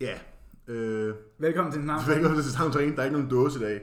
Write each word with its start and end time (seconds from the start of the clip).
Ja. 0.00 0.18
Øh, 0.68 1.14
Velkommen 1.38 1.72
til 1.72 1.82
Snart. 1.82 2.08
velkommen 2.08 2.42
til 2.42 2.50
Stavn 2.52 2.72
Der 2.72 2.78
er 2.78 3.04
ikke 3.04 3.12
nogen 3.16 3.30
dåse 3.30 3.58
i 3.58 3.62
dag. 3.62 3.82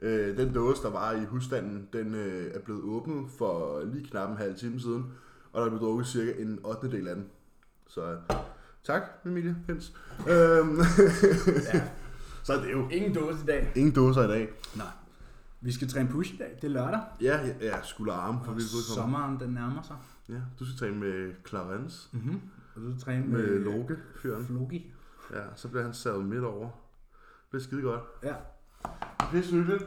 Øh, 0.00 0.36
den 0.36 0.54
dåse, 0.54 0.82
der 0.82 0.90
var 0.90 1.12
i 1.12 1.24
husstanden, 1.24 1.88
den 1.92 2.14
øh, 2.14 2.54
er 2.54 2.60
blevet 2.60 2.82
åbnet 2.82 3.30
for 3.38 3.82
lige 3.84 4.06
knap 4.10 4.30
en 4.30 4.36
halv 4.36 4.54
time 4.58 4.80
siden, 4.80 5.04
og 5.52 5.60
der 5.60 5.66
er 5.66 5.70
blevet 5.70 5.82
drukket 5.82 6.06
cirka 6.06 6.32
en 6.42 6.58
8. 6.64 6.90
del 6.90 7.08
af 7.08 7.14
den. 7.14 7.26
Så 7.88 8.16
tak, 8.84 9.02
Emilie 9.26 9.56
Pens. 9.66 9.92
Øhm, 10.28 10.78
Ja. 11.74 11.82
så 12.42 12.52
er 12.52 12.62
det 12.64 12.72
jo 12.72 12.88
Ingen 12.88 13.14
dåse 13.14 13.38
i 13.42 13.46
dag. 13.46 13.72
ingen 13.74 13.94
dåser 13.94 14.22
i 14.24 14.28
dag. 14.28 14.48
Nej. 14.76 14.86
Vi 15.60 15.72
skal 15.72 15.88
træne 15.88 16.08
push 16.08 16.34
i 16.34 16.36
dag. 16.36 16.58
Det 16.62 16.64
er 16.64 16.72
lørdag. 16.72 17.00
Ja, 17.20 17.46
ja, 17.46 17.52
ja 17.66 17.82
skulder 17.82 18.12
og 18.12 18.26
arme 18.28 18.38
for 18.44 18.50
Og 18.52 18.56
vedkommende. 18.56 18.94
sommeren, 18.94 19.40
den 19.40 19.50
nærmer 19.50 19.82
sig. 19.82 19.96
Ja, 20.28 20.40
du 20.58 20.64
skal 20.64 20.78
træne 20.78 20.96
med 21.00 21.32
Clarence, 21.48 22.08
Mm-hmm. 22.12 22.40
Og 22.74 22.80
du 22.82 22.90
skal 22.90 23.00
træne 23.02 23.26
med 23.26 23.46
med 23.46 23.64
Loke, 23.64 23.96
fyren. 24.22 24.44
Flogi. 24.46 24.92
Ja, 25.32 25.42
så 25.54 25.68
bliver 25.68 25.82
han 25.82 25.94
savet 25.94 26.24
midt 26.24 26.44
over. 26.44 26.64
Det 26.64 27.50
bliver 27.50 27.62
skide 27.62 27.82
godt. 27.82 28.00
Ja. 28.22 28.28
Det 28.28 28.36
er 29.20 29.30
pisse 29.30 29.56
hyggeligt. 29.56 29.82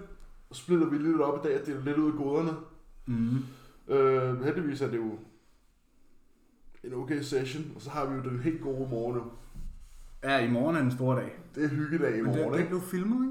Så 0.51 0.61
splitter 0.61 0.89
vi 0.89 0.97
lidt 0.97 1.21
op 1.21 1.45
i 1.45 1.47
dag, 1.47 1.61
og 1.61 1.65
deler 1.67 1.81
lidt 1.83 1.97
ud 1.97 2.11
af 2.11 2.17
goderne. 2.17 2.51
Mm. 3.05 3.37
Øh, 3.93 4.43
heldigvis 4.43 4.81
er 4.81 4.87
det 4.87 4.97
jo 4.97 5.19
en 6.83 6.93
okay 6.93 7.21
session, 7.21 7.63
og 7.75 7.81
så 7.81 7.89
har 7.89 8.05
vi 8.05 8.15
jo 8.15 8.21
den 8.21 8.39
helt 8.39 8.61
gode 8.61 8.89
morgen 8.89 9.17
nu. 9.17 9.23
Ja, 10.23 10.37
i 10.45 10.51
morgen 10.51 10.75
er 10.75 10.79
en 10.81 10.91
stor 10.91 11.15
dag. 11.15 11.39
Det 11.55 11.63
er 11.63 11.67
hyggedag 11.67 12.17
i 12.17 12.21
Men 12.21 12.33
det, 12.33 12.39
morgen, 12.39 12.53
det 12.53 12.59
ikke? 12.59 12.69
blev 12.69 12.81
filmet, 12.81 13.27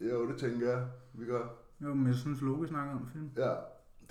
ikke? 0.00 0.14
Jo, 0.14 0.28
det 0.28 0.36
tænker 0.36 0.70
jeg, 0.70 0.86
vi 1.12 1.24
gør. 1.24 1.46
Jo, 1.80 1.94
men 1.94 2.06
jeg 2.06 2.14
synes, 2.14 2.40
Logi 2.40 2.68
snakker 2.68 2.94
om 2.94 3.08
film. 3.12 3.30
Ja, 3.36 3.54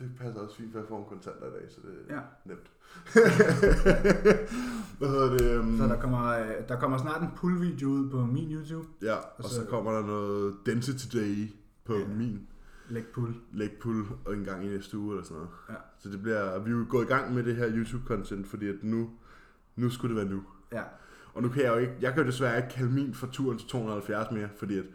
det 0.01 0.11
passer 0.19 0.41
også 0.41 0.55
fint, 0.55 0.71
for 0.71 0.79
jeg 0.79 0.87
får 0.87 0.99
en 0.99 1.05
kontanter 1.09 1.47
i 1.47 1.49
dag, 1.49 1.65
så 1.69 1.79
det 1.83 1.93
er 2.09 2.15
Ja. 2.15 2.21
nemt. 2.45 2.67
Hvad 4.99 5.07
hedder 5.09 5.37
det? 5.37 5.59
Um, 5.59 5.77
Så 5.77 5.83
der 5.87 5.99
kommer, 6.01 6.27
øh, 6.29 6.47
der 6.67 6.79
kommer 6.79 6.97
snart 6.97 7.21
en 7.21 7.27
pull-video 7.35 7.87
ud 7.89 8.09
på 8.09 8.25
min 8.25 8.51
YouTube. 8.51 8.87
ja, 9.01 9.15
og 9.37 9.43
så 9.43 9.65
kommer 9.69 9.91
der 9.91 10.05
noget 10.05 10.55
Density 10.65 11.17
Day 11.17 11.47
på 11.85 11.93
Ja. 11.95 12.07
min 12.07 12.47
Læg 12.89 13.05
pull. 13.13 13.33
leg 13.53 13.71
pull 13.81 14.05
og 14.25 14.33
en 14.33 14.43
gang 14.45 14.65
i 14.65 14.67
næste 14.67 14.97
uge 14.97 15.11
eller 15.11 15.23
sådan 15.23 15.35
noget. 15.37 15.49
Ja. 15.69 15.75
Så 15.99 16.09
det 16.09 16.21
bliver, 16.21 16.59
vi 16.59 16.71
er 16.71 16.75
jo 16.75 16.85
gået 16.89 17.03
i 17.05 17.07
gang 17.07 17.33
med 17.33 17.43
det 17.43 17.55
her 17.55 17.69
YouTube-content, 17.69 18.45
fordi 18.47 18.69
at 18.69 18.75
nu, 18.83 19.09
nu 19.75 19.89
skulle 19.89 20.15
det 20.15 20.23
være 20.25 20.33
nu. 20.35 20.43
Ja. 20.71 20.83
Og 21.33 21.41
nu 21.41 21.49
kan 21.49 21.63
jeg 21.63 21.69
jo 21.73 21.77
ikke, 21.77 21.93
jeg 22.01 22.13
kan 22.13 22.21
jo 22.21 22.27
desværre 22.27 22.57
ikke 22.57 22.69
kalde 22.69 22.91
min 22.91 23.13
for 23.13 23.27
turen 23.27 23.57
til 23.57 23.67
270 23.67 24.31
mere, 24.31 24.49
fordi 24.57 24.77
at 24.77 24.85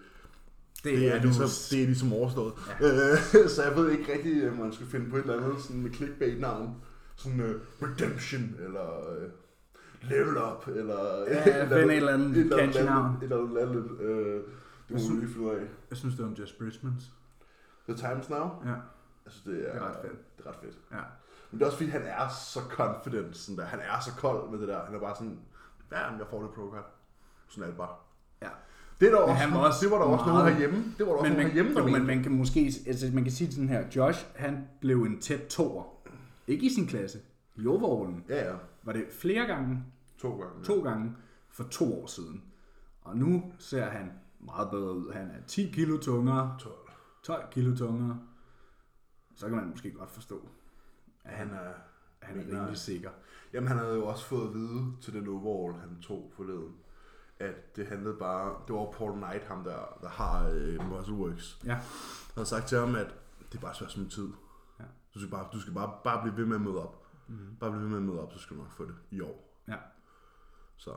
Det, 0.87 0.99
det, 1.01 1.09
er, 1.13 1.17
nu- 1.17 1.23
ligesom, 1.23 1.49
det 1.71 1.83
er 1.83 1.87
ligesom 1.87 2.13
overstået. 2.13 2.53
Ja. 2.81 2.87
Øh, 2.87 3.49
så 3.49 3.63
jeg 3.63 3.77
ved 3.77 3.91
ikke 3.91 4.13
rigtig, 4.13 4.51
om 4.51 4.57
man 4.57 4.73
skal 4.73 4.87
finde 4.87 5.11
på 5.11 5.17
et 5.17 5.21
eller 5.23 5.45
andet 5.45 5.63
sådan 5.63 5.83
med 5.83 5.91
clickbait-navn. 5.91 6.75
Sådan 7.17 7.41
uh, 7.41 7.47
Redemption, 7.83 8.57
eller 8.59 8.99
uh, 8.99 10.11
Level 10.11 10.37
Up, 10.39 10.69
eller... 10.69 11.25
Ja, 11.29 11.65
find 11.81 11.91
et 11.91 11.97
eller 11.97 12.13
andet 12.15 12.53
catchy 12.59 12.83
navn. 12.83 13.17
Et 13.17 13.23
eller 13.23 13.61
andet. 13.61 14.01
Øh, 14.01 14.09
det 14.35 14.35
Jeg 14.35 14.43
må 14.91 14.99
synes- 14.99 15.11
vi 15.11 15.17
lige 15.25 15.33
finde 15.35 15.47
ud 15.47 15.55
af. 15.55 15.63
Jeg 15.91 15.99
synes, 15.99 16.15
det 16.15 16.23
er 16.23 16.27
om 16.27 16.33
Just 16.33 16.59
Bridgmans. 16.59 17.03
The 17.89 17.97
Times 17.97 18.31
Now? 18.31 18.41
Ja. 18.67 18.75
Altså, 19.27 19.41
det 19.47 19.69
er, 19.69 19.73
Det 19.73 19.83
er 19.83 19.89
ret 19.89 19.97
fedt. 20.03 20.37
Det 20.39 20.47
er 20.47 20.49
ret 20.51 20.57
fedt. 20.63 20.77
Ja. 20.93 20.97
Men 21.51 21.59
det 21.59 21.63
er 21.63 21.67
også 21.67 21.79
fordi, 21.79 21.91
han 21.91 22.03
er 22.03 22.29
så 22.53 22.61
confident. 22.71 23.37
Sådan 23.37 23.57
der. 23.59 23.65
Han 23.65 23.79
er 23.81 24.01
så 24.05 24.11
kold 24.19 24.51
med 24.51 24.59
det 24.61 24.69
der. 24.69 24.85
Han 24.85 24.95
er 24.95 24.99
bare 25.01 25.15
sådan, 25.17 25.39
ja, 25.93 25.99
jeg 26.11 26.27
får 26.31 26.43
det 26.43 26.51
pro 26.51 26.63
-card. 26.71 26.85
Sådan 27.49 27.63
er 27.65 27.69
det 27.69 27.77
bare. 27.77 27.95
Ja. 28.43 28.49
Det, 29.01 29.07
er 29.07 29.11
der 29.13 29.21
Men 29.21 29.29
også, 29.31 29.35
han 29.43 29.53
var 29.55 29.67
også 29.67 29.79
det 29.83 29.91
var 29.91 29.99
der 29.99 30.05
også 30.05 30.25
meget- 30.25 30.39
nogen 30.45 30.53
herhjemme. 30.53 30.95
Det 30.99 31.07
var 31.07 31.13
der 31.13 31.19
også 31.19 31.29
Men 31.29 31.37
man, 31.37 31.47
herhjemme, 31.47 31.75
der 31.75 31.83
jo, 31.83 31.89
men 31.99 32.07
man 32.07 32.23
kan 32.23 32.33
måske 32.33 32.61
altså, 32.87 33.11
man 33.15 33.23
kan 33.23 33.33
sige 33.33 33.53
sådan 33.53 33.69
her. 33.69 33.85
Josh, 33.97 34.27
han 34.35 34.69
blev 34.81 35.03
en 35.03 35.21
tæt 35.21 35.41
toer. 35.49 35.85
Ikke 36.47 36.67
i 36.67 36.69
sin 36.71 36.87
klasse. 36.87 37.19
I 37.57 37.67
overallen. 37.67 38.25
Ja, 38.29 38.51
ja. 38.51 38.57
Var 38.83 38.93
det 38.93 39.05
flere 39.11 39.47
gange, 39.47 39.85
To 40.19 40.31
gange. 40.31 40.65
to 40.65 40.83
gange 40.83 41.13
for 41.51 41.65
to 41.65 42.03
år 42.03 42.07
siden. 42.07 42.43
Og 43.03 43.17
nu 43.17 43.43
ser 43.59 43.85
han 43.85 44.13
meget 44.41 44.71
bedre 44.71 44.93
ud. 44.97 45.13
Han 45.13 45.27
er 45.27 45.47
10 45.47 45.71
kilo 45.75 45.97
tungere, 45.99 46.57
12. 46.61 46.75
12 47.23 47.45
kilo 47.51 47.77
tungere. 47.77 48.19
Så 49.37 49.47
kan 49.47 49.57
man 49.57 49.67
måske 49.71 49.91
godt 49.91 50.11
forstå, 50.11 50.41
at 51.25 51.33
han, 51.35 51.49
Han 51.49 51.57
er... 51.57 51.73
han 52.23 52.39
er 52.41 52.59
rimelig 52.61 52.77
sikker. 52.79 53.11
Jamen, 53.53 53.69
han 53.69 53.79
havde 53.79 53.95
jo 53.95 54.07
også 54.07 54.25
fået 54.25 54.49
at 54.49 54.55
vide 54.55 54.85
til 55.01 55.13
den 55.13 55.29
overall, 55.29 55.81
han 55.81 55.89
tog 56.03 56.33
forleden, 56.37 56.73
at 57.41 57.77
det 57.77 57.87
handlede 57.87 58.17
bare... 58.17 58.55
Det 58.67 58.75
var 58.77 58.91
Paul 58.93 59.13
Knight, 59.13 59.45
ham 59.45 59.65
der, 59.65 59.99
der 60.03 60.09
har 60.09 60.49
øh, 60.55 60.89
Muscleworks. 60.91 61.59
Ja. 61.65 61.75
Han 61.75 61.83
havde 62.35 62.47
sagt 62.49 62.67
til 62.69 62.79
ham, 62.79 62.95
at 62.95 63.15
det 63.53 63.59
er 63.59 63.63
bare 63.63 63.75
svært 63.75 63.93
som 63.93 64.09
tid. 64.09 64.29
Ja. 64.79 64.85
Du 65.15 65.19
skal, 65.19 65.31
bare, 65.31 65.49
du 65.53 65.61
skal 65.61 65.75
bare, 65.75 65.99
bare 66.05 66.23
blive 66.23 66.37
ved 66.37 66.47
med 66.47 66.55
at 66.57 66.63
møde 66.63 66.83
op. 66.83 67.07
Mm. 67.29 67.57
Bare 67.61 67.71
blive 67.71 67.83
ved 67.83 67.89
med 67.89 67.97
at 67.97 68.03
møde 68.03 68.21
op, 68.23 68.33
så 68.33 68.39
skal 68.39 68.57
du 68.57 68.63
nok 68.63 68.71
få 68.73 68.85
det 68.85 68.95
i 69.11 69.21
år. 69.21 69.63
Ja. 69.69 69.77
Så 70.77 70.91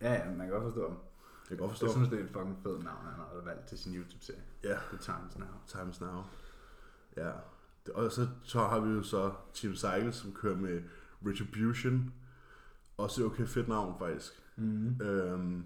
Ja, 0.00 0.12
ja, 0.12 0.28
man 0.30 0.38
kan 0.38 0.48
godt 0.50 0.62
forstå 0.64 0.88
ham. 0.88 0.98
jeg 1.40 1.48
kan 1.48 1.56
godt 1.56 1.70
forstå. 1.70 1.86
Jeg 1.86 1.92
synes, 1.92 2.08
det 2.08 2.20
er 2.20 2.24
et 2.24 2.30
fucking 2.30 2.58
fedt 2.62 2.84
navn, 2.84 3.04
han 3.04 3.14
har 3.14 3.40
valgt 3.44 3.66
til 3.66 3.78
sin 3.78 3.94
YouTube-serie. 3.94 4.42
Ja, 4.64 4.74
The 4.88 4.98
Times 4.98 5.38
Now. 5.38 5.48
Times 5.66 6.00
Now. 6.00 6.22
Ja. 7.16 7.30
Og 7.94 8.12
så, 8.12 8.28
så 8.42 8.58
har 8.60 8.80
vi 8.80 8.90
jo 8.92 9.02
så 9.02 9.32
Team 9.54 9.74
Cycle, 9.74 10.12
som 10.12 10.32
kører 10.32 10.56
med 10.56 10.82
Retribution. 11.26 12.12
Også 13.02 13.20
et 13.22 13.26
okay 13.26 13.46
fedt 13.46 13.68
navn, 13.68 13.94
faktisk. 13.98 14.32
Mm. 14.56 15.00
Øhm, 15.02 15.64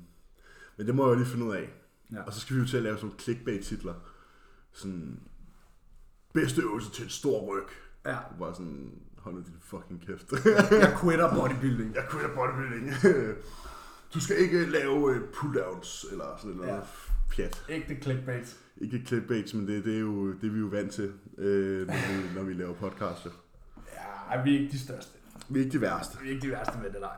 men 0.76 0.86
det 0.86 0.94
må 0.94 1.04
jeg 1.06 1.10
jo 1.10 1.14
lige 1.18 1.26
finde 1.26 1.46
ud 1.46 1.54
af. 1.54 1.72
Ja. 2.12 2.22
Og 2.22 2.32
så 2.32 2.40
skal 2.40 2.56
vi 2.56 2.60
jo 2.60 2.66
til 2.66 2.76
at 2.76 2.82
lave 2.82 2.96
sådan 2.96 3.06
nogle 3.06 3.20
clickbait-titler. 3.20 3.94
Sådan, 4.72 5.20
bedste 6.34 6.62
øvelse 6.62 6.90
til 6.90 7.04
en 7.04 7.10
stor 7.10 7.40
ryg. 7.46 7.66
Ja. 8.06 8.16
Bare 8.38 8.54
sådan, 8.54 8.92
hold 9.18 9.34
nu 9.34 9.40
din 9.40 9.54
fucking 9.60 10.06
kæft. 10.06 10.32
Jeg 10.70 10.96
quitter 11.02 11.34
bodybuilding. 11.34 11.94
jeg 11.94 12.04
quit 12.10 12.30
bodybuilding. 12.34 12.92
du 14.14 14.20
skal 14.20 14.36
ikke 14.36 14.66
lave 14.66 15.14
øh, 15.14 15.20
pull-downs, 15.32 16.12
eller 16.12 16.36
sådan 16.38 16.56
noget 16.56 16.68
Ja. 16.68 16.74
ja. 16.74 16.82
pjat. 17.30 17.64
Ægte 17.68 17.96
clickbait. 18.02 18.56
Ikke 18.76 19.02
clickbaits, 19.06 19.54
men 19.54 19.66
det, 19.68 19.84
det, 19.84 19.94
er 19.96 20.00
jo 20.00 20.32
det 20.32 20.44
er 20.44 20.50
vi 20.52 20.58
jo 20.58 20.66
vant 20.66 20.92
til, 20.92 21.12
øh, 21.38 21.86
når, 21.86 21.94
vi, 21.94 22.34
når 22.34 22.42
vi 22.42 22.52
laver 22.54 22.74
podcasts. 22.74 23.24
jo. 23.24 23.30
Ja, 24.30 24.42
vi 24.42 24.56
er 24.56 24.60
ikke 24.60 24.72
de 24.72 24.78
største. 24.78 25.18
Vi 25.48 25.58
er 25.60 25.64
ikke 25.64 25.72
de 25.76 25.80
værste. 25.80 26.18
Vi 26.22 26.28
er 26.28 26.30
ikke 26.34 26.46
de 26.46 26.50
værste 26.52 26.78
med 26.82 26.90
det, 26.92 27.00
nej. 27.00 27.16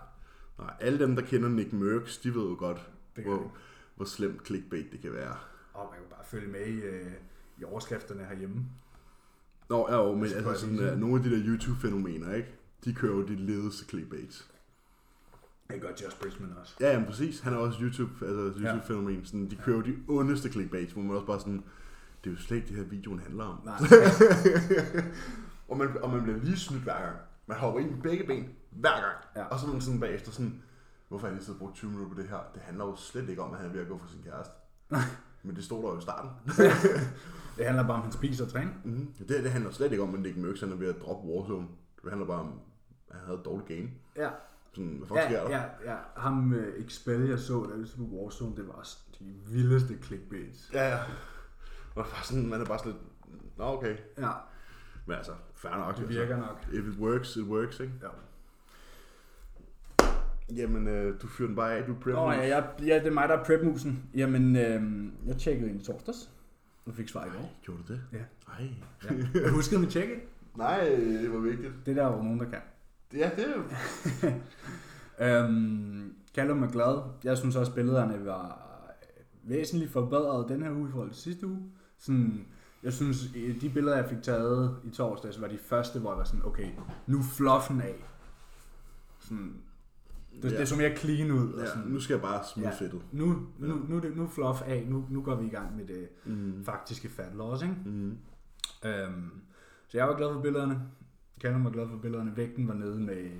Nej, 0.59 0.75
alle 0.81 0.99
dem, 0.99 1.17
der 1.17 1.23
kender 1.23 1.49
Nick 1.49 1.73
Merckx, 1.73 2.19
de 2.21 2.35
ved 2.35 2.43
jo 2.43 2.57
godt, 2.59 2.91
hvor, 3.25 3.53
hvor 3.97 4.05
slemt 4.05 4.47
clickbait 4.47 4.93
det 4.93 5.01
kan 5.01 5.13
være. 5.13 5.37
Og 5.75 5.89
man 5.91 5.99
kan 6.01 6.09
bare 6.11 6.25
følge 6.25 6.49
med 6.49 6.67
i, 6.67 6.81
øh, 6.81 7.13
i 7.59 7.65
overskrifterne 7.65 8.25
herhjemme. 8.25 8.65
Nå, 9.69 9.87
ja, 9.91 9.97
jo, 9.97 10.15
men 10.15 10.25
altså 10.25 10.55
sådan, 10.55 10.77
sige. 10.79 10.93
uh, 10.93 10.99
nogle 10.99 11.17
af 11.17 11.23
de 11.23 11.31
der 11.31 11.43
YouTube-fænomener, 11.47 12.35
ikke? 12.35 12.49
De 12.85 12.95
kører 12.95 13.13
jo 13.17 13.23
de 13.27 13.35
ledeste 13.37 13.85
clickbaits. 13.89 14.51
Det 15.71 15.81
gør 15.81 15.89
Josh 15.89 16.21
Bridgman 16.21 16.53
også. 16.61 16.75
Ja, 16.81 16.93
jamen 16.93 17.07
præcis. 17.07 17.41
Han 17.41 17.53
er 17.53 17.57
også 17.57 17.79
YouTube, 17.83 18.27
altså 18.27 18.61
YouTube-fænomen. 18.61 19.25
Sådan, 19.25 19.51
de 19.51 19.57
kører 19.57 19.77
jo 19.77 19.83
de 19.83 19.97
ondeste 20.09 20.49
clickbaits, 20.53 20.93
hvor 20.93 21.03
man 21.03 21.15
også 21.17 21.27
bare 21.27 21.41
sådan, 21.41 21.63
det 22.25 22.31
er 22.31 22.35
jo 22.35 22.41
slet 22.41 22.57
ikke 22.57 22.69
det 22.69 22.77
her, 22.77 22.85
videoen 22.85 23.19
handler 23.19 23.45
om. 23.45 23.59
Nej, 23.65 23.77
Og 25.69 25.77
man, 25.79 25.89
og 26.03 26.11
man 26.11 26.23
bliver 26.23 26.39
lige 26.39 26.57
snydt 26.57 26.83
hver 26.83 27.01
gang. 27.03 27.17
Man 27.47 27.57
hopper 27.57 27.81
ind 27.81 27.91
i 27.91 28.01
begge 28.03 28.25
ben 28.27 28.49
hver 28.81 29.00
gang. 29.00 29.16
Ja. 29.37 29.44
Og 29.44 29.59
så 29.61 29.66
er 29.66 29.72
man 29.72 29.81
sådan 29.81 30.00
bagefter 30.00 30.31
sådan, 30.31 30.62
hvorfor 31.09 31.27
har 31.27 31.28
jeg 31.28 31.34
lige 31.37 31.44
siddet 31.44 31.61
og 31.61 31.66
brugt 31.66 31.77
20 31.77 31.91
minutter 31.91 32.15
på 32.15 32.21
det 32.22 32.28
her? 32.31 32.39
Det 32.55 32.62
handler 32.62 32.84
jo 32.84 32.97
slet 32.97 33.28
ikke 33.28 33.43
om, 33.43 33.53
at 33.53 33.59
han 33.59 33.69
er 33.69 33.72
ved 33.72 33.81
at 33.81 33.89
gå 33.89 33.99
for 33.99 34.09
sin 34.09 34.22
kæreste. 34.22 34.55
Men 35.43 35.56
det 35.56 35.65
stod 35.65 35.83
der 35.83 35.89
jo 35.91 35.99
i 35.99 36.03
starten. 36.03 36.31
det 37.56 37.65
handler 37.66 37.83
bare 37.83 37.93
om, 37.94 38.00
at 38.00 38.03
han 38.05 38.12
spiser 38.12 38.44
og 38.44 38.50
træner. 38.50 38.71
Mm-hmm. 38.84 39.12
Det, 39.19 39.28
det 39.44 39.50
handler 39.50 39.71
slet 39.71 39.91
ikke 39.93 40.03
om, 40.05 40.15
at 40.15 40.21
Nick 40.21 40.37
Merckx 40.37 40.62
er 40.62 40.66
ved 40.66 40.89
at 40.94 41.00
droppe 41.00 41.28
Warzone. 41.28 41.66
Det 42.03 42.11
handler 42.11 42.27
bare 42.27 42.41
om, 42.41 42.61
at 43.09 43.16
han 43.16 43.25
havde 43.27 43.39
et 43.39 43.44
dårligt 43.44 43.69
game. 43.69 43.91
Ja, 44.16 44.31
Sådan, 44.72 44.91
hvad 44.99 45.09
fuck 45.09 45.19
ja, 45.19 45.28
sker 45.28 45.43
der? 45.45 45.50
ja, 45.50 45.93
ja. 45.93 45.97
Ham 46.16 46.53
uh, 46.53 46.84
Expel, 46.84 47.28
jeg 47.28 47.39
så, 47.39 47.84
så 47.87 47.97
på 47.97 48.03
Warzone, 48.03 48.56
det 48.56 48.66
var 48.69 48.72
også 48.75 48.99
de 49.19 49.25
vildeste 49.47 49.99
clickbaits. 50.03 50.71
ja. 50.72 50.89
ja. 50.89 50.99
Og 51.95 52.05
bare 52.05 52.25
sådan, 52.25 52.47
man 52.47 52.60
er 52.60 52.65
bare 52.65 52.78
sådan 52.78 52.93
lidt, 52.93 53.59
nå 53.59 53.65
okay. 53.65 53.97
Ja, 54.19 54.31
Men 55.06 55.16
altså, 55.16 55.33
fair 55.55 55.77
nok. 55.77 55.97
det 55.97 56.09
virker 56.09 56.37
nok. 56.37 56.59
Altså. 56.66 56.81
If 56.81 56.95
it 56.95 57.00
works, 57.00 57.37
it 57.37 57.45
works, 57.45 57.81
ikke? 57.81 57.93
Ja. 58.03 58.09
Jamen, 60.56 60.88
øh, 60.88 61.20
du 61.22 61.26
fyrer 61.26 61.47
den 61.47 61.56
bare 61.56 61.75
af, 61.75 61.84
du 61.84 61.94
er 61.94 62.00
prep. 62.00 62.14
Åh, 62.14 62.34
ja, 62.34 62.56
jeg, 62.56 62.69
ja, 62.86 62.95
det 62.98 63.06
er 63.06 63.12
mig, 63.12 63.28
der 63.28 63.36
er 63.36 63.45
prepmusen. 63.45 64.03
Jamen, 64.15 64.56
øh, 64.56 64.83
jeg 65.27 65.36
tjekkede 65.36 65.71
ind 65.71 65.80
i 65.80 65.84
torsdags, 65.84 66.30
og 66.86 66.95
fik 66.95 67.09
svar 67.09 67.24
i 67.24 67.28
går. 67.28 67.53
Gjorde 67.62 67.83
du 67.89 67.92
det? 67.92 68.00
Ja. 68.12 68.18
Ej. 68.59 68.68
Ja. 69.04 69.41
Jeg 69.42 69.50
huskede 69.50 69.80
mit 69.80 69.91
tjekke. 69.91 70.15
Nej, 70.56 70.84
det 71.22 71.33
var 71.33 71.39
vigtigt. 71.39 71.72
Det 71.86 71.98
er 71.98 72.03
der 72.04 72.16
jo 72.16 72.22
nogen, 72.22 72.41
der 72.41 72.45
kan. 72.45 72.59
Ja, 73.12 73.30
det 73.36 73.45
er 73.48 73.54
jo... 73.56 73.62
Øhm, 75.21 76.15
Callum 76.34 76.62
er 76.62 76.71
glad. 76.71 77.03
Jeg 77.24 77.39
synes 77.39 77.56
også, 77.56 77.72
at 77.72 77.77
billederne 77.77 78.27
var 78.27 78.68
væsentligt 79.42 79.92
forbedret 79.92 80.48
den 80.48 80.62
her 80.62 80.71
uge 80.72 80.89
i 80.89 80.92
forhold 80.92 81.10
til 81.10 81.22
sidste 81.22 81.47
uge. 81.47 81.62
Sådan, 81.98 82.47
jeg 82.83 82.92
synes, 82.92 83.18
de 83.60 83.71
billeder, 83.74 83.97
jeg 83.97 84.09
fik 84.09 84.22
taget 84.22 84.77
i 84.84 84.91
torsdags, 84.91 85.41
var 85.41 85.48
de 85.48 85.59
første, 85.59 85.98
hvor 85.98 86.10
jeg 86.10 86.18
var 86.18 86.24
sådan, 86.24 86.44
okay, 86.44 86.68
nu 87.06 87.22
fluffen 87.22 87.80
af. 87.80 87.94
Sådan, 89.21 89.54
det, 90.43 90.53
Ja. 90.53 90.59
det 90.59 90.69
så 90.69 90.77
mere 90.77 90.97
clean 90.97 91.31
ud. 91.31 91.53
Og 91.53 91.61
Ja, 91.61 91.67
sådan, 91.67 91.83
nu 91.89 92.01
skal 92.01 92.15
jeg 92.15 92.23
bare 92.23 92.45
smide 92.55 92.69
Ja. 92.69 92.75
fedtet. 92.75 93.03
nu, 93.13 93.27
nu, 93.59 93.75
nu, 93.89 94.01
nu 94.17 94.25
er 94.25 94.29
fluff 94.29 94.63
af, 94.67 94.87
nu, 94.89 95.05
nu 95.11 95.23
går 95.23 95.35
vi 95.35 95.47
i 95.47 95.51
gang 95.51 95.77
med 95.77 95.87
det 95.87 96.09
Mm. 96.25 96.65
faktiske 96.65 97.09
fat 97.09 97.35
loss, 97.35 97.63
ikke? 97.63 97.75
Mm. 97.87 98.19
Øhm, 98.85 99.31
så 99.89 99.99
jeg 99.99 100.09
var 100.09 100.17
glad 100.17 100.33
for 100.33 100.41
billederne. 100.41 100.83
Callum 101.41 101.65
var 101.65 101.71
glad 101.71 101.89
for 101.89 101.97
billederne. 101.97 102.37
Vægten 102.37 102.69
var 102.69 102.75
nede 102.75 103.01
med 103.01 103.31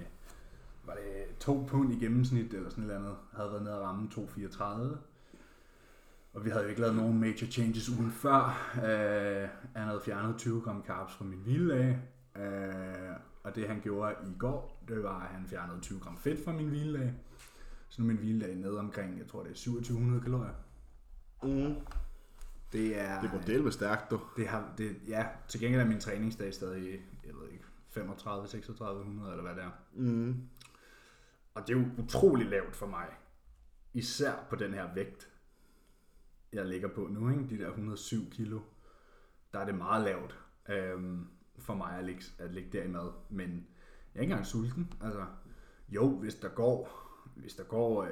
var 0.87 0.95
det 0.95 1.39
to 1.41 1.67
pund 1.69 1.93
i 1.93 2.05
gennemsnit, 2.05 2.55
eller 2.55 2.71
sådan 2.71 2.85
et 2.85 2.89
eller 2.91 3.01
andet, 3.01 3.17
havde 3.37 3.51
været 3.51 3.63
nede 3.63 3.75
at 3.75 3.81
ramme 3.81 4.09
2,34. 4.15 4.97
Og 6.35 6.45
vi 6.45 6.51
havde 6.51 6.63
jo 6.65 6.69
ikke 6.69 6.81
lavet 6.81 6.97
nogen 6.97 7.21
major 7.21 7.47
changes 7.51 7.91
ugen 7.91 8.11
før. 8.11 8.71
Øh, 8.77 9.49
han 9.77 9.87
havde 9.89 10.01
fjernet 10.05 10.37
20 10.37 10.61
gram 10.61 10.85
carbs 10.87 11.13
fra 11.15 11.25
min 11.25 11.39
hviledag. 11.45 11.99
Øh, 12.39 13.17
og 13.43 13.55
det 13.55 13.69
han 13.69 13.81
gjorde 13.81 14.15
i 14.27 14.39
går, 14.39 14.85
det 14.89 15.03
var, 15.03 15.21
at 15.21 15.29
han 15.29 15.47
fjernede 15.47 15.81
20 15.81 16.01
gram 16.01 16.17
fedt 16.17 16.45
fra 16.45 16.53
min 16.53 16.69
hviledag. 16.69 17.15
Så 17.89 18.03
nu 18.03 18.09
er 18.09 18.13
min 18.13 18.17
hviledag 18.17 18.55
nede 18.55 18.79
omkring, 18.79 19.19
jeg 19.19 19.27
tror 19.27 19.43
det 19.43 19.51
er 19.51 19.55
2700 19.55 20.23
kalorier. 20.23 20.55
Mm. 21.43 21.75
Det 22.73 23.01
er... 23.01 23.21
Det 23.21 23.31
går 23.31 23.39
del 23.39 23.63
med 23.63 23.73
stærkt, 23.73 24.11
du. 24.11 24.21
Det 24.37 24.49
har, 24.49 24.75
det, 24.79 24.97
ja, 25.09 25.27
til 25.49 25.61
gengæld 25.61 25.83
er 25.83 25.87
min 25.87 26.01
træningsdag 26.01 26.55
stadig, 26.55 27.01
jeg 27.27 27.35
ved 27.35 27.49
ikke, 27.53 27.65
35, 27.91 28.49
3600 28.49 29.31
eller 29.31 29.43
hvad 29.43 29.55
det 29.55 29.63
er. 29.63 29.71
Mm. 29.95 30.49
Og 31.55 31.69
det 31.69 31.77
er 31.77 31.81
jo 31.81 31.87
utrolig 31.99 32.47
lavt 32.47 32.77
for 32.77 32.87
mig. 32.87 33.07
Især 33.95 34.47
på 34.51 34.57
den 34.57 34.75
her 34.75 34.95
vægt, 34.95 35.29
jeg 36.53 36.67
ligger 36.67 36.89
på 36.89 37.09
nu, 37.11 37.31
ikke? 37.31 37.47
de 37.51 37.59
der 37.59 37.69
107 37.69 38.31
kilo. 38.31 38.61
Der 39.53 39.59
er 39.59 39.65
det 39.65 39.75
meget 39.75 40.05
lavt 40.05 40.39
øhm, 40.69 41.27
for 41.59 41.75
mig 41.75 41.99
at 41.99 42.05
ligge, 42.05 42.23
at 42.39 42.55
ligge 42.55 42.71
der 42.79 42.85
i 42.85 42.89
mad. 42.89 43.11
Men 43.31 43.51
jeg 44.15 44.21
er 44.21 44.23
ikke 44.23 44.33
engang 44.33 44.47
sulten. 44.47 44.93
Altså, 45.03 45.25
jo, 45.89 46.09
hvis 46.09 46.35
der 46.35 46.49
går, 46.49 46.89
hvis 47.37 47.55
der 47.55 47.65
går 47.65 48.03
øh, 48.03 48.11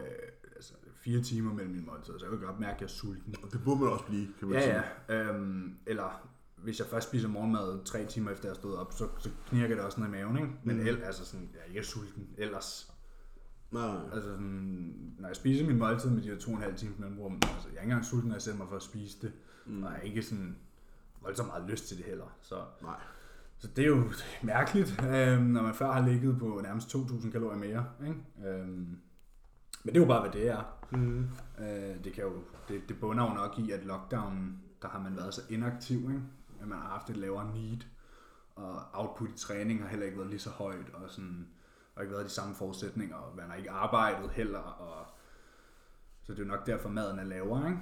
altså, 0.56 0.74
fire 0.94 1.22
timer 1.22 1.52
mellem 1.54 1.72
min 1.74 1.86
måltid, 1.86 2.18
så 2.18 2.24
kan 2.26 2.38
jeg 2.38 2.46
godt 2.46 2.60
mærke, 2.60 2.74
at 2.74 2.80
jeg 2.80 2.86
er 2.86 2.90
sulten. 2.90 3.34
Og 3.42 3.52
det 3.52 3.60
burde 3.64 3.80
man 3.80 3.88
også 3.92 4.04
blive, 4.04 4.26
kan 4.38 4.48
man 4.48 4.58
Ja, 4.58 4.62
sige. 4.64 4.82
ja. 5.08 5.24
Øhm, 5.34 5.76
eller 5.86 6.28
hvis 6.56 6.78
jeg 6.78 6.86
først 6.86 7.08
spiser 7.08 7.28
morgenmad 7.28 7.84
tre 7.84 8.06
timer 8.06 8.30
efter 8.30 8.48
jeg 8.48 8.50
er 8.50 8.54
stået 8.58 8.76
op, 8.76 8.92
så, 8.92 9.08
så 9.18 9.30
knirker 9.48 9.74
det 9.74 9.84
også 9.84 10.00
ned 10.00 10.08
i 10.08 10.10
maven, 10.10 10.36
ikke? 10.36 10.48
Men 10.64 10.76
mm. 10.76 10.86
el, 10.86 11.02
altså 11.02 11.24
sådan, 11.24 11.50
jeg 11.54 11.60
er 11.60 11.64
ikke 11.64 11.82
sulten 11.84 12.28
ellers. 12.38 12.92
Nej, 13.70 13.96
Altså 14.12 14.30
sådan, 14.30 15.14
når 15.18 15.28
jeg 15.28 15.36
spiser 15.36 15.66
min 15.66 15.78
måltid 15.78 16.10
med 16.10 16.22
de 16.22 16.28
her 16.28 16.38
to 16.38 16.50
og 16.50 16.56
en 16.56 16.62
halv 16.62 16.76
times 16.76 16.98
mellemrum, 16.98 17.32
altså 17.34 17.68
jeg 17.68 17.76
er 17.76 17.80
ikke 17.80 17.82
engang 17.82 18.04
sulten, 18.04 18.28
når 18.28 18.34
jeg 18.34 18.42
sætter 18.42 18.58
mig 18.58 18.68
for 18.68 18.76
at 18.76 18.82
spise 18.82 19.18
det. 19.22 19.32
Mm. 19.66 19.82
Og 19.82 19.90
jeg 19.90 19.98
er 19.98 20.02
ikke 20.02 20.22
sådan 20.22 20.56
voldsomt 21.22 21.48
meget 21.48 21.70
lyst 21.70 21.88
til 21.88 21.96
det 21.96 22.04
heller. 22.06 22.36
Så, 22.42 22.64
nej. 22.82 23.00
Så 23.58 23.68
det 23.76 23.84
er 23.84 23.88
jo 23.88 24.02
mærkeligt, 24.42 25.02
øhm, 25.02 25.42
når 25.42 25.62
man 25.62 25.74
før 25.74 25.92
har 25.92 26.08
ligget 26.08 26.38
på 26.38 26.60
nærmest 26.62 26.94
2.000 26.94 27.30
kalorier 27.30 27.58
mere. 27.58 27.86
Ikke? 28.02 28.48
Øhm, 28.48 28.98
men 29.84 29.94
det 29.94 29.96
er 29.96 30.00
jo 30.00 30.06
bare, 30.06 30.20
hvad 30.20 30.30
det 30.30 30.48
er. 30.48 30.62
Mm. 30.90 31.28
Øh, 31.58 32.04
det, 32.04 32.12
kan 32.12 32.24
jo, 32.24 32.32
det, 32.68 32.88
det 32.88 33.00
bunder 33.00 33.24
jo 33.24 33.34
nok 33.34 33.58
i, 33.58 33.70
at 33.70 33.84
lockdown, 33.84 34.58
der 34.82 34.88
har 34.88 35.00
man 35.00 35.16
været 35.16 35.34
så 35.34 35.40
inaktiv, 35.50 35.96
ikke? 35.96 36.22
at 36.60 36.68
man 36.68 36.78
har 36.78 36.88
haft 36.88 37.10
et 37.10 37.16
lavere 37.16 37.54
need, 37.54 37.80
og 38.56 38.82
output 38.92 39.28
i 39.28 39.38
træning 39.38 39.82
har 39.82 39.88
heller 39.88 40.06
ikke 40.06 40.18
været 40.18 40.30
lige 40.30 40.40
så 40.40 40.50
højt, 40.50 40.90
og 40.94 41.10
sådan, 41.10 41.46
har 41.94 42.02
ikke 42.02 42.14
været 42.14 42.26
de 42.26 42.30
samme 42.30 42.54
forudsætninger, 42.54 43.16
og 43.16 43.36
man 43.36 43.48
har 43.48 43.56
ikke 43.56 43.70
arbejdet 43.70 44.30
heller, 44.30 44.58
og 44.58 45.06
så 46.22 46.32
det 46.32 46.38
er 46.38 46.44
jo 46.44 46.48
nok 46.48 46.66
derfor, 46.66 46.88
maden 46.88 47.18
er 47.18 47.24
lavere, 47.24 47.68
ikke? 47.68 47.80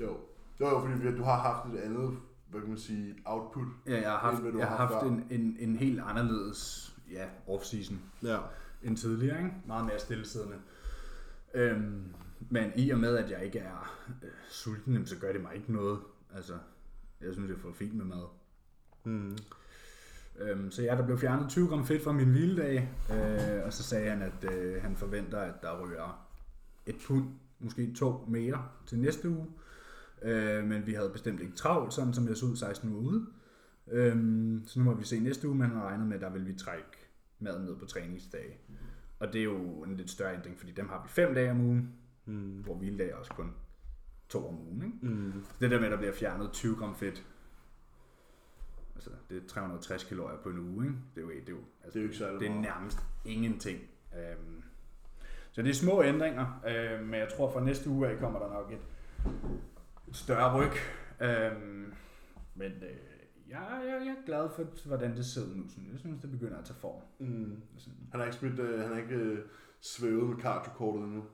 Jo. 0.00 0.16
Jo, 0.60 0.68
jo, 0.68 0.80
fordi 0.80 1.16
du 1.16 1.22
har 1.22 1.38
haft 1.38 1.74
et 1.74 1.78
andet, 1.78 2.18
hvad 2.50 2.60
kan 2.60 2.68
man 2.70 2.78
sige, 2.78 3.16
output. 3.24 3.66
Ja, 3.86 4.00
jeg 4.00 4.10
har 4.10 4.18
haft, 4.18 4.42
End 4.42 4.58
jeg 4.58 4.66
har 4.68 4.76
haft 4.76 5.06
en, 5.06 5.26
en, 5.30 5.56
en 5.58 5.76
helt 5.76 6.00
anderledes 6.00 6.92
ja, 7.12 7.26
off-season 7.48 7.94
Ja. 8.22 8.38
end 8.82 8.96
tidligere, 8.96 9.38
ikke? 9.38 9.50
Meget 9.66 9.86
mere 9.86 9.98
stillesiddende. 9.98 10.56
Øhm, 11.54 12.04
men 12.50 12.72
i 12.76 12.90
og 12.90 12.98
med, 12.98 13.16
at 13.16 13.30
jeg 13.30 13.44
ikke 13.44 13.58
er 13.58 13.98
øh, 14.22 14.28
sulten, 14.48 15.06
så 15.06 15.16
gør 15.18 15.32
det 15.32 15.40
mig 15.40 15.54
ikke 15.54 15.72
noget. 15.72 15.98
Altså, 16.34 16.52
jeg 17.20 17.32
synes, 17.32 17.50
jeg 17.50 17.58
får 17.58 17.72
fint 17.72 17.94
med 17.94 18.04
mad. 18.04 18.24
Mm. 19.04 19.38
Øhm, 20.38 20.70
så 20.70 20.82
ja, 20.82 20.96
der 20.96 21.06
blev 21.06 21.18
fjernet 21.18 21.50
20 21.50 21.68
gram 21.68 21.86
fedt 21.86 22.04
fra 22.04 22.12
min 22.12 22.28
hviledag, 22.30 22.88
øh, 23.12 23.64
og 23.66 23.72
så 23.72 23.82
sagde 23.82 24.10
han, 24.10 24.22
at 24.22 24.52
øh, 24.54 24.82
han 24.82 24.96
forventer, 24.96 25.38
at 25.38 25.62
der 25.62 25.80
rører 25.82 26.26
et 26.86 26.96
pund, 27.06 27.24
måske 27.58 27.94
to 27.94 28.24
mere 28.28 28.64
til 28.86 28.98
næste 28.98 29.28
uge. 29.28 29.46
Øh, 30.22 30.64
men 30.64 30.86
vi 30.86 30.92
havde 30.92 31.10
bestemt 31.10 31.40
ikke 31.40 31.56
travlt, 31.56 31.94
sådan 31.94 32.14
som 32.14 32.28
jeg 32.28 32.36
så 32.36 32.46
ud 32.46 32.56
16 32.56 32.88
uger 32.92 33.02
ude. 33.02 33.26
Øhm, 33.90 34.62
så 34.66 34.78
nu 34.78 34.84
må 34.84 34.94
vi 34.94 35.04
se 35.04 35.20
næste 35.20 35.48
uge, 35.48 35.56
men 35.56 35.66
han 35.68 35.76
har 35.76 35.86
regnet 35.86 36.06
med, 36.06 36.16
at 36.16 36.22
der 36.22 36.30
vil 36.30 36.46
vi 36.46 36.54
trække 36.54 36.88
maden 37.38 37.64
ned 37.64 37.76
på 37.76 37.84
træningsdage. 37.86 38.58
Og 39.20 39.32
det 39.32 39.38
er 39.40 39.44
jo 39.44 39.82
en 39.82 39.96
lidt 39.96 40.10
større 40.10 40.34
ændring, 40.34 40.58
fordi 40.58 40.72
dem 40.72 40.88
har 40.88 41.02
vi 41.02 41.08
fem 41.08 41.34
dage 41.34 41.50
om 41.50 41.60
ugen, 41.60 41.92
Mm. 42.26 42.62
hvor 42.64 42.74
hviledag 42.74 43.10
er 43.10 43.14
også 43.14 43.30
kun 43.34 43.50
to 44.28 44.48
om 44.48 44.58
ugen. 44.60 44.82
Ikke? 44.82 45.14
Mm. 45.14 45.32
Det 45.60 45.70
der 45.70 45.76
med, 45.78 45.84
at 45.86 45.90
der 45.92 45.96
bliver 45.98 46.12
fjernet 46.12 46.50
20 46.52 46.76
gram 46.76 46.94
fedt, 46.96 47.26
altså 48.94 49.10
det 49.30 49.36
er 49.42 49.46
360 49.48 50.04
kalorier 50.04 50.36
på 50.42 50.48
en 50.48 50.58
uge, 50.58 50.84
ikke? 50.86 50.96
Det 51.14 51.20
er 51.20 51.24
jo, 51.26 51.30
det 51.30 51.48
er 51.48 51.52
jo, 51.52 51.58
altså, 51.84 51.90
Det 51.92 51.96
er 51.96 52.00
jo 52.00 52.06
ikke 52.06 52.18
særlig 52.18 52.40
det 52.40 52.48
er 52.48 52.60
nærmest 52.60 52.98
ingenting. 53.24 53.78
Øhm, 54.14 54.62
så 55.52 55.62
det 55.62 55.70
er 55.70 55.74
små 55.74 56.02
ændringer, 56.02 56.60
øh, 56.68 57.04
men 57.06 57.14
jeg 57.20 57.28
tror 57.36 57.52
fra 57.52 57.64
næste 57.64 57.90
uge 57.90 58.08
af 58.08 58.18
kommer 58.18 58.38
der 58.38 58.48
nok 58.52 58.72
et 58.72 58.78
større 60.12 60.56
ryg. 60.56 60.72
Øhm, 61.20 61.94
men 62.54 62.72
øh, 62.72 62.96
jeg, 63.48 63.82
jeg, 63.84 64.06
jeg 64.06 64.16
er 64.18 64.26
glad 64.26 64.48
for, 64.56 64.86
hvordan 64.86 65.16
det 65.16 65.26
ser 65.26 65.40
ud 65.40 65.54
nu. 65.54 65.68
Sådan. 65.68 65.90
Jeg 65.92 65.98
synes, 65.98 66.20
det 66.20 66.30
begynder 66.30 66.58
at 66.58 66.64
tage 66.64 66.78
form. 66.80 67.02
Mm. 67.18 67.62
Sådan. 67.78 67.98
Han 68.10 68.20
har 68.20 68.26
ikke 68.26 68.38
smidt, 68.38 68.58
øh, 68.58 68.80
han 68.80 68.88
har 68.88 68.96
ikke 68.96 69.14
øh, 69.14 69.38
svævet 69.80 70.28
med 70.28 70.42
cardiokortet 70.42 71.04
endnu. 71.04 71.24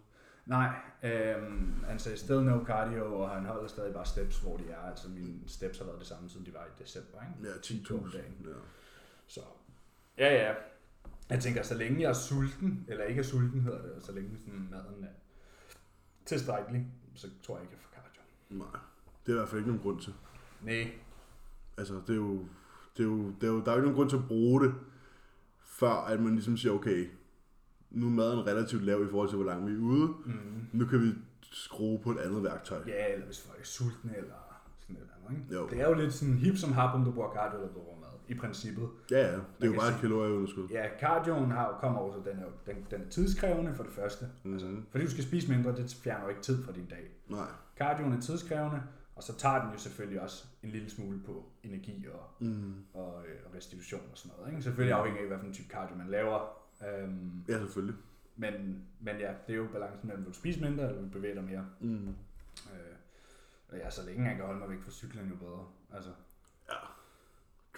Nej, 0.46 0.74
øhm, 1.02 1.84
han 1.86 1.98
sagde 1.98 2.18
still 2.18 2.42
no 2.42 2.64
cardio, 2.64 3.20
og 3.20 3.30
han 3.30 3.44
holder 3.44 3.68
stadig 3.68 3.94
bare 3.94 4.06
steps, 4.06 4.38
hvor 4.38 4.56
de 4.56 4.70
er. 4.70 4.78
Altså 4.78 5.08
mine 5.08 5.40
steps 5.46 5.78
har 5.78 5.84
været 5.84 5.98
det 5.98 6.06
samme, 6.06 6.30
siden 6.30 6.46
de 6.46 6.54
var 6.54 6.64
i 6.64 6.82
december. 6.82 7.18
Ikke? 7.22 7.50
Ja, 7.50 7.56
10.000. 7.56 8.16
Ja. 8.16 8.54
Så 9.26 9.40
ja, 10.18 10.34
ja. 10.34 10.54
Jeg 11.30 11.40
tænker, 11.40 11.62
så 11.62 11.74
længe 11.74 12.00
jeg 12.00 12.08
er 12.08 12.12
sulten, 12.12 12.84
eller 12.88 13.04
ikke 13.04 13.18
er 13.18 13.24
sulten 13.24 13.60
hedder 13.60 13.82
det, 13.82 14.04
så 14.04 14.12
længe 14.12 14.38
sådan 14.38 14.68
maden 14.70 15.04
er 15.04 15.08
tilstrækkelig, 16.26 16.86
så 17.14 17.28
tror 17.42 17.56
jeg 17.56 17.62
ikke, 17.62 17.76
jeg. 17.92 17.93
Nej, 18.50 18.66
det 19.26 19.32
er 19.32 19.36
i 19.36 19.38
hvert 19.38 19.48
fald 19.48 19.60
ikke 19.60 19.70
nogen 19.70 19.82
grund 19.82 20.00
til. 20.00 20.14
Nej. 20.62 20.92
Altså, 21.78 21.94
det 22.06 22.10
er 22.10 22.14
jo, 22.14 22.38
det 22.96 23.02
er 23.02 23.08
jo, 23.08 23.30
det 23.40 23.42
er 23.42 23.52
jo, 23.52 23.60
der 23.60 23.70
er 23.70 23.72
jo 23.72 23.76
ikke 23.76 23.86
nogen 23.86 23.96
grund 23.96 24.10
til 24.10 24.16
at 24.16 24.28
bruge 24.28 24.64
det, 24.64 24.74
før 25.64 25.92
at 25.92 26.20
man 26.20 26.32
ligesom 26.32 26.56
siger, 26.56 26.72
okay, 26.72 27.08
nu 27.90 28.06
er 28.06 28.10
maden 28.10 28.46
relativt 28.46 28.82
lav 28.82 29.04
i 29.04 29.08
forhold 29.10 29.28
til, 29.28 29.36
hvor 29.36 29.46
langt 29.46 29.66
vi 29.66 29.72
er 29.72 29.78
ude. 29.78 30.08
Mm. 30.24 30.66
Nu 30.72 30.86
kan 30.86 31.02
vi 31.02 31.12
skrue 31.42 31.98
på 31.98 32.10
et 32.10 32.18
andet 32.18 32.42
værktøj. 32.42 32.82
Ja, 32.86 33.12
eller 33.12 33.26
hvis 33.26 33.40
folk 33.40 33.60
er 33.60 33.64
sultne, 33.64 34.16
eller 34.16 34.34
sådan 34.80 34.96
et 34.96 35.08
andet, 35.16 35.38
ikke? 35.38 35.54
Jo. 35.54 35.68
Det 35.70 35.80
er 35.80 35.88
jo 35.88 35.94
lidt 35.94 36.14
sådan 36.14 36.34
hip 36.34 36.56
som 36.56 36.72
hap, 36.72 36.94
om 36.94 37.04
du 37.04 37.10
bruger 37.10 37.34
cardio 37.34 37.58
eller 37.58 37.72
bruger 37.72 38.03
i 38.28 38.34
princippet. 38.34 38.88
Ja, 39.10 39.18
ja. 39.18 39.32
Det 39.32 39.40
er 39.60 39.66
jo 39.66 39.72
bare 39.80 39.88
et 39.94 40.00
kalorieunderskud. 40.00 40.68
Ja, 40.68 40.84
cardioen 41.00 41.50
har 41.50 41.78
kommer 41.80 41.98
over, 42.00 42.12
så 42.12 42.30
den 42.30 42.38
er, 42.38 42.46
den, 42.72 42.86
den 42.90 43.00
er 43.02 43.08
tidskrævende 43.08 43.74
for 43.74 43.82
det 43.82 43.92
første. 43.92 44.26
Mm-hmm. 44.44 44.86
Fordi 44.90 45.04
du 45.04 45.10
skal 45.10 45.24
spise 45.24 45.50
mindre, 45.50 45.76
det 45.76 45.96
fjerner 46.02 46.22
jo 46.24 46.28
ikke 46.28 46.42
tid 46.42 46.64
fra 46.64 46.72
din 46.72 46.86
dag. 46.86 47.10
Nej. 47.28 47.46
Cardioen 47.78 48.12
er 48.12 48.20
tidskrævende, 48.20 48.82
og 49.16 49.22
så 49.22 49.36
tager 49.36 49.62
den 49.62 49.72
jo 49.72 49.78
selvfølgelig 49.78 50.20
også 50.20 50.44
en 50.62 50.70
lille 50.70 50.90
smule 50.90 51.20
på 51.26 51.44
energi 51.62 52.06
og, 52.14 52.30
Mm. 52.46 52.74
og, 52.94 53.22
øh, 53.28 53.36
og 53.46 53.54
restitution 53.56 54.00
og 54.12 54.18
sådan 54.18 54.36
noget. 54.36 54.50
Ikke? 54.52 54.62
Selvfølgelig 54.62 54.96
afhængig 54.96 55.22
af, 55.22 55.28
hvilken 55.28 55.52
type 55.52 55.68
cardio 55.68 55.96
man 55.96 56.08
laver. 56.08 56.58
Øhm, 56.88 57.44
Ja, 57.48 57.58
selvfølgelig. 57.58 57.96
men, 58.36 58.52
men 59.00 59.16
ja, 59.18 59.32
det 59.46 59.52
er 59.52 59.56
jo 59.56 59.66
balancen 59.72 60.06
mellem, 60.06 60.24
vil 60.24 60.32
du 60.32 60.38
spise 60.38 60.60
mindre, 60.60 60.82
eller 60.84 60.94
vil 61.00 61.04
du 61.04 61.12
bevæge 61.12 61.34
dig 61.34 61.44
mere. 61.44 61.66
Mm. 61.80 62.08
Øh, 62.72 62.94
og 63.68 63.76
ja, 63.78 63.90
så 63.90 64.06
længe 64.06 64.28
jeg 64.28 64.36
kan 64.36 64.44
holde 64.44 64.60
mig 64.60 64.70
væk 64.70 64.80
fra 64.82 64.90
cyklen, 64.90 65.28
jo 65.28 65.36
bedre. 65.36 65.66
Altså, 65.94 66.10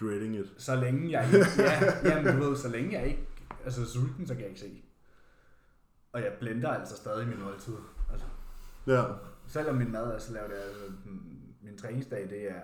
Dreading 0.01 0.35
it. 0.35 0.53
så 0.57 0.75
længe 0.75 1.11
jeg 1.11 1.25
ikke, 1.33 1.45
ja, 1.57 2.09
jamen, 2.09 2.35
du 2.41 2.49
ved, 2.49 2.57
så 2.57 2.69
længe 2.69 2.93
jeg 2.99 3.07
ikke 3.07 3.27
altså 3.65 3.85
sulten, 3.85 4.27
så 4.27 4.33
kan 4.33 4.41
jeg 4.41 4.49
ikke 4.49 4.59
se. 4.61 4.83
Og 6.11 6.21
jeg 6.21 6.33
blender 6.39 6.69
altså 6.69 6.95
stadig 6.95 7.27
min 7.27 7.39
måltid. 7.43 7.75
Altså, 8.11 8.25
Ja. 8.87 9.03
selvom 9.47 9.75
min 9.75 9.91
mad 9.91 10.03
er 10.11 10.19
så 10.19 10.33
lavet, 10.33 10.51
altså, 10.51 10.79
den- 11.03 11.55
min 11.61 11.77
træningsdag, 11.77 12.29
det 12.29 12.51
er, 12.51 12.61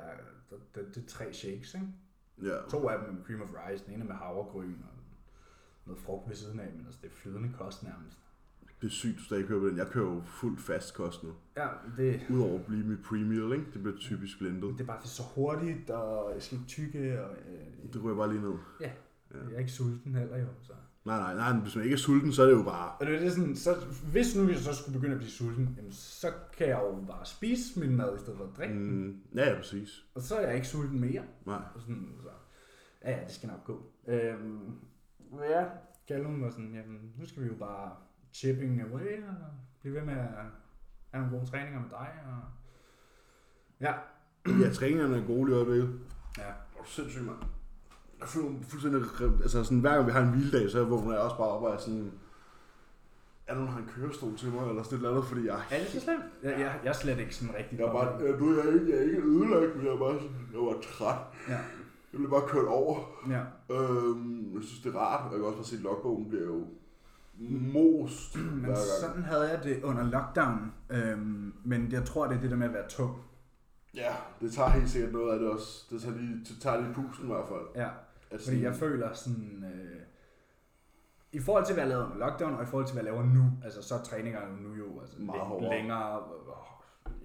det, 0.50 0.60
det, 0.75 0.96
det 0.96 1.04
er 1.04 1.08
tre 1.08 1.34
shakes, 1.34 1.74
ikke? 1.74 1.88
Ja. 2.44 2.58
To 2.70 2.88
af 2.90 3.00
dem 3.06 3.13
med 3.16 3.24
cream 3.25 3.42
of 3.42 3.50
rice, 3.68 3.86
den 3.86 3.94
ene 3.94 4.04
med 4.06 4.16
havregryn 4.16 4.74
og 4.82 4.98
noget 5.86 6.02
frugt 6.02 6.30
ved 6.30 6.36
siden 6.36 6.60
af, 6.60 6.72
men 6.75 6.86
altså, 6.86 7.00
det 7.04 7.08
er 7.08 7.13
flydende 7.13 7.54
kost 7.58 7.84
nærmest. 7.84 8.18
Det 8.84 8.90
er 8.90 8.94
sygt, 8.94 9.18
du 9.18 9.24
stadig 9.24 9.46
kører 9.48 9.60
på 9.60 9.68
den. 9.68 9.78
Jeg 9.78 9.88
kører 9.88 10.06
jo 10.13 10.22
fuld 10.25 10.58
fast 10.58 10.94
kost 10.94 11.24
nu. 11.24 11.30
Ja, 11.58 11.68
det, 11.98 12.22
Udover 12.30 12.60
at 12.60 12.66
blive 12.66 12.84
mit 12.86 13.00
pre-meal, 13.00 13.54
ikke? 13.54 13.66
Det 13.74 13.82
bliver 13.84 13.98
typisk 13.98 14.40
blendet. 14.40 14.74
det 14.74 14.82
er 14.82 14.86
bare 14.86 14.98
det 14.98 15.06
er 15.06 15.10
så 15.10 15.24
hurtigt, 15.36 15.90
og 15.90 16.32
jeg 16.34 16.42
skal 16.42 16.58
ikke 16.58 16.68
tykke, 16.68 17.24
og 17.25 17.32
øh, 17.32 17.94
Det 17.94 18.04
ryger 18.04 18.18
bare 18.18 18.30
lige 18.34 18.42
ned. 18.42 18.54
jeg 18.80 18.92
er 19.54 19.60
ikke 19.60 19.72
sulten 19.72 20.16
heller 20.16 20.38
jo. 20.38 20.48
Så. 20.62 20.74
Nej, 21.06 21.18
nej, 21.18 21.34
nej. 21.54 21.62
Hvis 21.62 21.75
man 21.75 21.84
ikke 21.84 21.94
er 21.94 21.98
sulten, 21.98 22.32
så 22.34 22.44
er 22.44 22.48
det 22.48 22.54
jo 22.54 22.63
bare... 22.63 22.92
Og 23.00 23.06
det 23.06 23.25
er 23.25 23.30
sådan, 23.30 23.56
så, 23.56 23.75
hvis 24.12 24.36
nu 24.36 24.50
jeg 24.50 24.58
så 24.58 24.75
skulle 24.75 24.94
begynde 25.00 25.13
at 25.13 25.20
blive 25.20 25.32
sulten, 25.32 25.74
jamen, 25.78 25.92
så 25.92 26.28
kan 26.58 26.68
jeg 26.68 26.80
jo 26.84 27.06
bare 27.08 27.25
spise 27.25 27.80
min 27.80 27.96
mad 27.96 28.16
i 28.16 28.20
stedet 28.20 28.38
for 28.38 28.46
at 28.46 28.58
drikke 28.58 28.74
den. 28.75 29.06
Mm, 29.06 29.18
ja, 29.36 29.50
ja, 29.50 29.56
præcis. 29.58 30.06
Og 30.16 30.22
så 30.22 30.36
er 30.36 30.46
jeg 30.48 30.56
ikke 30.56 30.68
sulten 30.68 31.00
mere. 31.02 31.24
Nej. 31.46 31.62
Og 31.75 31.82
sådan, 31.82 32.10
så, 32.24 32.30
ja, 33.04 33.12
ja, 33.12 33.24
det 33.25 33.32
skal 33.34 33.50
nok 33.50 33.63
gå. 33.63 33.92
Øhm, 34.08 34.60
ja, 35.50 35.66
Callum 36.08 36.42
var 36.42 36.50
sådan, 36.50 36.74
jamen, 36.74 37.13
nu 37.20 37.25
skal 37.25 37.44
vi 37.44 37.48
jo 37.48 37.56
bare 37.60 37.92
chipping 38.34 38.82
away 38.82 39.24
og 39.24 39.36
blive 39.82 39.96
ved 39.96 40.02
med 40.02 40.13
at 40.13 40.20
have 41.12 41.24
nogle 41.24 41.30
gode 41.38 41.50
træninger 41.52 41.80
med 41.80 41.90
dig. 41.90 42.10
Og... 42.25 42.40
Ja. 43.80 43.94
Ja, 44.62 44.70
træningerne 44.74 45.18
er 45.18 45.28
gode 45.28 45.46
lige 45.46 45.56
i 45.56 45.60
øjeblikket. 45.60 46.00
Ja. 46.38 46.44
Er 46.44 46.54
du 46.84 46.86
sindssygt, 46.90 47.25
mand? 47.25 47.38
Jeg 48.20 48.28
føler 48.28 48.50
mig 48.50 48.66
fuldstændig... 48.66 49.02
Altså 49.42 49.63
sådan, 49.63 49.80
hver 49.80 49.94
gang 49.96 50.06
vi 50.08 50.12
har 50.12 50.22
en 50.22 50.30
hviledag, 50.30 50.70
så 50.70 50.84
vågner 50.84 51.12
jeg 51.12 51.22
også 51.22 51.38
bare 51.38 51.48
op 51.48 51.63
og 51.63 51.74
er 51.74 51.78
sådan... 51.78 52.12
er 53.48 53.54
der 53.54 53.62
nogen, 53.62 53.68
der 53.68 53.74
har 53.74 53.80
en 53.82 53.90
kørestol 53.96 54.38
til 54.38 54.50
mig, 54.52 54.70
eller 54.70 54.84
sådan 54.84 54.96
et 54.96 55.00
eller 55.00 55.10
andet, 55.12 55.25
fordi 55.25 55.46
jeg 55.46 55.60
Er 55.72 55.80
det 55.80 55.88
så 55.88 56.00
slemt? 56.00 56.24
Jeg, 56.44 56.52
jeg, 56.60 56.80
jeg 56.84 56.90
er 56.90 56.94
slet 56.94 57.20
ikke 57.20 57.36
sådan 57.36 57.56
rigtig 57.56 57.80
Jeg 57.80 57.88
er 57.88 57.92
bare, 57.94 58.22
ja, 58.24 58.38
du, 58.40 58.56
jeg 58.56 58.66
er 58.68 58.74
ikke, 58.74 58.90
jeg 58.92 58.98
er 58.98 59.04
ikke 59.04 59.22
ødelagt, 59.22 59.75
men 59.75 59.86
jeg 59.86 59.94
er 59.94 59.98
bare 60.00 60.13
sådan, 60.22 60.48
jeg 60.54 60.60
var 60.60 60.75
træt. 60.82 61.20
Ja, 61.50 61.60
Jeg 62.12 62.18
blev 62.20 62.30
bare 62.30 62.48
kørt 62.48 62.66
over. 62.66 62.96
ja. 63.30 63.44
Øhm, 63.75 64.56
jeg 64.56 64.63
synes, 64.63 64.82
det 64.84 64.96
er 64.96 65.00
rart, 65.00 65.25
og 65.25 65.32
jeg 65.32 65.40
kan 65.40 65.46
også 65.48 65.58
bare 65.58 65.66
se, 65.66 65.75
at 65.75 65.82
logbogen 65.82 66.30
bliver 66.30 66.46
jo 66.46 66.68
most 67.50 68.35
Men 68.62 68.75
sådan 69.01 69.23
havde 69.23 69.50
jeg 69.50 69.63
det 69.63 69.83
under 69.83 70.03
lockdown. 70.03 70.73
Øhm, 70.89 71.53
men 71.63 71.91
jeg 71.91 72.05
tror, 72.05 72.27
det 72.27 72.38
er 72.38 72.41
det 72.41 72.51
der 72.51 72.57
med 72.57 72.67
at 72.67 72.73
være 72.73 72.88
tung. 72.89 73.17
Ja, 73.95 74.12
det 74.41 74.51
tager 74.53 74.69
helt 74.69 74.89
sikkert 74.89 75.13
noget 75.13 75.33
af 75.33 75.39
det 75.39 75.50
også. 75.50 75.85
Det 75.89 76.01
tager 76.01 76.15
lige, 76.17 76.39
det 76.39 76.57
tager 76.62 76.81
lige 76.81 76.93
pusten 76.93 77.25
i 77.25 77.27
hvert 77.27 77.47
fald. 77.47 77.62
Ja, 77.75 77.89
At 78.31 78.41
fordi 78.41 78.63
jeg 78.63 78.75
føler 78.75 79.13
sådan... 79.13 79.65
Øh, 79.73 80.01
I 81.31 81.39
forhold 81.39 81.65
til, 81.65 81.73
hvad 81.73 81.83
jeg 81.83 81.89
lavede 81.89 82.05
under 82.05 82.17
lockdown, 82.17 82.53
og 82.53 82.63
i 82.63 82.65
forhold 82.65 82.88
til, 82.88 82.93
hvad 82.93 83.03
jeg 83.03 83.13
laver 83.13 83.25
nu, 83.25 83.43
altså 83.63 83.81
så 83.81 83.95
er 83.95 84.03
træningerne 84.03 84.62
nu 84.63 84.73
jo 84.73 85.01
altså, 85.01 85.15
Meget 85.21 85.39
læ- 85.39 85.45
hårdere. 85.45 85.69
længere, 85.77 86.19
og, 86.19 86.55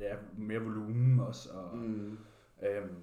ja, 0.01 0.15
mere 0.39 0.59
volumen 0.61 1.21
også. 1.21 1.49
Og, 1.53 1.77
Mm. 1.77 2.19
øhm, 2.63 2.95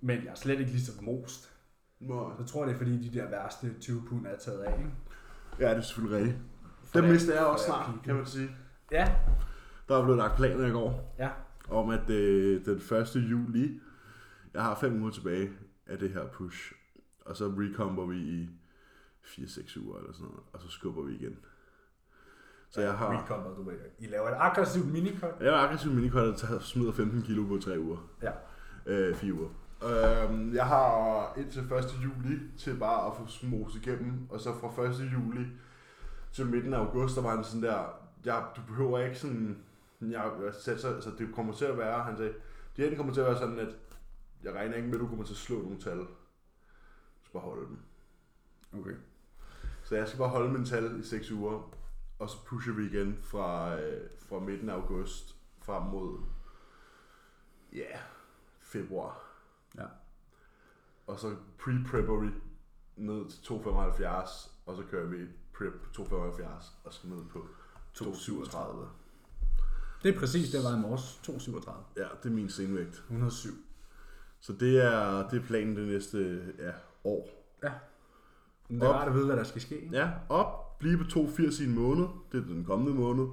men 0.00 0.18
jeg 0.24 0.30
er 0.30 0.34
slet 0.34 0.60
ikke 0.60 0.72
lige 0.72 0.82
så 0.84 0.92
most. 1.02 1.52
Nej. 2.00 2.16
Jeg 2.38 2.46
tror, 2.46 2.64
det 2.64 2.72
er 2.74 2.78
fordi, 2.78 3.08
de 3.08 3.18
der 3.18 3.30
værste 3.30 3.74
20 3.80 4.02
pund 4.08 4.26
er 4.26 4.36
taget 4.36 4.60
af, 4.62 4.78
ikke? 4.78 4.90
Ja, 5.60 5.70
det 5.70 5.76
er 5.76 5.80
selvfølgelig 5.80 6.18
rigtigt. 6.18 6.38
Det- 6.94 7.04
mister 7.10 7.34
jeg 7.34 7.44
også 7.46 7.64
snart, 7.64 7.90
kan 8.04 8.14
man 8.14 8.26
sige. 8.26 8.50
Ja, 8.90 9.14
Der 9.88 9.98
er 9.98 10.02
blevet 10.02 10.18
lagt 10.18 10.36
planer 10.36 10.66
i 10.66 10.70
går, 10.70 11.14
ja. 11.18 11.30
om 11.70 11.90
at 11.90 12.10
øh, 12.10 12.64
den 12.64 12.74
1. 12.76 13.16
juli, 13.30 13.80
jeg 14.54 14.62
har 14.62 14.74
fem 14.74 15.02
uger 15.02 15.10
tilbage 15.10 15.50
af 15.86 15.98
det 15.98 16.10
her 16.10 16.26
push, 16.26 16.72
og 17.26 17.36
så 17.36 17.44
recomber 17.58 18.06
vi 18.06 18.16
i 18.16 18.48
4-6 19.24 19.80
uger 19.80 19.98
eller 19.98 20.12
sådan 20.12 20.26
noget, 20.26 20.40
og 20.52 20.60
så 20.60 20.68
skubber 20.68 21.02
vi 21.02 21.14
igen. 21.14 21.36
Så 22.70 22.80
jeg 22.80 22.92
har... 22.92 23.22
Recomber, 23.22 23.54
du 23.54 23.62
ved. 23.62 23.74
I 23.98 24.06
laver 24.06 24.28
et 24.28 24.34
aggressivt 24.38 24.92
minikot. 24.92 25.34
Jeg 25.40 25.48
er 25.48 25.58
aggressiv 25.58 25.92
minikot, 25.92 26.22
der 26.26 26.36
tager- 26.36 26.60
smider 26.60 26.92
15 26.92 27.22
kilo 27.22 27.44
på 27.46 27.58
3 27.58 27.80
uger. 27.80 27.96
Ja. 28.22 28.30
Øh, 28.86 29.14
4 29.14 29.32
uger. 29.34 29.48
Øhm, 29.84 30.54
jeg 30.54 30.66
har 30.66 31.32
indtil 31.36 31.60
1. 31.62 31.68
juli 32.04 32.38
til 32.58 32.76
bare 32.76 33.06
at 33.06 33.12
få 33.18 33.26
smos 33.26 33.74
igennem, 33.76 34.26
og 34.30 34.40
så 34.40 34.52
fra 34.60 34.84
1. 34.84 35.12
juli 35.12 35.46
til 36.32 36.46
midten 36.46 36.74
af 36.74 36.78
august, 36.78 37.16
der 37.16 37.22
var 37.22 37.34
han 37.34 37.44
sådan 37.44 37.62
der, 37.62 37.84
jeg, 38.24 38.46
du 38.56 38.60
behøver 38.66 38.98
ikke 38.98 39.18
sådan, 39.18 39.64
jeg, 40.00 40.32
jeg 40.44 40.54
satser, 40.54 40.94
altså 40.94 41.10
det 41.18 41.34
kommer 41.34 41.54
til 41.54 41.64
at 41.64 41.78
være, 41.78 42.02
han 42.02 42.16
sagde, 42.16 42.34
det 42.76 42.96
kommer 42.96 43.12
til 43.12 43.20
at 43.20 43.26
være 43.26 43.38
sådan, 43.38 43.58
at 43.58 43.76
jeg 44.42 44.54
regner 44.54 44.74
ikke 44.74 44.88
med, 44.88 44.94
at 44.94 45.00
du 45.00 45.06
kommer 45.08 45.24
til 45.24 45.32
at 45.32 45.38
slå 45.38 45.62
nogle 45.62 45.80
tal. 45.80 45.98
Du 45.98 46.06
skal 47.24 47.32
bare 47.32 47.42
holde 47.42 47.66
dem. 47.66 47.78
Okay. 48.80 48.96
Så 49.84 49.96
jeg 49.96 50.08
skal 50.08 50.18
bare 50.18 50.28
holde 50.28 50.52
min 50.52 50.64
tal 50.64 51.00
i 51.00 51.02
6 51.02 51.30
uger, 51.30 51.74
og 52.18 52.30
så 52.30 52.44
pusher 52.44 52.72
vi 52.72 52.86
igen 52.86 53.18
fra, 53.22 53.80
øh, 53.80 54.10
fra 54.28 54.38
midten 54.38 54.68
af 54.68 54.74
august 54.74 55.36
frem 55.58 55.82
mod, 55.82 56.20
ja, 57.72 57.78
yeah, 57.78 58.00
februar. 58.60 59.24
Ja. 59.78 59.86
Og 61.06 61.18
så 61.18 61.36
pre-prepper 61.58 62.20
vi 62.20 62.30
ned 62.96 63.30
til 63.30 63.38
2,75, 63.42 64.50
og 64.66 64.76
så 64.76 64.82
kører 64.90 65.06
vi 65.06 65.26
prep 65.62 65.72
på 65.94 66.02
2,75 66.02 66.70
og 66.84 66.92
skal 66.92 67.10
ned 67.10 67.24
på 67.32 67.46
2,37. 67.98 68.58
Det 70.02 70.14
er 70.14 70.18
præcis 70.18 70.50
det, 70.50 70.64
var 70.64 70.76
i 70.76 70.80
morges. 70.80 71.20
2,37. 71.28 71.70
Ja, 71.96 72.06
det 72.22 72.30
er 72.30 72.34
min 72.34 72.48
senvægt. 72.48 72.94
107. 72.94 73.50
Så 74.40 74.52
det 74.52 74.84
er, 74.84 75.28
det 75.28 75.42
er 75.42 75.46
planen 75.46 75.76
det 75.76 75.88
næste 75.88 76.42
ja, 76.58 76.70
år. 77.04 77.28
Men 78.68 78.80
det 78.80 78.86
er 78.86 78.90
Op. 78.90 78.94
rart 78.94 79.08
at 79.08 79.14
vide, 79.14 79.26
hvad 79.26 79.36
der 79.36 79.44
skal 79.44 79.60
ske. 79.60 79.80
ikke? 79.80 79.96
Ja, 79.96 80.10
op, 80.28 80.78
blive 80.78 80.98
på 80.98 81.04
2,80 81.04 81.62
i 81.62 81.66
en 81.66 81.74
måned. 81.74 82.06
Det 82.32 82.42
er 82.42 82.46
den 82.46 82.64
kommende 82.64 82.94
måned. 82.94 83.26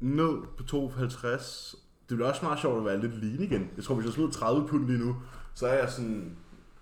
Ned 0.00 0.42
på 0.58 0.88
2,50. 0.88 1.76
Det 2.08 2.16
bliver 2.16 2.28
også 2.28 2.44
meget 2.44 2.60
sjovt 2.60 2.78
at 2.78 2.84
være 2.84 3.00
lidt 3.00 3.24
lean 3.24 3.40
igen. 3.42 3.70
Jeg 3.76 3.84
tror, 3.84 3.94
hvis 3.94 4.04
jeg 4.04 4.12
smider 4.14 4.30
30 4.30 4.68
pund 4.68 4.86
lige 4.86 4.98
nu, 4.98 5.16
så 5.54 5.66
er 5.66 5.78
jeg 5.78 5.90
sådan 5.90 6.36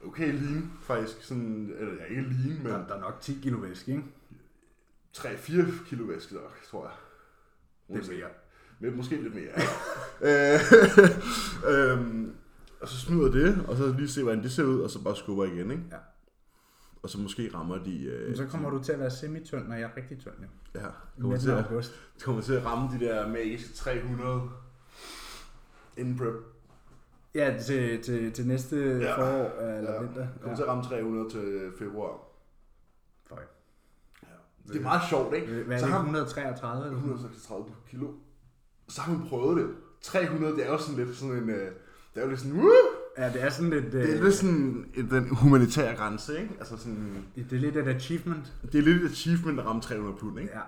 okay 0.06 0.32
lean, 0.32 0.72
faktisk. 0.80 1.22
Sådan, 1.22 1.72
eller 1.78 1.92
jeg 1.92 2.02
er 2.02 2.06
ikke 2.06 2.22
lean, 2.22 2.56
men 2.62 2.66
Der, 2.66 2.86
der 2.86 2.94
er 2.94 3.00
nok 3.00 3.20
10 3.20 3.38
kilo 3.42 3.58
væske, 3.58 3.90
ikke? 3.92 4.04
3-4 5.16 5.88
kilo 5.88 6.04
væske 6.04 6.34
nok, 6.34 6.58
tror 6.70 6.84
jeg. 6.84 7.96
Er 7.98 8.08
mere. 8.12 8.28
Men 8.80 8.96
måske 8.96 9.16
lidt 9.22 9.34
mere. 9.34 9.52
Øh, 10.20 10.60
øhm, 11.92 12.34
og 12.80 12.88
så 12.88 12.96
smider 13.00 13.30
det, 13.30 13.64
og 13.68 13.76
så 13.76 13.92
lige 13.98 14.08
se, 14.08 14.22
hvordan 14.22 14.42
det 14.42 14.52
ser 14.52 14.64
ud, 14.64 14.80
og 14.80 14.90
så 14.90 15.02
bare 15.04 15.16
skubber 15.16 15.44
igen, 15.44 15.70
ikke? 15.70 15.82
Ja. 15.92 15.96
Og 17.02 17.10
så 17.10 17.18
måske 17.18 17.50
rammer 17.54 17.78
de... 17.84 18.04
Øh, 18.04 18.26
Men 18.28 18.36
så 18.36 18.46
kommer 18.46 18.70
du 18.70 18.82
til 18.82 18.92
at 18.92 18.98
være 19.00 19.10
semi-tynd, 19.10 19.68
når 19.68 19.74
jeg 19.74 19.82
er 19.82 19.96
rigtig 19.96 20.18
tynd. 20.18 20.34
Jo. 20.42 20.80
Ja, 20.80 20.86
kommer 21.20 21.38
til, 21.38 21.48
midten 21.48 21.64
at, 21.64 21.70
august. 21.70 21.92
kommer 22.24 22.42
til 22.42 22.52
at 22.52 22.64
ramme 22.64 22.98
de 22.98 23.04
der 23.04 23.28
magiske 23.28 23.74
300 23.74 24.42
inden 25.96 26.18
prep. 26.18 26.34
Ja, 27.34 27.58
til, 27.66 28.02
til, 28.02 28.32
til 28.32 28.46
næste 28.46 28.76
Ja. 28.76 28.98
ja. 28.98 29.16
forår 29.16 29.62
øh, 29.72 29.78
eller 29.78 29.92
Ja. 29.94 30.02
vinter. 30.02 30.26
Kommer 30.40 30.56
til 30.56 30.62
at 30.62 30.68
ramme 30.68 30.84
300 30.84 31.30
til 31.30 31.72
februar. 31.78 32.18
Det 34.72 34.78
er 34.78 34.82
meget 34.82 35.02
sjovt, 35.08 35.34
ikke? 35.34 35.46
Hvad 35.46 35.76
er 35.76 35.80
Så 35.80 35.86
det, 35.86 35.92
har- 35.92 36.00
133 36.00 36.84
eller 36.86 36.96
sådan 36.96 37.08
noget? 37.08 37.20
136 37.20 37.64
kilo. 37.90 38.08
Så 38.88 39.00
har 39.00 39.12
man 39.12 39.28
prøvet 39.28 39.56
det. 39.56 39.74
300, 40.02 40.52
det 40.56 40.66
er 40.66 40.72
jo 40.72 40.78
sådan 40.78 41.04
lidt 41.04 41.16
sådan 41.16 41.36
en... 41.36 41.50
øh, 41.50 41.56
Det 42.14 42.20
er 42.20 42.22
jo 42.22 42.28
lidt 42.28 42.40
sådan... 42.40 42.56
Uh! 42.58 42.70
Ja, 43.18 43.32
det 43.32 43.42
er 43.44 43.50
sådan 43.50 43.70
lidt... 43.70 43.92
Det 43.92 44.16
er 44.18 44.22
lidt 44.22 44.34
sådan 44.34 44.54
en- 44.96 45.10
den 45.10 45.36
humanitære 45.36 45.96
grænse, 45.96 46.40
ikke? 46.42 46.54
Altså 46.58 46.76
sådan... 46.76 47.24
det 47.34 47.52
er 47.52 47.56
lidt 47.60 47.76
et 47.76 47.86
achievement. 47.88 48.52
Det 48.72 48.78
er 48.78 48.82
lidt 48.82 49.02
et 49.02 49.10
achievement 49.10 49.60
at 49.60 49.66
ramme 49.66 49.82
300 49.82 50.16
pund, 50.20 50.38
ikke? 50.40 50.52
Ja. 50.54 50.60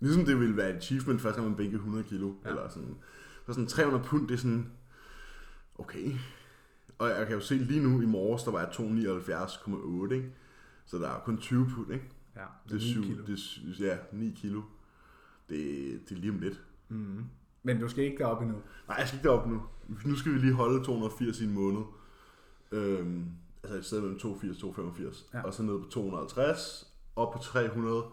Ligesom 0.00 0.24
det 0.24 0.40
ville 0.40 0.56
være 0.56 0.70
et 0.70 0.76
achievement, 0.76 1.20
første 1.20 1.40
gang 1.40 1.48
man 1.50 1.56
bænker 1.56 1.76
100 1.76 2.04
kilo. 2.04 2.32
Ja. 2.44 2.48
Eller 2.48 2.68
sådan. 2.68 2.94
Så 3.46 3.52
sådan 3.52 3.66
300 3.66 4.04
pund, 4.04 4.28
det 4.28 4.34
er 4.34 4.38
sådan... 4.38 4.66
Okay. 5.78 6.12
Og 6.98 7.08
jeg 7.08 7.26
kan 7.26 7.34
jo 7.34 7.40
se 7.40 7.54
lige 7.54 7.82
nu 7.82 8.00
i 8.00 8.06
morges, 8.06 8.42
der 8.42 8.50
var 8.50 8.58
jeg 8.58 8.68
279,8, 8.68 10.12
ikke? 10.14 10.30
Så 10.86 10.98
der 10.98 11.08
er 11.08 11.18
kun 11.24 11.38
20 11.38 11.66
pund, 11.74 11.92
ikke? 11.92 12.08
Ja, 12.36 12.44
Det 12.64 12.70
er, 12.70 12.74
ni 12.74 12.80
syv, 12.92 13.02
kilo. 13.02 13.24
det 13.26 13.80
er, 13.80 13.86
ja, 13.86 13.98
9 14.12 14.30
kilo. 14.36 14.62
Det, 15.48 15.58
det 16.08 16.16
er 16.16 16.20
lige 16.20 16.30
om 16.32 16.38
lidt. 16.38 16.60
Mm-hmm. 16.88 17.24
Men 17.62 17.80
du 17.80 17.88
skal 17.88 18.04
ikke 18.04 18.18
derop 18.18 18.42
endnu. 18.42 18.56
Nej, 18.88 18.96
jeg 18.96 19.08
skal 19.08 19.18
ikke 19.18 19.28
derop 19.28 19.46
nu. 19.48 19.62
Nu 20.04 20.16
skal 20.16 20.32
vi 20.32 20.38
lige 20.38 20.52
holde 20.52 20.84
280 20.84 21.40
i 21.40 21.44
en 21.44 21.54
måned. 21.54 21.82
Øhm, 22.72 23.26
altså 23.62 23.76
et 23.78 23.84
sted 23.84 24.00
mellem 24.00 24.18
82 24.18 24.56
og 24.56 24.60
285. 24.60 25.26
Ja. 25.34 25.42
Og 25.42 25.54
så 25.54 25.62
ned 25.62 25.78
på 25.82 25.88
250, 25.90 26.94
op 27.16 27.32
på 27.32 27.38
300, 27.38 28.04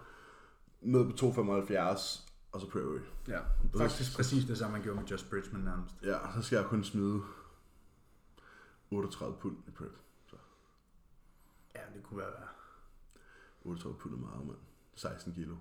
ned 0.82 1.06
på 1.06 1.12
275, 1.18 2.26
og 2.52 2.62
så 2.62 2.70
prøver 2.70 2.94
vi. 2.94 3.00
Ja, 3.28 3.40
faktisk 3.78 4.16
præcis 4.16 4.46
det 4.46 4.58
samme, 4.58 4.72
man 4.74 4.84
gjorde 4.84 5.00
med 5.00 5.08
Just 5.08 5.30
Bridgman 5.30 5.62
nærmest. 5.62 5.96
Ja, 6.04 6.18
så 6.36 6.42
skal 6.42 6.56
jeg 6.56 6.66
kun 6.66 6.84
smide 6.84 7.22
38 8.92 9.36
pund 9.42 9.58
i 9.68 9.72
prep. 9.72 9.98
Ja, 11.76 11.80
det 11.96 12.04
kunne 12.04 12.18
være 12.18 12.32
38 13.66 13.98
pund 14.00 14.14
er 14.14 14.18
meget, 14.18 14.46
mand. 14.46 14.58
16 14.96 15.34
kilo. 15.34 15.56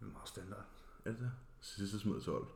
meget 0.00 0.28
standard. 0.28 0.64
Er 1.04 1.10
det 1.10 1.20
det? 1.20 1.30
Sidste 1.60 1.98
smed 1.98 2.14
jeg 2.14 2.22
12. 2.22 2.46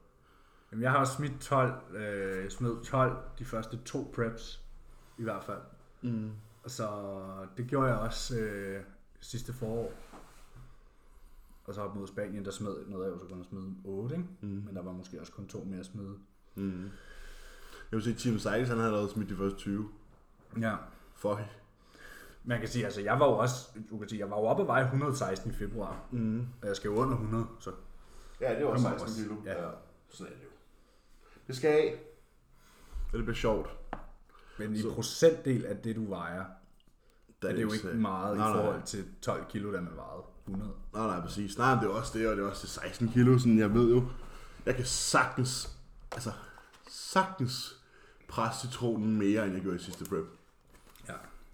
Jamen, 0.72 0.82
jeg 0.82 0.90
har 0.90 0.98
også 0.98 1.12
smidt 1.12 1.40
12, 1.40 1.96
øh, 1.96 2.42
jeg 2.42 2.52
smed 2.52 2.84
12 2.84 3.16
de 3.38 3.44
første 3.44 3.76
to 3.76 4.12
preps, 4.14 4.64
i 5.18 5.22
hvert 5.22 5.44
fald. 5.44 5.62
Mm. 6.02 6.32
Og 6.64 6.70
så 6.70 6.88
det 7.56 7.66
gjorde 7.66 7.88
jeg 7.88 7.98
også 7.98 8.38
øh, 8.38 8.84
sidste 9.20 9.52
forår. 9.52 9.92
Og 11.64 11.74
så 11.74 11.80
op 11.80 11.96
mod 11.96 12.06
Spanien, 12.06 12.44
der 12.44 12.50
smed 12.50 12.86
noget 12.86 13.12
af, 13.12 13.20
så 13.20 13.26
kun 13.26 13.40
at 13.40 13.46
smide 13.46 13.74
8, 13.84 14.16
ikke? 14.16 14.28
Mm. 14.40 14.48
Men 14.48 14.76
der 14.76 14.82
var 14.82 14.92
måske 14.92 15.20
også 15.20 15.32
kun 15.32 15.48
to 15.48 15.64
mere 15.64 15.80
at 15.80 15.86
smide. 15.86 16.18
Mm. 16.54 16.82
Jeg 17.90 17.96
vil 17.96 18.02
sige, 18.02 18.14
Team 18.14 18.38
Seides, 18.38 18.68
han 18.68 18.78
havde 18.78 18.88
allerede 18.88 19.10
smidt 19.10 19.28
de 19.28 19.36
første 19.36 19.58
20. 19.58 19.88
Ja. 20.60 20.76
Fuck. 21.14 21.38
Man 22.48 22.60
kan 22.60 22.68
sige, 22.68 22.84
altså 22.84 23.00
jeg 23.00 23.20
var 23.20 23.26
jo 23.26 23.32
også, 23.32 23.68
du 23.90 23.98
kan 23.98 24.08
sige, 24.08 24.18
jeg 24.18 24.30
var 24.30 24.36
jo 24.38 24.44
oppe 24.44 24.62
at 24.62 24.66
veje 24.68 24.84
116 24.84 25.50
i 25.50 25.54
februar. 25.54 25.96
Mm. 26.10 26.46
Og 26.62 26.68
jeg 26.68 26.76
skal 26.76 26.88
jo 26.88 26.94
under 26.96 27.14
100, 27.14 27.46
så 27.60 27.70
Ja, 28.40 28.54
det 28.58 28.64
var 28.66 28.72
Kommer 28.72 28.88
16 28.90 29.02
også. 29.08 29.22
kilo. 29.22 29.34
Ja. 29.44 29.62
ja. 29.66 29.70
Sådan 30.08 30.32
er 30.32 30.36
det 30.36 30.44
jo. 30.44 30.48
Det 31.46 31.56
skal 31.56 31.70
af. 31.70 32.00
Og 33.12 33.18
det 33.18 33.24
bliver 33.24 33.34
sjovt. 33.36 33.70
Men 34.58 34.74
i 34.74 34.82
Så- 34.82 34.92
procentdel 34.94 35.64
af 35.66 35.76
det, 35.76 35.96
du 35.96 36.08
vejer, 36.08 36.44
Der 37.42 37.48
er 37.48 37.52
det 37.52 37.62
jo 37.62 37.72
ikke 37.72 37.86
meget 37.88 38.36
nej, 38.36 38.48
i 38.48 38.52
nej. 38.52 38.60
forhold 38.62 38.82
til 38.82 39.04
12 39.22 39.44
kilo, 39.48 39.72
der 39.72 39.80
man 39.80 39.96
vejede 39.96 40.22
100. 40.46 40.72
Nej, 40.94 41.06
nej, 41.06 41.20
præcis. 41.20 41.58
Nej, 41.58 41.74
det 41.74 41.82
er 41.84 41.88
også 41.88 42.18
det, 42.18 42.28
og 42.28 42.36
det 42.36 42.44
er 42.44 42.48
også 42.48 42.62
det 42.62 42.70
16 42.70 43.08
kilo. 43.08 43.38
Sådan, 43.38 43.58
jeg 43.58 43.74
ved 43.74 43.94
jo, 43.94 44.02
jeg 44.66 44.76
kan 44.76 44.84
sagtens, 44.84 45.76
altså 46.12 46.32
sagtens 46.90 47.76
presse 48.28 48.66
citronen 48.68 49.18
mere, 49.18 49.44
end 49.44 49.52
jeg 49.52 49.62
gjorde 49.62 49.76
i 49.76 49.80
sidste 49.80 50.04
prep. 50.04 50.24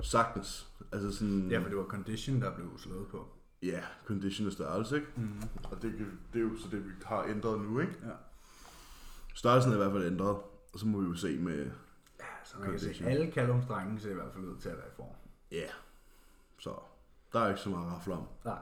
Sagtens. 0.02 0.68
Altså 0.92 1.12
sådan, 1.18 1.48
Ja, 1.50 1.58
for 1.58 1.68
det 1.68 1.76
var 1.76 1.84
condition, 1.84 2.40
der 2.42 2.54
blev 2.54 2.78
slået 2.78 3.08
på. 3.08 3.28
ja, 3.62 3.80
condition 4.06 4.46
og 4.46 4.52
størrelse, 4.52 4.96
ikke? 4.96 5.08
Mm. 5.16 5.42
Og 5.64 5.82
det, 5.82 5.92
det 6.32 6.38
er 6.38 6.42
jo 6.42 6.56
så 6.56 6.68
det, 6.70 6.84
vi 6.86 6.90
har 7.04 7.22
ændret 7.24 7.60
nu, 7.60 7.80
ikke? 7.80 7.92
Ja. 8.02 8.10
Størrelsen 9.34 9.72
er 9.72 9.76
i 9.76 9.78
hvert 9.78 9.92
fald 9.92 10.06
ændret, 10.06 10.36
og 10.72 10.78
så 10.78 10.86
må 10.86 11.00
vi 11.00 11.06
jo 11.08 11.14
se 11.14 11.38
med, 11.38 11.70
Ja, 12.20 12.24
så 12.44 12.58
man 12.58 12.70
kan 12.70 12.78
se, 12.78 12.84
Condition. 12.86 13.08
alle 13.08 13.30
kalumstrenge 13.30 14.00
ser 14.00 14.10
i 14.10 14.14
hvert 14.14 14.32
fald 14.34 14.44
ud 14.44 14.56
til 14.56 14.68
at 14.68 14.76
være 14.76 14.86
i 14.86 14.94
form. 14.96 15.06
ja, 15.50 15.66
så 16.58 16.74
der 17.32 17.40
er 17.40 17.48
ikke 17.48 17.60
så 17.60 17.68
meget 17.70 17.86
at 17.86 17.92
rafle 17.92 18.12
om. 18.14 18.26
Nej, 18.44 18.58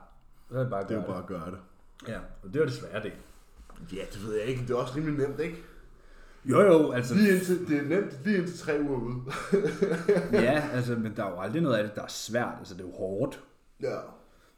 så 0.50 0.54
er 0.54 0.60
det 0.62 0.70
bare 0.70 0.80
at 0.82 0.88
Det 0.88 0.96
er 0.96 1.00
jo 1.00 1.06
bare 1.06 1.18
at 1.22 1.26
gøre 1.26 1.50
det. 1.50 1.58
Ja, 2.08 2.20
og 2.42 2.52
det 2.52 2.60
var 2.60 2.66
det 2.66 2.74
svære 2.74 3.02
det. 3.02 3.12
Ja, 3.92 4.04
det 4.12 4.22
ved 4.26 4.34
jeg 4.36 4.44
ikke. 4.46 4.62
Det 4.62 4.70
er 4.70 4.74
også 4.74 4.96
rimelig 4.96 5.28
nemt, 5.28 5.40
ikke? 5.40 5.64
Jo 6.44 6.60
jo, 6.60 6.90
altså, 6.92 7.14
Lige 7.14 7.34
indtil, 7.34 7.68
det 7.68 7.78
er 7.78 7.82
nemt 7.82 8.18
lige 8.24 8.38
indtil 8.38 8.58
tre 8.58 8.80
uger 8.80 9.00
ude. 9.00 9.20
ja, 10.44 10.68
altså, 10.72 10.96
men 10.96 11.16
der 11.16 11.24
er 11.24 11.30
jo 11.30 11.40
aldrig 11.40 11.62
noget 11.62 11.76
af 11.76 11.84
det, 11.84 11.94
der 11.96 12.02
er 12.02 12.08
svært. 12.08 12.54
Altså, 12.58 12.74
det 12.74 12.80
er 12.80 12.86
jo 12.86 12.92
hårdt. 12.92 13.44
ja. 13.82 13.86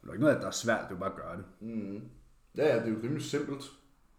Der 0.02 0.08
er 0.08 0.12
ikke 0.12 0.20
noget 0.20 0.34
af 0.34 0.36
det, 0.36 0.42
der 0.42 0.48
er 0.48 0.52
svært, 0.52 0.80
det 0.80 0.86
er 0.86 0.90
jo 0.90 0.96
bare 1.00 1.10
at 1.10 1.16
gøre 1.16 1.36
det. 1.36 1.44
Mm. 1.60 2.00
Ja, 2.56 2.66
ja, 2.74 2.80
det 2.80 2.84
er 2.88 2.90
jo 2.90 2.96
rimelig 3.02 3.22
simpelt. 3.24 3.62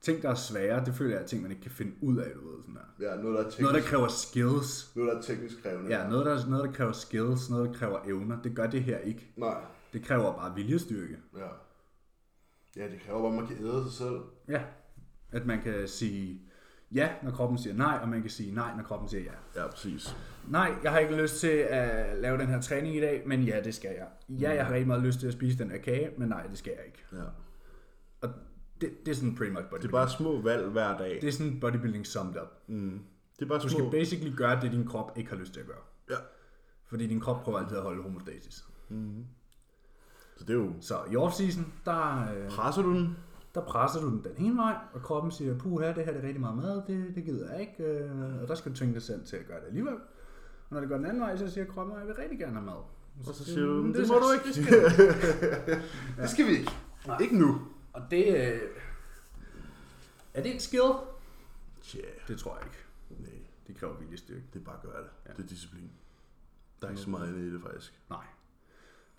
Ting, 0.01 0.21
der 0.21 0.29
er 0.29 0.35
svære, 0.35 0.85
det 0.85 0.95
føler 0.95 1.11
jeg 1.11 1.21
er 1.23 1.25
ting, 1.27 1.41
man 1.41 1.51
ikke 1.51 1.63
kan 1.63 1.71
finde 1.71 1.91
ud 2.01 2.17
af, 2.17 2.31
du 2.35 2.49
ved, 2.51 2.61
sådan 2.61 2.75
der. 2.75 3.09
Ja, 3.09 3.21
noget, 3.21 3.33
der 3.37 3.39
er 3.39 3.49
teknisk, 3.49 3.59
Noget, 3.61 3.75
der 3.75 3.89
kræver 3.89 4.07
skills. 4.07 4.91
noget, 4.95 5.11
der 5.11 5.17
er 5.17 5.21
teknisk 5.21 5.63
krævende. 5.63 5.97
Ja, 5.99 6.09
noget 6.09 6.25
der, 6.25 6.49
noget, 6.49 6.65
der 6.69 6.71
kræver 6.71 6.91
skills, 6.91 7.49
noget, 7.49 7.69
der 7.69 7.73
kræver 7.79 7.99
evner. 8.05 8.41
Det 8.41 8.55
gør 8.55 8.67
det 8.67 8.83
her 8.83 8.97
ikke. 8.97 9.31
Nej, 9.37 9.61
Det 9.93 10.03
kræver 10.03 10.33
bare 10.33 10.55
viljestyrke. 10.55 11.17
ja. 11.37 11.47
Ja, 12.75 12.83
det 12.91 12.99
kræver 13.05 13.19
bare, 13.21 13.29
at 13.31 13.35
man 13.35 13.47
kan 13.47 13.65
æde 13.65 13.83
sig 13.83 13.93
selv. 13.93 14.19
Ja. 14.47 14.61
At 15.31 15.45
man 15.45 15.61
kan 15.61 15.87
sige 15.87 16.41
ja, 16.95 17.09
når 17.23 17.31
kroppen 17.31 17.57
siger 17.57 17.73
nej, 17.75 17.99
og 18.01 18.09
man 18.09 18.21
kan 18.21 18.29
sige 18.29 18.55
nej, 18.55 18.75
når 18.75 18.83
kroppen 18.83 19.09
siger 19.09 19.23
ja. 19.23 19.61
Ja, 19.61 19.67
præcis. 19.67 20.15
Nej, 20.47 20.73
jeg 20.83 20.91
har 20.91 20.99
ikke 20.99 21.15
lyst 21.21 21.39
til 21.39 21.47
at 21.47 22.17
lave 22.19 22.37
den 22.37 22.47
her 22.47 22.61
træning 22.61 22.95
i 22.95 22.99
dag, 22.99 23.23
men 23.25 23.43
ja, 23.43 23.61
det 23.63 23.75
skal 23.75 23.91
jeg. 23.97 24.07
Ja, 24.39 24.53
jeg 24.53 24.65
har 24.65 24.73
rigtig 24.73 24.87
meget 24.87 25.03
lyst 25.03 25.19
til 25.19 25.27
at 25.27 25.33
spise 25.33 25.57
den 25.57 25.71
her 25.71 25.77
kage, 25.77 26.09
men 26.17 26.29
nej, 26.29 26.43
det 26.47 26.57
skal 26.57 26.73
jeg 26.77 26.85
ikke. 26.85 27.03
Ja. 27.13 27.23
Og 28.21 28.29
det, 28.81 29.05
det 29.05 29.11
er 29.11 29.15
sådan 29.15 29.35
pretty 29.35 29.51
much 29.51 29.59
Det 29.61 29.65
er 29.65 29.69
bodybuilding. 29.69 29.91
bare 29.91 30.09
små 30.09 30.41
valg 30.41 30.67
hver 30.67 30.97
dag. 30.97 31.17
det 31.21 31.27
er 31.27 31.31
sådan 31.31 31.59
bodybuilding 31.59 32.07
summed 32.07 32.41
up. 32.41 32.47
Mm. 32.67 32.99
Det 33.39 33.45
er 33.45 33.49
bare 33.49 33.59
Du 33.59 33.69
små... 33.69 33.79
skal 33.79 33.91
basically 33.99 34.35
gøre 34.35 34.61
det, 34.61 34.71
din 34.71 34.87
krop 34.87 35.11
ikke 35.17 35.29
har 35.29 35.37
lyst 35.37 35.53
til 35.53 35.59
at 35.59 35.65
gøre. 35.67 35.81
Ja. 36.09 36.15
Fordi 36.85 37.07
din 37.07 37.19
krop 37.19 37.43
prøver 37.43 37.59
altid 37.59 37.77
at 37.77 37.83
holde 37.83 38.03
homostasis. 38.03 38.65
Så 40.37 40.43
det 40.45 40.49
er 40.49 40.53
jo... 40.53 40.71
Så 40.81 40.95
i 41.11 41.15
off-season, 41.15 41.61
der, 41.85 42.21
øh, 42.35 42.49
Presser 42.49 42.81
du 42.81 42.93
den? 42.93 43.17
Der 43.55 43.61
presser 43.61 44.01
du 44.01 44.09
den 44.09 44.23
den 44.23 44.45
ene 44.45 44.57
vej, 44.57 44.75
og 44.93 45.01
kroppen 45.01 45.31
siger, 45.31 45.57
puha, 45.57 45.87
det 45.87 46.05
her 46.05 46.11
det 46.13 46.23
er 46.23 46.27
rigtig 46.27 46.41
meget 46.41 46.57
mad, 46.57 46.81
det, 46.87 47.15
det 47.15 47.23
gider 47.25 47.51
jeg 47.51 47.61
ikke, 47.61 47.83
øh, 47.83 48.41
og 48.41 48.47
der 48.47 48.55
skal 48.55 48.71
du 48.71 48.77
tvinge 48.77 48.93
dig 48.93 49.01
selv 49.01 49.25
til 49.25 49.35
at 49.37 49.45
gøre 49.47 49.59
det 49.59 49.67
alligevel. 49.67 49.93
Og 49.93 49.99
når 50.71 50.79
det 50.79 50.89
går 50.89 50.95
den 50.97 51.05
anden 51.05 51.21
vej, 51.21 51.37
så 51.37 51.49
siger 51.51 51.65
kroppen, 51.65 51.97
jeg 51.99 52.07
vil 52.07 52.15
rigtig 52.15 52.39
gerne 52.39 52.53
have 52.53 52.65
mad. 52.65 52.73
Og 53.27 53.35
så 53.35 53.45
siger 53.45 53.65
du, 53.65 53.73
"Men 53.73 53.83
"Men 53.83 53.93
det 53.93 54.07
må 54.07 54.13
du 54.15 54.31
ikke." 54.33 54.45
Det 54.45 54.55
skal, 54.55 54.75
ikke." 54.75 55.81
Det 56.21 56.29
skal 56.29 56.45
vi 56.47 56.51
ikke. 56.51 56.71
Nej. 57.07 57.17
Ikke 57.21 57.37
nu. 57.39 57.61
og 57.93 58.01
det, 58.11 58.27
øh, 58.27 58.59
er 60.33 60.43
det 60.43 60.55
et 60.55 60.61
skill? 60.61 60.91
Ja, 61.95 61.99
Det 62.27 62.39
tror 62.39 62.55
jeg 62.57 62.65
ikke. 62.65 62.77
nej. 63.31 63.39
Det 63.67 63.75
kræver 63.77 63.97
viljestyrke. 63.99 64.43
Det 64.53 64.59
er 64.59 64.63
bare 64.63 64.75
at 64.75 64.81
gøre 64.81 65.01
det. 65.03 65.09
Ja. 65.27 65.31
Det 65.37 65.43
er 65.43 65.47
disciplin. 65.47 65.91
Der 66.81 66.87
er 66.87 66.91
ikke 66.91 67.01
så 67.01 67.09
meget 67.09 67.27
andet 67.27 67.41
i 67.41 67.53
det, 67.53 67.61
faktisk. 67.61 67.93
Nej. 68.09 68.25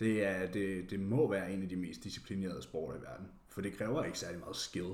Det, 0.00 0.24
er, 0.26 0.46
det, 0.52 0.90
det 0.90 1.00
må 1.00 1.30
være 1.30 1.52
en 1.52 1.62
af 1.62 1.68
de 1.68 1.76
mest 1.76 2.04
disciplinerede 2.04 2.62
sporter 2.62 2.98
i 2.98 3.02
verden. 3.02 3.26
For 3.54 3.60
det 3.60 3.76
kræver 3.78 4.04
ikke 4.04 4.18
særlig 4.18 4.40
meget 4.40 4.56
skill. 4.56 4.92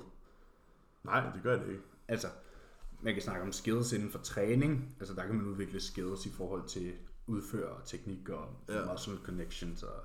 Nej, 1.05 1.31
det 1.35 1.43
gør 1.43 1.59
det 1.59 1.69
ikke. 1.69 1.83
Altså, 2.09 2.29
man 3.01 3.15
kan 3.15 3.23
snakke 3.23 3.43
om 3.43 3.53
skills 3.53 3.93
inden 3.93 4.11
for 4.11 4.19
træning. 4.19 4.97
Altså, 5.01 5.15
der 5.15 5.27
kan 5.27 5.35
man 5.35 5.47
udvikle 5.47 5.81
skills 5.81 6.27
i 6.27 6.31
forhold 6.31 6.69
til 6.69 6.95
udføre 7.27 7.69
og 7.69 7.85
teknik 7.87 8.29
og 8.29 8.49
Ja. 8.69 8.93
muscle 8.93 9.19
connections 9.25 9.83
og, 9.83 10.03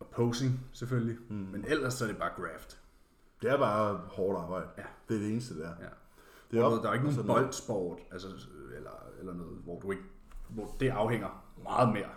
og 0.00 0.06
posing 0.06 0.60
selvfølgelig. 0.72 1.18
Mm. 1.28 1.34
Men 1.36 1.64
ellers 1.64 1.94
så 1.94 2.04
er 2.04 2.08
det 2.08 2.18
bare 2.18 2.32
graft. 2.36 2.80
Det 3.42 3.50
er 3.50 3.58
bare 3.58 3.96
hårdt 3.96 4.38
arbejde. 4.38 4.68
Ja. 4.78 4.84
Det 5.08 5.16
er 5.16 5.20
det 5.20 5.30
eneste, 5.30 5.58
der. 5.58 5.68
Ja. 5.80 5.88
Det 6.50 6.58
er 6.58 6.64
op, 6.64 6.82
der 6.82 6.88
er 6.88 6.92
ikke 6.94 7.06
og 7.06 7.12
nogen 7.12 7.14
så 7.14 7.22
ned. 7.22 7.26
boldsport, 7.28 7.98
altså, 8.10 8.28
eller, 8.76 9.10
eller 9.18 9.34
noget, 9.34 9.58
hvor, 9.58 9.80
du 9.80 9.90
ikke, 9.90 10.04
hvor 10.48 10.76
det 10.80 10.88
afhænger 10.88 11.44
meget 11.62 11.92
mere 11.92 12.10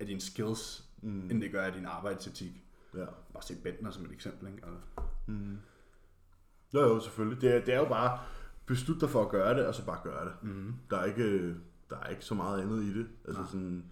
af 0.00 0.06
dine 0.06 0.20
skills, 0.20 0.84
mm. 1.02 1.30
end 1.30 1.40
det 1.40 1.52
gør 1.52 1.64
af 1.64 1.72
din 1.72 1.86
arbejdsetik. 1.86 2.65
Ja. 2.96 3.04
Bare 3.32 3.42
se 3.42 3.54
Bentner 3.62 3.90
som 3.90 4.04
et 4.04 4.12
eksempel. 4.12 4.48
Ikke? 4.48 4.62
Altså, 4.66 4.80
Jo, 6.74 6.80
jo, 6.80 7.00
selvfølgelig. 7.00 7.40
Det 7.42 7.54
er, 7.56 7.64
det 7.64 7.74
er 7.74 7.78
jo 7.78 7.88
bare, 7.88 8.18
beslut 8.66 9.00
dig 9.00 9.10
for 9.10 9.22
at 9.22 9.28
gøre 9.28 9.54
det, 9.54 9.66
og 9.66 9.74
så 9.74 9.84
bare 9.86 9.98
gøre 10.04 10.24
det. 10.24 10.32
Mm. 10.42 10.74
Der, 10.90 10.98
er 10.98 11.04
ikke, 11.04 11.48
der 11.90 11.96
er 12.02 12.08
ikke 12.08 12.24
så 12.24 12.34
meget 12.34 12.62
andet 12.62 12.82
i 12.82 12.98
det. 12.98 13.06
Altså 13.26 13.40
Nej. 13.42 13.50
sådan, 13.50 13.84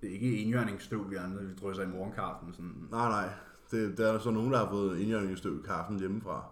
det 0.00 0.08
er 0.08 0.12
ikke 0.14 0.38
enhjørningsstøv, 0.42 1.10
vi 1.10 1.16
andre 1.16 1.42
vi 1.42 1.54
drysser 1.54 1.82
i 1.82 1.86
morgenkaffen. 1.86 2.52
Sådan. 2.54 2.86
nej, 2.90 3.08
nej. 3.08 3.28
Det, 3.70 3.98
der 3.98 4.12
er 4.12 4.18
så 4.18 4.30
nogen, 4.30 4.52
der 4.52 4.58
har 4.58 4.68
fået 4.70 4.98
indjørningsstøv 4.98 5.58
i 5.58 5.66
kaffen 5.66 5.98
hjemmefra, 5.98 6.44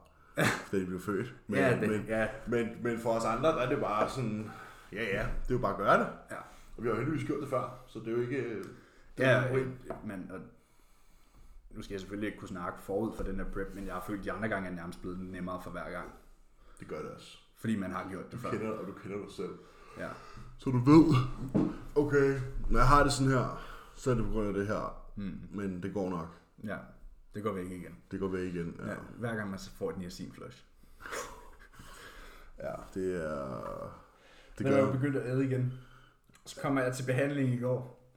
da 0.72 0.78
de 0.80 0.86
blev 0.86 1.00
født. 1.00 1.34
Men, 1.46 1.58
ja, 1.58 1.80
det, 1.80 1.88
men, 1.90 2.04
ja, 2.08 2.28
men, 2.46 2.68
men 2.82 2.98
for 2.98 3.10
os 3.12 3.24
andre, 3.24 3.48
der 3.48 3.56
er 3.56 3.68
det 3.68 3.80
bare 3.80 4.08
sådan, 4.10 4.50
ja, 4.92 5.02
ja, 5.04 5.22
det 5.42 5.50
er 5.50 5.54
jo 5.54 5.58
bare 5.58 5.72
at 5.72 5.78
gøre 5.78 5.98
det. 5.98 6.06
ja. 6.30 6.36
Og 6.76 6.82
vi 6.82 6.88
har 6.88 6.94
jo 6.94 7.00
heldigvis 7.00 7.26
gjort 7.26 7.40
det 7.40 7.48
før, 7.48 7.84
så 7.86 7.98
det 7.98 8.08
er 8.08 8.12
jo 8.12 8.20
ikke... 8.20 8.62
Det 9.18 9.26
er 9.26 9.30
Ja, 9.30 9.48
jo 9.50 9.56
ikke 9.56 9.70
men 10.04 10.30
og, 10.34 10.40
nu 11.78 11.82
skal 11.82 11.94
jeg 11.94 12.00
selvfølgelig 12.00 12.26
ikke 12.26 12.38
kunne 12.38 12.48
snakke 12.48 12.80
forud 12.82 13.12
for 13.16 13.22
den 13.24 13.36
her 13.36 13.44
prep, 13.44 13.74
men 13.74 13.86
jeg 13.86 13.94
har 13.94 14.04
følt, 14.06 14.18
at 14.18 14.24
de 14.24 14.32
andre 14.32 14.48
gange 14.48 14.68
er 14.68 14.74
nærmest 14.74 15.00
blevet 15.00 15.18
nemmere 15.20 15.62
for 15.62 15.70
hver 15.70 15.90
gang. 15.90 16.10
det 16.80 16.88
gør 16.88 17.02
det 17.02 17.10
også. 17.10 17.38
Fordi 17.56 17.76
man 17.76 17.90
har 17.90 18.08
gjort 18.10 18.24
det 18.24 18.32
Du 18.32 18.36
før. 18.38 18.50
kender, 18.50 18.70
og 18.70 18.86
du 18.86 18.92
kender 18.92 19.18
dig 19.18 19.30
selv. 19.36 19.58
Ja. 19.98 20.08
Så 20.58 20.70
du 20.70 20.78
ved, 20.78 21.14
okay, 21.94 22.40
når 22.70 22.78
jeg 22.78 22.88
har 22.88 23.02
det 23.02 23.12
sådan 23.12 23.32
her, 23.32 23.64
så 23.94 24.10
er 24.10 24.14
det 24.14 24.24
på 24.24 24.30
grund 24.30 24.48
af 24.48 24.54
det 24.54 24.66
her. 24.66 25.02
Mm. 25.16 25.38
Men 25.50 25.82
det 25.82 25.94
går 25.94 26.10
nok. 26.10 26.28
ja, 26.64 26.76
det 27.34 27.42
går 27.42 27.52
væk 27.52 27.70
igen. 27.70 27.96
Det 28.10 28.20
går 28.20 28.28
væk 28.28 28.54
igen. 28.54 28.76
Ja, 28.78 28.90
Ja. 28.90 28.94
Hver 29.18 29.34
gang 29.36 29.50
man 29.50 29.58
så 29.58 29.70
får 29.70 29.90
et 29.90 29.98
niacin 29.98 30.32
flush. 30.32 30.64
ja 32.58 32.72
det 32.94 33.24
er... 33.24 34.00
Det 34.58 34.64
jeg 34.64 34.72
gør... 34.72 34.86
jo 34.86 34.92
begyndt 34.92 35.16
at 35.16 35.26
æde 35.26 35.44
igen. 35.44 35.72
Så 36.46 36.60
kommer 36.60 36.82
jeg 36.82 36.94
til 36.94 37.04
behandling 37.06 37.48
i 37.54 37.58
går. 37.60 38.10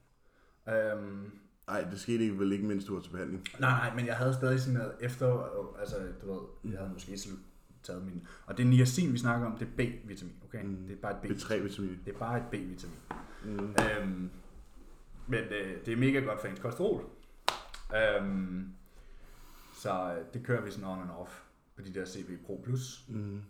Øhm, 0.69 1.31
Nej, 1.71 1.87
det 1.91 1.99
skete 1.99 2.23
ikke, 2.23 2.39
vel 2.39 2.51
ikke, 2.51 2.65
mens 2.65 2.85
du 2.85 2.93
var 2.93 3.01
til 3.01 3.09
behandling. 3.09 3.45
nej, 3.59 3.69
nej, 3.69 3.95
men 3.95 4.05
jeg 4.05 4.15
havde 4.15 4.33
stadig 4.33 4.59
sådan 4.59 4.79
noget 4.79 4.93
efter, 4.99 5.43
altså 5.79 5.95
du 6.21 6.33
ved, 6.33 6.71
jeg 6.71 6.79
havde 6.79 6.93
måske 6.93 7.17
taget 7.83 8.05
min, 8.05 8.27
og 8.45 8.57
det 8.57 8.67
niacin, 8.67 9.13
vi 9.13 9.17
snakker 9.17 9.47
om, 9.47 9.57
det 9.57 9.67
er 9.67 9.71
B-vitamin, 9.77 10.33
okay? 10.45 10.63
Mm. 10.63 10.87
Det 10.87 10.93
er 10.93 11.01
bare 11.01 11.11
et 11.11 11.17
B. 11.21 11.25
B3-vitamin. 11.25 11.99
Det 12.05 12.13
er 12.13 12.17
bare 12.19 12.37
et 12.37 12.43
B-vitamin. 12.51 12.99
Mm. 13.45 13.59
Øhm, 13.59 14.29
men 15.27 15.43
øh, 15.43 15.85
det 15.85 15.91
er 15.91 15.97
mega 15.97 16.19
godt 16.19 16.41
for 16.41 16.47
ens 16.47 16.59
kolesterol. 16.59 17.05
Øhm, 17.95 18.73
så 19.73 20.15
øh, 20.17 20.33
det 20.33 20.43
kører 20.43 20.61
vi 20.61 20.71
sådan 20.71 20.87
on 20.87 21.01
and 21.01 21.09
off 21.09 21.41
på 21.75 21.81
de 21.81 21.93
der 21.93 22.05
CB 22.05 22.45
Pro 22.45 22.61
Plus. 22.63 23.05
Mm. 23.07 23.41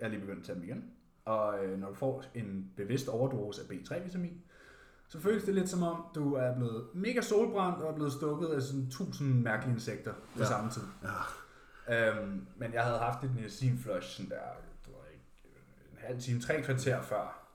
Jeg 0.00 0.06
er 0.06 0.08
lige 0.08 0.20
begyndt 0.20 0.38
at 0.38 0.44
tage 0.44 0.56
dem 0.56 0.64
igen. 0.64 0.84
Og 1.24 1.64
øh, 1.64 1.78
når 1.78 1.88
du 1.88 1.94
får 1.94 2.24
en 2.34 2.70
bevidst 2.76 3.08
overdose 3.08 3.62
af 3.62 3.66
B3-vitamin, 3.66 4.42
så 5.12 5.20
føles 5.20 5.44
det 5.44 5.54
lidt 5.54 5.68
som 5.68 5.82
om, 5.82 6.04
du 6.14 6.34
er 6.34 6.54
blevet 6.56 6.88
mega 6.94 7.20
solbrændt 7.20 7.78
og 7.82 7.90
er 7.90 7.94
blevet 7.94 8.12
stukket 8.12 8.48
af 8.48 8.62
sådan 8.62 8.90
tusind 8.90 9.42
mærkelige 9.42 9.74
insekter 9.74 10.12
på 10.12 10.38
Ja. 10.38 10.44
samme 10.44 10.70
tid. 10.70 10.82
Ja. 11.88 12.10
Øhm, 12.10 12.46
men 12.56 12.72
jeg 12.72 12.84
havde 12.84 12.98
haft 12.98 13.24
et 13.24 13.34
niacin 13.34 13.78
flush 13.78 14.08
sådan 14.16 14.30
der, 14.30 14.40
du 14.86 14.90
ved 14.90 14.98
ikke, 15.12 15.24
en 15.92 15.98
halv 16.06 16.20
time, 16.20 16.40
tre 16.40 16.62
kvarter 16.62 17.02
før. 17.02 17.46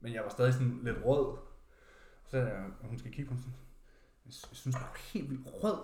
Men 0.00 0.12
jeg 0.14 0.22
var 0.22 0.28
stadig 0.28 0.52
sådan 0.54 0.80
lidt 0.82 0.96
rød. 1.04 1.36
Så 2.26 2.36
jeg, 2.36 2.64
hun 2.80 2.98
skal 2.98 3.12
kigge 3.12 3.28
på 3.28 3.34
mig 3.34 3.42
sådan, 3.42 3.54
jeg 4.26 4.32
sy- 4.34 4.46
jeg 4.50 4.56
synes, 4.56 4.76
du 4.76 4.82
er 4.82 4.98
helt 5.12 5.30
vildt 5.30 5.46
rød. 5.46 5.78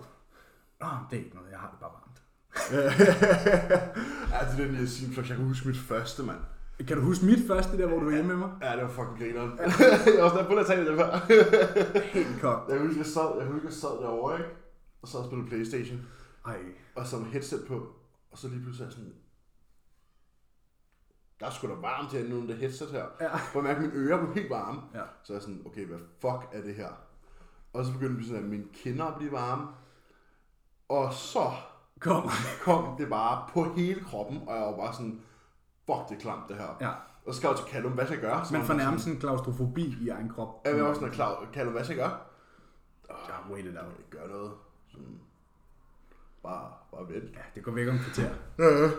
Nå, 0.80 0.86
det 1.10 1.18
er 1.18 1.24
ikke 1.24 1.36
noget, 1.36 1.50
jeg 1.50 1.58
har 1.58 1.70
det 1.70 1.80
bare 1.80 1.90
varmt. 1.92 2.22
det 4.56 4.64
er 4.64 4.70
den, 4.78 4.88
siger, 4.88 5.12
jeg 5.16 5.24
kan 5.36 5.36
huske 5.46 5.68
mit 5.68 5.76
første, 5.78 6.22
mand. 6.22 6.38
Kan 6.88 6.96
du 6.96 7.02
huske 7.02 7.24
mit 7.24 7.46
første 7.46 7.78
der, 7.78 7.86
hvor 7.86 7.98
du 7.98 8.04
var 8.04 8.12
hjemme 8.12 8.28
med 8.28 8.36
mig? 8.36 8.50
Ja, 8.62 8.72
det 8.76 8.82
var 8.82 8.88
fucking 8.88 9.18
grineren. 9.18 9.58
jeg 10.16 10.24
var 10.24 10.36
der 10.36 10.46
på 10.46 10.54
at 10.54 10.66
tage 10.66 10.84
det 10.84 10.96
før. 10.98 11.16
Helt 12.18 12.40
kok. 12.40 12.68
jeg 12.68 12.80
husker, 12.80 12.98
jeg 12.98 13.06
sad, 13.06 13.38
jeg 13.38 13.46
husker, 13.46 13.68
jeg 13.68 13.72
sad 13.72 13.88
derovre, 14.02 14.38
ikke? 14.38 14.50
Og 15.02 15.08
så 15.08 15.24
spillede 15.26 15.48
Playstation. 15.48 16.00
Ej. 16.46 16.58
Og 16.94 17.06
så 17.06 17.18
med 17.18 17.26
headset 17.26 17.64
på. 17.68 17.74
Og 18.30 18.38
så 18.38 18.48
lige 18.48 18.62
pludselig 18.62 18.92
sådan... 18.92 19.12
Der 21.40 21.46
er 21.46 21.50
sgu 21.50 21.68
da 21.68 21.72
varmt 21.74 22.12
herinde 22.12 22.36
under 22.36 22.46
det 22.48 22.56
headset 22.56 22.88
her. 22.88 23.04
Ja. 23.20 23.36
For 23.36 23.58
jeg 23.58 23.62
mærke, 23.62 23.76
at 23.76 23.82
mine 23.82 23.94
ører 23.94 24.18
blev 24.18 24.34
helt 24.34 24.50
varme. 24.50 24.80
Ja. 24.94 25.02
Så 25.22 25.32
er 25.32 25.36
jeg 25.36 25.42
sådan, 25.42 25.62
okay, 25.66 25.86
hvad 25.86 25.98
fuck 26.20 26.48
er 26.52 26.62
det 26.62 26.74
her? 26.74 26.88
Og 27.72 27.84
så 27.84 27.92
begyndte 27.92 28.26
sådan, 28.26 28.42
at 28.42 28.48
mine 28.48 28.64
kinder 28.74 29.04
at 29.04 29.16
blive 29.18 29.32
varme. 29.32 29.66
Og 30.88 31.14
så 31.14 31.50
Kom. 32.00 32.28
kom 32.62 32.96
det 32.98 33.08
bare 33.08 33.48
på 33.52 33.72
hele 33.76 34.00
kroppen, 34.04 34.40
og 34.48 34.56
jeg 34.56 34.64
var 34.66 34.76
bare 34.76 34.92
sådan, 34.92 35.20
fuck, 35.90 36.08
det 36.08 36.16
er 36.16 36.20
klamt 36.20 36.48
det 36.48 36.56
her. 36.56 36.76
Ja. 36.80 36.90
Og 37.26 37.34
så 37.34 37.40
skrev 37.40 37.50
jeg 37.50 37.58
til 37.58 37.66
Callum, 37.72 37.92
hvad 37.92 38.06
skal 38.06 38.18
jeg 38.18 38.22
gøre? 38.30 38.44
Så 38.46 38.52
Man 38.54 38.62
får 38.64 38.74
nærmest 38.74 39.04
sådan 39.04 39.20
klaustrofobi 39.20 39.96
i 40.00 40.08
egen 40.08 40.28
krop. 40.28 40.48
Jeg 40.64 40.76
var 40.76 40.82
også 40.82 41.00
sådan, 41.00 41.14
klar, 41.14 41.44
Callum, 41.54 41.72
hvad 41.72 41.84
skal 41.84 41.96
jeg 41.96 42.06
gøre? 42.08 42.18
Ja, 43.28 43.52
wait 43.52 43.66
it 43.66 43.72
Jeg 43.74 43.82
out. 43.82 43.92
ikke 43.98 44.10
gøre 44.10 44.28
noget. 44.28 44.50
Sådan, 44.88 45.18
bare, 46.42 46.68
bare 46.92 47.08
vent. 47.14 47.24
Ja, 47.34 47.40
det 47.54 47.64
går 47.64 47.72
væk 47.72 47.88
om 47.88 47.94
et 47.94 48.00
kvarter. 48.00 48.30
Ja, 48.58 48.64
ja. 48.64 48.90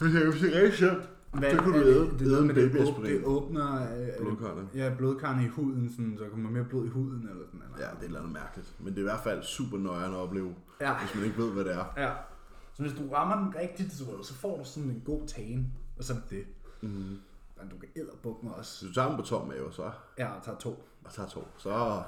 Det 0.00 0.56
er 0.56 0.66
jo 0.66 0.72
sjovt. 0.72 1.08
Hvad, 1.32 1.50
Så 1.50 1.62
kunne 1.62 1.78
du 1.78 1.84
æde- 1.84 2.10
det, 2.10 2.18
det, 2.20 2.38
en 2.40 2.46
med 2.46 2.54
det, 2.54 2.70
åb- 2.80 3.06
det 3.06 3.24
åbner 3.24 3.82
øh, 3.98 4.08
Blodkarrene. 4.20 4.68
Ja, 4.74 4.94
blodkarrene 4.98 5.44
i 5.44 5.48
huden, 5.48 5.90
sådan, 5.90 6.16
så 6.18 6.24
kommer 6.30 6.50
mere 6.50 6.64
blod 6.64 6.86
i 6.86 6.88
huden 6.88 7.28
eller 7.30 7.46
sådan 7.46 7.60
noget. 7.68 7.80
Ja, 7.80 7.84
det 7.84 7.92
er 7.92 7.98
et 7.98 8.04
eller 8.04 8.18
andet 8.20 8.32
mærkeligt. 8.32 8.74
Men 8.78 8.88
det 8.88 8.96
er 8.96 9.00
i 9.00 9.02
hvert 9.02 9.20
fald 9.20 9.42
super 9.42 9.78
nøjere 9.78 10.06
at 10.08 10.14
opleve, 10.14 10.54
ja. 10.80 10.98
hvis 10.98 11.14
man 11.14 11.24
ikke 11.24 11.38
ved, 11.38 11.52
hvad 11.52 11.64
det 11.64 11.74
er. 11.74 11.84
ja. 11.96 12.10
Så 12.74 12.82
hvis 12.82 12.92
du 12.92 13.08
rammer 13.12 13.36
den 13.36 13.54
rigtigt, 13.60 13.92
så, 13.92 14.04
så 14.22 14.34
får 14.34 14.56
du 14.58 14.64
sådan 14.64 14.90
en 14.90 15.02
god 15.04 15.26
tan, 15.26 15.72
og 15.98 16.04
så 16.04 16.12
er 16.12 16.16
det. 16.30 16.46
Mm. 16.80 16.88
Men 17.58 17.68
du 17.70 17.78
kan 17.78 17.88
æderbukke 17.96 18.46
mig 18.46 18.54
også. 18.54 18.72
Så 18.78 18.86
du 18.86 18.92
tager 18.92 19.08
dem 19.08 19.16
på 19.16 19.22
tom 19.22 19.48
mave, 19.48 19.72
så 19.72 19.90
Ja, 20.18 20.28
og 20.32 20.44
tager 20.44 20.58
to. 20.58 20.84
og 21.04 21.12
tager 21.12 21.28
to. 21.28 21.48
Så 21.58 22.02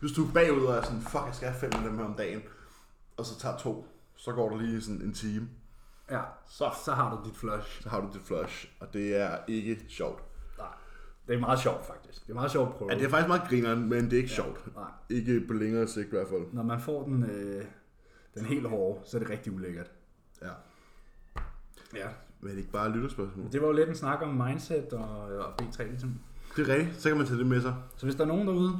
hvis 0.00 0.12
du 0.12 0.26
er 0.28 0.32
bagud 0.32 0.64
og 0.64 0.74
er 0.76 0.82
sådan, 0.82 1.00
fuck, 1.00 1.22
jeg 1.26 1.34
skal 1.34 1.48
have 1.48 1.60
fem 1.60 1.70
af 1.74 1.82
dem 1.90 1.98
her 1.98 2.04
om 2.04 2.14
dagen, 2.14 2.42
og 3.16 3.26
så 3.26 3.38
tager 3.38 3.56
to, 3.58 3.86
Så 4.16 4.32
går 4.32 4.50
der 4.50 4.56
lige 4.58 4.82
sådan 4.82 5.02
en 5.02 5.14
time. 5.14 5.48
Ja, 6.10 6.22
Så, 6.48 6.70
så 6.84 6.92
har 6.92 7.16
du 7.16 7.28
dit 7.28 7.36
flush. 7.36 7.82
så 7.82 7.88
har 7.88 8.00
du 8.00 8.08
dit 8.12 8.22
flush, 8.22 8.68
og 8.80 8.92
det 8.92 9.16
er 9.16 9.38
ikke 9.48 9.84
sjovt. 9.88 10.22
Nej, 10.58 10.66
det 11.28 11.34
er 11.34 11.40
meget 11.40 11.58
sjovt 11.58 11.86
faktisk. 11.86 12.22
Det 12.26 12.30
er 12.30 12.34
meget 12.34 12.50
sjovt 12.50 12.68
at 12.68 12.74
prøve. 12.74 12.90
Ja, 12.92 12.98
det 12.98 13.04
er 13.04 13.08
faktisk 13.10 13.28
meget 13.28 13.42
grineren, 13.48 13.88
men 13.88 14.04
det 14.04 14.12
er 14.12 14.16
ikke 14.16 14.28
sjovt. 14.28 14.74
Nej, 14.76 14.90
Ikke 15.10 15.44
på 15.46 15.52
længere 15.52 15.88
sigt 15.88 16.06
i 16.06 16.10
hvert 16.10 16.28
fald. 16.28 16.42
når 16.52 16.62
man 16.62 16.80
får 16.80 17.04
den, 17.04 17.22
øh, 17.30 17.64
den 18.34 18.44
helt 18.44 18.68
hårde, 18.68 19.00
så 19.10 19.16
er 19.16 19.20
det 19.20 19.30
rigtig 19.30 19.52
ulækkert. 19.52 19.90
Ja. 20.42 20.50
Ja. 21.94 22.08
Men 22.40 22.48
det 22.48 22.54
er 22.54 22.58
ikke 22.58 22.70
bare 22.72 22.92
lytterspørgsmål. 22.92 23.52
Det 23.52 23.60
var 23.60 23.66
jo 23.66 23.72
lidt 23.72 23.88
en 23.88 23.94
snak 23.94 24.22
om 24.22 24.34
mindset 24.34 24.92
og, 24.92 25.20
og 25.20 25.54
B3 25.62 25.82
ligesom. 25.82 26.14
Det 26.56 26.68
er 26.70 26.74
rigtigt, 26.74 27.00
så 27.00 27.08
kan 27.08 27.18
man 27.18 27.26
tage 27.26 27.38
det 27.38 27.46
med 27.46 27.60
sig. 27.60 27.74
Så 27.96 28.06
hvis 28.06 28.14
der 28.14 28.22
er 28.24 28.28
nogen 28.28 28.46
derude, 28.48 28.72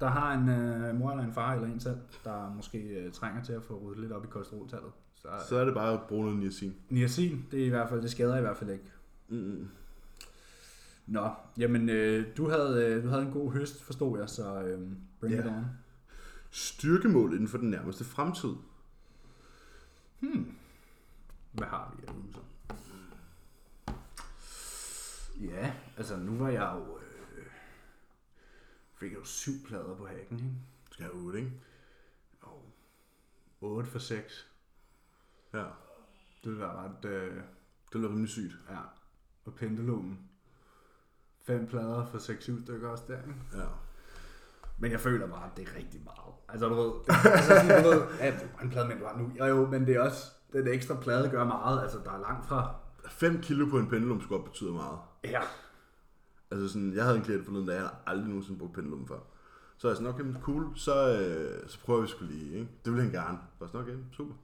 der 0.00 0.06
har 0.08 0.32
en 0.34 0.48
øh, 0.48 0.94
mor 0.94 1.10
eller 1.10 1.24
en 1.24 1.32
far 1.32 1.54
eller 1.54 1.68
en 1.68 1.80
selv, 1.80 1.98
der 2.24 2.54
måske 2.54 2.78
øh, 2.78 3.12
trænger 3.12 3.42
til 3.42 3.52
at 3.52 3.62
få 3.62 3.82
ryddet 3.84 4.00
lidt 4.00 4.12
op 4.12 4.24
i 4.24 4.28
kolesteroltallet, 4.30 4.90
så 5.14 5.28
Så 5.48 5.56
er 5.56 5.64
det 5.64 5.74
bare 5.74 5.92
at 5.92 6.00
bruge 6.08 6.24
noget 6.24 6.38
niacin. 6.38 6.74
niacin, 6.88 7.46
det 7.50 7.60
er 7.62 7.66
i 7.66 7.68
hvert 7.68 7.88
fald, 7.88 8.02
det 8.02 8.10
skader 8.10 8.38
i 8.38 8.40
hvert 8.40 8.56
fald 8.56 8.70
ikke. 8.70 8.84
Mm. 9.28 9.68
Nå, 11.06 11.30
jamen 11.58 11.88
øh, 11.88 12.26
du, 12.36 12.48
havde, 12.50 12.84
øh, 12.86 13.04
du 13.04 13.08
havde 13.08 13.22
en 13.22 13.30
god 13.32 13.52
høst, 13.52 13.82
forstod 13.82 14.18
jeg, 14.18 14.28
så 14.28 14.62
øh, 14.62 14.80
bring 15.20 15.34
Ja. 15.34 15.40
it 15.40 15.46
on. 15.46 15.64
Styrkemål 16.50 17.32
inden 17.32 17.48
for 17.48 17.58
den 17.58 17.70
nærmeste 17.70 18.04
fremtid. 18.04 18.52
Hvad 21.52 21.66
har 21.66 21.94
vi 21.98 22.04
af 22.08 22.12
øvelser? 22.12 22.40
Ja, 25.40 25.72
altså 25.96 26.16
nu 26.16 26.38
var 26.38 26.48
jeg 26.48 26.72
jo... 26.76 26.98
Øh, 26.98 27.44
fik 28.94 29.10
jeg 29.12 29.18
jo 29.18 29.24
syv 29.24 29.52
plader 29.66 29.96
på 29.96 30.06
hacken, 30.06 30.38
ikke? 30.38 30.50
Skal 30.90 31.04
have 31.04 31.14
8, 31.14 31.38
ikke? 31.38 31.52
Og 32.42 32.72
8 33.60 33.90
for 33.90 33.98
6. 33.98 34.48
Ja. 35.54 35.58
Det 35.58 36.44
ville 36.44 36.60
være 36.60 36.72
ret... 36.76 37.04
Øh, 37.04 37.34
Det 37.92 38.00
lyder 38.00 38.08
rimelig 38.08 38.28
sygt. 38.28 38.56
ja. 38.70 38.78
Og 39.44 39.54
pendulum. 39.54 40.18
Fem 41.42 41.66
plader 41.66 42.06
for 42.06 42.18
6-7 42.18 42.64
stykker 42.64 42.88
også 42.88 43.04
der, 43.08 43.18
ikke? 43.18 43.34
Ja. 43.54 43.64
Men 44.78 44.90
jeg 44.92 45.00
føler 45.00 45.26
bare, 45.28 45.44
at 45.50 45.56
det 45.56 45.68
er 45.68 45.76
rigtig 45.76 46.00
meget. 46.04 46.34
Altså, 46.48 46.68
du 46.68 46.74
ved, 46.74 46.84
det, 47.06 47.14
altså 47.34 47.48
sådan, 47.48 47.84
du 47.84 47.88
ved, 47.90 48.02
ja, 48.20 48.26
det 48.30 48.42
er 48.42 48.48
bare 48.48 48.64
en 48.64 48.70
plade, 48.70 48.88
men 48.88 48.98
du 48.98 49.04
har 49.04 49.16
nu. 49.18 49.32
Jo, 49.38 49.44
jo, 49.44 49.66
men 49.66 49.86
det 49.86 49.96
er 49.96 50.00
også, 50.00 50.24
den 50.52 50.68
ekstra 50.68 51.00
plade 51.00 51.30
gør 51.30 51.44
meget. 51.44 51.82
Altså, 51.82 51.98
der 52.04 52.10
er 52.12 52.18
langt 52.20 52.46
fra. 52.46 52.74
5 53.08 53.40
kilo 53.42 53.66
på 53.70 53.78
en 53.78 53.88
pendulumskop 53.88 54.44
betyder 54.44 54.72
meget. 54.72 54.98
Ja. 55.24 55.40
Altså 56.50 56.68
sådan, 56.68 56.94
jeg 56.94 57.04
havde 57.04 57.16
en 57.16 57.22
klient 57.24 57.44
forleden, 57.44 57.66
da 57.66 57.72
jeg 57.72 57.82
havde 57.82 57.94
aldrig 58.06 58.28
nogensinde 58.28 58.58
brugt 58.58 58.74
pendulum 58.74 59.06
før. 59.08 59.18
Så 59.78 59.88
er 59.88 59.90
jeg 59.92 59.96
sådan, 59.96 60.12
okay, 60.14 60.22
men 60.24 60.36
cool, 60.42 60.72
så, 60.76 61.18
øh, 61.20 61.68
så 61.68 61.78
prøver 61.80 62.00
vi 62.00 62.06
sgu 62.08 62.24
lige, 62.24 62.54
ikke? 62.58 62.68
Det 62.84 62.92
vil 62.92 63.02
han 63.02 63.10
gerne. 63.12 63.38
Så 63.58 63.64
er 63.64 63.66
jeg 63.66 63.70
sådan, 63.70 63.80
okay, 63.80 63.96
super. 64.12 64.34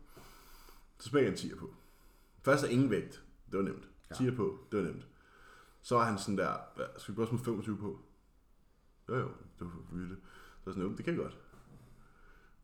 Så 0.98 1.08
smækker 1.08 1.30
jeg 1.30 1.44
en 1.44 1.50
10'er 1.50 1.58
på. 1.58 1.70
Først 2.42 2.64
er 2.64 2.68
ingen 2.68 2.90
vægt. 2.90 3.22
Det 3.50 3.58
var 3.58 3.64
nemt. 3.64 3.88
Ja. 4.10 4.14
10'er 4.14 4.36
på, 4.36 4.58
det 4.72 4.78
var 4.78 4.84
nemt. 4.84 5.06
Så 5.82 5.94
var 5.96 6.04
han 6.04 6.18
sådan 6.18 6.38
der, 6.38 6.52
"Hvad, 6.76 6.86
skal 6.98 7.14
vi 7.14 7.16
bare 7.16 7.26
smide 7.26 7.44
25 7.44 7.76
på? 7.78 7.98
Jo 9.08 9.14
jo, 9.14 9.28
det 9.58 9.60
var 9.60 9.70
for 9.70 9.96
vildt. 9.96 10.18
Så 10.64 10.70
er 10.70 10.74
sådan, 10.74 10.88
jo, 10.90 10.96
det 10.96 11.04
kan 11.04 11.14
jeg 11.14 11.22
godt. 11.22 11.38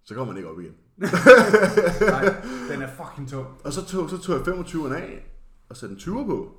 Så 0.03 0.15
kommer 0.15 0.33
man 0.33 0.37
ikke 0.37 0.51
op 0.51 0.61
igen. 0.61 0.75
Nej, 2.01 2.25
den 2.71 2.83
er 2.83 2.91
fucking 2.97 3.29
tung. 3.29 3.47
Og 3.65 3.73
så 3.73 3.87
tog, 3.87 4.11
så 4.11 4.19
tog 4.19 4.35
jeg 4.37 4.43
25'eren 4.55 4.93
af, 4.95 5.27
og 5.69 5.77
satte 5.77 5.93
en 5.95 6.01
20'er 6.01 6.27
på. 6.27 6.57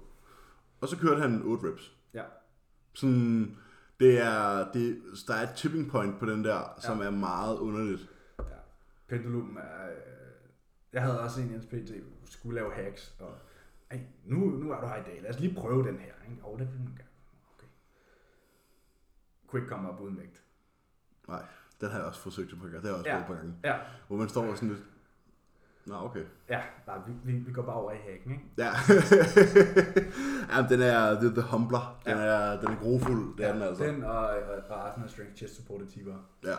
Og 0.82 0.88
så 0.88 0.98
kørte 0.98 1.22
han 1.22 1.42
8 1.44 1.68
reps. 1.68 1.94
Ja. 2.14 2.24
Sådan, 2.94 3.58
det 4.00 4.20
er, 4.20 4.72
det, 4.72 5.02
der 5.28 5.34
er 5.34 5.44
et 5.50 5.56
tipping 5.56 5.90
point 5.92 6.20
på 6.20 6.26
den 6.26 6.44
der, 6.44 6.76
som 6.80 7.00
er 7.02 7.10
meget 7.10 7.58
underligt. 7.58 8.10
ja. 8.40 8.44
Pendulum 9.08 9.58
er... 9.58 9.90
Øh, 9.90 9.96
jeg 10.94 11.02
havde 11.02 11.20
også 11.22 11.42
en 11.42 11.52
i 11.54 11.58
NSPT, 11.58 11.92
skulle 12.26 12.56
lave 12.56 12.74
hacks, 12.74 13.16
og 13.20 13.38
ej, 13.92 14.00
nu, 14.26 14.38
nu 14.38 14.72
er 14.72 14.82
du 14.82 14.88
her 14.88 14.96
i 14.96 15.04
dag, 15.04 15.20
lad 15.22 15.30
os 15.30 15.40
lige 15.40 15.56
prøve 15.56 15.88
den 15.88 15.98
her. 16.00 16.14
Ikke? 16.32 16.44
Og 16.46 16.60
det 16.60 16.68
vil 16.72 16.80
man 16.80 16.88
gerne. 16.98 17.10
Okay. 17.58 17.68
Kunne 19.48 19.60
ikke 19.62 19.70
komme 19.70 19.90
op 19.90 20.02
uden 20.02 20.18
vægt. 20.18 20.44
Nej, 21.28 21.46
den 21.82 21.90
har 21.90 21.98
jeg 21.98 22.08
også 22.08 22.22
forsøgt 22.22 22.54
et 22.54 22.60
par 22.60 22.68
gange. 22.68 22.82
Det 22.82 22.90
har 22.90 22.90
jeg 22.90 22.98
også 22.98 23.10
Ja. 23.10 23.16
prøvet 23.16 23.22
et 23.24 23.28
par 23.28 23.36
gange. 23.36 23.56
Ja, 23.64 23.80
Hvor 24.08 24.18
man 24.18 24.30
står 24.30 24.46
og 24.46 24.56
sådan 24.58 24.70
lidt, 24.70 24.84
Nå, 25.92 25.98
okay. 25.98 26.24
ja 26.50 26.62
nej, 26.88 26.98
vi, 27.08 27.14
vi, 27.32 27.40
vi 27.40 27.52
går 27.54 27.62
bare 27.62 27.76
over 27.76 27.92
i 27.92 27.98
hacken, 27.98 28.32
ikke? 28.32 28.44
Ja. 28.58 28.72
ja, 30.52 30.68
den 30.70 30.82
er, 30.82 30.92
er 30.92 31.20
The 31.34 31.42
Humbler. 31.42 32.00
Den, 32.06 32.18
Ja. 32.18 32.24
er, 32.24 32.60
den 32.62 32.70
er 32.70 32.80
grofuld, 32.80 33.38
det 33.38 33.46
er 33.46 33.54
den 33.54 33.62
altså. 33.62 33.84
Den 33.86 34.04
og, 34.04 34.20
og, 34.70 34.88
Arsenal 34.88 35.10
Strength 35.10 35.36
Chest 35.36 35.56
Support 35.56 35.82
Tiber. 35.94 36.16
Ja. 36.44 36.56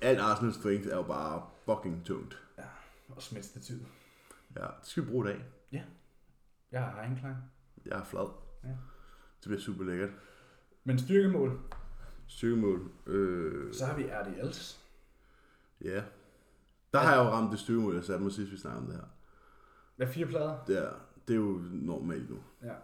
Alt 0.00 0.20
Arsenal 0.20 0.54
Strength 0.54 0.88
er 0.88 0.96
jo 0.96 1.02
bare 1.02 1.42
fucking 1.64 2.04
tungt. 2.06 2.42
Ja, 2.58 2.62
og 3.16 3.22
smidstativ. 3.22 3.76
Ja, 4.56 4.60
det 4.60 4.70
skal 4.82 5.04
vi 5.04 5.10
bruge 5.10 5.30
i 5.30 5.32
dag. 5.32 5.44
Jeg 6.72 6.82
har 6.82 7.02
Heinklein. 7.02 7.34
Jeg 7.86 7.98
er 7.98 8.04
flad. 8.04 8.28
Ja. 8.64 8.68
Det 8.68 9.46
bliver 9.46 9.60
super 9.60 9.84
lækkert. 9.84 10.10
Men 10.84 10.98
styrkemål, 10.98 11.58
Styrkemål. 12.26 12.90
Øh, 13.06 13.74
så 13.74 13.86
har 13.86 13.96
vi 13.96 14.02
RDLs. 14.04 14.80
ja. 15.84 16.02
Der 16.94 17.00
har 17.00 17.14
jeg 17.14 17.24
jo 17.24 17.30
ramt 17.30 17.52
det 17.52 17.58
styrkemål, 17.58 17.94
jeg 17.94 18.04
satte 18.04 18.22
mig 18.24 18.32
sidst, 18.32 18.52
vi 18.52 18.56
snakkede 18.56 18.82
om 18.82 18.86
det 18.86 18.96
her. 18.96 19.06
Hvad 19.96 20.06
fire 20.06 20.26
plader? 20.26 20.64
Det 20.64 20.78
er, 20.78 20.92
det 21.28 21.34
er 21.34 21.38
jo 21.38 21.60
normalt 21.72 22.30
nu. 22.30 22.38
Ja. 22.62 22.74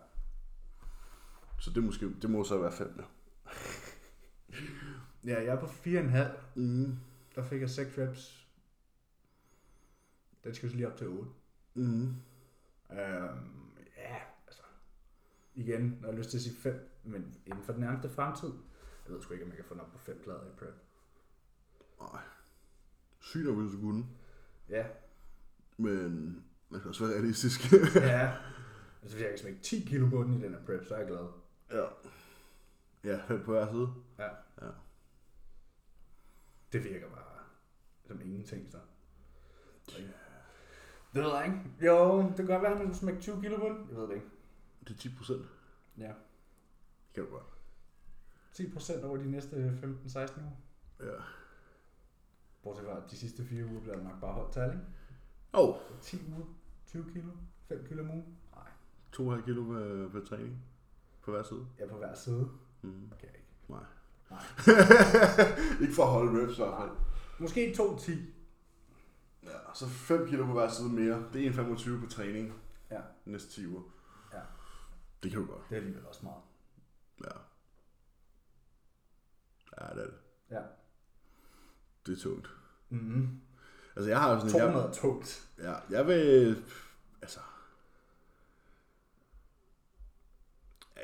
Så 1.58 1.70
det, 1.70 1.84
måske, 1.84 2.14
det 2.22 2.30
må 2.30 2.44
så 2.44 2.58
være 2.58 2.72
fem, 2.72 2.94
ja. 2.98 3.04
Ja, 5.30 5.42
jeg 5.44 5.54
er 5.54 5.60
på 5.60 5.66
4,5. 5.66 6.28
Mm. 6.54 6.98
Der 7.34 7.42
fik 7.44 7.60
jeg 7.60 7.70
6 7.70 7.98
reps. 7.98 8.48
Den 10.44 10.54
skal 10.54 10.70
så 10.70 10.76
lige 10.76 10.88
op 10.88 10.96
til 10.96 11.08
8. 11.08 11.30
Mm. 11.74 12.02
Øhm, 12.02 13.76
ja, 13.96 14.16
altså. 14.46 14.62
Igen, 15.54 15.98
når 16.00 16.08
jeg 16.08 16.14
har 16.14 16.18
lyst 16.18 16.30
til 16.30 16.38
at 16.38 16.42
sige 16.42 16.56
5, 16.56 17.00
men 17.04 17.34
inden 17.46 17.62
for 17.64 17.72
den 17.72 17.80
nærmeste 17.80 18.08
fremtid. 18.08 18.52
Jeg 19.06 19.14
ved 19.14 19.22
sgu 19.22 19.32
ikke, 19.32 19.44
om 19.44 19.50
jeg 19.50 19.56
kan 19.56 19.64
få 19.64 19.74
den 19.74 19.80
op 19.80 19.92
på 19.92 19.98
5 19.98 20.20
plader 20.24 20.46
i 20.46 20.56
prep. 20.58 20.74
Nej. 22.00 22.22
Sygt 23.20 23.44
nok, 23.44 23.56
hvis 23.58 23.72
du 23.72 23.80
kunne. 23.80 24.04
Ja, 24.68 24.86
Men 25.76 26.44
man 26.68 26.80
kan 26.80 26.88
også 26.88 27.04
være 27.06 27.14
realistisk. 27.16 27.72
ja. 27.94 28.36
Altså, 29.02 29.16
hvis 29.16 29.22
jeg 29.22 29.28
kan 29.30 29.38
smække 29.38 29.60
10 29.62 29.80
kilo 29.84 30.08
på 30.10 30.22
den 30.22 30.34
i 30.40 30.42
den 30.42 30.54
her 30.54 30.60
prep, 30.66 30.84
så 30.88 30.94
er 30.94 30.98
jeg 30.98 31.08
glad. 31.08 31.26
ja. 31.70 31.84
Ja, 33.04 33.20
fem 33.28 33.42
på 33.44 33.50
hver 33.52 33.72
side. 33.72 33.88
Ja. 34.18 34.28
Ja. 34.66 34.70
Det 36.72 36.84
virker 36.84 37.08
bare 37.08 37.44
som 38.06 38.20
ingenting, 38.20 38.70
så. 38.70 38.78
Det 41.14 41.22
ved 41.24 41.30
jeg 41.34 41.44
ikke. 41.46 41.86
Jo, 41.86 42.22
det 42.28 42.36
kan 42.36 42.46
godt 42.46 42.62
være, 42.62 42.72
at 42.72 42.78
man 42.78 42.86
kunne 42.86 42.96
smække 42.96 43.20
20 43.20 43.40
kilo 43.42 43.56
på 43.56 43.64
den. 43.68 43.86
Jeg 43.90 43.96
ved 43.96 44.08
det 44.08 44.14
ikke. 44.14 44.26
Det 44.88 44.90
er 44.90 44.98
10 44.98 45.14
procent. 45.16 45.46
Ja. 45.98 46.06
Det 46.08 47.14
kan 47.14 47.24
du 47.24 47.30
godt. 47.30 47.46
10 48.52 48.70
procent 48.72 49.04
over 49.04 49.16
de 49.16 49.30
næste 49.30 49.78
15-16 49.82 50.40
uger. 50.40 50.50
Ja. 51.00 51.22
Bortset 52.62 52.84
fra, 52.86 53.00
de 53.10 53.16
sidste 53.16 53.44
4 53.44 53.64
uger 53.64 53.80
bliver 53.80 53.94
det 53.96 54.04
nok 54.04 54.20
bare 54.20 54.32
holdt 54.32 54.52
tal, 54.52 54.70
ikke? 54.70 54.84
Så 55.88 55.94
10 56.02 56.32
uger, 56.32 56.46
20 56.86 57.04
kilo, 57.12 57.30
5 57.68 57.86
kilo 57.88 58.02
om 58.02 58.10
ugen. 58.10 58.38
Nej, 58.54 59.36
2,5 59.36 59.44
kilo 59.44 59.64
per, 59.64 60.08
per 60.08 60.24
træning. 60.24 60.62
På 61.22 61.30
hver 61.30 61.42
side. 61.42 61.66
er 61.78 61.88
på 61.88 61.96
hver 61.96 62.14
side. 62.14 62.50
Mm. 62.82 63.12
Ikke. 63.22 63.44
Nej. 63.68 63.84
Nej. 64.30 64.42
ikke 65.82 65.94
for 65.94 66.02
at 66.02 66.10
holde 66.10 66.42
reps 66.42 66.58
i 66.58 66.62
hvert 66.62 66.74
fald. 66.80 66.90
Måske 67.38 67.74
2-10. 67.78 68.12
Ja, 69.42 69.74
så 69.74 69.86
5 69.86 70.28
kilo 70.28 70.46
på 70.46 70.52
hver 70.52 70.68
side 70.68 70.88
mere. 70.88 71.24
Det 71.32 71.46
er 71.46 71.52
1,25 71.52 72.00
på 72.00 72.10
træning. 72.10 72.52
Ja. 72.90 73.00
Næste 73.24 73.50
10 73.50 73.66
uger. 73.66 73.82
Ja. 74.32 74.40
Det 75.22 75.30
kan 75.30 75.40
du 75.40 75.46
godt. 75.46 75.62
Det 75.68 75.74
er 75.74 75.80
alligevel 75.80 76.06
også 76.06 76.20
meget. 76.22 76.42
Ja. 77.24 77.38
Ja, 79.80 79.94
det 79.94 80.02
er 80.02 80.06
det. 80.06 80.14
Ja. 80.50 80.62
Det 82.06 82.18
er 82.18 82.22
tungt. 82.22 82.50
Mm-hmm. 82.88 83.40
Altså, 83.96 84.10
jeg 84.10 84.20
har 84.20 84.32
jo 84.32 84.40
sådan... 84.40 84.60
200 84.60 84.86
er 84.86 84.92
tungt. 84.92 85.48
Jeg, 85.58 85.82
ja, 85.90 85.96
jeg 85.96 86.06
vil... 86.06 86.64
Altså... 87.22 87.40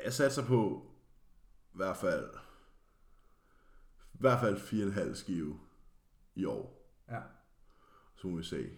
Jeg 0.03 0.13
satser 0.13 0.45
på 0.45 0.85
i 1.73 1.77
hvert 1.77 1.97
fald... 1.97 2.29
I 4.13 4.19
hvert 4.19 4.39
fald 4.39 4.57
4,5 4.57 5.15
skive 5.15 5.59
i 6.35 6.45
år. 6.45 6.89
Ja. 7.09 7.21
Så 8.15 8.27
må 8.27 8.37
vi 8.37 8.43
se. 8.43 8.69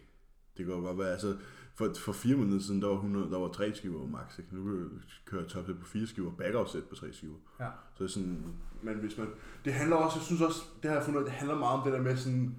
Det 0.57 0.65
kan 0.65 0.81
godt 0.81 0.97
være, 0.97 1.11
altså... 1.11 1.37
For, 1.79 1.93
for 1.93 2.11
fire 2.11 2.35
måneder 2.35 2.59
siden, 2.61 2.81
der 2.81 2.87
var, 2.87 2.95
100, 2.95 3.31
der 3.31 3.37
var 3.37 3.47
3 3.47 3.75
skiver 3.75 4.07
max. 4.07 4.39
Ikke? 4.39 4.55
Nu 4.55 4.63
kan 4.63 4.79
vi 4.79 5.01
køre 5.25 5.45
top 5.45 5.65
på 5.65 5.85
4 5.85 6.07
skiver, 6.07 6.31
back 6.31 6.69
sæt 6.71 6.83
på 6.83 6.95
3 6.95 7.13
skiver. 7.13 7.35
Ja. 7.59 7.65
Så 7.95 8.03
det 8.03 8.09
er 8.09 8.13
sådan, 8.13 8.43
men 8.81 8.97
hvis 8.97 9.17
man, 9.17 9.27
det 9.65 9.73
handler 9.73 9.95
også, 9.95 10.17
jeg 10.17 10.25
synes 10.25 10.41
også, 10.41 10.61
det 10.83 10.89
har 10.89 10.97
jeg 10.97 11.05
fundet, 11.05 11.19
ud 11.19 11.25
af, 11.25 11.29
det 11.31 11.39
handler 11.39 11.57
meget 11.57 11.79
om 11.79 11.83
det 11.83 11.93
der 11.93 12.01
med 12.01 12.17
sådan, 12.17 12.55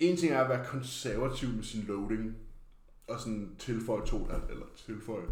en 0.00 0.16
ting 0.16 0.32
er 0.32 0.40
at 0.40 0.48
være 0.48 0.66
konservativ 0.66 1.48
med 1.48 1.62
sin 1.62 1.84
loading, 1.88 2.36
og 3.08 3.20
sådan 3.20 3.50
tilføje 3.58 4.06
to, 4.06 4.28
eller 4.50 4.66
tilføje 4.76 5.24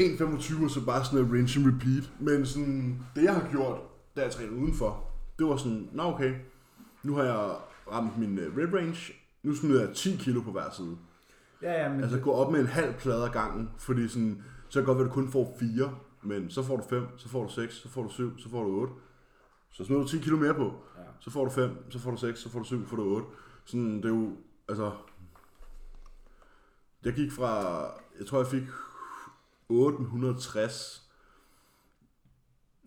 1,25 0.00 0.64
og 0.64 0.70
så 0.70 0.84
bare 0.86 1.04
sådan 1.04 1.26
en 1.26 1.32
rinse 1.32 1.60
and 1.60 1.66
repeat. 1.66 2.12
Men 2.20 2.46
sådan, 2.46 3.02
det 3.14 3.22
jeg 3.22 3.34
har 3.34 3.48
gjort, 3.50 3.80
da 4.16 4.22
jeg 4.22 4.30
trænede 4.30 4.56
udenfor, 4.56 5.10
det 5.38 5.46
var 5.46 5.56
sådan, 5.56 5.88
nå 5.92 6.02
okay, 6.02 6.34
nu 7.02 7.14
har 7.14 7.22
jeg 7.22 7.56
ramt 7.92 8.18
min 8.18 8.38
øh, 8.38 8.56
rib 8.56 8.74
range, 8.74 9.12
nu 9.42 9.54
smider 9.54 9.86
jeg 9.86 9.94
10 9.94 10.16
kilo 10.16 10.40
på 10.40 10.50
hver 10.50 10.70
side. 10.70 10.96
Ja, 11.62 11.82
ja, 11.82 11.88
men 11.88 12.02
Altså 12.02 12.18
gå 12.18 12.32
op 12.32 12.52
med 12.52 12.60
en 12.60 12.66
halv 12.66 12.94
plade 12.94 13.24
ad 13.24 13.30
gangen, 13.30 13.70
fordi 13.78 14.08
sådan, 14.08 14.42
så 14.68 14.72
kan 14.72 14.80
det 14.80 14.86
godt 14.86 14.98
være, 14.98 15.04
at 15.06 15.10
du 15.10 15.14
kun 15.14 15.28
får 15.28 15.56
4, 15.60 15.94
men 16.22 16.50
så 16.50 16.62
får 16.62 16.76
du 16.76 16.82
5, 16.82 17.18
så 17.18 17.28
får 17.28 17.42
du 17.42 17.48
6, 17.52 17.74
så 17.74 17.88
får 17.88 18.02
du 18.02 18.08
7, 18.08 18.38
så 18.38 18.48
får 18.50 18.64
du 18.64 18.80
8. 18.80 18.92
Så 19.70 19.84
smider 19.84 20.02
du 20.02 20.08
10 20.08 20.18
kilo 20.18 20.36
mere 20.36 20.54
på, 20.54 20.74
Ja. 20.96 21.02
så 21.20 21.30
får 21.30 21.44
du 21.44 21.50
5, 21.50 21.90
så 21.90 21.98
får 21.98 22.10
du 22.10 22.16
6, 22.16 22.38
så 22.40 22.48
får 22.50 22.58
du 22.58 22.64
7, 22.64 22.82
så 22.84 22.88
får 22.88 22.96
du 22.96 23.02
8. 23.16 23.26
Sådan, 23.64 23.96
det 23.96 24.04
er 24.04 24.08
jo, 24.08 24.36
altså... 24.68 24.92
Jeg 27.04 27.12
gik 27.12 27.32
fra, 27.32 27.82
jeg 28.18 28.26
tror 28.26 28.38
jeg 28.38 28.46
fik 28.46 28.62
860 29.68 31.04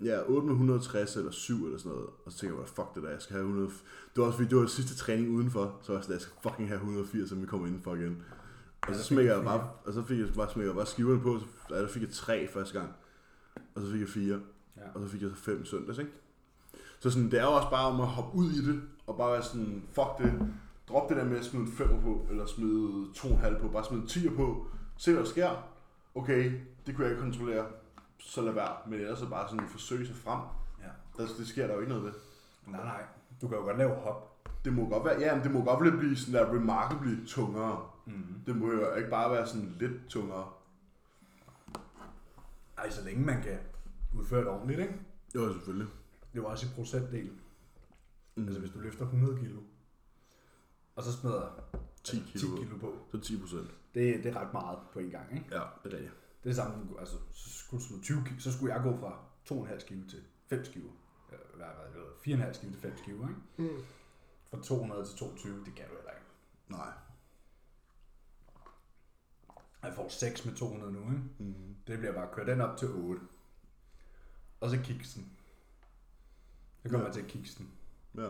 Ja, 0.04 0.20
860 0.28 1.16
eller 1.16 1.32
7 1.32 1.66
eller 1.66 1.78
sådan 1.78 1.92
noget. 1.92 2.10
Og 2.26 2.32
så 2.32 2.38
tænker 2.38 2.58
jeg 2.58 2.68
fuck 2.68 2.96
det 2.96 3.04
der, 3.04 3.10
jeg 3.10 3.22
skal 3.22 3.34
have 3.34 3.46
100... 3.48 3.68
Det 3.68 3.74
var 4.16 4.24
også 4.24 4.38
fordi, 4.38 4.50
det 4.50 4.58
var 4.58 4.66
sidste 4.66 4.96
træning 4.96 5.30
udenfor, 5.30 5.80
så 5.82 5.94
jeg 5.94 6.04
sådan, 6.04 6.14
jeg 6.14 6.22
skal 6.22 6.34
fucking 6.44 6.68
have 6.68 6.78
180, 6.78 7.30
så 7.30 7.36
vi 7.36 7.46
kommer 7.46 7.68
indenfor 7.68 7.96
igen. 7.96 8.24
Og 8.88 8.96
så 8.96 9.04
smækker 9.04 9.36
jeg 9.36 9.44
bare, 9.44 9.70
og 9.86 9.94
så 9.94 10.04
fik 10.04 10.20
jeg 10.20 10.28
bare, 10.36 10.50
smækker 10.50 10.72
jeg 10.72 10.76
bare 10.76 10.86
skiverne 10.86 11.22
på, 11.22 11.39
så 11.39 11.46
ja, 11.70 11.82
der 11.82 11.88
fik 11.88 12.02
jeg 12.02 12.12
3 12.12 12.48
første 12.54 12.80
gang. 12.80 12.94
Og 13.76 13.82
så 13.82 13.91
fik 13.91 14.00
jeg 14.02 14.10
4. 14.10 14.39
Ja. 14.78 14.82
Og 14.96 15.02
så 15.02 15.08
fik 15.08 15.22
jeg 15.22 15.30
så 15.30 15.36
5 15.36 15.65
søndags, 15.65 15.98
ikke? 15.98 16.12
Så 17.00 17.10
sådan, 17.10 17.32
det 17.32 17.39
er 17.39 17.44
jo 17.44 17.52
også 17.52 17.70
bare 17.70 17.86
om 17.88 18.02
at 18.02 18.08
hoppe 18.08 18.38
ud 18.38 18.52
i 18.52 18.65
det, 18.65 18.82
og 19.08 19.17
bare 19.17 19.32
være 19.32 19.44
sådan, 19.44 19.84
fuck 19.91 20.08
det. 20.17 20.54
Drop 20.89 21.10
det 21.10 21.17
der 21.17 21.26
med 21.26 21.38
at 21.38 21.46
smide 21.46 21.65
en 21.65 21.72
5 21.72 22.02
på, 22.02 22.28
eller 22.30 22.46
smide 22.46 23.06
2,5 23.15 23.62
på, 23.62 23.67
bare 23.67 23.86
smide 23.86 24.02
en 24.02 24.08
10 24.08 24.30
på. 24.30 24.67
Se 24.98 25.12
hvad 25.12 25.24
der 25.24 25.30
sker. 25.30 25.50
Okay, 26.15 26.52
det 26.86 26.96
kunne 26.96 27.06
jeg 27.06 27.12
ikke 27.12 27.24
kontrollere, 27.24 27.65
så 28.20 28.41
lad 28.41 28.54
være. 28.54 28.76
Men 28.88 29.00
ellers 29.00 29.20
så 29.20 29.30
bare 29.30 29.50
sådan 29.50 29.67
forsøge 29.70 30.06
sig 30.06 30.15
frem. 30.15 30.39
ja. 30.82 30.89
Der, 31.17 31.30
det 31.38 31.48
sker 31.48 31.67
der 31.67 31.74
jo 31.74 31.80
ikke 31.80 31.89
noget 31.89 32.06
ved. 32.06 32.12
Nej, 32.67 32.84
nej. 32.84 33.04
Du 33.41 33.48
kan 33.48 33.58
jo 33.58 33.63
godt 33.63 33.78
lave 33.78 33.96
hop. 33.96 34.28
Det 34.65 34.74
må 34.74 34.89
godt 34.89 35.06
være, 35.06 35.20
ja, 35.20 35.36
men 35.36 35.44
det 35.44 35.52
må 35.52 35.63
godt 35.63 35.98
blive 36.00 36.15
sådan 36.15 36.34
der 36.34 36.54
remarkably 36.54 37.26
tungere. 37.26 37.91
Mm. 38.06 38.42
Det 38.46 38.56
må 38.56 38.72
jo 38.72 38.94
ikke 38.96 39.10
bare 39.10 39.32
være 39.32 39.48
sådan 39.48 39.76
lidt 39.80 40.08
tungere. 40.10 40.52
Ej, 42.78 42.90
så 42.90 43.04
længe 43.04 43.26
man 43.26 43.42
kan 43.44 43.60
udføre 44.14 44.40
det 44.40 44.48
ordentligt, 44.50 44.80
ikke? 44.80 44.94
Jo, 45.36 45.54
selvfølgelig. 45.54 45.88
Det 46.34 46.44
var 46.44 46.48
også 46.50 46.66
i 46.66 46.70
procentdel. 46.76 47.32
Mm. 48.36 48.44
Altså 48.46 48.60
hvis 48.60 48.72
du 48.72 48.80
løfter 48.80 49.06
100 49.06 49.40
kilo, 49.40 49.60
og 50.96 51.04
så 51.04 51.12
smider 51.12 51.50
10 52.04 52.16
10 52.16 52.24
kilo. 52.40 52.56
kilo 52.58 52.78
på, 52.78 52.96
Så 53.12 53.20
10 53.20 53.40
procent. 53.40 53.68
det, 53.96 54.24
det 54.24 54.36
er 54.36 54.40
ret 54.42 54.54
meget 54.54 54.80
på 54.94 55.00
en 55.00 55.10
gang, 55.10 55.34
ikke? 55.34 55.46
Ja, 55.52 55.62
det 55.84 55.94
er 55.94 55.98
rigtigt. 55.98 56.14
Det 56.44 56.44
er 56.44 56.50
det 56.50 56.56
samme, 56.56 57.00
altså, 57.00 57.16
så 57.32 57.50
skulle, 57.50 57.82
du 57.82 57.88
smide 57.88 58.02
20 58.02 58.24
kilo, 58.26 58.40
så 58.40 58.52
skulle 58.54 58.74
jeg 58.74 58.84
gå 58.84 58.98
fra 58.98 59.20
2,5 59.52 59.86
kilo 59.88 60.08
til 60.10 60.24
5 60.50 60.64
kilo. 60.64 60.90
Eller 61.32 61.46
hvad, 61.56 61.68
hvad, 61.68 62.02
hvad, 62.36 62.48
4,5 62.54 62.60
kilo 62.60 62.72
til 62.72 62.82
5 62.82 62.92
kilo, 63.06 63.22
ikke? 63.28 63.74
Mm. 63.74 63.84
Fra 64.50 64.62
200 64.64 65.06
til 65.06 65.18
22, 65.18 65.66
det 65.66 65.76
kan 65.76 65.86
du 65.90 65.96
heller 65.96 66.12
ikke. 66.12 66.26
Nej. 66.70 66.92
Jeg 69.84 69.94
får 69.94 70.10
6 70.10 70.46
med 70.46 70.54
200 70.56 70.91
nu, 70.94 71.00
ikke? 71.00 71.24
Mm. 71.39 71.76
Det 71.88 72.00
bliver 72.00 72.13
bare, 72.13 72.30
kør 72.34 72.46
den 72.46 72.62
op 72.62 72.78
til 72.78 72.88
8. 72.89 73.22
Og 74.62 74.70
så 74.70 74.80
kiksen. 74.84 75.32
Så 76.84 76.89
kommer 76.89 77.00
Ja. 77.00 77.06
jeg 77.06 77.13
til 77.13 77.26
kiksen. 77.26 77.72
Ja. 78.17 78.28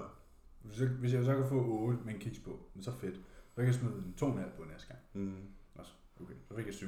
Hvis 0.61 0.79
jeg, 0.79 0.87
hvis 0.89 1.13
jeg 1.13 1.25
så 1.25 1.35
kan 1.35 1.49
få 1.49 1.65
8 1.65 1.99
med 2.05 2.13
en 2.13 2.19
kiks 2.19 2.39
på, 2.39 2.59
så 2.81 2.91
fedt. 2.91 3.15
Så 3.15 3.55
kan 3.55 3.65
jeg 3.65 3.73
smide 3.75 3.93
en 3.95 4.13
2,5 4.17 4.49
på 4.57 4.63
næste 4.63 4.87
gang. 4.87 4.99
Mm. 5.13 5.47
Også, 5.75 5.91
okay, 6.21 6.33
så 6.47 6.55
fik 6.55 6.65
jeg 6.65 6.73
7. 6.73 6.87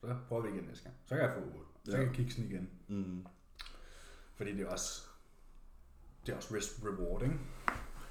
Så 0.00 0.16
prøver 0.28 0.42
vi 0.42 0.48
igen 0.48 0.64
næste 0.64 0.84
gang. 0.84 0.96
Så 1.06 1.14
kan 1.14 1.24
jeg 1.24 1.34
få 1.34 1.40
8. 1.58 1.58
Så 1.84 1.90
Ja. 1.90 1.96
kan 1.96 2.06
jeg 2.06 2.14
kiksen 2.14 2.44
igen. 2.44 2.70
Mm. 2.88 3.26
Fordi 4.34 4.52
det 4.52 4.60
er 4.60 4.68
også, 4.70 5.02
det 6.26 6.32
er 6.32 6.36
også 6.36 6.54
risk 6.54 6.84
reward, 6.84 7.22
ikke? 7.22 7.38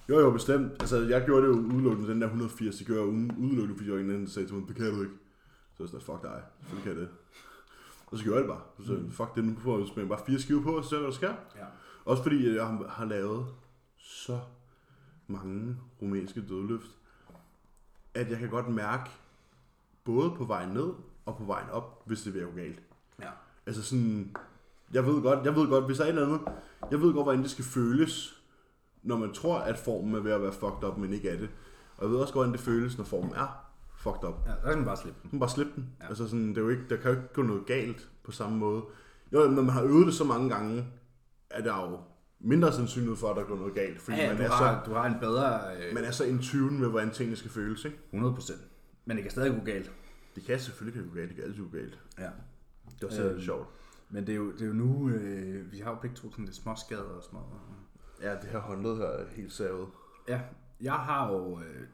Jo, 0.10 0.20
jo, 0.20 0.32
bestemt. 0.32 0.72
Altså, 0.80 0.98
jeg 0.98 1.26
gjorde 1.26 1.48
det 1.48 1.54
jo 1.54 1.60
udelukkende, 1.60 2.10
den 2.10 2.22
der 2.22 2.28
180, 2.28 2.76
det 2.76 2.88
gjorde 2.88 3.02
jeg 3.02 3.10
udelukkende, 3.38 3.76
fordi 3.78 3.90
jeg 3.90 3.98
der 4.20 4.28
sagde 4.28 4.48
til 4.48 4.56
mig, 4.56 4.68
det 4.68 4.76
kan 4.76 4.94
du 4.94 5.02
ikke. 5.02 5.16
Så 5.78 5.84
jeg 5.84 5.90
sådan, 5.90 6.06
fuck 6.06 6.22
dig, 6.22 6.42
selvfølgelig 6.60 6.84
kan 6.84 7.02
jeg 7.02 7.02
det. 7.02 7.10
Og 8.08 8.18
så 8.18 8.24
gjorde 8.24 8.40
jeg 8.40 8.48
det 8.48 8.56
bare. 8.56 8.86
Så 8.86 8.94
jeg, 8.94 9.02
fuck 9.12 9.36
det, 9.36 9.44
nu 9.44 9.56
får 9.60 10.00
jeg 10.00 10.10
bare 10.10 10.26
fire 10.26 10.40
skiver 10.40 10.64
på, 10.64 10.78
og 10.78 10.84
så 10.84 10.90
ser 10.90 10.98
hvad 10.98 11.08
der 11.08 11.16
sker. 11.16 11.34
Ja. 11.56 11.66
Også 12.06 12.24
fordi 12.24 12.56
jeg 12.56 12.68
har, 12.68 12.88
har 12.88 13.06
lavet 13.06 13.48
så 13.98 14.40
mange 15.28 15.78
rumænske 16.02 16.42
dødløft, 16.50 16.92
at 18.14 18.32
jeg 18.32 18.40
kan 18.40 18.50
godt 18.50 18.70
mærke, 18.70 19.10
både 20.04 20.32
på 20.32 20.44
vejen 20.46 20.70
ned 20.70 20.90
og 21.26 21.38
på 21.38 21.44
vejen 21.44 21.70
op, 21.70 22.04
hvis 22.06 22.22
det 22.22 22.34
gå 22.46 22.56
galt. 22.56 22.80
Ja. 23.22 23.30
Altså 23.66 23.84
sådan, 23.84 24.36
jeg 24.94 25.06
ved 25.06 25.22
godt, 25.22 25.46
jeg 25.46 25.56
ved 25.56 25.68
godt, 25.68 25.86
hvis 25.86 25.98
der 25.98 26.04
er 26.04 26.08
et 26.08 26.16
eller 26.16 26.28
andet, 26.28 26.42
jeg 26.92 27.02
ved 27.02 27.14
godt, 27.14 27.26
hvordan 27.26 27.42
det 27.42 27.52
skal 27.52 27.66
føles, 27.66 28.43
når 29.04 29.18
man 29.18 29.34
tror, 29.34 29.58
at 29.60 29.78
formen 29.78 30.16
er 30.16 30.20
ved 30.20 30.32
at 30.32 30.42
være 30.42 30.52
fucked 30.54 30.84
up, 30.88 30.98
men 30.98 31.14
ikke 31.14 31.30
er 31.30 31.38
det. 31.38 31.50
Og 31.98 32.04
jeg 32.04 32.12
ved 32.12 32.18
også 32.20 32.34
godt, 32.34 32.46
hvordan 32.46 32.54
det 32.54 32.66
føles, 32.66 32.98
når 32.98 33.06
formen 33.06 33.32
er 33.36 33.66
fucked 33.98 34.24
up. 34.30 34.36
Ja, 34.48 34.52
så 34.62 34.68
kan 34.68 34.78
man 34.78 34.86
bare 34.86 34.98
slippe 34.98 35.20
den. 35.24 35.30
Man 35.34 35.40
bare 35.40 35.50
slippe 35.50 35.72
den. 35.76 35.90
Ja. 36.02 36.08
Altså 36.08 36.28
sådan, 36.28 36.50
det 36.50 36.58
er 36.58 36.62
jo 36.62 36.70
ikke, 36.70 36.84
der 36.90 36.96
kan 36.98 37.12
jo 37.12 37.18
ikke 37.18 37.34
gå 37.34 37.42
noget 37.42 37.66
galt 37.66 38.10
på 38.24 38.32
samme 38.32 38.58
måde. 38.58 38.82
Jo, 39.34 39.40
når 39.40 39.62
man 39.62 39.70
har 39.70 39.84
øvet 39.84 40.06
det 40.08 40.14
så 40.14 40.24
mange 40.24 40.50
gange, 40.50 40.86
er 41.50 41.62
der 41.64 41.92
jo 41.92 42.00
mindre 42.40 42.74
sandsynlighed 42.74 43.16
for, 43.18 43.30
at 43.30 43.36
der 43.36 43.44
går 43.44 43.56
noget 43.56 43.74
galt. 43.74 44.02
Fordi 44.02 44.18
Ja, 44.18 44.28
man, 44.28 44.38
du, 44.38 44.44
er 44.44 44.48
har, 44.48 44.82
så, 44.86 44.92
du 44.92 44.96
har 44.96 45.06
en 45.06 45.20
bedre... 45.20 45.60
Øh, 45.78 45.94
man 45.94 46.04
er 46.04 46.12
så 46.12 46.24
in 46.24 46.40
tune 46.40 46.80
med, 46.80 46.90
hvordan 46.90 47.12
tingene 47.12 47.36
skal 47.36 47.52
føles. 47.52 47.86
Ikke? 47.86 47.98
100 48.14 48.36
procent. 48.36 48.60
Men 49.06 49.18
det 49.18 49.24
kan 49.24 49.32
stadig 49.32 49.52
gå 49.60 49.66
galt. 49.66 49.92
Det 50.36 50.46
kan 50.46 50.60
selvfølgelig 50.60 51.04
gå 51.10 51.16
galt, 51.16 51.28
det 51.30 51.36
kan 51.36 51.46
altid 51.46 51.64
gå 51.64 51.70
galt. 51.78 52.00
Ja. 52.20 52.24
Det 52.96 53.04
er 53.04 53.08
også 53.08 53.24
Øhm. 53.24 53.34
lidt 53.34 53.46
sjovt. 53.46 53.68
Men 54.10 54.28
det 54.28 54.34
er 54.34 54.38
jo, 54.38 54.52
det 54.52 54.62
er 54.62 54.66
jo 54.66 54.74
nu, 54.74 55.10
øh, 55.10 55.72
vi 55.72 55.78
har 55.80 55.92
jo 55.92 55.98
begge 56.02 56.16
to 56.16 56.32
sådan 56.32 56.46
lidt 56.46 56.56
små 56.56 56.76
skader 56.76 57.02
og 57.04 57.24
små. 57.24 57.40
Ja, 58.24 58.32
det 58.36 58.44
her 58.52 58.60
håndled 58.60 58.96
her 58.98 59.06
er 59.06 59.26
helt 59.36 59.54
savet. 59.54 59.88
Ja, 60.28 60.42
jeg 60.82 60.94
har 60.94 61.32
jo 61.32 61.60
øh, 61.60 61.88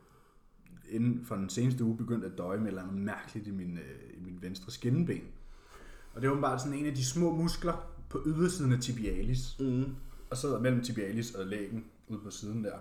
inden 0.89 1.25
for 1.25 1.35
den 1.35 1.49
seneste 1.49 1.83
uge 1.83 1.97
begyndt 1.97 2.25
at 2.25 2.37
døje 2.37 2.57
med 2.57 2.65
et 2.65 2.69
eller 2.69 2.81
andet 2.83 2.97
mærkeligt 2.97 3.47
i 3.47 3.51
min, 3.51 3.77
øh, 3.77 4.17
i 4.17 4.19
min 4.19 4.37
venstre 4.41 4.71
skinneben. 4.71 5.23
Og 6.13 6.21
det 6.21 6.27
er 6.29 6.35
jo 6.35 6.41
bare 6.41 6.59
sådan 6.59 6.73
en 6.73 6.85
af 6.85 6.95
de 6.95 7.05
små 7.05 7.35
muskler 7.35 7.91
på 8.09 8.21
ydersiden 8.25 8.71
af 8.71 8.79
tibialis. 8.79 9.59
Mm. 9.59 9.95
Og 10.29 10.37
sidder 10.37 10.59
mellem 10.59 10.83
tibialis 10.83 11.35
og 11.35 11.45
lægen 11.45 11.85
ude 12.07 12.19
på 12.19 12.29
siden 12.29 12.63
der. 12.63 12.77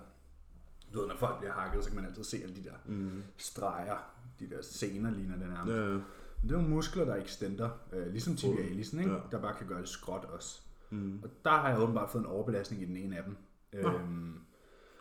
Du 0.94 1.00
ved, 1.00 1.08
når 1.08 1.16
folk 1.16 1.38
bliver 1.38 1.52
hakket, 1.52 1.84
så 1.84 1.90
kan 1.90 1.96
man 1.96 2.06
altid 2.06 2.24
se 2.24 2.36
alle 2.42 2.56
de 2.56 2.64
der 2.64 2.72
Mm. 2.86 3.22
streger, 3.36 3.96
de 4.40 4.50
der 4.50 4.62
sener 4.62 5.10
ligner 5.10 5.36
det 5.38 5.48
nærmest. 5.48 5.74
Ja, 5.76 5.80
Men 5.88 6.02
Det 6.50 6.56
er 6.56 6.62
jo 6.62 6.68
muskler, 6.68 7.04
der 7.04 7.16
extender, 7.16 7.70
øh, 7.92 8.06
ligesom 8.12 8.36
tibialisen, 8.36 8.98
ikke? 8.98 9.12
Ja. 9.12 9.18
der 9.30 9.40
bare 9.40 9.54
kan 9.58 9.66
gøre 9.66 9.80
det 9.80 9.88
skråt 9.88 10.24
også. 10.24 10.60
Mm. 10.90 11.20
Og 11.22 11.30
der 11.44 11.50
har 11.50 11.68
jeg 11.68 11.78
åbenbart 11.80 12.10
fået 12.10 12.22
en 12.22 12.26
overbelastning 12.28 12.82
i 12.82 12.84
den 12.86 12.96
ene 12.96 13.16
af 13.18 13.24
dem. 13.24 13.36
Nå. 13.82 13.88
Øhm, 13.92 14.32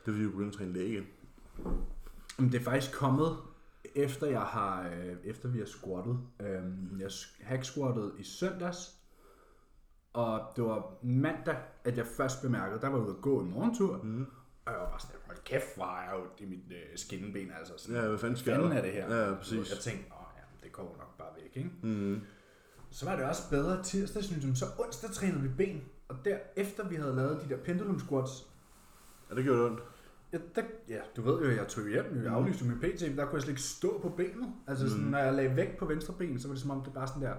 Det 0.06 0.13
fordi, 0.13 0.23
du 0.23 0.30
begynder 0.32 0.50
at 0.50 0.54
træne 0.58 0.73
læge 0.73 0.89
igen. 0.89 1.06
men 2.39 2.52
det 2.52 2.60
er 2.60 2.63
faktisk 2.63 2.93
kommet, 2.97 3.38
efter 3.95 4.28
jeg 4.28 4.41
har, 4.41 4.89
øh, 4.89 5.15
efter 5.23 5.50
vi 5.50 5.60
har 5.60 5.65
squattet. 5.65 6.19
Øhm, 6.39 7.00
jeg 7.00 7.10
hack 7.41 7.63
squattet 7.63 8.12
i 8.17 8.23
søndags, 8.23 8.93
og 10.13 10.41
det 10.56 10.63
var 10.63 10.93
mandag, 11.04 11.58
at 11.84 11.97
jeg 11.97 12.06
først 12.08 12.41
bemærkede, 12.41 12.82
der 12.82 12.88
var 12.89 12.97
ude 13.00 13.10
at 13.15 13.21
gå 13.21 13.39
en 13.39 13.52
morgentur, 13.52 14.00
Mm. 14.04 14.26
og 14.65 14.71
jeg 14.73 14.80
var 14.82 14.89
bare 14.89 15.00
sådan, 15.00 15.15
hold 15.26 15.38
kæft, 15.45 15.76
hvor 15.76 15.86
er 15.86 16.04
jeg 16.04 16.13
jo 16.19 16.45
i 16.45 16.50
mit 16.50 16.71
øh, 16.71 16.97
skinneben, 16.97 17.52
altså 17.60 17.73
sådan, 17.78 18.02
Ja, 18.02 18.08
hvad 18.08 18.17
fanden 18.17 18.38
sker 18.38 18.56
fanden 18.56 18.71
er 18.71 18.82
det 18.82 18.91
her? 18.91 19.15
Ja, 19.26 19.36
præcis. 19.36 19.69
Jeg 19.71 19.80
tænkte, 19.80 20.12
åh 20.12 20.26
ja, 20.38 20.41
det 20.63 20.71
går 20.71 20.95
nok 21.00 21.17
bare 21.17 21.30
væk, 21.43 21.52
ikke? 21.58 21.71
Mm. 21.84 22.21
Så 22.97 23.05
var 23.05 23.15
det 23.15 23.25
også 23.25 23.49
bedre 23.49 23.83
tirsdag, 23.83 24.23
synes 24.23 24.45
jeg. 24.45 24.57
Så 24.57 24.65
onsdag 24.79 25.10
trænede 25.12 25.41
vi 25.41 25.47
ben. 25.57 25.81
Og 26.07 26.15
derefter 26.25 26.88
vi 26.88 26.95
havde 26.95 27.15
lavet 27.15 27.41
de 27.43 27.49
der 27.49 27.57
pendulum 27.63 27.99
squats, 27.99 28.47
Ja, 29.29 29.36
det 29.36 29.43
gjorde 29.43 29.60
det 29.60 29.69
ondt. 29.69 29.79
ja, 30.33 30.38
der, 30.55 30.62
ja 30.89 30.99
du 31.15 31.21
ved 31.21 31.41
jo, 31.49 31.55
jeg 31.55 31.67
tog 31.67 31.88
hjem, 31.88 32.21
jeg 32.23 32.33
aflyste 32.33 32.65
jo 32.65 32.71
min 32.71 32.79
PT, 32.79 33.01
men 33.01 33.17
der 33.17 33.25
kunne 33.25 33.33
jeg 33.33 33.41
slet 33.41 33.49
ikke 33.51 33.62
stå 33.62 33.99
på 34.01 34.10
benet. 34.10 34.49
Altså 34.67 34.89
sådan, 34.89 35.03
Mm. 35.05 35.12
når 35.12 35.17
jeg 35.17 35.33
lagde 35.33 35.55
vægt 35.55 35.77
på 35.77 35.86
venstre 35.86 36.13
ben, 36.13 36.39
så 36.39 36.47
var 36.47 36.53
det 36.53 36.62
som 36.62 36.71
om 36.71 36.83
det 36.83 36.93
bare 36.93 37.07
sådan 37.07 37.21
der, 37.21 37.33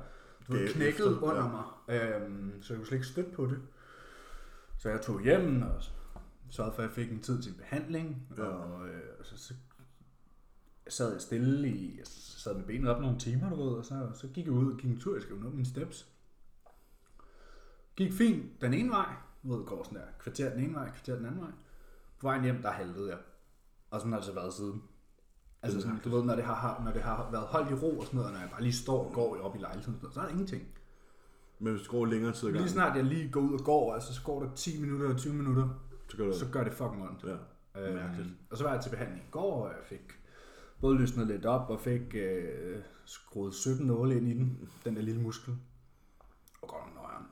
du 0.48 0.52
ved, 0.52 0.60
Gav 0.60 0.68
knækket 0.74 0.90
efter, 1.12 1.22
under 1.22 1.44
ja. 1.44 1.50
mig. 1.50 2.22
Øhm, 2.22 2.62
så 2.62 2.72
jeg 2.72 2.78
kunne 2.78 2.86
slet 2.86 2.96
ikke 2.96 3.06
støtte 3.06 3.30
på 3.30 3.46
det. 3.46 3.58
Så 4.78 4.88
jeg 4.88 5.00
tog 5.00 5.20
hjem 5.22 5.62
og 5.62 5.82
sørgede 6.50 6.74
for, 6.74 6.82
at 6.82 6.88
jeg 6.88 6.94
fik 6.94 7.12
en 7.12 7.20
tid 7.20 7.42
til 7.42 7.54
behandling. 7.58 8.22
Ja. 8.36 8.42
Og 8.42 8.88
øh, 8.88 9.00
så, 9.22 9.38
så 9.38 9.54
sad 10.88 11.12
jeg 11.12 11.20
stille 11.20 11.68
i, 11.68 11.94
jeg 11.98 12.06
sad 12.06 12.54
med 12.54 12.64
benet 12.64 12.90
op 12.90 13.00
nogle 13.00 13.18
timer, 13.18 13.50
du 13.50 13.56
ved, 13.56 13.72
og 13.72 13.84
så, 13.84 14.10
så 14.14 14.28
gik 14.28 14.44
jeg 14.44 14.52
ud 14.52 14.72
og 14.72 14.78
gik 14.78 14.90
en 14.90 15.00
tur, 15.00 15.14
jeg 15.14 15.22
skrev 15.22 15.38
nå 15.38 15.50
mine 15.50 15.66
steps. 15.66 16.08
Gik 17.96 18.12
fint 18.12 18.60
den 18.60 18.74
ene 18.74 18.90
vej, 18.90 19.14
du 19.42 19.56
ved, 19.56 19.66
går 19.66 19.84
sådan 19.84 19.98
der, 19.98 20.04
kvarter 20.18 20.50
den 20.50 20.64
ene 20.64 20.74
vej, 20.74 20.90
kvarter 20.90 21.16
den 21.16 21.26
anden 21.26 21.40
vej. 21.40 21.50
På 22.18 22.26
vejen 22.26 22.42
hjem, 22.42 22.62
der 22.62 22.70
haltede 22.70 23.10
jeg. 23.10 23.18
Og 23.90 24.00
sådan 24.00 24.12
har 24.12 24.18
det 24.18 24.26
så 24.26 24.34
været 24.34 24.54
siden. 24.54 24.82
Altså 25.62 25.80
sådan, 25.80 25.98
du 26.04 26.08
ved, 26.10 26.24
når 26.24 26.34
det, 26.34 26.44
har, 26.44 26.82
når 26.84 26.92
det 26.92 27.02
har 27.02 27.30
været 27.30 27.44
holdt 27.44 27.70
i 27.70 27.74
ro 27.74 27.98
og 27.98 28.04
sådan 28.04 28.16
noget, 28.16 28.26
og 28.26 28.32
når 28.32 28.40
jeg 28.40 28.50
bare 28.50 28.62
lige 28.62 28.72
står 28.72 29.04
og 29.06 29.12
går 29.12 29.40
op 29.40 29.56
i 29.56 29.58
lejligheden, 29.58 30.00
så 30.12 30.20
er 30.20 30.24
der 30.24 30.30
ingenting. 30.30 30.62
Men 31.58 31.72
hvis 31.74 31.86
du 31.86 31.90
går 31.90 32.06
længere 32.06 32.32
tid 32.32 32.52
Lige 32.52 32.68
snart 32.68 32.96
jeg 32.96 33.04
lige 33.04 33.30
går 33.30 33.40
ud 33.40 33.52
og 33.52 33.64
går, 33.64 33.94
altså 33.94 34.14
så 34.14 34.22
går 34.22 34.42
der 34.42 34.54
10 34.54 34.80
minutter 34.80 35.08
og 35.08 35.16
20 35.16 35.34
minutter, 35.34 35.68
så 36.08 36.16
gør 36.16 36.26
det 36.26 36.34
så 36.34 36.46
gør 36.52 36.64
det 36.64 36.72
fucking 36.72 37.02
ondt. 37.08 37.24
Ja. 37.24 37.36
Øhm, 37.80 37.96
Mærkeligt. 37.96 38.28
og 38.50 38.56
så 38.56 38.64
var 38.64 38.72
jeg 38.72 38.82
til 38.82 38.90
behandling 38.90 39.22
i 39.22 39.30
går, 39.30 39.64
og 39.64 39.68
jeg 39.68 39.84
fik 39.84 40.17
både 40.80 40.98
løsnet 40.98 41.26
lidt 41.26 41.46
op, 41.46 41.70
og 41.70 41.80
fik 41.80 42.14
øh, 42.14 42.76
skruet 43.04 43.54
17 43.54 43.86
nåle 43.86 44.16
ind 44.16 44.28
i 44.28 44.34
den, 44.34 44.68
den 44.84 44.96
der 44.96 45.02
lille 45.02 45.20
muskel. 45.20 45.54
Og 46.62 46.68
godt 46.68 46.94
nøjeren. 46.94 47.24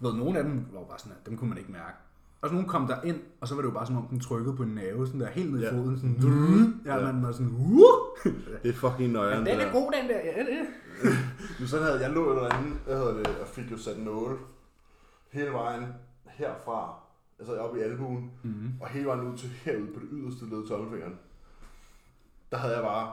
Du 0.00 0.06
ved, 0.08 0.14
nogle 0.18 0.38
af 0.38 0.44
dem 0.44 0.66
var 0.72 0.84
bare 0.84 0.98
sådan, 0.98 1.12
at 1.20 1.26
dem 1.26 1.36
kunne 1.36 1.48
man 1.48 1.58
ikke 1.58 1.72
mærke. 1.72 1.96
Og 2.42 2.48
så 2.48 2.54
nogen 2.54 2.68
kom 2.68 2.86
der 2.86 3.02
ind, 3.02 3.20
og 3.40 3.48
så 3.48 3.54
var 3.54 3.62
det 3.62 3.68
jo 3.68 3.74
bare 3.74 3.86
som 3.86 3.96
om, 3.96 4.06
den 4.06 4.20
trykkede 4.20 4.56
på 4.56 4.62
en 4.62 4.68
nerve, 4.74 5.06
sådan 5.06 5.20
der 5.20 5.26
helt 5.30 5.52
ned 5.52 5.60
i 5.60 5.64
Ja. 5.64 5.72
foden, 5.72 5.96
sådan, 5.98 6.80
ja, 6.86 6.96
Ja. 6.96 7.12
man 7.12 7.22
var 7.22 7.32
sådan, 7.32 7.50
uh! 7.52 8.32
Det 8.62 8.68
er 8.68 8.72
fucking 8.72 9.12
nøjeren. 9.12 9.46
det 9.46 9.58
der. 9.58 9.72
god, 9.72 9.92
den 9.92 10.08
der, 10.10 10.16
ja, 10.18 10.44
det 10.44 10.54
er. 10.60 10.66
Sådan 11.66 11.86
havde 11.86 12.00
jeg 12.00 12.10
lå 12.10 12.34
derinde, 12.34 12.76
hvad 12.84 12.96
hedder 12.96 13.14
det, 13.16 13.26
og 13.26 13.46
fik 13.48 13.70
jo 13.70 13.76
sat 13.78 13.98
nåle 13.98 14.36
hele 15.32 15.50
vejen 15.50 15.86
herfra, 16.26 16.94
altså 17.38 17.56
oppe 17.56 17.78
i 17.78 17.82
albuen, 17.82 18.30
mm-hmm. 18.42 18.72
og 18.80 18.88
hele 18.88 19.06
vejen 19.06 19.20
ud 19.32 19.36
til 19.38 19.48
herude 19.48 19.86
på 19.94 20.00
det 20.00 20.08
yderste 20.12 20.44
led 20.44 20.68
tommelfingeren. 20.68 21.18
Der 22.50 22.56
havde 22.56 22.74
jeg 22.74 22.82
bare 22.82 23.12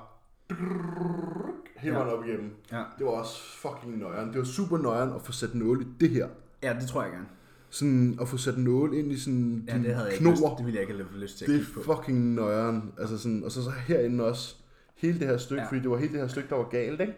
hele 1.77 1.97
Ja. 1.97 2.03
vejen 2.03 2.17
op 2.19 2.25
igennem. 2.25 2.51
Ja. 2.71 2.83
Det 2.97 3.05
var 3.05 3.11
også 3.11 3.41
fucking 3.57 3.97
nøjeren. 3.97 4.29
Det 4.29 4.37
var 4.37 4.43
super 4.45 4.77
nøjeren 4.77 5.13
at 5.15 5.21
få 5.21 5.31
sat 5.31 5.55
nåle 5.55 5.81
i 5.81 5.87
det 5.99 6.09
her. 6.09 6.27
ja, 6.63 6.73
det 6.81 6.89
tror 6.89 7.03
jeg 7.03 7.11
gerne. 7.11 7.25
Sådan 7.69 8.17
at 8.21 8.27
få 8.29 8.37
sat 8.37 8.57
nåle 8.57 8.99
ind 8.99 9.11
i 9.11 9.19
sådan 9.19 9.63
Ja, 9.67 9.73
det 9.77 9.93
havde 9.95 10.05
jeg 10.07 10.13
ikke 10.13 10.29
lyst, 10.31 10.41
det 10.57 10.65
ville 10.65 10.79
jeg 10.81 10.89
ikke 10.89 11.03
have 11.03 11.19
lyst 11.19 11.37
til 11.37 11.45
at 11.45 11.49
Det 11.49 11.59
er 11.61 11.65
på. 11.83 11.95
fucking 11.95 12.33
nøjeren. 12.33 12.93
Altså 12.99 13.17
sådan, 13.17 13.43
og 13.43 13.51
så, 13.51 13.63
så 13.63 13.69
herinde 13.87 14.23
også. 14.25 14.55
Hele 14.95 15.19
det 15.19 15.27
her 15.27 15.37
stykke, 15.37 15.61
Ja. 15.61 15.63
ja. 15.65 15.69
fordi 15.69 15.81
det 15.81 15.89
var 15.89 15.97
hele 15.97 16.13
det 16.13 16.19
her 16.21 16.27
stykke, 16.27 16.49
der 16.49 16.55
var 16.55 16.69
galt, 16.69 17.01
ikke? 17.01 17.13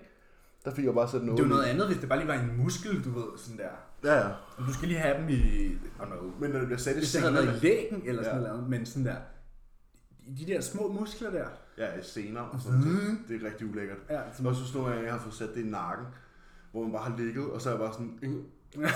Der 0.66 0.74
fik 0.76 0.86
jeg 0.86 0.94
bare 0.94 1.10
sat 1.10 1.24
nåle 1.24 1.38
Det 1.38 1.44
jo 1.44 1.48
noget 1.48 1.64
andet, 1.64 1.88
hvis 1.88 1.98
det 1.98 2.10
bare 2.10 2.20
lige 2.20 2.28
var 2.28 2.34
en 2.34 2.58
muskel, 2.58 3.04
du 3.04 3.10
ved, 3.12 3.26
sådan 3.38 3.58
der. 3.58 3.70
Ja, 4.04 4.28
ja. 4.28 4.28
Og 4.58 4.64
du 4.68 4.74
skal 4.74 4.88
lige 4.88 5.00
have 5.00 5.18
dem 5.22 5.30
i, 5.30 5.34
I 5.34 5.78
don't 6.00 6.06
know, 6.06 6.32
Men 6.40 6.50
når 6.52 6.58
det 6.60 6.68
bliver 6.68 6.80
sat 6.80 6.96
i 6.96 6.98
hvis 7.00 7.12
det 7.12 7.22
havde 7.22 7.34
været 7.34 7.56
i 7.64 7.66
lægen 7.66 8.02
eller 8.06 8.24
sådan 8.24 8.42
Ja. 8.42 8.48
noget, 8.48 8.70
men 8.70 8.86
sådan 8.86 9.06
der, 9.06 9.16
de 10.40 10.46
der 10.48 10.62
små 10.62 10.94
muskler 11.00 11.32
der. 11.32 11.46
Ja, 11.80 12.00
i 12.00 12.04
sener 12.04 12.42
og 12.42 12.62
sådan 12.62 12.80
noget, 12.80 13.18
det 13.28 13.42
er 13.42 13.46
rigtig 13.46 13.70
ulækkert. 13.70 13.98
Ja, 14.10 14.22
Så 14.34 14.44
jeg 14.44 14.56
synes 14.56 14.74
nogle 14.76 14.90
gange, 14.90 15.04
jeg 15.06 15.14
har 15.14 15.20
fået 15.22 15.34
sat 15.34 15.50
det 15.56 15.66
i 15.66 15.70
nakken, 15.70 16.06
hvor 16.72 16.84
man 16.84 16.92
bare 16.92 17.04
har 17.04 17.18
ligget, 17.18 17.52
og 17.52 17.62
så 17.62 17.70
er 17.70 17.74
jeg 17.74 17.80
bare 17.80 17.94
sådan... 17.94 18.46
ja. 18.80 18.90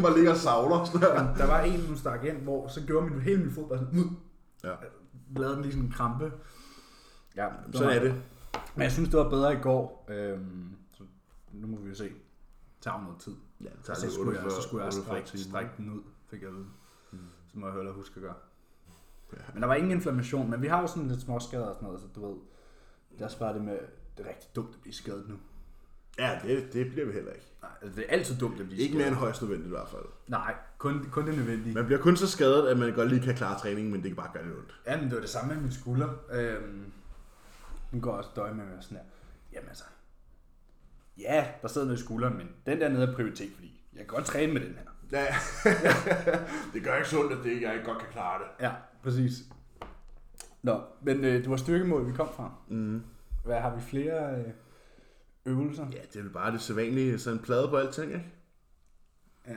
man 0.00 0.14
ligger 0.14 0.30
og 0.30 0.36
savler. 0.36 0.84
Sådan 0.84 1.00
der. 1.00 1.34
Der 1.36 1.46
var 1.46 1.60
en, 1.60 1.86
hun 1.86 1.96
stak 1.96 2.24
ind, 2.24 2.36
hvor 2.36 2.68
så 2.68 2.80
gjorde 2.86 3.10
min, 3.10 3.20
hele 3.20 3.40
min 3.44 3.50
fod 3.52 3.68
bare 3.68 3.78
sådan, 3.78 3.98
"Ud." 3.98 4.04
Ja. 4.64 4.74
lavede 5.36 5.54
den 5.54 5.62
lige 5.62 5.72
sådan 5.72 5.86
en 5.86 5.92
krampe. 5.92 6.32
Ja, 7.36 7.48
Sådan 7.72 7.96
er 7.96 8.00
det. 8.02 8.22
Men 8.74 8.82
jeg 8.82 8.92
synes, 8.92 9.08
det 9.08 9.18
var 9.18 9.28
bedre 9.30 9.52
i 9.54 9.56
går. 9.62 10.06
Øhm, 10.10 10.68
så 10.92 11.02
nu 11.52 11.66
må 11.66 11.76
vi 11.76 11.88
jo 11.88 11.94
se. 11.94 12.04
Det 12.04 12.12
tager 12.80 13.02
noget 13.02 13.18
tid. 13.20 13.32
Ja, 13.60 13.64
det 13.64 13.72
Og 13.78 13.84
tager 13.84 13.96
så 13.98 14.10
skulle, 14.12 14.30
jeg, 14.30 14.44
48 14.44 14.50
så 14.62 14.68
skulle 14.68 14.84
jeg 14.84 14.92
48 14.94 15.26
strække, 15.26 15.44
strække 15.48 15.70
den 15.76 15.90
ud, 15.90 16.00
fik 16.30 16.40
jeg 16.40 16.48
at 16.48 16.54
vide. 16.54 16.66
Mm. 17.12 17.18
Så 17.52 17.58
må 17.58 17.66
jeg 17.66 17.74
hellere 17.74 17.94
huske 17.94 18.12
at 18.16 18.22
gøre. 18.22 18.34
Ja. 19.32 19.42
Men 19.52 19.62
der 19.62 19.68
var 19.68 19.74
ingen 19.74 19.90
inflammation, 19.92 20.50
men 20.50 20.62
vi 20.62 20.66
har 20.66 20.80
jo 20.80 20.86
sådan 20.86 21.08
lidt 21.08 21.20
småskader 21.20 21.66
og 21.66 21.74
sådan 21.74 21.86
noget, 21.86 22.00
så 22.00 22.06
du 22.14 22.26
ved, 22.26 22.36
det 23.12 23.20
er 23.20 23.24
også 23.24 23.38
bare 23.38 23.54
det 23.54 23.62
med, 23.62 23.78
det 24.16 24.26
er 24.26 24.28
rigtig 24.28 24.50
dumt 24.56 24.74
at 24.74 24.80
blive 24.80 24.94
skadet 24.94 25.28
nu. 25.28 25.36
Ja, 26.18 26.38
det, 26.42 26.72
det 26.72 26.90
bliver 26.90 27.06
vi 27.06 27.12
heller 27.12 27.32
ikke. 27.32 27.46
Nej, 27.62 27.70
altså, 27.82 27.96
det 27.96 28.04
er 28.08 28.12
altid 28.12 28.36
dumt 28.36 28.60
at 28.60 28.66
blive 28.66 28.80
Ikke 28.80 28.96
mere 28.96 29.08
end 29.08 29.16
højst 29.16 29.42
nødvendigt 29.42 29.66
i 29.66 29.70
hvert 29.70 29.88
fald. 29.88 30.02
Nej, 30.28 30.54
kun, 30.78 31.08
kun 31.12 31.26
det 31.26 31.36
nødvendige. 31.36 31.74
Man 31.74 31.86
bliver 31.86 32.00
kun 32.00 32.16
så 32.16 32.28
skadet, 32.28 32.68
at 32.68 32.78
man 32.78 32.94
godt 32.94 33.08
lige 33.08 33.22
kan 33.22 33.34
klare 33.34 33.58
træningen, 33.58 33.92
men 33.92 34.02
det 34.02 34.10
kan 34.10 34.16
bare 34.16 34.30
gøre 34.32 34.44
lidt 34.44 34.56
ondt. 34.56 34.80
Ja, 34.86 34.96
men 34.96 35.04
det 35.04 35.14
var 35.14 35.20
det 35.20 35.30
samme 35.30 35.54
med 35.54 35.62
min 35.62 35.72
skulder. 35.72 36.08
Øhm, 36.32 36.92
den 37.90 38.00
går 38.00 38.12
også 38.12 38.30
døje 38.36 38.54
med 38.54 38.64
være 38.64 38.82
sådan 38.82 38.96
her. 38.98 39.04
Jamen 39.52 39.68
altså, 39.68 39.84
ja, 41.18 41.46
der 41.62 41.68
sidder 41.68 41.86
noget 41.86 41.98
i 41.98 42.02
skulderen, 42.02 42.36
men 42.36 42.48
den 42.66 42.80
der 42.80 42.88
nede 42.88 43.02
er 43.06 43.14
prioritet, 43.14 43.52
fordi 43.54 43.82
jeg 43.92 43.98
kan 43.98 44.06
godt 44.06 44.24
træne 44.24 44.52
med 44.52 44.60
den 44.60 44.74
her. 44.74 44.90
Ja, 45.12 45.26
det 46.72 46.84
gør 46.84 46.96
ikke 46.96 47.08
sundt, 47.08 47.32
at 47.32 47.38
det 47.44 47.50
ikke, 47.50 47.66
jeg 47.66 47.74
ikke 47.74 47.86
godt 47.86 47.98
kan 47.98 48.08
klare 48.12 48.38
det. 48.38 48.64
Ja, 48.64 48.72
præcis. 49.02 49.32
Nå, 50.62 50.80
men 51.02 51.24
øh, 51.24 51.34
det 51.34 51.50
var 51.50 51.56
styrkemål, 51.56 52.06
vi 52.06 52.12
kom 52.12 52.28
fra. 52.36 52.52
Mm. 52.68 53.02
Hvad 53.44 53.60
har 53.60 53.74
vi 53.74 53.80
flere 53.80 54.36
øh, 54.38 54.44
øvelser? 55.46 55.86
Ja, 55.92 55.98
det 56.12 56.16
er 56.18 56.22
vel 56.22 56.32
bare 56.32 56.52
det 56.52 56.60
sædvanlige, 56.60 57.18
sådan 57.18 57.38
en 57.38 57.44
plade 57.44 57.68
på 57.68 57.76
alting, 57.76 58.12
ikke? 58.12 58.26
Ja. 59.48 59.52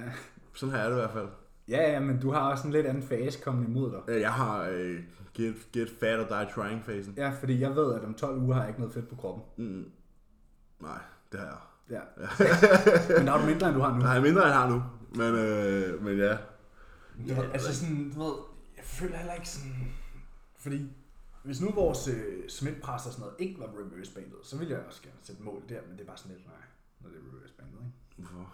Sådan 0.53 0.75
her 0.75 0.81
er 0.81 0.89
det 0.89 0.95
i 0.95 0.99
hvert 0.99 1.11
fald. 1.11 1.27
ja, 1.67 1.91
ja, 1.91 1.99
men 1.99 2.19
du 2.19 2.31
har 2.31 2.51
også 2.51 2.67
en 2.67 2.73
lidt 2.73 2.85
anden 2.85 3.03
fase 3.03 3.39
kommet 3.41 3.67
imod 3.67 3.91
dig. 3.91 4.21
Jeg 4.21 4.33
har 4.33 4.67
øh, 4.71 4.99
get, 5.33 5.55
get 5.73 5.89
fat 5.99 6.19
or 6.19 6.23
die 6.37 6.51
trying 6.55 6.85
fasen. 6.85 7.13
Ja, 7.17 7.29
fordi 7.39 7.59
jeg 7.59 7.75
ved, 7.75 7.93
at 7.93 8.03
om 8.03 8.13
12 8.13 8.37
uger 8.41 8.53
har 8.53 8.61
jeg 8.61 8.69
ikke 8.69 8.79
noget 8.79 8.93
fedt 8.93 9.09
på 9.09 9.15
kroppen. 9.15 9.43
Mm. 9.57 9.85
Nej, 10.81 10.99
det 11.31 11.39
har 11.39 11.45
jeg. 11.47 11.57
Ja. 11.89 11.99
men 13.17 13.25
der 13.27 13.31
har 13.31 13.39
du 13.39 13.45
mindre, 13.45 13.67
end 13.67 13.75
du 13.75 13.81
har 13.81 13.97
nu. 13.97 14.05
Jeg 14.05 14.21
mindre, 14.21 14.41
end 14.41 14.49
jeg 14.51 14.59
har 14.59 14.69
nu. 14.69 14.83
Men, 15.15 15.35
øh, 15.35 16.03
men 16.03 16.17
ja. 16.17 16.37
Ja, 17.27 17.41
altså 17.53 17.75
sådan, 17.75 18.11
du 18.15 18.23
ved, 18.23 18.33
føler 18.93 19.17
heller 19.17 19.33
ikke 19.33 19.49
sådan, 19.49 19.93
fordi 20.55 20.91
hvis 21.43 21.61
nu 21.61 21.71
vores 21.71 22.07
øh, 22.07 22.49
smitpres 22.49 23.05
og 23.05 23.11
sådan 23.11 23.19
noget 23.19 23.35
ikke 23.39 23.59
var 23.59 23.67
reverse 23.67 24.13
bandet, 24.13 24.39
så 24.43 24.57
ville 24.57 24.73
jeg 24.73 24.85
også 24.85 25.01
gerne 25.01 25.17
sætte 25.21 25.43
mål 25.43 25.63
der, 25.69 25.81
men 25.81 25.91
det 25.91 26.01
er 26.01 26.07
bare 26.07 26.17
sådan 26.17 26.35
lidt, 26.35 26.47
nej, 26.47 26.55
når 26.99 27.09
det 27.09 27.17
er 27.17 27.21
reverse 27.21 27.53
bandet, 27.53 27.79
ikke? 27.79 28.29
Hvorfor? 28.29 28.53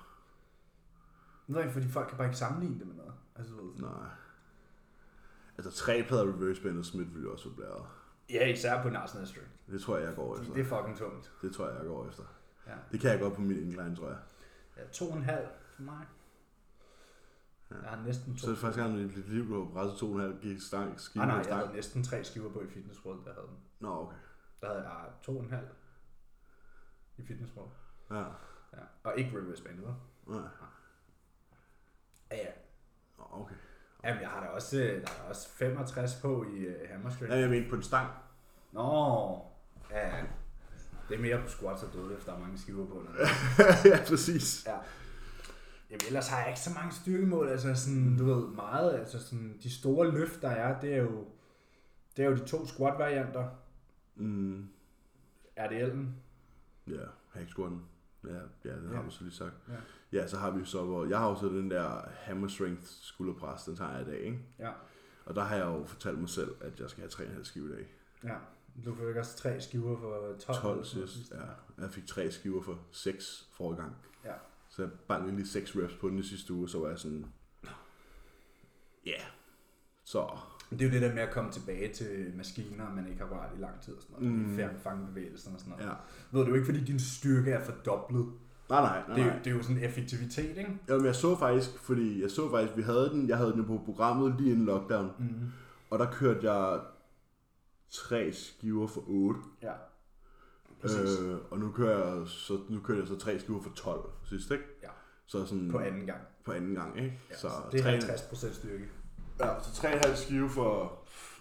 Ikke, 1.60 1.74
fordi 1.74 1.88
folk 1.88 2.08
kan 2.08 2.18
bare 2.18 2.28
ikke 2.28 2.38
sammenligne 2.38 2.80
det 2.80 2.88
med 2.88 2.96
noget. 2.96 3.14
Altså, 3.36 3.54
du 3.54 3.68
ved. 3.68 3.80
Nej. 3.80 4.10
Altså 5.58 5.72
tre 5.72 6.04
plader 6.08 6.24
reverse 6.24 6.62
band 6.62 6.78
og 6.78 6.86
Smith 6.86 7.16
ville 7.16 7.32
også 7.32 7.50
være 7.50 7.56
blæret. 7.56 7.86
Ja, 8.30 8.48
især 8.48 8.84
på 8.84 8.90
Narsen 8.90 9.28
Strength. 9.28 9.52
Det 9.72 9.82
tror 9.82 9.98
jeg, 9.98 10.08
jeg 10.08 10.16
går 10.16 10.40
efter. 10.40 10.54
Det 10.54 10.62
er 10.62 10.78
fucking 10.78 10.98
tungt. 10.98 11.32
Det 11.42 11.56
tror 11.56 11.68
jeg, 11.68 11.78
jeg 11.78 11.86
går 11.86 12.08
efter. 12.08 12.24
Ja. 12.68 12.74
Det 12.92 13.00
kan 13.00 13.12
jeg 13.12 13.20
godt 13.20 13.34
på 13.34 13.42
min 13.42 13.58
incline, 13.58 13.96
tror 13.96 14.08
jeg. 14.08 14.18
ja 14.78 14.82
to 14.92 15.10
og 15.10 15.18
en 15.18 15.24
halv 15.24 15.48
for 15.76 15.84
mig. 15.84 16.06
Jeg 17.72 17.90
har 17.90 18.04
næsten 18.06 18.34
to. 18.36 18.40
Så 18.40 18.48
er 18.48 18.52
det 18.52 18.60
faktisk 18.60 18.80
gang 18.80 19.00
i 19.00 19.04
mit 19.04 19.30
liv, 19.30 19.48
du 19.48 19.64
har 19.64 19.72
presset 19.74 20.00
to 20.00 20.06
og 20.12 20.16
en 20.16 20.22
halv 20.22 20.40
gik 20.42 20.62
stang, 20.62 21.00
skive 21.00 21.26
Nej, 21.26 21.36
nej, 21.36 21.40
og 21.44 21.48
jeg 21.50 21.58
havde 21.58 21.74
næsten 21.74 22.04
tre 22.04 22.24
skiver 22.24 22.52
på 22.54 22.62
i 22.62 22.68
Fitness 22.68 23.06
World, 23.06 23.26
der 23.26 23.34
havde 23.34 23.48
den. 23.48 23.58
Nå, 23.80 24.02
okay. 24.02 24.16
Der 24.62 24.68
havde 24.68 24.90
jeg 24.90 25.06
to 25.22 25.38
og 25.38 25.44
en 25.44 25.52
halv 25.52 25.68
i 27.18 27.26
Fitness 27.26 27.54
World. 27.56 27.72
Ja. 28.12 28.24
Ja. 28.74 28.84
Og 29.04 29.18
ikke 29.18 29.38
reverse 29.38 29.64
bandet, 29.64 29.84
vel? 29.86 29.94
Nej. 30.28 30.48
Ja, 32.32 32.38
ja. 32.38 32.52
Nå, 33.18 33.24
okay. 33.32 33.56
Jamen, 34.04 34.22
jeg 34.22 34.30
har 34.30 34.42
da 34.42 34.48
også, 34.48 34.78
øh, 34.78 35.02
der 35.02 35.12
er 35.24 35.30
også 35.30 35.50
65 35.50 36.16
på 36.22 36.44
i 36.44 36.68
uh, 36.68 36.74
hammer 36.92 37.10
strength. 37.10 37.36
Ja, 37.36 37.40
jeg 37.40 37.50
mente 37.50 37.70
på 37.70 37.76
en 37.76 37.84
stang. 37.84 38.10
Nå, 38.72 39.42
ja. 39.92 40.24
Det 41.10 41.18
er 41.18 41.22
mere 41.22 41.42
på 41.42 41.48
squats 41.48 41.84
og 41.84 41.94
dødløft, 41.94 42.26
der 42.26 42.34
er 42.34 42.40
mange 42.40 42.58
skiver 42.58 42.86
på. 42.86 43.04
Ja, 43.90 44.00
præcis. 44.08 44.66
ja. 44.66 44.78
Jamen, 45.90 46.02
ellers 46.08 46.28
har 46.28 46.40
jeg 46.40 46.48
ikke 46.48 46.60
så 46.60 46.70
mange 46.74 46.92
styrkemål, 46.92 47.48
altså 47.48 47.76
sådan, 47.76 48.18
du 48.18 48.26
ved, 48.26 48.48
meget, 48.48 48.94
altså 49.00 49.20
sådan, 49.20 49.58
de 49.64 49.70
store 49.80 50.12
løft, 50.12 50.42
der 50.42 50.50
er, 50.50 50.80
det 50.82 50.94
er 50.94 50.98
jo, 51.02 51.28
det 52.18 52.26
er 52.26 52.30
jo 52.30 52.36
de 52.36 52.46
to 52.46 52.66
squat-varianter, 52.68 53.48
Mm, 54.16 54.70
RDL'en, 55.60 56.06
ja, 56.88 57.06
hack 57.34 57.50
squatten. 57.50 57.82
Ja, 58.24 58.34
ja, 58.66 58.76
det 58.76 58.90
har 58.90 58.96
Ja. 59.00 59.06
du 59.06 59.10
så 59.10 59.24
lige 59.24 59.34
sagt. 59.34 59.54
Ja. 59.68 59.74
Ja, 60.20 60.28
så 60.28 60.38
har 60.38 60.52
vi 60.52 60.66
så, 60.66 60.84
hvor 60.86 61.06
jeg 61.06 61.20
har 61.20 61.30
jo 61.30 61.36
så 61.36 61.46
den 61.46 61.72
der 61.72 62.02
hammer 62.14 62.48
strength 62.48 62.84
skulderpres, 62.84 63.64
den 63.64 63.76
tager 63.76 63.92
jeg 63.92 64.02
i 64.02 64.06
dag, 64.12 64.20
ikke? 64.20 64.40
ja, 64.60 64.72
Og 65.26 65.36
der 65.36 65.42
har 65.44 65.56
jeg 65.56 65.66
jo 65.66 65.84
fortalt 65.86 66.20
mig 66.20 66.30
selv, 66.30 66.56
at 66.62 66.80
jeg 66.80 66.90
skal 66.90 67.02
have 67.02 67.10
3,5 67.10 67.44
skive 67.44 67.70
i 67.70 67.72
dag. 67.76 67.88
ja. 68.24 68.36
Du 68.86 68.96
fik 68.96 69.16
også 69.16 69.38
tre 69.38 69.62
skiver 69.62 69.98
for 70.00 70.36
12. 70.40 70.58
12 70.62 70.72
eller 70.74 70.84
sådan 70.86 70.98
noget 71.00 71.10
sidst, 71.10 71.32
ja. 71.32 71.82
Jeg 71.84 71.92
fik 71.92 72.06
tre 72.08 72.32
skiver 72.32 72.62
for 72.62 72.80
6 72.92 73.50
forrige 73.54 73.82
gang. 73.82 73.96
Ja. 74.26 74.34
Så 74.70 74.82
jeg 74.82 74.92
bankede 75.08 75.36
lige 75.36 75.48
6 75.48 75.76
reps 75.76 75.94
på 75.94 76.10
den 76.10 76.20
i 76.20 76.24
sidste 76.24 76.54
uge, 76.54 76.70
så 76.70 76.80
var 76.80 76.90
jeg 76.90 77.00
sådan... 77.00 77.26
Ja. 77.64 77.70
Yeah. 79.12 79.22
Så... 80.04 80.28
Det 80.70 80.82
er 80.82 80.86
jo 80.86 80.92
det 80.92 81.02
der 81.02 81.14
med 81.14 81.22
at 81.22 81.32
komme 81.34 81.52
tilbage 81.52 81.94
til 81.94 82.34
maskiner, 82.38 82.94
man 82.94 83.08
ikke 83.08 83.20
har 83.20 83.30
rørt 83.30 83.50
i 83.58 83.62
lang 83.62 83.82
tid 83.82 83.96
og 83.96 84.02
sådan 84.02 84.16
noget. 84.24 84.38
Mm. 84.48 84.56
Færre 84.56 84.80
fange 84.84 85.08
bevægelser 85.08 85.52
og 85.54 85.60
sådan 85.60 85.72
noget. 85.72 85.86
Ja. 85.86 85.92
Ved 86.32 86.46
du 86.46 86.54
ikke, 86.54 86.66
fordi 86.66 86.84
din 86.84 87.00
styrke 87.00 87.52
er 87.52 87.64
fordoblet. 87.66 88.26
Nej, 88.70 88.82
nej, 88.82 89.04
nej. 89.08 89.16
Det, 89.16 89.22
er, 89.24 89.26
nej. 89.28 89.36
jo- 89.36 89.40
det 89.44 89.52
er 89.52 89.56
jo 89.56 89.62
sådan 89.64 89.78
en 89.78 89.84
effektivitet, 89.84 90.58
ikke? 90.58 90.78
Jamen, 90.90 91.06
jeg 91.06 91.16
så 91.16 91.36
faktisk, 91.36 91.70
fordi 91.80 92.22
jeg 92.22 92.32
så 92.32 92.50
faktisk, 92.52 92.78
vi 92.78 92.82
havde 92.82 93.10
den, 93.10 93.28
jeg 93.30 93.38
havde 93.38 93.52
den 93.54 93.66
på 93.66 93.82
programmet 93.86 94.36
lige 94.42 94.52
inden 94.52 94.66
lockdown, 94.66 95.12
Mm. 95.20 95.52
og 95.90 96.00
der 96.00 96.12
kørte 96.12 96.52
jeg 96.52 96.82
tre 97.90 98.32
skiver 98.34 98.88
for 98.88 99.04
8. 99.08 99.40
Ja. 99.62 99.72
Præcis. 100.82 101.20
Øh, 101.20 101.38
og 101.52 101.58
nu 101.60 101.72
kører 101.72 102.16
jeg 102.20 102.28
så 102.28 102.60
nu 102.70 102.80
kører 102.80 102.98
jeg 103.00 103.08
så 103.08 103.18
tre 103.20 103.40
skiver 103.40 103.62
for 103.62 103.70
12 103.76 104.10
sidst, 104.26 104.52
ikke? 104.52 104.64
Ja. 104.84 104.88
Så 105.26 105.46
sådan 105.46 105.72
på 105.72 105.80
anden 105.80 106.06
gang. 106.06 106.22
på 106.46 106.52
anden 106.52 106.76
gang, 106.76 106.98
ikke? 106.98 107.20
Ja, 107.30 107.36
så 107.36 107.42
så 107.50 107.54
det 107.72 107.80
er 107.80 107.84
tre- 107.84 107.98
50% 108.16 108.54
styrke. 108.54 108.90
Ja, 109.40 109.60
så 109.64 109.82
3,5 109.88 110.16
skive 110.16 110.50
for 110.50 111.00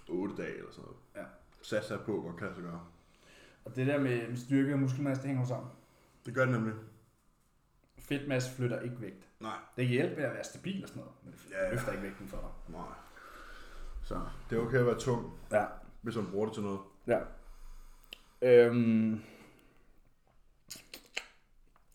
8 0.08 0.34
dage 0.36 0.58
eller 0.58 0.70
sådan 0.70 0.84
noget. 0.84 0.96
Ja. 1.16 1.22
Sats 1.62 1.90
er 1.90 1.98
på, 1.98 2.20
hvor 2.20 2.32
kan 2.38 2.48
så 2.56 2.60
gøre. 2.62 2.80
Og 3.64 3.76
det 3.76 3.86
der 3.86 3.98
med 4.00 4.36
styrke 4.36 4.72
og 4.72 4.78
muskelmasse, 4.78 5.22
det 5.22 5.28
hænger 5.28 5.42
jo 5.44 5.48
sammen. 5.48 5.70
Det 6.26 6.34
gør 6.34 6.44
det 6.44 6.54
nemlig. 6.54 6.74
Fedtmasse 7.98 8.50
flytter 8.56 8.80
ikke 8.80 9.00
vægt. 9.00 9.28
Nej. 9.40 9.52
Det 9.76 9.86
kan 9.86 9.92
hjælpe 9.94 10.16
med 10.16 10.24
at 10.24 10.34
være 10.34 10.44
stabil 10.44 10.82
og 10.82 10.88
sådan 10.88 11.00
noget, 11.02 11.14
men 11.24 11.32
det 11.32 11.40
ja. 11.50 11.70
løfter 11.70 11.92
ikke 11.92 12.02
vægten 12.04 12.28
for 12.28 12.36
dig. 12.36 12.74
Nej. 12.74 12.94
Så 14.04 14.20
det 14.50 14.58
er 14.58 14.62
okay 14.62 14.78
at 14.78 14.86
være 14.86 14.98
tung, 14.98 15.32
Ja. 15.52 15.64
hvis 16.02 16.16
man 16.16 16.26
bruger 16.26 16.46
det 16.46 16.54
til 16.54 16.62
noget. 16.62 16.80
Ja. 17.06 17.18
Øhm, 18.42 19.20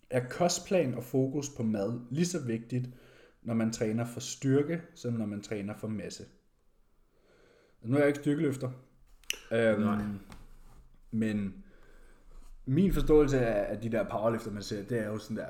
er 0.09 0.27
kostplan 0.29 0.93
og 0.93 1.03
fokus 1.03 1.49
på 1.49 1.63
mad 1.63 1.99
lige 2.11 2.25
så 2.25 2.39
vigtigt, 2.39 2.89
når 3.41 3.53
man 3.53 3.71
træner 3.71 4.05
for 4.05 4.19
styrke, 4.19 4.81
som 4.95 5.13
når 5.13 5.25
man 5.25 5.41
træner 5.41 5.73
for 5.77 5.87
masse? 5.87 6.25
Nu 7.81 7.95
er 7.95 7.99
jeg 7.99 8.07
ikke 8.07 8.19
styrkeløfter. 8.19 8.71
Øhm, 9.51 9.81
Nej. 9.81 10.03
Men 11.11 11.63
min 12.65 12.93
forståelse 12.93 13.39
af, 13.39 13.71
af 13.75 13.81
de 13.81 13.91
der 13.91 14.09
powerlifter, 14.09 14.51
man 14.51 14.63
ser, 14.63 14.83
det 14.83 14.99
er 14.99 15.05
jo 15.07 15.17
sådan 15.17 15.37
der, 15.37 15.47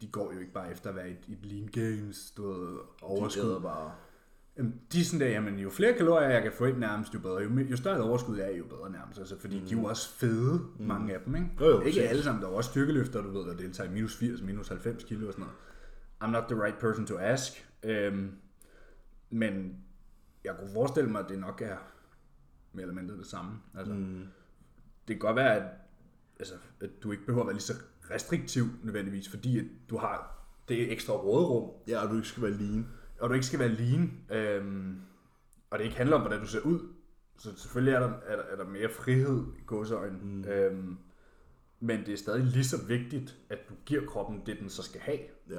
de 0.00 0.08
går 0.08 0.32
jo 0.32 0.38
ikke 0.38 0.52
bare 0.52 0.70
efter 0.72 0.90
at 0.90 0.96
være 0.96 1.08
et, 1.08 1.18
et 1.28 1.46
lean 1.46 1.66
gains, 1.66 2.30
du 2.36 2.48
ved, 2.52 2.72
De 2.72 2.78
overskud. 3.02 3.42
æder 3.44 3.60
bare. 3.60 3.94
De 4.92 5.00
er 5.00 5.04
sådan 5.04 5.20
der, 5.20 5.26
jamen, 5.26 5.58
jo 5.58 5.70
flere 5.70 5.94
kalorier 5.94 6.28
jeg 6.28 6.42
kan 6.42 6.52
få 6.52 6.64
ind 6.64 6.78
nærmest, 6.78 7.14
jo 7.14 7.18
bedre. 7.18 7.36
Jo, 7.36 7.58
jo 7.70 7.76
større 7.76 7.96
et 7.96 8.02
overskud 8.02 8.38
er, 8.38 8.50
jo 8.50 8.64
bedre 8.64 8.90
nærmest. 8.90 9.18
Altså, 9.18 9.40
fordi 9.40 9.60
mm. 9.60 9.66
de 9.66 9.74
er 9.74 9.78
jo 9.78 9.84
også 9.84 10.08
fede, 10.10 10.60
mm. 10.78 10.86
mange 10.86 11.14
af 11.14 11.20
dem, 11.26 11.34
ikke? 11.34 11.48
Jo, 11.60 11.66
jo, 11.66 11.80
ikke 11.80 12.08
alle 12.08 12.22
sammen, 12.22 12.42
der 12.42 12.48
er 12.48 12.52
også 12.52 12.70
styrkeløfter, 12.70 13.22
du 13.22 13.30
ved, 13.30 13.46
der 13.46 13.56
deltager 13.56 13.90
i 13.90 13.92
minus 13.92 14.16
80, 14.16 14.42
minus 14.42 14.68
90 14.68 15.04
kilo 15.04 15.26
og 15.26 15.32
sådan 15.32 15.44
noget. 15.44 15.56
I'm 16.24 16.40
not 16.40 16.48
the 16.48 16.64
right 16.64 16.78
person 16.78 17.06
to 17.06 17.18
ask. 17.18 17.68
Øhm, 17.82 18.30
men 19.30 19.76
jeg 20.44 20.54
kunne 20.58 20.70
forestille 20.72 21.10
mig, 21.10 21.20
at 21.20 21.28
det 21.28 21.38
nok 21.38 21.62
er 21.62 21.76
mere 22.72 22.82
eller 22.82 22.94
mindre 22.94 23.16
det 23.16 23.26
samme. 23.26 23.52
Altså, 23.78 23.94
mm. 23.94 24.26
Det 25.08 25.16
kan 25.16 25.18
godt 25.18 25.36
være, 25.36 25.56
at, 25.56 25.62
altså, 26.38 26.54
at 26.80 26.90
du 27.02 27.12
ikke 27.12 27.26
behøver 27.26 27.42
at 27.42 27.46
være 27.46 27.54
lige 27.54 27.62
så 27.62 27.74
restriktiv 28.10 28.64
nødvendigvis, 28.82 29.28
fordi 29.28 29.58
at 29.58 29.64
du 29.90 29.96
har 29.98 30.44
det 30.68 30.92
ekstra 30.92 31.12
råderum, 31.12 31.70
Ja, 31.88 32.02
og 32.04 32.10
du 32.10 32.14
ikke 32.14 32.28
skal 32.28 32.42
være 32.42 32.52
lean. 32.52 32.86
Og 33.20 33.28
du 33.28 33.34
ikke 33.34 33.46
skal 33.46 33.58
være 33.58 33.68
lean, 33.68 34.12
øhm, 34.30 35.00
og 35.70 35.78
det 35.78 35.84
ikke 35.84 35.96
handler 35.96 36.16
om, 36.16 36.22
hvordan 36.22 36.40
du 36.40 36.46
ser 36.46 36.60
ud. 36.60 36.80
Så 37.38 37.56
selvfølgelig 37.56 37.94
er 37.94 38.00
der, 38.00 38.12
er 38.26 38.36
der, 38.36 38.42
er 38.42 38.56
der 38.56 38.64
mere 38.64 38.88
frihed 38.88 39.46
i 39.58 39.62
gåseøjne. 39.66 40.18
Mm. 40.22 40.44
Øhm, 40.44 40.98
men 41.80 42.00
det 42.06 42.12
er 42.14 42.16
stadig 42.16 42.44
lige 42.44 42.64
så 42.64 42.86
vigtigt, 42.86 43.36
at 43.50 43.58
du 43.68 43.74
giver 43.86 44.06
kroppen 44.06 44.42
det, 44.46 44.58
den 44.60 44.70
så 44.70 44.82
skal 44.82 45.00
have. 45.00 45.18
Ja. 45.50 45.54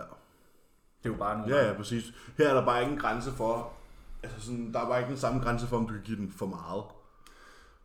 Det 1.03 1.09
er 1.09 1.09
jo 1.09 1.15
bare 1.15 1.37
nogle 1.37 1.55
Ja, 1.55 1.67
ja, 1.67 1.73
præcis. 1.77 2.13
Her 2.37 2.49
er 2.49 2.53
der 2.53 2.65
bare 2.65 2.81
ikke 2.81 2.93
en 2.93 2.99
grænse 2.99 3.31
for, 3.31 3.73
altså 4.23 4.41
sådan, 4.41 4.73
der 4.73 4.79
er 4.79 4.85
bare 4.89 4.99
ikke 4.99 5.09
den 5.09 5.17
samme 5.17 5.41
grænse 5.41 5.67
for, 5.67 5.77
om 5.77 5.87
du 5.87 5.93
kan 5.93 6.03
give 6.03 6.17
den 6.17 6.31
for 6.31 6.45
meget. 6.45 6.83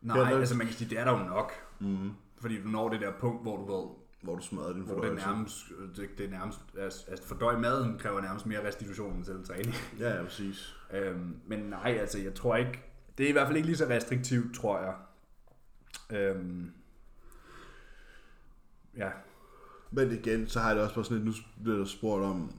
Nej, 0.03 0.17
der- 0.31 0.39
altså 0.39 0.57
man 0.57 0.67
kan 0.67 0.77
sige, 0.77 0.91
det 0.91 0.99
er 0.99 1.05
der 1.05 1.19
jo 1.19 1.25
nok. 1.29 1.53
Mm. 1.81 2.11
Fordi 2.41 2.63
du 2.63 2.69
når 2.69 2.89
det 2.89 3.01
der 3.01 3.13
punkt, 3.21 3.43
hvor 3.43 3.57
du 3.57 3.73
ved, 3.77 3.89
Hvor 4.25 4.37
du 4.37 4.43
smadrer 4.43 4.73
din 4.73 4.83
hvor 4.83 4.95
det 4.95 5.03
fordøjelse. 5.03 5.27
nærmest, 5.27 5.57
det, 5.97 6.09
det 6.19 6.27
er 6.27 6.31
nærmest, 6.31 6.61
altså 6.79 7.05
at 7.09 7.21
fordøje 7.21 7.59
maden 7.61 7.99
kræver 7.99 8.21
nærmest 8.21 8.47
mere 8.47 8.67
restitution 8.67 9.17
end 9.17 9.25
selv 9.25 9.45
træning. 9.45 9.75
Ja, 10.01 10.17
ja, 10.17 10.23
præcis. 10.23 10.75
Øhm, 10.93 11.37
men 11.47 11.59
nej, 11.59 11.97
altså 12.01 12.19
jeg 12.19 12.35
tror 12.35 12.57
ikke, 12.57 12.83
det 13.19 13.25
er 13.25 13.29
i 13.29 13.33
hvert 13.33 13.47
fald 13.47 13.57
ikke 13.57 13.67
lige 13.69 13.77
så 13.77 13.87
restriktivt, 13.89 14.55
tror 14.57 14.81
jeg. 14.81 14.95
Øhm, 16.19 16.71
ja, 18.97 19.11
Men 19.91 20.13
igen, 20.13 20.49
så 20.49 20.61
har 20.61 20.69
jeg 20.69 20.77
det 20.77 20.85
også 20.85 20.95
bare 20.95 21.05
sådan 21.05 21.25
lidt, 21.25 21.27
nu 21.27 21.63
bliver 21.63 21.79
der 21.79 21.85
spurgt 21.85 22.25
om, 22.25 22.53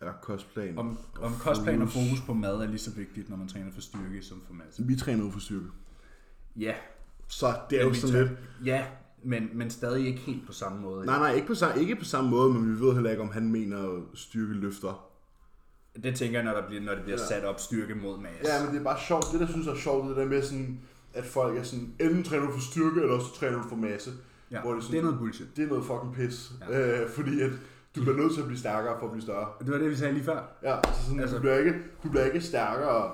er 0.00 0.12
kostplan. 0.22 0.78
om, 0.78 0.98
om 1.20 1.32
kostplan 1.40 1.82
og 1.82 1.88
fokus 1.88 2.20
på 2.26 2.34
mad 2.34 2.54
er 2.56 2.66
lige 2.66 2.78
så 2.78 2.90
vigtigt, 2.90 3.28
når 3.30 3.36
man 3.36 3.48
træner 3.48 3.72
for 3.72 3.80
styrke 3.80 4.22
som 4.22 4.42
for 4.46 4.52
masse. 4.54 4.82
Vi 4.86 4.96
træner 4.96 5.24
ud 5.24 5.32
for 5.32 5.40
styrke. 5.40 5.66
Ja, 6.56 6.74
Så 7.28 7.54
det 7.70 7.78
er 7.78 7.82
jo 7.82 7.88
vi 7.88 7.94
sådan 7.94 8.28
lidt, 8.28 8.38
Ja, 8.64 8.86
men, 9.22 9.50
men 9.54 9.70
stadig 9.70 10.06
ikke 10.06 10.20
helt 10.20 10.46
på 10.46 10.52
samme 10.52 10.80
måde. 10.80 11.06
nej, 11.06 11.18
nej, 11.18 11.32
ikke 11.34 11.46
på, 11.46 11.54
samme, 11.54 11.80
ikke 11.80 11.96
på 11.96 12.04
samme 12.04 12.30
måde, 12.30 12.54
men 12.54 12.74
vi 12.76 12.80
ved 12.86 12.94
heller 12.94 13.10
ikke, 13.10 13.22
om 13.22 13.30
han 13.30 13.52
mener 13.52 14.00
styrke 14.14 14.52
løfter. 14.52 15.06
Det 16.02 16.16
tænker 16.16 16.38
jeg, 16.40 16.44
når, 16.52 16.60
der 16.60 16.66
bliver, 16.66 16.82
når 16.82 16.94
det 16.94 17.02
bliver 17.02 17.18
Ja. 17.20 17.26
sat 17.26 17.44
op 17.44 17.60
styrke 17.60 17.94
mod 17.94 18.18
masse. 18.18 18.52
Ja, 18.52 18.64
men 18.64 18.74
det 18.74 18.80
er 18.80 18.84
bare 18.84 18.98
sjovt. 19.08 19.24
Det, 19.32 19.40
der 19.40 19.46
synes 19.46 19.66
jeg 19.66 19.72
er 19.72 19.78
sjovt, 19.78 20.08
det 20.08 20.16
der 20.16 20.24
med 20.26 20.42
sådan, 20.42 20.80
at 21.14 21.24
folk 21.24 21.58
er 21.58 21.62
sådan, 21.62 21.94
enten 22.00 22.22
træner 22.24 22.46
du 22.46 22.52
for 22.52 22.60
styrke, 22.60 23.00
eller 23.00 23.14
også 23.14 23.34
træner 23.34 23.62
du 23.62 23.68
for 23.68 23.76
masse. 23.76 24.10
ja. 24.50 24.60
hvor 24.60 24.70
det 24.70 24.78
er 24.78 24.82
sådan- 24.82 24.92
det 24.92 24.98
er 24.98 25.02
noget 25.04 25.18
bullshit. 25.18 25.56
Det 25.56 25.64
er 25.64 25.68
noget 25.68 25.84
fucking 25.84 26.14
pis. 26.14 26.52
Ja. 26.70 26.78
Ja. 26.78 27.02
Øh, 27.02 27.08
fordi 27.10 27.40
at 27.40 27.50
du 27.96 28.00
bliver 28.02 28.16
nødt 28.16 28.32
til 28.34 28.40
at 28.40 28.46
blive 28.46 28.58
stærkere 28.58 28.96
for 28.98 29.06
at 29.06 29.12
blive 29.12 29.22
større. 29.22 29.48
Det 29.60 29.70
var 29.72 29.78
det, 29.78 29.90
vi 29.90 29.96
sagde 29.96 30.12
lige 30.12 30.24
før. 30.24 30.42
Ja, 30.62 30.76
så 30.94 31.04
sådan, 31.06 31.20
Altså- 31.20 31.36
du, 31.36 31.40
bliver 31.40 31.56
ikke, 31.58 31.74
du 32.02 32.08
bliver 32.10 32.24
ikke 32.24 32.40
stærkere, 32.40 33.12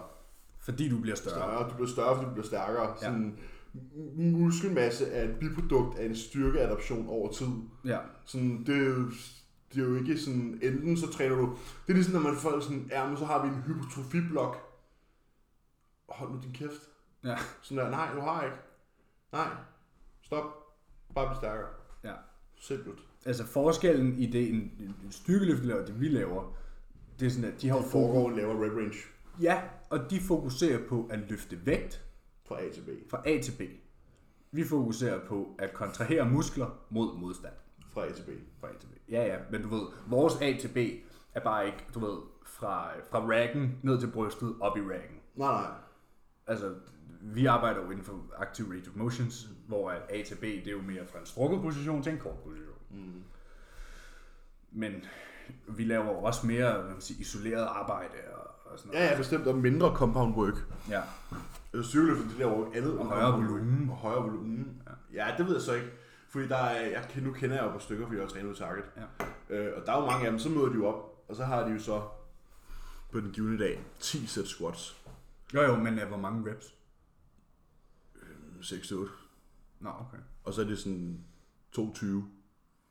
Fordi 0.60 0.88
du 0.88 0.98
bliver 1.00 1.16
større. 1.16 1.34
større. 1.34 1.68
Du 1.70 1.74
bliver 1.74 1.88
større, 1.88 2.14
fordi 2.16 2.26
du 2.28 2.32
bliver 2.32 2.46
stærkere. 2.46 2.88
Ja. 2.88 2.94
Sådan, 3.00 3.34
m- 3.38 3.40
muskelmasse 4.16 5.06
er 5.06 5.28
et 5.28 5.36
biprodukt 5.38 5.98
af 5.98 6.06
en 6.06 6.16
styrkeadaption 6.16 7.08
over 7.08 7.32
tid. 7.32 7.48
Ja. 7.84 7.98
Sådan, 8.24 8.64
det, 8.66 8.76
er 8.76 8.84
jo, 8.84 9.10
det 9.74 9.82
er 9.82 9.88
jo 9.88 9.94
ikke 9.96 10.18
sådan, 10.18 10.58
enten 10.62 10.96
så 10.96 11.10
træner 11.12 11.36
du, 11.36 11.56
det 11.86 11.92
er 11.92 11.94
ligesom 11.94 12.14
når 12.14 12.30
man 12.30 12.36
får 12.36 12.60
sådan, 12.60 12.88
ja, 12.90 13.08
men 13.08 13.16
så 13.16 13.24
har 13.24 13.46
vi 13.46 13.48
en 13.48 13.62
hypotrofiblok. 13.62 14.56
Hold 16.08 16.30
nu 16.30 16.40
din 16.42 16.52
kæft. 16.52 16.80
Ja. 17.24 17.36
Sådan 17.62 17.84
der, 17.84 17.90
nej, 17.90 18.14
du 18.14 18.20
har 18.20 18.44
ikke. 18.44 18.56
Nej, 19.32 19.48
stop. 20.22 20.44
Bare 21.14 21.26
bliv 21.26 21.36
stærkere. 21.36 21.68
ja. 22.04 22.12
Simpelt. 22.60 22.98
Altså 23.26 23.46
forskellen 23.46 24.18
i 24.18 24.26
det, 24.26 24.48
en, 24.50 24.56
en 25.04 25.10
styrkeløft 25.10 25.64
laver, 25.64 25.84
det 25.84 26.00
vi 26.00 26.08
laver, 26.08 26.56
det 27.20 27.26
er 27.26 27.30
sådan, 27.30 27.52
at 27.52 27.62
de 27.62 27.68
har 27.68 27.76
jo 27.76 27.82
foregår 27.82 28.28
en 28.30 28.36
lavere 28.36 28.66
rep 28.66 28.76
range 28.76 28.96
Ja, 29.40 29.62
og 29.90 30.10
de 30.10 30.20
fokuserer 30.20 30.88
på 30.88 31.06
at 31.10 31.18
løfte 31.30 31.66
vægt 31.66 32.05
fra 32.48 32.60
A 32.62 32.72
til 32.72 32.80
B. 32.80 33.10
fra 33.10 33.22
A 33.26 33.40
til 33.42 33.52
B. 33.58 33.60
Vi 34.52 34.64
fokuserer 34.64 35.26
på 35.26 35.54
at 35.58 35.72
kontrahere 35.74 36.30
muskler 36.30 36.66
mod 36.90 37.18
modstand 37.18 37.54
Fra 37.92 38.06
A 38.06 38.12
til 38.12 38.22
B. 38.22 38.28
fra 38.60 38.68
A 38.68 38.72
til 38.80 38.86
B. 38.86 39.10
Ja, 39.10 39.24
ja, 39.24 39.36
men 39.50 39.62
du 39.62 39.68
ved, 39.68 39.82
vores 40.06 40.34
A 40.40 40.56
til 40.60 40.68
B 40.68 40.76
er 41.34 41.40
bare 41.40 41.66
ikke, 41.66 41.78
du 41.94 41.98
ved, 42.00 42.18
fra, 42.46 42.90
fra 43.10 43.18
raggen 43.20 43.78
ned 43.82 44.00
til 44.00 44.10
brystet, 44.10 44.56
op 44.60 44.76
i 44.76 44.80
raggen. 44.80 45.16
Nej, 45.34 45.52
nej. 45.62 45.70
Altså, 46.46 46.74
vi 47.20 47.46
arbejder 47.46 47.84
jo 47.84 47.90
inden 47.90 48.04
for 48.04 48.20
active 48.38 48.68
range 48.70 48.88
of 48.90 48.96
motions, 48.96 49.48
hvor 49.68 49.90
at 49.90 50.02
A 50.08 50.22
til 50.22 50.34
B, 50.34 50.40
det 50.42 50.66
er 50.66 50.70
jo 50.72 50.82
mere 50.82 51.06
fra 51.06 51.18
en 51.18 51.26
strukket 51.26 51.60
position 51.62 52.02
til 52.02 52.12
en 52.12 52.18
kort 52.18 52.38
position. 52.38 52.76
Mm. 52.90 53.22
Men 54.72 55.04
vi 55.68 55.84
laver 55.84 56.04
jo 56.04 56.18
også 56.18 56.46
mere 56.46 56.72
hvad 56.82 56.90
man 56.92 57.00
siger, 57.00 57.20
isoleret 57.20 57.64
arbejde 57.64 58.14
og, 58.34 58.72
og 58.72 58.78
sådan 58.78 58.92
noget. 58.92 59.04
Ja, 59.06 59.10
ja, 59.10 59.16
bestemt. 59.16 59.46
Og 59.46 59.54
mindre 59.58 59.94
compound 59.94 60.34
work. 60.36 60.54
ja. 60.90 61.02
Altså, 61.76 61.90
Styrkeløftet, 61.90 62.30
det 62.30 62.38
laver 62.38 62.58
jo 62.58 62.72
andet. 62.74 62.98
Og 62.98 63.06
højere 63.06 63.32
volumen. 63.32 63.90
Og 63.90 63.96
højere 63.96 64.22
volumen. 64.22 64.82
Ja. 65.12 65.26
ja, 65.26 65.36
det 65.38 65.46
ved 65.46 65.52
jeg 65.52 65.62
så 65.62 65.74
ikke. 65.74 65.90
Fordi 66.28 66.48
der 66.48 66.56
er, 66.56 66.86
jeg, 66.86 67.22
nu 67.22 67.32
kender 67.32 67.56
jeg 67.56 67.62
jo 67.62 67.68
et 67.68 67.72
par 67.72 67.78
stykker, 67.78 68.06
fordi 68.06 68.18
jeg 68.18 68.26
har 68.26 68.30
trænet 68.30 68.50
ud 68.50 68.54
Target. 68.54 68.84
Ja. 68.96 69.56
Øh, 69.56 69.72
og 69.76 69.86
der 69.86 69.92
er 69.92 70.00
jo 70.00 70.06
mange 70.06 70.24
af 70.24 70.30
dem, 70.30 70.38
så 70.38 70.48
møder 70.48 70.68
de 70.68 70.74
jo 70.74 70.86
op. 70.86 71.24
Og 71.28 71.36
så 71.36 71.44
har 71.44 71.64
de 71.66 71.72
jo 71.72 71.78
så 71.78 72.02
på 73.12 73.20
den 73.20 73.30
givende 73.30 73.58
dag 73.58 73.84
10 74.00 74.26
sæt 74.26 74.46
squats. 74.46 74.96
Jo 75.54 75.62
jo, 75.62 75.76
men 75.76 76.02
uh, 76.02 76.08
hvor 76.08 76.16
mange 76.16 76.50
reps? 76.50 76.74
6-8. 78.60 78.94
Nå, 79.80 79.88
okay. 79.88 80.18
Og 80.44 80.54
så 80.54 80.60
er 80.60 80.64
det 80.64 80.78
sådan 80.78 81.24
22. 81.72 82.24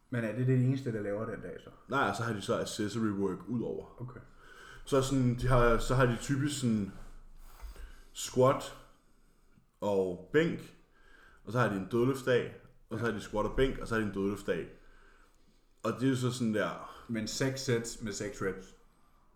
Men 0.09 0.23
er 0.23 0.35
det 0.35 0.47
det 0.47 0.55
eneste, 0.55 0.93
der 0.93 1.01
laver 1.01 1.25
den 1.25 1.41
dag 1.41 1.57
så? 1.63 1.69
Nej, 1.87 2.13
så 2.13 2.23
har 2.23 2.33
de 2.33 2.41
så 2.41 2.59
accessory 2.59 3.09
work 3.09 3.47
ud 3.47 3.61
over. 3.61 4.01
Okay. 4.01 4.19
Så, 4.85 5.01
sådan, 5.01 5.35
de 5.35 5.47
har, 5.47 5.77
så 5.77 5.95
har 5.95 6.05
de 6.05 6.17
typisk 6.21 6.59
sådan 6.59 6.91
squat 8.15 8.75
og 9.81 10.29
bænk, 10.33 10.59
og 11.45 11.51
så 11.51 11.59
har 11.59 11.69
de 11.69 11.75
en 11.75 11.87
dødløftdag, 11.91 12.55
og 12.89 12.99
så 12.99 13.05
har 13.05 13.11
de 13.11 13.21
squat 13.21 13.45
og 13.45 13.55
bænk, 13.55 13.77
og 13.79 13.87
så 13.87 13.95
har 13.95 14.01
de 14.01 14.07
en 14.07 14.13
dødløftdag. 14.13 14.67
Og 15.83 15.93
det 15.93 16.03
er 16.03 16.09
jo 16.09 16.15
så 16.15 16.31
sådan 16.31 16.53
der 16.53 16.91
Men 17.07 17.27
6 17.27 17.61
sæt 17.61 17.97
med 18.01 18.13
6 18.13 18.41
reps. 18.41 18.75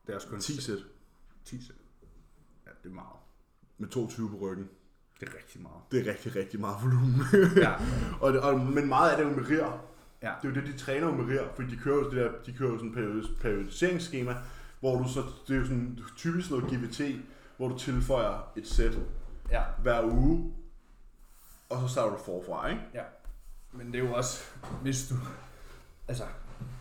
Det 0.05 0.11
er 0.11 0.15
også 0.15 0.27
kun 0.27 0.39
10 0.39 0.61
sæt 0.61 0.77
10 1.45 1.65
sæt. 1.65 1.75
Ja, 2.65 2.71
det 2.83 2.89
er 2.89 2.93
meget. 2.93 3.17
med 3.77 3.89
22 3.89 4.29
på 4.29 4.35
ryggen. 4.35 4.69
Det 5.19 5.29
er 5.29 5.35
rigtig 5.37 5.61
meget. 5.61 5.81
Det 5.91 6.07
er 6.07 6.11
rigtig, 6.11 6.35
rigtig 6.35 6.59
meget 6.59 6.77
volumen. 6.83 7.21
Ja. 7.57 7.73
og, 8.21 8.33
det, 8.33 8.41
og, 8.41 8.59
men 8.59 8.87
meget 8.87 9.11
af 9.11 9.17
det 9.17 9.25
er 9.25 9.29
jo 9.29 9.35
med 9.35 9.49
rir. 9.49 9.85
Ja. 10.21 10.33
Det 10.41 10.49
er 10.49 10.49
jo 10.49 10.55
det, 10.55 10.73
de 10.73 10.77
træner 10.77 11.07
jo 11.07 11.15
med 11.15 11.25
rir, 11.25 11.47
fordi 11.55 11.75
de 11.75 11.77
kører 11.77 11.95
jo, 11.95 12.03
det 12.03 12.17
der, 12.17 12.31
de 12.45 12.53
kører 12.53 12.71
jo 12.71 12.77
sådan 12.77 12.93
periodis- 12.93 13.41
periodiseringsskema, 13.41 14.35
hvor 14.79 15.03
du 15.03 15.09
så, 15.09 15.23
det 15.47 15.55
er 15.55 15.59
jo 15.59 15.65
sådan 15.65 15.99
typisk 16.17 16.49
noget 16.51 16.65
GVT, 16.65 17.01
hvor 17.59 17.67
du 17.67 17.77
tilføjer 17.77 18.51
et 18.57 18.67
sæt 18.67 18.93
Ja. 19.51 19.63
hver 19.81 20.03
uge, 20.05 20.53
og 21.69 21.81
så 21.81 21.87
starter 21.87 22.17
du 22.17 22.23
forfra, 22.23 22.67
ikke? 22.69 22.81
Ja. 22.93 23.03
Men 23.71 23.87
det 23.87 23.95
er 23.95 24.07
jo 24.09 24.13
også, 24.13 24.43
hvis 24.81 25.07
du... 25.09 25.15
Altså, 26.07 26.23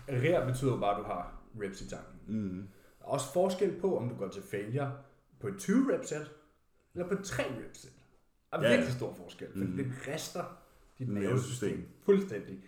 rær 0.09 0.47
betyder 0.47 0.71
jo 0.71 0.77
bare, 0.81 0.91
at 0.91 0.99
du 0.99 1.03
har 1.05 1.33
reps 1.63 1.81
i 1.81 1.89
tanken. 1.89 2.19
Mm. 2.27 2.69
Der 2.99 3.05
er 3.05 3.09
også 3.11 3.33
forskel 3.33 3.81
på, 3.81 3.99
om 3.99 4.09
du 4.09 4.15
går 4.15 4.29
til 4.29 4.43
failure 4.51 4.93
på 5.41 5.49
et 5.49 5.57
20 5.59 5.95
rep 5.95 6.05
sæt, 6.05 6.31
eller 6.95 7.09
på 7.09 7.15
et 7.15 7.25
3 7.25 7.43
rep 7.43 7.71
sæt. 7.77 7.91
Der 8.51 8.59
er 8.59 8.63
Ja, 8.63 8.69
ja. 8.69 8.77
virkelig 8.77 8.95
stor 8.97 9.15
forskel, 9.15 9.49
for 9.53 9.59
Mhm. 9.65 9.77
det 9.77 9.93
rister 10.09 10.45
dit 10.99 11.09
Nervesystem. 11.09 11.89
fuldstændig 12.05 12.59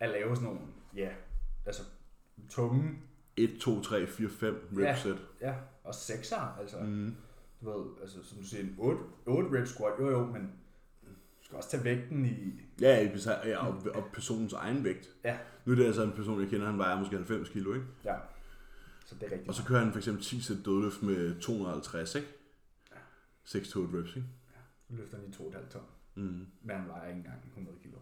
at 0.00 0.10
lave 0.10 0.36
sådan 0.36 0.48
nogle, 0.48 0.60
ja, 0.96 1.08
altså 1.66 1.82
tunge, 2.50 2.98
1, 3.36 3.58
2, 3.60 3.80
3, 3.82 4.06
4, 4.06 4.28
5 4.28 4.68
Ja. 4.78 4.90
rep 4.92 4.96
set. 4.98 5.18
ja, 5.40 5.54
og 5.84 5.94
sekser, 5.94 6.56
altså, 6.60 6.76
Mm. 6.80 7.14
Ved, 7.66 7.84
altså 8.02 8.24
som 8.24 8.38
du 8.38 8.44
siger, 8.44 8.62
en 8.62 8.74
8, 8.78 9.00
8 9.26 9.60
rep 9.60 9.66
squat, 9.66 9.92
jo 10.00 10.10
jo, 10.10 10.26
men 10.26 10.42
du 11.38 11.44
skal 11.44 11.56
også 11.56 11.70
tage 11.70 11.84
vægten 11.84 12.24
i, 12.26 12.60
Ja, 12.80 13.00
i 13.08 13.18
ja 13.44 13.66
og, 13.66 13.82
og, 13.94 14.04
personens 14.12 14.52
egen 14.52 14.84
vægt. 14.84 15.10
Ja. 15.24 15.38
Nu 15.64 15.72
er 15.72 15.76
det 15.76 15.84
altså 15.86 16.02
en 16.02 16.12
person, 16.12 16.40
jeg 16.40 16.48
kender, 16.48 16.66
han 16.66 16.78
vejer 16.78 16.98
måske 16.98 17.16
90 17.16 17.48
kilo, 17.48 17.74
ikke? 17.74 17.86
ja, 18.04 18.16
så 19.06 19.14
det 19.14 19.22
er 19.22 19.30
rigtigt. 19.30 19.48
Og 19.48 19.54
så 19.54 19.64
kører 19.64 19.80
han 19.80 19.92
for 19.92 19.98
eksempel 19.98 20.24
10 20.24 20.40
sæt 20.40 20.56
dødløft 20.64 21.02
med 21.02 21.40
250, 21.40 22.14
ikke? 22.14 22.28
6 23.44 23.68
to 23.68 23.80
8 23.80 23.98
reps, 23.98 24.16
ikke? 24.16 24.28
Du 24.90 24.94
løfter 24.96 25.18
lige 25.18 25.32
2,5 25.32 25.68
ton, 25.72 25.82
Mm. 26.14 26.46
men 26.62 26.76
han 26.76 26.88
vejer 26.88 27.08
ikke 27.08 27.18
engang 27.18 27.38
100 27.46 27.78
kilo. 27.82 27.96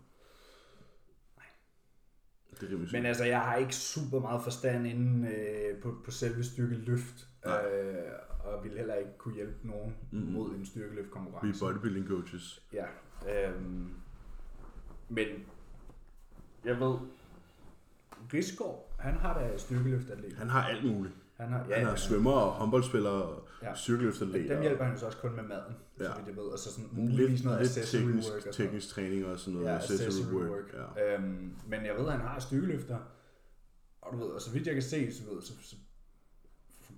Det 2.61 2.73
er. 2.73 2.77
Men 2.93 3.07
altså, 3.07 3.25
jeg 3.25 3.41
har 3.41 3.57
ikke 3.57 3.75
super 3.77 4.21
meget 4.21 4.43
forstand 4.43 4.87
inden 4.87 5.25
øh, 5.27 5.81
på, 5.83 5.97
på 6.05 6.11
selve 6.11 6.45
styrkeløft, 6.45 7.29
Nej. 7.45 7.65
øh, 7.73 8.13
og 8.45 8.65
vil 8.65 8.73
heller 8.77 8.95
ikke 8.95 9.11
kunne 9.19 9.35
hjælpe 9.35 9.55
nogen 9.69 9.97
mm. 10.13 10.19
mod 10.19 10.51
en 10.51 10.57
Vi 10.57 10.63
er 10.63 10.67
styrkeløftkonkurrence. 10.67 11.65
bodybuilding 11.65 12.09
coaches. 12.09 12.63
Ja, 12.73 12.85
øhm, 13.49 13.89
men 15.09 15.27
jeg 16.65 16.81
ved, 16.81 16.97
Rigsgaard, 18.35 18.95
han 18.99 19.15
har 19.15 19.39
da 19.41 19.57
styrkeløftatlet. 19.59 20.33
Han 20.33 20.49
har 20.49 20.63
alt 20.69 20.85
muligt. 20.85 21.15
Han 21.37 21.49
har, 21.49 21.67
Ja, 21.69 21.79
han 21.79 21.87
har 21.87 21.97
svømmer 21.97 22.33
og 22.33 22.53
håndboldspiller 22.53 23.11
og 23.11 23.49
Ja. 23.63 23.69
ja. 23.69 23.75
styrkeløfterlæg. 23.75 24.49
Dem 24.49 24.61
hjælper 24.61 24.85
han 24.85 24.99
så 24.99 25.07
også 25.07 25.19
kun 25.19 25.37
med 25.37 25.43
maden, 25.43 25.75
ja. 25.99 26.05
Ja. 26.05 26.11
så 26.11 26.17
vidt 26.17 26.29
jeg 26.29 26.37
ved. 26.37 26.43
Og 26.45 26.59
så 26.59 26.73
sådan 26.73 26.91
Lidt, 26.93 27.11
muligvis 27.11 27.45
noget 27.45 27.61
lidt 27.61 27.71
accessory 27.71 28.01
teknisk, 28.01 28.29
work. 28.29 28.37
og 28.37 28.43
sådan 28.55 28.67
teknisk 28.67 28.89
træning 28.89 29.27
og 29.27 29.39
sådan 29.39 29.55
noget. 29.55 29.67
Ja, 29.69 29.77
accessory 29.77 30.35
work. 30.35 30.75
Ja. 30.97 31.15
Øhm, 31.15 31.53
men 31.69 31.87
jeg 31.87 31.95
ved, 31.97 32.07
at 32.07 32.13
han 32.13 32.21
har 32.21 32.39
styrkeløfter. 32.41 32.99
Og 34.03 34.13
du 34.13 34.19
ved, 34.19 34.27
og 34.27 34.41
så 34.41 34.53
vidt 34.53 34.67
jeg 34.67 34.75
kan 34.75 34.83
se, 34.83 35.13
så, 35.13 35.23
ved, 35.31 35.43
så, 35.43 35.53
så, 35.63 35.77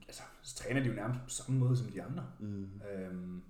altså, 0.09 0.23
så 0.43 0.57
træner 0.57 0.83
de 0.83 0.89
jo 0.89 0.95
nærmest 0.95 1.21
på 1.25 1.29
samme 1.31 1.59
måde 1.59 1.77
som 1.77 1.87
de 1.87 2.03
andre. 2.03 2.27
Mm. 2.41 2.71
Øhm, 2.93 3.43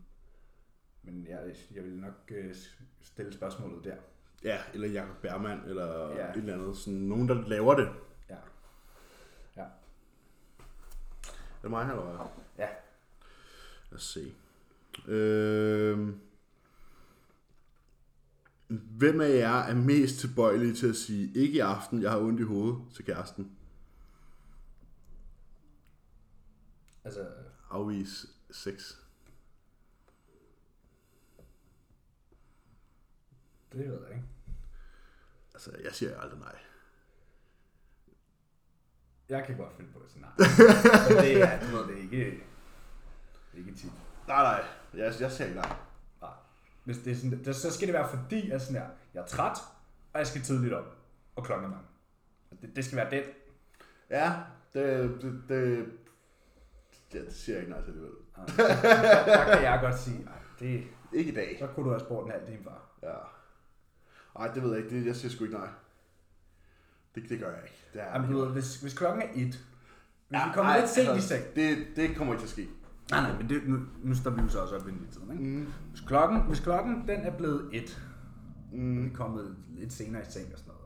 men 1.02 1.26
jeg, 1.28 1.54
jeg 1.74 1.84
vil 1.84 1.92
nok 1.96 2.14
øh, 2.30 2.54
stille 3.02 3.32
spørgsmålet 3.32 3.84
der. 3.84 3.96
ja, 4.44 4.58
eller 4.74 4.88
Jakob 4.88 5.16
Bergmann, 5.22 5.60
eller 5.66 6.10
Ja. 6.10 6.30
et 6.30 6.36
eller 6.36 6.54
andet. 6.54 6.76
Sådan, 6.76 6.98
nogen, 7.00 7.28
der 7.28 7.48
laver 7.48 7.74
det. 7.74 7.88
Ja. 8.30 8.36
Ja. 9.56 9.62
Er 9.62 9.68
det 11.62 11.70
mig 11.70 11.82
eller 11.90 12.02
hvad? 12.02 12.26
Ja. 12.58 12.68
Lad 13.90 13.96
os 13.98 14.04
se. 14.04 14.34
Øh... 15.10 16.08
Hvem 18.68 19.20
af 19.20 19.30
jer 19.38 19.58
er 19.62 19.74
mest 19.74 20.18
tilbøjelige 20.20 20.74
til 20.74 20.88
at 20.88 20.96
sige, 20.96 21.32
ikke 21.34 21.54
i 21.54 21.58
aften, 21.58 22.02
jeg 22.02 22.10
har 22.10 22.18
ondt 22.18 22.40
i 22.40 22.42
hovedet 22.42 22.78
til 22.94 23.04
kæresten? 23.04 23.56
Altså, 27.06 27.26
Afvis 27.70 28.26
sex. 28.50 28.94
det 33.72 33.88
ved 33.88 34.00
jeg 34.00 34.10
ikke. 34.10 34.24
Altså, 35.54 35.70
jeg 35.84 35.92
siger 35.92 36.20
aldrig 36.20 36.40
nej. 36.40 36.58
Jeg 39.28 39.44
kan 39.46 39.56
godt 39.56 39.76
finde 39.76 39.92
på 39.92 39.98
at 39.98 40.10
sige 40.10 40.22
nej. 40.22 40.30
Men 41.08 41.18
det 41.24 41.42
er, 41.42 41.60
du 41.60 41.76
ved, 41.76 41.88
det 41.88 41.98
er 41.98 42.02
ikke, 42.02 42.24
det 43.52 43.54
er 43.54 43.58
ikke 43.58 43.74
tit. 43.74 43.92
Nej, 44.26 44.42
nej. 44.42 44.64
Jeg, 44.94 45.14
jeg 45.20 45.32
siger 45.32 45.48
ikke 45.48 45.60
nej. 45.60 45.76
Nej. 46.20 46.30
Hvis 46.84 46.98
det 46.98 47.12
er 47.12 47.16
sådan, 47.16 47.44
det, 47.44 47.56
så 47.56 47.72
skal 47.72 47.86
det 47.86 47.94
være 47.94 48.08
fordi, 48.08 48.50
at 48.50 48.62
sådan 48.62 48.82
her, 48.82 48.88
jeg 49.14 49.22
er 49.22 49.26
træt, 49.26 49.58
og 50.12 50.18
jeg 50.18 50.26
skal 50.26 50.42
tidligt 50.42 50.74
op, 50.74 50.96
og 51.36 51.44
klokken 51.44 51.64
er 51.64 51.70
mange. 51.70 51.88
Det, 52.62 52.76
det 52.76 52.84
skal 52.84 52.96
være 52.96 53.10
den. 53.10 53.24
Ja, 54.10 54.32
det, 54.74 55.18
det, 55.22 55.42
det, 55.48 55.92
ja, 57.14 57.18
det 57.18 57.32
siger 57.34 57.56
jeg 57.56 57.62
ikke 57.62 57.72
nej 57.72 57.82
til 57.84 57.90
alligevel. 57.90 58.12
Der 58.36 59.44
kan 59.54 59.62
jeg 59.62 59.78
godt 59.82 59.98
sige, 60.00 60.24
nej, 60.24 60.34
det, 60.60 60.84
Ikke 61.12 61.32
i 61.32 61.34
dag. 61.34 61.56
så 61.60 61.66
kunne 61.66 61.84
du 61.84 61.90
have 61.90 62.00
spurgt 62.00 62.26
en 62.26 62.32
halv 62.32 62.46
time 62.46 62.64
far. 62.64 62.82
Ja. 63.02 63.14
Ej, 64.42 64.52
det 64.54 64.62
ved 64.62 64.70
jeg 64.74 64.84
ikke. 64.84 64.98
Det, 64.98 65.06
jeg 65.06 65.16
siger 65.16 65.32
sgu 65.32 65.44
ikke 65.44 65.56
nej. 65.56 65.68
Det, 67.14 67.28
det 67.28 67.38
gør 67.38 67.50
jeg 67.50 67.60
ikke. 67.62 67.76
Det 67.92 68.02
er 68.02 68.06
Jamen, 68.12 68.30
du 68.32 68.38
ved, 68.38 68.48
hvis, 68.52 68.80
hvis 68.80 68.94
klokken 68.98 69.22
er 69.22 69.26
et, 69.34 69.36
hvis 69.36 69.60
Ja, 70.32 70.46
vi 70.46 70.52
kommer 70.54 70.72
ej, 70.72 70.78
lidt 70.80 70.90
sent 70.90 71.06
i 71.06 71.10
altså, 71.10 71.28
seng. 71.28 71.44
Det, 71.56 71.86
det 71.96 72.16
kommer 72.16 72.34
ikke 72.34 72.42
til 72.42 72.46
at 72.46 72.50
ske. 72.50 72.68
Nej, 73.10 73.20
nej, 73.20 73.38
men 73.38 73.48
det, 73.48 73.68
nu, 73.68 73.78
nu 74.02 74.14
står 74.14 74.30
vi 74.30 74.42
jo 74.42 74.48
så 74.48 74.58
også 74.60 74.76
op 74.76 74.88
i 74.88 74.92
tiden, 75.12 75.32
ikke? 75.32 75.44
Mm. 75.44 75.72
Hvis 75.90 76.00
klokken, 76.00 76.40
hvis 76.40 76.60
klokken 76.60 77.08
den 77.08 77.20
er 77.20 77.36
blevet 77.36 77.68
et, 77.72 78.02
Mm. 78.72 79.02
vi 79.04 79.10
er 79.10 79.14
kommet 79.14 79.56
lidt 79.68 79.92
senere 79.92 80.22
i 80.22 80.24
seng 80.30 80.52
og 80.52 80.58
sådan 80.58 80.68
noget, 80.72 80.84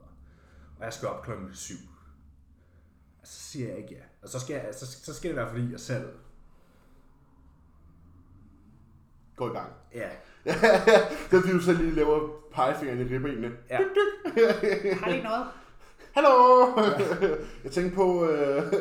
og 0.79 0.85
jeg 0.85 0.93
skal 0.93 1.07
op 1.07 1.23
klokken 1.23 1.49
syv, 3.23 3.27
så 3.27 3.39
siger 3.51 3.67
jeg 3.69 3.77
ikke 3.77 3.93
ja. 3.95 4.01
Og 4.21 4.29
så 4.29 4.39
skal, 4.39 4.53
jeg, 4.53 4.67
så, 4.75 4.85
så 4.85 5.13
skal 5.13 5.29
det 5.29 5.37
være, 5.37 5.49
fordi 5.49 5.71
jeg 5.71 5.79
selv, 5.79 6.05
Gå 9.35 9.49
i 9.49 9.53
gang. 9.53 9.71
ja, 9.93 10.09
det 10.43 10.53
er 11.37 11.41
fordi, 11.41 11.51
du 11.53 11.59
så 11.59 11.73
lige 11.73 11.91
laver 11.91 12.29
pegefingeren 12.53 12.99
i 12.99 13.03
ribbenene. 13.13 13.51
ja. 13.69 13.77
Har 15.01 15.11
I 15.11 15.21
noget? 15.21 15.45
Hallo! 16.11 16.67
jeg 17.63 17.71
tænkte 17.71 17.95
på... 17.95 18.25
Øh... 18.29 18.63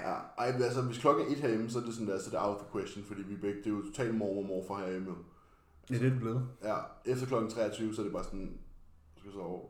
ja, 0.00 0.12
ej, 0.38 0.52
men 0.52 0.62
altså, 0.62 0.82
hvis 0.82 0.98
klokken 0.98 1.26
er 1.26 1.30
et 1.32 1.36
herhjemme, 1.36 1.70
så 1.70 1.78
er 1.78 1.82
det 1.82 1.94
sådan 1.94 2.08
der, 2.08 2.18
så 2.18 2.26
er 2.26 2.30
det 2.30 2.48
out 2.48 2.56
of 2.56 2.62
the 2.62 2.78
question, 2.78 3.04
fordi 3.04 3.22
vi 3.22 3.34
er 3.34 3.38
begge, 3.40 3.58
det 3.58 3.66
er 3.66 3.70
jo 3.70 3.82
totalt 3.82 4.14
mor 4.14 4.38
og 4.38 4.44
morfar 4.44 4.84
herhjemme. 4.84 5.14
Ja, 5.90 5.94
det 5.94 6.06
er 6.06 6.10
det 6.10 6.18
blevet. 6.20 6.48
Ja, 6.64 6.76
efter 7.04 7.26
klokken 7.26 7.50
23, 7.50 7.94
så 7.94 8.00
er 8.00 8.04
det 8.04 8.12
bare 8.12 8.24
sådan, 8.24 8.58
skal 9.16 9.32
sove. 9.32 9.60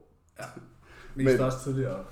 Vi 1.15 1.25
Men- 1.25 1.37
står 1.37 1.45
også 1.45 1.63
tidligere. 1.65 2.05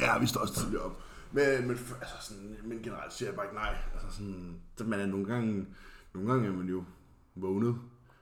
Ja, 0.00 0.18
vi 0.18 0.26
står 0.26 0.40
også 0.40 0.54
tidligt 0.54 0.82
op. 0.82 1.02
Men, 1.32 1.66
men, 1.66 1.78
altså 2.00 2.16
sådan, 2.20 2.56
men 2.64 2.82
generelt 2.82 3.12
siger 3.12 3.28
jeg 3.28 3.36
bare 3.36 3.46
ikke 3.46 3.56
nej. 3.56 3.76
Altså 3.94 4.16
sådan, 4.16 4.60
så 4.76 4.84
man 4.84 5.00
er 5.00 5.06
nogle 5.06 5.26
gange, 5.26 5.66
nogle 6.14 6.32
gange 6.32 6.48
er 6.48 6.52
man 6.52 6.66
jo 6.66 6.84
vågnet 7.34 7.78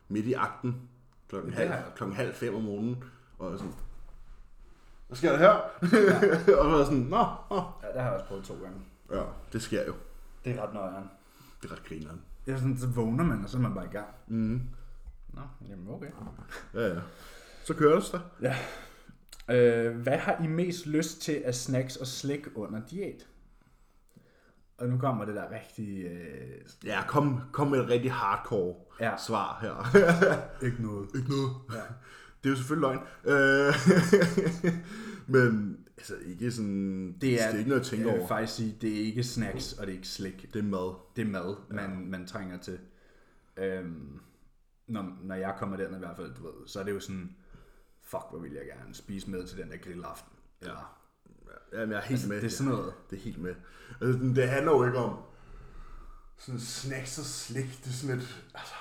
midt 0.08 0.26
i 0.26 0.32
akten, 0.32 0.88
klokken, 1.28 1.52
Det 1.52 1.58
halv, 1.58 1.72
klokken 1.96 2.16
halv 2.16 2.34
fem 2.34 2.54
om 2.54 2.62
morgenen, 2.62 3.04
og 3.38 3.58
sådan, 3.58 3.74
hvad 5.06 5.16
sker 5.16 5.32
der 5.32 5.38
her? 5.38 5.50
og 6.58 6.70
så 6.70 6.76
er 6.80 6.84
sådan, 6.84 6.98
nå, 6.98 7.26
nå. 7.50 7.62
Ja, 7.82 7.88
det 7.94 8.00
har 8.00 8.08
jeg 8.08 8.12
også 8.12 8.26
prøvet 8.26 8.44
to 8.44 8.54
gange. 8.62 8.80
Ja, 9.12 9.22
det 9.52 9.62
sker 9.62 9.86
jo. 9.86 9.94
Det 10.44 10.56
er 10.56 10.62
ret 10.62 10.74
nøjeren. 10.74 11.10
Det 11.62 11.70
er 11.70 11.74
ret 11.74 11.84
grineren. 11.84 12.20
Ja, 12.46 12.56
sådan, 12.56 12.78
så 12.78 12.86
vågner 12.86 13.24
man, 13.24 13.44
og 13.44 13.50
så 13.50 13.56
er 13.56 13.60
man 13.60 13.74
bare 13.74 13.84
i 13.84 13.88
gang. 13.88 14.06
Mm. 14.26 14.60
Nå, 15.28 15.40
jamen 15.68 15.88
okay. 15.88 16.10
Ja, 16.74 16.86
ja. 16.94 17.00
Så 17.64 17.74
køres 17.74 18.10
der. 18.10 18.20
Ja. 18.42 18.56
Øh, 19.50 19.96
hvad 19.96 20.18
har 20.18 20.44
I 20.44 20.46
mest 20.46 20.86
lyst 20.86 21.22
til 21.22 21.42
af 21.44 21.54
snacks 21.54 21.96
og 21.96 22.06
slik 22.06 22.46
under 22.54 22.80
diæt? 22.90 23.26
Og 24.78 24.88
nu 24.88 24.98
kommer 24.98 25.24
det 25.24 25.34
der 25.34 25.44
rigtig... 25.50 26.04
Øh, 26.04 26.60
Ja, 26.84 27.02
kom, 27.08 27.40
kom 27.52 27.66
med 27.68 27.80
et 27.80 27.88
rigtig 27.88 28.12
hardcore 28.12 28.74
Ja. 29.00 29.16
svar 29.26 29.58
her. 29.62 29.96
ikke 30.66 30.82
noget. 30.82 31.08
ikke 31.16 31.28
noget. 31.28 31.50
Ja. 31.72 31.82
Det 32.42 32.46
er 32.46 32.50
jo 32.50 32.56
selvfølgelig 32.56 32.88
løgn. 32.90 33.00
Øh, 33.24 33.74
men 35.34 35.76
altså 35.96 36.14
ikke 36.26 36.50
sådan... 36.50 37.16
Det 37.20 37.42
er, 37.42 37.46
det 37.46 37.54
er 37.54 37.58
ikke 37.58 37.68
noget 37.68 37.80
at 37.80 37.86
tænke 37.86 38.04
jeg 38.06 38.12
vil 38.12 38.18
over. 38.20 38.28
faktisk 38.28 38.56
sige, 38.56 38.76
det 38.80 38.92
er 39.00 39.04
ikke 39.04 39.22
snacks, 39.24 39.72
og 39.72 39.86
det 39.86 39.92
er 39.92 39.96
ikke 39.96 40.08
slik. 40.08 40.54
Det 40.54 40.58
er 40.58 40.62
mad. 40.62 40.94
Det 41.16 41.22
er 41.22 41.28
mad, 41.30 41.56
man, 41.70 42.06
man 42.06 42.26
trænger 42.26 42.58
til. 42.58 42.78
Øhm, 43.56 44.20
når, 44.86 45.16
når 45.22 45.34
jeg 45.34 45.54
kommer 45.58 45.76
derned 45.76 45.96
i 45.96 45.98
hvert 45.98 46.16
fald, 46.16 46.34
du 46.34 46.42
ved, 46.42 46.66
så 46.66 46.80
er 46.80 46.84
det 46.84 46.92
jo 46.92 47.00
sådan, 47.00 47.36
fuck, 48.10 48.22
hvor 48.30 48.38
vil 48.38 48.52
jeg 48.52 48.62
gerne 48.66 48.94
spise 48.94 49.30
med 49.30 49.46
til 49.46 49.58
den 49.58 49.70
der 49.70 49.76
grillaften. 49.76 50.32
Eller, 50.60 50.94
Jamen, 51.72 51.90
jeg 51.90 51.96
er 51.98 52.02
helt 52.02 52.10
altså, 52.10 52.28
med. 52.28 52.36
det 52.36 52.44
er 52.46 52.50
sådan 52.50 52.72
noget. 52.72 52.92
Det 53.10 53.18
er 53.18 53.22
helt 53.22 53.38
med. 53.42 53.54
Altså, 54.00 54.20
det 54.36 54.48
handler 54.48 54.72
jo 54.72 54.84
ikke 54.84 54.98
om 54.98 55.16
sådan 56.38 56.60
snacks 56.60 57.18
og 57.18 57.24
slik. 57.24 57.78
Det 57.84 57.90
er 57.90 57.94
sådan 57.94 58.16
lidt... 58.18 58.44
Altså, 58.54 58.74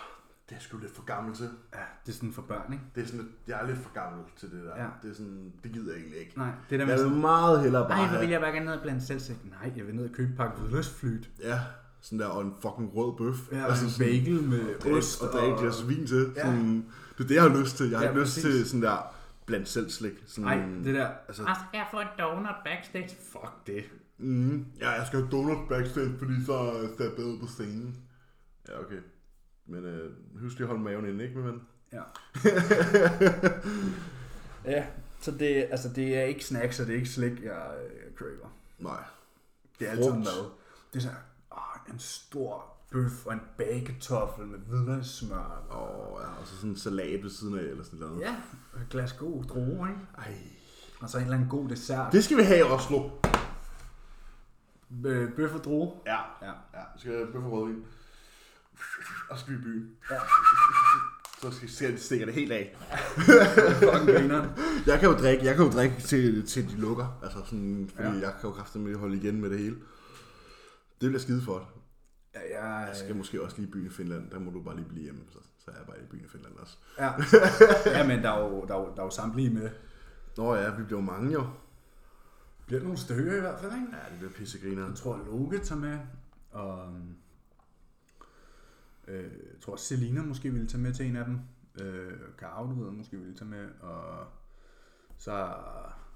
det 0.50 0.56
er 0.56 0.60
sgu 0.60 0.78
lidt 0.78 0.96
for 0.96 1.04
gammel 1.04 1.36
til. 1.36 1.50
Ja, 1.76 1.80
det 2.06 2.12
er 2.12 2.16
sådan 2.16 2.34
for 2.34 2.42
børn, 2.42 2.74
ikke? 2.74 2.86
Det 2.96 3.04
er 3.04 3.08
sådan 3.08 3.30
jeg 3.48 3.62
er 3.62 3.68
lidt 3.68 3.78
for 3.80 3.94
gammel 3.94 4.26
til 4.38 4.52
det 4.52 4.64
der. 4.64 4.84
Ja. 4.84 4.88
Det 5.04 5.12
er 5.12 5.16
sådan, 5.16 5.54
det 5.64 5.72
gider 5.72 5.92
jeg 5.92 6.00
egentlig 6.00 6.20
ikke. 6.20 6.38
Nej, 6.38 6.52
det 6.70 6.80
der 6.80 6.86
med 6.86 6.94
Jeg 6.96 7.04
vil 7.06 7.14
meget 7.20 7.62
hellere 7.62 7.90
bare 7.90 8.00
Ej, 8.04 8.10
hvor 8.10 8.20
vil 8.20 8.30
jeg 8.30 8.42
bare 8.42 8.52
gerne 8.52 8.66
ned 8.66 8.74
og 8.74 8.82
blande 8.82 9.06
selvsigt. 9.06 9.50
Nej, 9.50 9.74
jeg 9.78 9.88
vil 9.88 9.96
ned 9.96 10.10
og 10.10 10.12
købe 10.16 10.30
en 10.32 10.38
pakke 10.38 10.60
hvidløsflyt. 10.62 11.30
Ja, 11.42 11.60
sådan 12.02 12.20
der, 12.20 12.26
og 12.26 12.42
en 12.42 12.54
fucking 12.62 12.96
rød 12.96 13.18
bøf. 13.18 13.52
Ja, 13.52 13.66
og 13.66 13.72
en 13.72 13.78
sådan- 13.78 14.08
bagel 14.08 14.44
med 14.44 14.86
og 14.86 14.92
ost 14.98 15.22
og 15.22 15.28
drikke 15.34 15.54
et 15.54 15.60
glas 15.62 15.88
vin 15.88 16.08
til. 16.08 16.32
Ja. 16.36 16.42
Sådan, 16.42 16.86
det 17.18 17.24
er 17.24 17.28
det, 17.28 17.36
jeg 17.36 17.44
har 17.44 17.60
lyst 17.60 17.78
til. 17.78 17.90
Jeg 17.90 18.00
har 18.00 18.06
Ja, 18.06 18.12
ikke 18.12 18.22
lyst 18.22 18.36
præcis. 18.36 18.44
til 18.44 18.66
sådan 18.70 18.82
der 18.82 19.14
blandt 19.48 19.70
selv 19.70 19.90
slik. 19.90 20.24
Sådan, 20.26 20.44
Nej, 20.44 20.84
det 20.84 20.96
der. 20.96 21.10
Altså, 21.28 21.44
skal 21.44 21.78
jeg 21.78 21.88
få 21.92 22.00
en 22.00 22.08
donut 22.20 22.56
backstage? 22.66 23.10
Fuck 23.20 23.68
det. 23.68 23.84
mm, 24.18 24.66
ja, 24.80 24.90
jeg 24.90 25.08
skal 25.08 25.20
have 25.20 25.32
donut 25.32 25.70
backstage, 25.70 26.18
fordi 26.20 26.46
så 26.46 26.54
er 26.54 26.82
jeg 27.00 27.16
bedre 27.16 27.40
på 27.40 27.48
scenen. 27.48 27.96
Ja, 28.68 28.80
okay. 28.80 29.00
Men 29.66 29.86
øh, 29.86 30.12
husk 30.42 30.58
lige 30.58 30.64
at 30.64 30.68
holde 30.68 30.84
maven 30.84 31.06
inde, 31.10 31.24
ikke, 31.24 31.36
min 31.36 31.46
ven? 31.46 31.62
Ja. 31.94 32.02
ja, 34.76 34.86
så 35.22 35.32
det, 35.32 35.68
altså, 35.72 35.90
det 35.96 36.18
er 36.18 36.24
ikke 36.24 36.46
snacks, 36.46 36.80
og 36.80 36.88
det 36.88 36.94
er 36.94 36.98
ikke 36.98 37.10
slik, 37.10 37.44
jeg 37.44 37.72
øh, 37.84 38.14
craver. 38.16 38.58
Nej. 38.80 39.04
Det 39.80 39.88
er 39.88 39.92
altid 39.92 40.12
mad. 40.12 40.52
Det 40.94 41.00
er 41.00 41.00
sådan, 41.00 41.18
åh, 41.52 41.94
en 41.94 42.00
stor 42.00 42.77
bøf 42.92 43.26
og 43.26 43.34
en 43.34 43.42
bagetoffel 43.58 44.46
med 44.46 44.60
hvidløgssmør. 44.60 45.66
Og, 45.70 46.20
ja, 46.22 46.28
og 46.42 46.48
så 46.48 46.56
sådan 46.56 46.70
en 46.70 46.78
salat 46.78 47.24
ved 47.24 47.30
siden 47.30 47.58
af, 47.60 47.64
eller 47.64 47.84
sådan 47.84 48.00
noget. 48.00 48.22
Ja, 48.22 48.36
og 48.74 48.82
et 48.82 48.90
glas 48.90 49.14
god 49.14 49.44
druer, 49.44 49.88
ikke? 49.88 50.00
Ej. 50.18 50.38
Og 51.00 51.10
så 51.10 51.18
en 51.18 51.24
eller 51.24 51.36
anden 51.38 51.50
god 51.50 51.70
dessert. 51.70 52.12
Det 52.14 52.24
skal 52.24 52.38
vi 52.38 52.42
have 52.44 52.60
i 52.60 52.62
Oslo. 52.62 53.10
Øh, 55.06 55.34
Bøf 55.36 55.54
og 55.54 55.64
druer. 55.64 55.92
Ja. 56.06 56.18
Ja. 56.48 56.52
Ja, 56.74 56.80
vi 56.96 57.00
skal 57.00 57.12
have 57.12 57.28
bøf 57.28 57.44
og 57.44 57.52
rødvin. 57.52 57.84
Og 59.30 59.38
så 59.38 59.44
skal 59.44 59.54
vi 59.54 59.60
i 59.60 59.64
byen. 59.64 59.90
Ja. 60.12 60.16
Så 61.42 61.52
skal 61.52 61.70
skal- 61.70 62.00
stikker 62.00 62.26
det 62.26 62.36
helt 62.36 62.52
af. 62.52 62.78
Jeg 64.88 65.00
kan 65.00 65.10
jo 65.10 65.16
drikke, 65.16 65.46
jeg 65.46 65.56
kan 65.56 65.66
jo 65.66 65.72
drikke 65.72 65.96
til, 66.02 66.48
til 66.48 66.70
de 66.70 66.76
lukker. 66.82 67.20
Altså 67.24 67.38
sådan, 67.46 67.90
fordi 67.96 68.08
Ja. 68.08 68.14
jeg 68.14 68.34
kan 68.42 68.50
jo 68.50 68.52
kraftigt 68.52 68.84
med 68.84 68.96
holde 68.96 69.18
igen 69.18 69.42
med 69.42 69.50
det 69.50 69.60
hele. 69.60 69.76
Det 71.02 71.10
bliver 71.10 71.20
skide 71.20 71.42
for. 71.42 71.70
Ja, 72.50 72.62
jeg, 72.62 72.88
Jeg 72.88 72.96
skal 72.96 73.16
måske 73.16 73.44
også 73.44 73.58
lige 73.58 73.68
i 73.68 73.72
byen 73.72 73.86
i 73.86 73.90
Finland. 73.90 74.32
Der 74.32 74.40
må 74.40 74.52
du 74.52 74.62
bare 74.64 74.76
lige 74.76 74.88
blive 74.90 75.04
hjemme. 75.04 75.22
Så, 75.30 75.40
så 75.58 75.72
er 75.72 75.76
jeg 75.76 75.86
bare 75.88 75.98
i 76.00 76.06
byen 76.06 76.26
i 76.26 76.28
Finland 76.28 76.56
også. 76.58 76.78
ja. 76.98 77.12
ja, 77.98 78.08
men 78.08 78.24
der 78.24 78.30
er 78.32 78.40
jo, 78.40 78.66
der 78.66 78.76
er 78.76 78.80
jo, 78.80 78.86
der 78.96 79.02
er 79.02 79.06
jo 79.06 79.10
samtlige 79.10 79.50
med. 79.50 79.70
Nå 80.38 80.56
ja, 80.56 80.76
vi 80.76 80.84
bliver 80.84 81.00
jo 81.02 81.06
mange 81.06 81.34
jo. 81.34 81.48
Bliver 82.66 82.82
nogle 82.82 82.98
stykker 82.98 83.38
i 83.38 83.40
hvert 83.40 83.60
fald, 83.60 83.72
ikke? 83.74 83.88
Ja, 83.92 84.10
det 84.12 84.18
bliver 84.18 84.32
pissegriner. 84.32 84.88
Jeg 84.88 84.96
tror, 84.96 85.18
Loke 85.26 85.60
tager 85.60 85.82
med, 85.82 86.00
og 86.52 86.94
øh, 89.08 89.24
jeg 89.24 89.62
tror, 89.62 89.76
Selina 89.76 90.22
måske 90.22 90.52
ville 90.52 90.68
tage 90.68 90.82
med 90.82 90.94
til 90.94 91.06
en 91.06 91.16
af 91.16 91.26
dem. 91.26 91.40
Øh, 91.82 92.14
Karo, 92.38 92.70
du 92.70 92.84
ved, 92.84 92.92
måske 92.92 93.18
ville 93.18 93.36
tage 93.36 93.50
med, 93.50 93.68
og 93.82 94.28
så, 95.18 95.54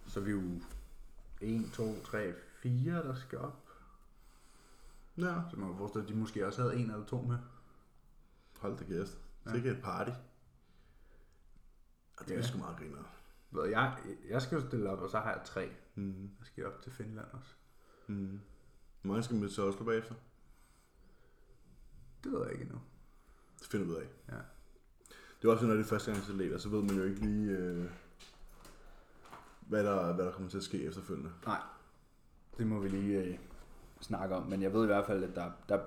så 0.07 0.19
er 0.19 0.23
vi 0.23 0.31
jo 0.31 0.41
1, 1.41 1.65
2, 1.73 2.03
3, 2.03 2.33
4, 2.61 2.93
der 2.93 3.15
skal 3.15 3.37
op. 3.37 3.63
Ja. 5.17 5.41
Så 5.51 5.57
man 5.57 5.69
kan 5.69 5.77
forestille, 5.77 6.03
at 6.03 6.09
de 6.09 6.15
måske 6.15 6.47
også 6.47 6.61
havde 6.61 6.75
en 6.75 6.91
eller 6.91 7.05
to 7.05 7.21
med. 7.21 7.37
Hold 8.59 8.77
da 8.77 8.83
kæft. 8.83 9.17
Ja. 9.45 9.51
Sikke 9.51 9.69
et 9.69 9.81
party. 9.83 10.11
Og 12.17 12.25
det 12.25 12.31
er 12.33 12.35
Ja. 12.37 12.41
sgu 12.47 12.57
meget 12.57 12.77
griner. 12.77 13.03
Ved 13.51 13.65
Jeg, 13.69 13.97
jeg 14.29 14.41
skal 14.41 14.55
jo 14.55 14.67
stille 14.67 14.89
op, 14.89 14.99
og 14.99 15.09
så 15.09 15.19
har 15.19 15.31
jeg 15.31 15.41
tre. 15.45 15.71
Mm. 15.95 16.21
Jeg 16.39 16.45
skal 16.45 16.65
op 16.65 16.81
til 16.81 16.91
Finland 16.91 17.27
også. 17.33 17.49
Mm. 18.07 18.39
Hvor 19.01 19.07
mange 19.07 19.23
skal 19.23 19.35
med 19.37 19.49
til 19.49 19.63
Oslo 19.63 19.85
bagefter? 19.85 20.15
Det 22.23 22.31
ved 22.31 22.41
jeg 22.43 22.51
ikke 22.51 22.63
endnu. 22.63 22.81
Det 23.59 23.67
finder 23.67 23.85
vi 23.85 23.91
ud 23.91 23.97
af. 23.97 24.07
Ja. 24.29 24.37
Det 25.41 25.47
er 25.47 25.51
også, 25.51 25.65
når 25.65 25.73
det 25.73 25.81
er 25.83 25.87
første 25.87 26.11
gang 26.11 26.23
til 26.23 26.33
elever, 26.35 26.57
så 26.57 26.69
ved 26.69 26.81
man 26.83 26.95
jo 26.95 27.03
ikke 27.03 27.19
lige, 27.19 27.51
øh, 27.51 27.91
hvad, 29.61 29.83
der, 29.83 30.13
hvad 30.13 30.25
der 30.25 30.31
kommer 30.31 30.49
til 30.49 30.57
at 30.57 30.63
ske 30.63 30.83
efterfølgende. 30.83 31.31
Nej, 31.45 31.61
det 32.57 32.67
må 32.67 32.79
vi 32.79 32.89
lige 32.89 33.23
øh, 33.23 33.39
snakke 34.03 34.35
om. 34.35 34.43
Men 34.43 34.61
jeg 34.61 34.73
ved 34.73 34.83
i 34.83 34.85
hvert 34.85 35.05
fald, 35.05 35.23
at 35.23 35.35
der, 35.35 35.51
der, 35.69 35.77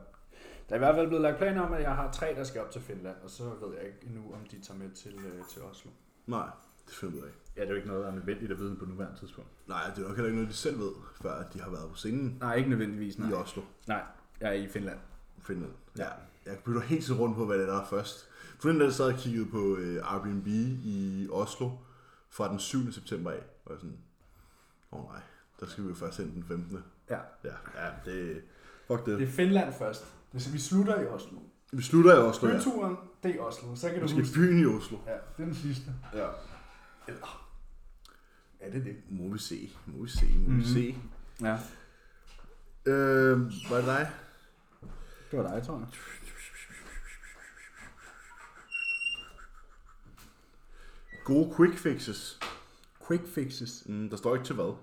der 0.68 0.70
er 0.70 0.74
i 0.74 0.78
hvert 0.78 0.94
fald 0.94 1.06
blevet 1.06 1.22
lagt 1.22 1.38
planer 1.38 1.62
om, 1.62 1.72
at 1.72 1.82
jeg 1.82 1.94
har 1.94 2.12
tre, 2.12 2.34
der 2.36 2.44
skal 2.44 2.60
op 2.60 2.70
til 2.70 2.80
Finland. 2.80 3.16
Og 3.22 3.30
så 3.30 3.44
ved 3.44 3.74
jeg 3.76 3.86
ikke 3.86 3.98
endnu, 4.06 4.22
om 4.32 4.40
de 4.50 4.60
tager 4.60 4.78
med 4.78 4.90
til, 4.90 5.14
øh, 5.14 5.44
til 5.50 5.62
Oslo. 5.62 5.90
Nej, 6.26 6.48
det 6.86 6.94
finder 6.94 7.16
ud 7.16 7.22
af. 7.22 7.30
Ja, 7.56 7.60
det 7.60 7.66
er 7.66 7.70
jo 7.70 7.76
ikke 7.76 7.88
noget, 7.88 8.04
der 8.04 8.10
er 8.10 8.14
nødvendigt 8.14 8.52
at 8.52 8.58
vide 8.58 8.76
på 8.76 8.84
nuværende 8.84 9.18
tidspunkt. 9.18 9.50
Nej, 9.66 9.80
det 9.96 10.02
er 10.04 10.08
nok 10.08 10.16
heller 10.16 10.24
ikke 10.24 10.36
noget, 10.36 10.50
de 10.50 10.56
selv 10.56 10.78
ved, 10.78 10.92
før 11.22 11.32
at 11.32 11.54
de 11.54 11.60
har 11.60 11.70
været 11.70 11.90
på 11.90 11.96
scenen 11.96 12.36
Nej, 12.40 12.54
ikke 12.54 12.70
nødvendigvis, 12.70 13.18
nej. 13.18 13.30
i 13.30 13.32
Oslo, 13.32 13.62
Nej, 13.86 14.02
jeg 14.40 14.48
er 14.48 14.52
i 14.52 14.68
Finland. 14.68 14.98
Finland. 15.38 15.72
Ja. 15.98 16.08
Jeg 16.46 16.58
bytter 16.64 16.80
helt 16.80 17.04
til 17.04 17.14
rundt 17.14 17.36
på, 17.36 17.46
hvad 17.46 17.58
det 17.58 17.68
er, 17.68 17.72
der 17.72 17.80
er 17.80 17.86
først. 17.86 18.28
For 18.60 18.68
den 18.68 18.80
der 18.80 18.90
sad 18.90 19.12
og 19.12 19.18
kiggede 19.18 19.46
på 19.46 19.76
øh, 19.76 20.12
Airbnb 20.12 20.46
i 20.46 21.28
Oslo 21.32 21.70
fra 22.30 22.48
den 22.50 22.58
7. 22.58 22.92
september 22.92 23.30
af. 23.30 23.42
Og 23.64 23.72
jeg 23.72 23.80
sådan, 23.80 23.98
åh 24.92 25.04
oh, 25.04 25.12
nej, 25.12 25.20
der 25.60 25.66
skal 25.66 25.84
vi 25.84 25.88
jo 25.88 25.94
først 25.94 26.18
hen 26.18 26.34
den 26.34 26.44
15. 26.44 26.84
Ja. 27.10 27.18
Ja, 27.44 27.54
ja 27.84 27.90
det, 28.04 28.42
fuck 28.86 29.06
det. 29.06 29.18
Det 29.18 29.28
er 29.28 29.32
Finland 29.32 29.74
først. 29.78 30.04
Det 30.32 30.46
er, 30.46 30.50
vi 30.52 30.58
slutter 30.58 31.00
i 31.00 31.06
Oslo. 31.06 31.38
Vi 31.72 31.82
slutter 31.82 32.14
i 32.14 32.18
Oslo, 32.18 32.48
ja. 32.48 32.56
Byturen, 32.58 32.96
det 33.22 33.36
er 33.36 33.40
Oslo. 33.40 33.76
Så 33.76 33.88
kan 33.88 33.96
Vi 33.96 34.00
du 34.02 34.08
skal 34.08 34.18
i 34.18 34.22
huske. 34.22 34.34
byen 34.34 34.58
i 34.62 34.64
Oslo. 34.66 34.98
Ja, 35.06 35.12
det 35.12 35.18
er 35.38 35.44
den 35.44 35.54
sidste. 35.54 35.90
Ja. 36.14 36.28
Eller, 37.08 37.46
er 38.60 38.70
det 38.70 38.84
det? 38.84 38.96
Må 39.08 39.32
vi 39.32 39.38
se, 39.38 39.70
må 39.86 40.02
vi 40.02 40.08
se, 40.10 40.26
må 40.38 40.48
Mhm. 40.50 40.58
vi 40.60 40.64
se. 40.64 40.96
Ja, 41.40 41.58
Øh, 42.86 43.40
var 43.70 43.76
det 43.76 43.86
dig? 43.86 44.10
det 45.30 45.38
var 45.38 45.54
dig, 45.54 45.62
tror 45.66 45.78
jeg. 45.78 45.86
Gode 51.24 51.54
quick 51.56 51.78
fixes. 51.78 52.38
Quick 53.08 53.26
fixes. 53.34 53.82
Mm, 53.86 54.10
der 54.10 54.16
står 54.16 54.34
ikke 54.34 54.46
til 54.46 54.54
hvad. 54.54 54.76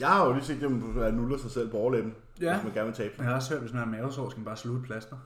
Jeg 0.00 0.08
har 0.08 0.26
jo 0.26 0.32
lige 0.32 0.44
set 0.44 0.60
dem 0.60 0.98
at 1.00 1.14
nuller 1.14 1.38
sig 1.38 1.50
selv 1.50 1.70
på 1.70 1.76
overlæben, 1.76 2.14
Ja. 2.40 2.54
hvis 2.54 2.64
man 2.64 2.72
gerne 2.74 2.86
vil 2.86 2.94
tabe 2.94 3.14
Jeg 3.18 3.26
har 3.26 3.34
også 3.34 3.50
hørt, 3.52 3.60
hvis 3.62 3.72
man 3.72 3.82
har 3.82 3.90
mavesår, 3.90 4.30
skal 4.30 4.38
man 4.40 4.44
bare 4.44 4.56
sluge 4.56 4.78
et 4.78 4.84
plaster. 4.84 5.16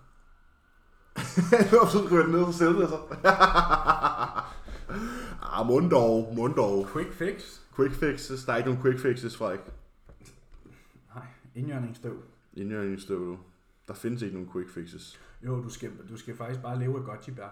Så 1.93 2.09
ryger 2.13 2.23
den 2.23 2.33
ned, 2.35 2.53
så 2.53 2.59
sætter 2.59 2.81
det 2.81 2.89
sig. 2.89 2.99
ah, 5.43 5.67
mund 5.67 5.91
dog, 5.91 6.33
mund 6.37 6.55
dog. 6.55 6.87
Quick 6.93 7.13
fix? 7.13 7.61
Quick 7.77 7.95
fixes, 7.95 8.45
der 8.45 8.53
er 8.53 8.57
ikke 8.57 8.69
nogen 8.71 8.83
quick 8.83 9.01
fixes, 9.01 9.37
Frederik. 9.37 9.61
Nej, 11.15 11.27
indjørningsstøv. 11.55 12.23
Indjørningsstøv, 12.55 13.19
du. 13.27 13.39
Der 13.89 13.95
findes 13.95 14.23
ikke 14.23 14.35
nogen 14.35 14.53
quick 14.53 14.71
fixes. 14.71 15.21
Jo, 15.43 15.63
du 15.63 15.69
skal, 15.71 15.93
du 16.09 16.17
skal 16.17 16.37
faktisk 16.37 16.63
bare 16.63 16.79
leve 16.79 16.99
af 16.99 17.05
goji-bær. 17.05 17.49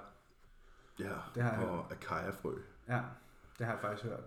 Ja, 0.98 1.12
Det 1.34 1.42
har 1.42 1.52
jeg 1.52 1.68
og 1.68 1.92
akaya-frø. 1.92 2.52
Ja, 2.88 3.00
det 3.58 3.66
har 3.66 3.72
jeg 3.72 3.80
faktisk 3.80 4.04
hørt. 4.04 4.20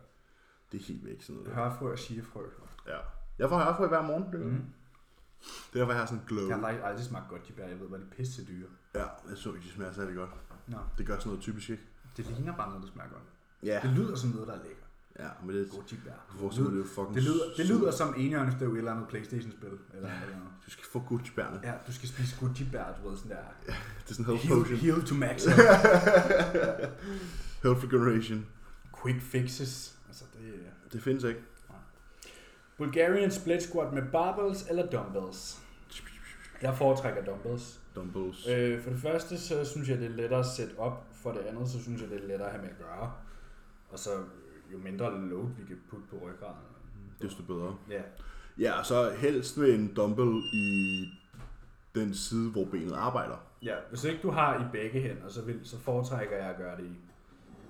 Det 0.72 0.80
er 0.82 0.84
helt 0.86 1.06
væk 1.06 1.22
sådan 1.22 1.42
noget. 1.42 1.56
Hørfrø 1.56 1.92
og 1.92 1.98
chiafrø. 1.98 2.44
Ja. 2.90 2.98
Jeg 3.40 3.50
får 3.50 3.58
hørfrø 3.64 3.88
hver 3.88 4.02
morgen. 4.02 4.24
Det, 4.32 4.40
Mm. 4.40 4.66
det 5.74 5.74
er 5.74 5.80
derfor, 5.80 5.92
jeg 5.92 6.00
har 6.02 6.06
sådan 6.06 6.20
en 6.20 6.26
glow. 6.28 6.48
Jeg 6.48 6.56
har 6.56 6.62
faktisk 6.62 6.84
aldrig 6.86 7.06
smagt 7.06 7.30
goji-bær. 7.30 7.68
Jeg 7.68 7.80
ved, 7.80 7.88
hvad 7.88 8.00
det 8.00 8.06
er 8.12 8.16
pisse 8.16 8.46
dyre. 8.46 8.68
Ja, 8.96 9.04
jeg 9.30 9.38
så 9.38 9.54
ikke, 9.54 9.66
de 9.68 9.72
smager 9.72 9.94
særlig 9.94 10.16
godt. 10.16 10.30
Nå, 10.68 10.78
Det 10.98 11.06
gør 11.08 11.18
sådan 11.18 11.28
noget 11.30 11.42
typisk, 11.42 11.70
ikke? 11.70 11.84
det 12.18 12.26
ligner 12.26 12.56
bare 12.56 12.70
noget, 12.70 12.84
der 12.84 12.90
smager 12.94 13.10
godt. 13.10 13.24
Ja. 13.64 13.80
Det 13.84 13.90
lyder 13.98 14.16
som 14.16 14.30
noget, 14.30 14.48
der 14.48 14.54
er 14.54 14.58
lækker. 14.64 14.84
Ja, 15.20 15.28
men 15.46 15.56
det, 15.56 15.70
Goji-bær. 15.72 16.36
Hvor 16.40 16.50
så 16.50 16.62
det 16.64 16.74
er 16.74 16.78
jo 16.78 16.84
fucking 16.84 17.16
Det 17.16 17.24
lyder, 17.24 17.44
det 17.58 17.66
lyder 17.66 17.92
som 17.92 18.14
enhjørnestøv 18.18 18.70
i 18.70 18.72
et 18.74 18.78
eller 18.78 18.92
andet 18.92 19.08
Playstation-spil. 19.08 19.70
Eller, 19.94 20.10
Ja. 20.10 20.16
eller 20.24 20.38
noget. 20.38 20.52
Du 20.66 20.72
skal 20.72 20.86
få 20.86 21.00
Gucci-bærne. 21.00 21.60
Ja, 21.64 21.74
du 21.88 21.94
skal 21.94 22.10
spise 22.10 22.36
goji-bær, 22.40 22.84
du 23.04 23.10
ved, 23.10 23.18
sådan 23.18 23.32
der. 23.32 23.38
Det 23.66 23.74
er 24.10 24.14
sådan 24.14 24.26
en 24.26 24.26
health 24.26 24.48
Heal, 24.48 24.60
potion. 24.60 24.78
heal 24.80 25.06
to 25.06 25.16
max. 25.16 25.46
Health 27.64 27.84
regeneration. 27.86 28.46
Quick 29.04 29.22
fixes. 29.22 29.96
Altså, 30.08 30.24
det 30.34 30.48
er... 30.50 30.70
Det 30.94 31.04
findes 31.04 31.24
ikke. 31.24 31.40
Bulgarian 32.80 33.32
split 33.32 33.64
squat 33.64 33.94
med 33.94 34.02
barbells 34.12 34.68
eller 34.70 34.86
dumbbells? 34.86 35.62
Jeg 36.62 36.78
foretrækker 36.78 37.26
dumbbells. 37.26 37.80
Dumbbells. 37.96 38.48
Øh, 38.48 38.82
for 38.84 38.90
det 38.90 39.00
første, 39.00 39.38
så 39.38 39.66
synes 39.66 39.90
jeg, 39.90 39.98
det 39.98 40.06
er 40.06 40.16
lettere 40.16 40.40
at 40.40 40.46
sætte 40.46 40.80
op. 40.80 41.08
For 41.12 41.32
det 41.32 41.40
andet, 41.40 41.70
så 41.70 41.84
synes 41.84 42.02
jeg, 42.02 42.10
det 42.10 42.24
er 42.24 42.28
lettere 42.28 42.48
at 42.48 42.52
have 42.52 42.62
med 42.62 42.70
at 42.70 42.78
gøre. 42.78 43.12
Og 43.92 44.00
så 44.00 44.10
jo 44.74 44.78
mindre 44.78 45.22
load, 45.30 45.48
vi 45.60 45.66
kan 45.68 45.78
putte 45.90 46.06
på 46.10 46.16
ryggraden. 46.16 46.62
Desto 47.22 47.44
bedre. 47.44 47.76
Ja. 47.90 48.02
Ja, 48.60 48.84
så 48.84 49.12
helst 49.12 49.58
med 49.58 49.74
en 49.74 49.94
dumbbell 49.96 50.42
i 50.54 51.06
den 51.96 52.14
side, 52.14 52.52
hvor 52.52 52.66
benet 52.66 52.94
arbejder. 52.94 53.36
ja, 53.64 53.76
hvis 53.90 54.04
ikke 54.04 54.20
du 54.24 54.32
har 54.32 54.60
i 54.60 54.64
begge 54.72 55.02
hænder, 55.02 55.30
så, 55.30 55.42
vil, 55.42 55.60
så 55.64 55.80
foretrækker 55.80 56.38
jeg 56.38 56.46
at 56.50 56.58
gøre 56.58 56.78
det 56.78 56.86
i 56.86 56.96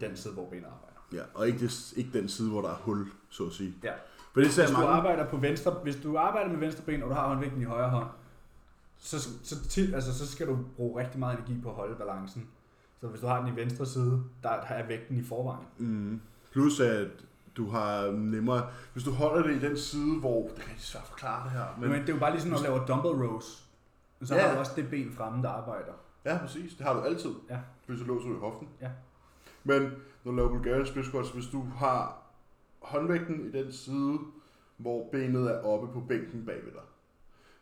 den 0.01 0.15
side, 0.17 0.33
hvor 0.33 0.49
benet 0.49 0.65
arbejder. 0.65 1.07
Ja, 1.13 1.21
og 1.33 1.47
ikke, 1.47 1.59
det, 1.59 1.93
ikke 1.97 2.19
den 2.19 2.29
side, 2.29 2.49
hvor 2.49 2.61
der 2.61 2.69
er 2.69 2.75
hul, 2.75 3.07
så 3.29 3.45
at 3.45 3.51
sige. 3.53 3.73
Ja. 3.83 3.93
For 4.33 4.41
det 4.41 4.51
ser 4.51 4.61
Hvis 4.63 4.71
du, 4.75 4.77
mange... 4.81 4.93
arbejder 4.93 5.25
på 5.29 5.37
venstre, 5.37 5.71
hvis 5.83 5.95
du 5.95 6.17
arbejder 6.17 6.49
med 6.49 6.57
venstre 6.59 6.83
ben, 6.85 7.03
og 7.03 7.09
du 7.09 7.13
har 7.13 7.27
håndvægten 7.27 7.61
i 7.61 7.65
højre 7.65 7.89
hånd, 7.89 8.07
så, 8.97 9.29
så, 9.43 9.67
til, 9.69 9.93
altså, 9.95 10.17
så 10.17 10.27
skal 10.31 10.47
du 10.47 10.57
bruge 10.75 11.01
rigtig 11.01 11.19
meget 11.19 11.37
energi 11.37 11.61
på 11.61 11.69
at 11.69 11.75
holde 11.75 11.95
balancen. 11.95 12.47
Så 13.01 13.07
hvis 13.07 13.21
du 13.21 13.27
har 13.27 13.39
den 13.39 13.53
i 13.53 13.55
venstre 13.55 13.85
side, 13.85 14.23
der 14.43 14.49
er 14.49 14.87
vægten 14.87 15.17
i 15.17 15.23
forvejen. 15.23 15.65
Mm. 15.77 16.21
Plus 16.51 16.79
at 16.79 17.07
du 17.57 17.69
har 17.69 18.11
nemmere... 18.11 18.67
Hvis 18.93 19.03
du 19.03 19.11
holder 19.11 19.47
det 19.47 19.55
i 19.63 19.67
den 19.67 19.77
side, 19.77 20.19
hvor... 20.19 20.41
Det 20.55 20.63
er 20.63 20.67
rigtig 20.69 20.85
svært 20.85 21.03
at 21.03 21.09
forklare 21.09 21.43
det 21.43 21.51
her. 21.51 21.65
Men, 21.79 21.89
Men 21.89 22.01
det 22.01 22.09
er 22.09 22.13
jo 22.13 22.19
bare 22.19 22.31
ligesom, 22.31 22.51
når 22.51 22.57
du 22.57 22.63
laver 22.63 22.85
dumbbell 22.85 23.13
rows. 23.15 23.65
Så 24.23 24.35
Ja. 24.35 24.47
har 24.47 24.53
du 24.53 24.59
også 24.59 24.71
det 24.75 24.89
ben 24.89 25.11
fremme, 25.13 25.43
der 25.43 25.49
arbejder. 25.49 25.91
Ja, 26.25 26.37
præcis. 26.37 26.73
Det 26.75 26.85
har 26.85 26.93
du 26.93 26.99
altid. 27.01 27.29
Ja. 27.49 27.57
Hvis 27.87 27.99
du 27.99 28.05
låser 28.05 28.29
i 28.29 28.39
hoften. 28.39 28.67
Ja. 28.81 28.89
Men 29.63 29.81
når 30.23 30.31
du 30.31 30.37
laver 30.37 30.49
Bulgarian 30.49 30.85
split 30.85 31.05
squats, 31.05 31.29
hvis 31.29 31.45
du 31.45 31.65
har 31.77 32.17
håndvægten 32.81 33.45
i 33.45 33.57
den 33.57 33.71
side, 33.71 34.17
hvor 34.77 35.09
benet 35.11 35.51
er 35.51 35.61
oppe 35.61 35.93
på 35.93 35.99
bænken 35.99 36.45
bagved 36.45 36.71
dig, 36.71 36.81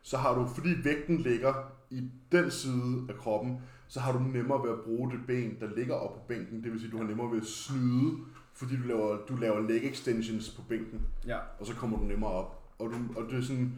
så 0.01 0.17
har 0.17 0.35
du, 0.35 0.45
fordi 0.45 0.69
vægten 0.83 1.17
ligger 1.17 1.53
i 1.89 2.03
den 2.31 2.51
side 2.51 3.05
af 3.09 3.15
kroppen, 3.15 3.57
så 3.87 3.99
har 3.99 4.11
du 4.11 4.19
nemmere 4.19 4.63
ved 4.63 4.69
at 4.69 4.79
bruge 4.79 5.11
det 5.11 5.19
ben, 5.27 5.57
der 5.59 5.75
ligger 5.75 5.95
op 5.95 6.13
på 6.13 6.21
bænken. 6.27 6.63
Det 6.63 6.71
vil 6.71 6.79
sige, 6.79 6.91
du 6.91 6.97
har 6.97 7.03
nemmere 7.03 7.31
ved 7.31 7.37
at 7.41 7.47
snyde, 7.47 8.17
fordi 8.53 8.75
du 8.75 8.87
laver, 8.87 9.17
du 9.29 9.35
laver 9.35 9.59
leg 9.59 9.77
extensions 9.83 10.49
på 10.49 10.61
bænken 10.69 11.01
Ja. 11.27 11.37
og 11.59 11.65
så 11.65 11.75
kommer 11.75 11.97
du 11.97 12.03
nemmere 12.03 12.31
op. 12.31 12.63
Og, 12.79 12.89
du, 12.89 13.19
og 13.19 13.31
det 13.31 13.37
er 13.37 13.41
sådan, 13.41 13.73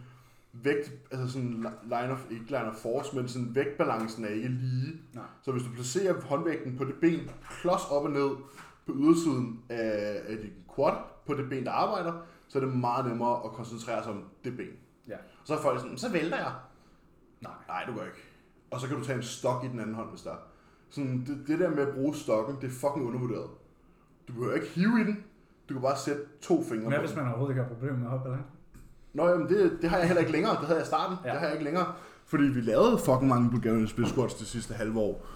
vægt, 0.53 0.91
altså 1.11 1.31
sådan 1.31 1.65
line 1.83 2.11
of, 2.11 2.25
ikke 2.31 2.45
line 2.45 2.71
of 2.71 2.75
force, 2.75 3.15
men 3.15 3.27
sådan 3.27 3.55
vægtbalancen 3.55 4.25
er 4.25 4.29
ikke 4.29 4.49
lige. 4.49 5.01
Nej. 5.13 5.23
Så 5.41 5.51
hvis 5.51 5.63
du 5.63 5.69
placerer 5.73 6.21
håndvægten 6.21 6.77
på 6.77 6.83
det 6.83 6.95
ben, 7.01 7.19
klods 7.61 7.81
op 7.91 8.03
og 8.03 8.11
ned 8.11 8.29
på 8.85 8.93
ydersiden 8.95 9.59
af, 9.69 10.21
af 10.27 10.37
dit 10.37 10.53
quad, 10.75 10.97
på 11.29 11.41
det 11.41 11.49
ben, 11.49 11.65
der 11.65 11.71
arbejder, 11.71 12.13
så 12.47 12.59
er 12.59 12.65
det 12.65 12.75
meget 12.77 13.05
nemmere 13.05 13.35
at 13.45 13.51
koncentrere 13.51 14.03
sig 14.03 14.11
om 14.11 14.23
det 14.43 14.57
ben. 14.57 14.73
Ja. 15.07 15.15
Så 15.43 15.55
er 15.55 15.61
folk 15.61 15.79
sådan, 15.79 15.97
så 15.97 16.11
vælter 16.11 16.37
jeg. 16.37 16.51
Nej. 17.41 17.51
Nej, 17.67 17.83
du 17.87 17.93
gør 17.93 18.05
ikke. 18.05 18.23
Og 18.71 18.79
så 18.79 18.87
kan 18.87 18.97
du 18.97 19.03
tage 19.03 19.15
en 19.17 19.23
stok 19.23 19.63
i 19.63 19.67
den 19.67 19.79
anden 19.79 19.95
hånd, 19.95 20.09
hvis 20.09 20.21
der 20.21 20.31
er. 20.31 20.35
Sådan, 20.89 21.23
det, 21.27 21.47
det 21.47 21.59
der 21.59 21.69
med 21.69 21.87
at 21.87 21.93
bruge 21.93 22.15
stokken, 22.15 22.55
det 22.61 22.67
er 22.67 22.71
fucking 22.71 23.07
undervurderet. 23.07 23.49
Du 24.27 24.33
behøver 24.33 24.53
ikke 24.55 24.67
hive 24.67 25.01
i 25.01 25.03
den. 25.03 25.23
Du 25.69 25.73
kan 25.73 25.81
bare 25.81 25.97
sætte 25.97 26.21
to 26.41 26.63
fingre 26.63 26.87
Hvad 26.87 26.97
på 26.97 27.01
hvis 27.01 27.11
den. 27.11 27.19
man 27.19 27.27
overhovedet 27.27 27.53
ikke 27.53 27.63
har 27.63 27.69
problemer 27.69 27.97
med 27.97 28.19
balancen? 28.23 28.45
Nå, 29.13 29.27
jamen 29.27 29.49
det, 29.49 29.77
det 29.81 29.89
har 29.89 29.97
jeg 29.97 30.07
heller 30.07 30.19
ikke 30.19 30.31
længere. 30.31 30.51
Det 30.51 30.65
havde 30.65 30.77
jeg 30.79 30.85
i 30.85 30.87
starten. 30.87 31.17
Ja. 31.25 31.31
Det 31.31 31.39
har 31.39 31.45
jeg 31.45 31.55
ikke 31.55 31.63
længere. 31.63 31.93
Fordi 32.25 32.43
vi 32.43 32.61
lavede 32.61 32.97
fucking 32.97 33.27
mange 33.27 33.49
Bulgarian 33.49 33.87
split 33.87 34.07
squats 34.09 34.33
det 34.33 34.47
sidste 34.47 34.73
halve 34.73 34.99
år. 34.99 35.27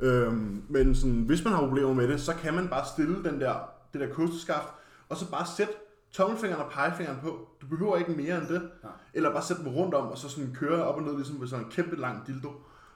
Øhm, 0.00 0.62
men 0.68 0.94
sådan, 0.94 1.22
hvis 1.22 1.44
man 1.44 1.52
har 1.52 1.60
problemer 1.60 1.94
med 1.94 2.08
det, 2.08 2.20
så 2.20 2.34
kan 2.34 2.54
man 2.54 2.68
bare 2.68 2.84
stille 2.86 3.24
den 3.24 3.40
der, 3.40 3.54
det 3.92 4.00
der 4.00 4.08
kosteskaft, 4.14 4.68
og 5.12 5.18
så 5.18 5.30
bare 5.30 5.46
sætte 5.56 5.72
tommelfingeren 6.12 6.62
og 6.64 6.70
pegefingeren 6.72 7.18
på. 7.22 7.48
Du 7.62 7.66
behøver 7.66 7.96
ikke 7.96 8.10
mere 8.12 8.38
end 8.38 8.46
det. 8.46 8.62
Nej. 8.82 8.92
Eller 9.14 9.32
bare 9.32 9.42
sætte 9.42 9.62
dem 9.62 9.72
rundt 9.72 9.94
om, 9.94 10.06
og 10.06 10.18
så 10.18 10.28
sådan 10.28 10.54
køre 10.54 10.84
op 10.84 10.96
og 10.96 11.02
ned, 11.02 11.16
ligesom 11.16 11.36
med 11.36 11.46
sådan 11.48 11.64
en 11.64 11.70
kæmpe 11.70 11.96
lang 11.96 12.26
dildo. 12.26 12.48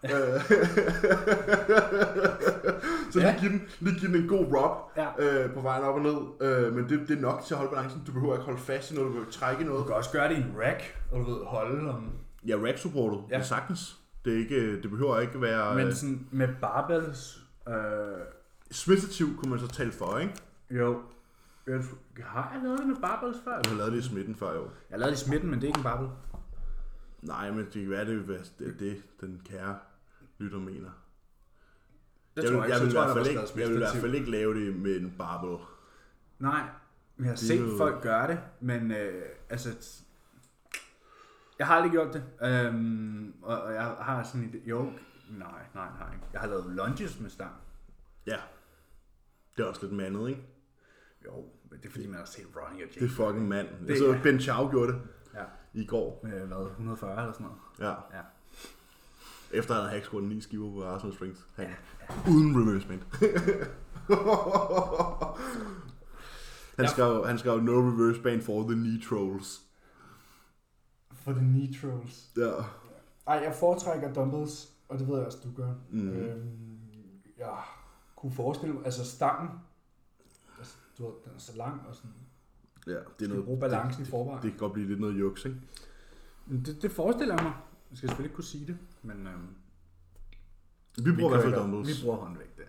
Øh, 0.05 0.11
så 3.11 3.21
Ja. 3.21 3.31
lige, 3.31 3.41
give 3.41 3.51
den, 3.53 3.63
lige 3.81 3.99
give 4.01 4.13
den 4.13 4.23
en 4.23 4.29
god 4.29 4.45
rub 4.45 4.73
Ja. 4.97 5.07
øh, 5.45 5.55
på 5.55 5.61
vejen 5.61 5.85
op 5.85 5.95
og 5.95 6.01
ned. 6.01 6.17
Øh, 6.49 6.73
men 6.75 6.89
det, 6.89 7.09
det 7.09 7.17
er 7.19 7.21
nok 7.21 7.43
til 7.47 7.55
at 7.55 7.59
holde 7.59 7.73
balancen. 7.75 8.03
Du 8.07 8.13
behøver 8.13 8.35
ikke 8.35 8.45
holde 8.45 8.61
fast 8.61 8.91
i 8.91 8.95
noget, 8.95 9.07
du 9.07 9.11
behøver 9.13 9.27
ikke 9.27 9.39
trække 9.39 9.65
noget. 9.65 9.81
Du 9.81 9.87
kan 9.87 9.95
også 9.95 10.11
gøre 10.11 10.29
det 10.29 10.35
i 10.37 10.41
en 10.41 10.55
rack, 10.65 10.83
og 11.13 11.19
du 11.21 11.25
ved, 11.25 11.45
holde 11.47 11.91
om... 11.91 12.11
Ja, 12.49 12.57
rack 12.57 12.79
supportet. 12.79 13.17
Ja. 13.19 13.23
Ja. 13.31 13.35
Det 13.37 13.43
er 13.43 13.47
sagtens. 13.47 13.97
Det, 14.25 14.33
er 14.35 14.39
ikke, 14.39 14.83
det 14.83 14.91
behøver 14.91 15.21
ikke 15.21 15.43
være... 15.43 15.75
Men 15.75 15.85
Men... 15.85 15.95
sådan 15.95 16.27
med 16.31 16.49
barbells, 16.61 17.39
øh, 17.69 17.75
Smitativ 18.71 19.27
kunne 19.37 19.51
man 19.51 19.59
så 19.61 19.69
tale 19.69 19.93
for, 19.93 20.19
ikke? 20.19 20.35
jo, 20.71 21.01
har 22.25 22.53
jeg 22.55 22.63
lavet 22.63 22.79
det 22.79 22.87
med 22.87 22.97
barbells 22.97 23.39
før? 23.45 23.53
Jeg 23.53 23.71
har 23.71 23.77
lavet 23.77 23.93
det 23.93 23.99
i 23.99 24.03
smitten 24.03 24.35
før, 24.37 24.55
jo. 24.55 24.63
Jeg 24.63 24.71
har 24.91 24.97
lavet 24.99 25.13
det 25.17 25.23
i 25.23 25.25
smitten, 25.25 25.51
men 25.51 25.61
det 25.61 25.65
er 25.65 25.69
ikke 25.69 25.79
en 25.79 25.85
barbell. 25.85 26.11
Nej, 27.23 27.51
men 27.51 27.59
det 27.65 27.73
kan 27.73 27.91
være, 27.91 28.05
det 28.05 28.23
er 28.31 28.37
det, 28.59 28.79
det 28.81 29.03
den 29.21 29.41
kære 29.45 29.79
lytter 30.39 30.59
mener. 30.59 30.91
Det 32.37 32.43
jeg, 32.43 32.51
tror 32.53 32.61
vil, 32.61 32.69
jeg, 32.69 32.79
jeg, 32.79 32.87
vil 32.87 32.95
tror 32.95 33.05
hvert 33.05 33.15
fald 33.17 33.25
der 33.25 33.31
ikke, 33.31 33.61
jeg 33.61 33.69
vil 33.69 33.75
i 33.77 33.79
hvert 33.79 33.97
fald 33.97 34.15
ikke 34.15 34.31
lave 34.31 34.55
det 34.67 34.77
med 34.77 34.97
en 35.01 35.15
barbel. 35.19 35.57
Nej, 36.39 36.63
men 37.17 37.25
jeg 37.25 37.31
har 37.31 37.37
Det 37.37 37.39
set 37.49 37.61
jo- 37.61 37.77
folk 37.79 38.03
gøre 38.03 38.27
det, 38.29 38.41
men 38.61 38.91
øh, 38.91 39.23
altså... 39.49 40.03
Jeg 41.59 41.67
har 41.67 41.75
aldrig 41.75 41.93
gjort 41.93 42.15
det, 42.15 42.25
øhm, 42.43 43.35
og, 43.43 43.63
og 43.63 43.75
jeg 43.75 43.83
har 43.83 44.23
sådan 44.23 44.41
en 44.43 44.51
idé- 44.55 44.69
Jo, 44.69 44.83
nej, 45.31 45.63
nej, 45.75 45.89
nej. 45.99 46.09
Jeg 46.33 46.41
har 46.41 46.49
lavet 46.49 46.67
lunges 46.67 47.21
med 47.21 47.31
stang. 47.31 47.53
Ja. 48.27 48.37
Det 49.57 49.63
er 49.65 49.69
også 49.69 49.83
lidt 49.83 49.93
mandet, 49.97 50.29
ikke? 50.29 50.43
Jo, 51.27 51.45
men 51.71 51.79
det 51.81 51.87
er 51.87 51.91
fordi, 51.91 52.07
man 52.07 52.19
har 52.19 52.25
set 52.27 52.47
Ronnie 52.57 52.85
og 52.85 52.89
Det 52.95 52.97
er 52.97 53.01
Jake. 53.01 53.15
fucking 53.15 53.49
mand. 53.49 53.67
Det 53.89 53.99
så, 53.99 54.07
er- 54.13 54.23
Ben 54.23 54.41
Chow 54.41 54.71
gjorde 54.71 54.93
det 54.93 55.01
Ja, 55.35 55.43
i 55.75 55.87
går. 55.87 56.21
med 56.23 56.47
hvad, 56.47 56.67
140 56.67 57.21
eller 57.21 57.33
sådan 57.33 57.47
noget. 57.47 57.59
Ja. 57.79 58.17
Ja. 58.19 58.23
Efter 59.53 59.75
han 59.75 59.85
havde 59.89 60.03
scoret 60.05 60.25
ni 60.25 60.41
skiver 60.41 60.73
på 60.73 60.85
Arsenal 60.85 61.15
Springs. 61.17 61.47
Han, 61.57 61.67
Ja, 61.67 62.31
Uden 62.31 62.57
reverse 62.57 62.89
band. 62.89 63.01
han, 66.77 66.85
Ja. 66.85 66.91
skrev, 66.91 67.27
han 67.27 67.39
skrev 67.39 67.61
no 67.61 67.73
reverse 67.73 68.21
band 68.23 68.43
for 68.43 68.63
the 68.63 68.75
knee 68.75 69.01
trolls. 69.09 69.61
For 71.15 71.33
the 71.33 71.41
knee 71.41 71.75
trolls. 71.81 72.31
Ja. 72.37 72.51
Ej, 73.27 73.35
jeg 73.45 73.55
foretrækker 73.61 74.13
dumbbells, 74.15 74.69
og 74.89 74.99
det 74.99 75.09
ved 75.09 75.17
jeg 75.17 75.27
også, 75.27 75.39
du 75.45 75.63
gør. 75.63 75.73
Mhm. 75.91 76.09
Øhm, 76.09 76.79
jeg 77.39 77.57
kunne 78.17 78.33
forestille 78.33 78.75
mig, 78.75 78.85
altså 78.85 79.05
stangen, 79.05 79.49
altså, 79.49 79.66
du 80.99 81.07
ved, 81.07 81.15
den 81.25 81.33
er 81.35 81.39
så 81.39 81.57
lang 81.57 81.87
og 81.89 81.95
sådan, 81.95 82.11
Ja, 82.87 82.91
det 82.93 82.99
er 82.99 83.05
skal 83.17 83.29
noget, 83.29 83.45
bruge 83.45 83.61
balancen 83.61 84.03
i 84.03 84.07
forvejen. 84.07 84.43
det 84.43 84.51
kan 84.51 84.59
godt 84.59 84.73
blive 84.73 84.89
lidt 84.89 85.01
noget 85.01 85.19
juks, 85.21 85.45
ikke? 85.45 85.61
Men 86.47 86.65
Det, 86.65 86.83
det 86.83 86.93
forestiller 86.93 87.35
jeg 87.35 87.43
mig. 87.45 87.53
Jeg 87.91 87.99
skal 87.99 88.09
selvfølgelig 88.09 88.29
ikke 88.29 88.35
kunne 88.35 88.45
sige 88.45 88.67
det, 88.67 88.79
men 89.03 89.27
øhm, 89.27 89.49
Vi 91.05 91.13
bruger 91.13 91.31
i 91.31 91.35
hvert 91.35 91.43
fald 91.43 91.55
dumbbells. 91.55 91.89
Vi 91.89 92.03
bruger 92.05 92.17
håndvægt 92.17 92.59
der. 92.59 92.65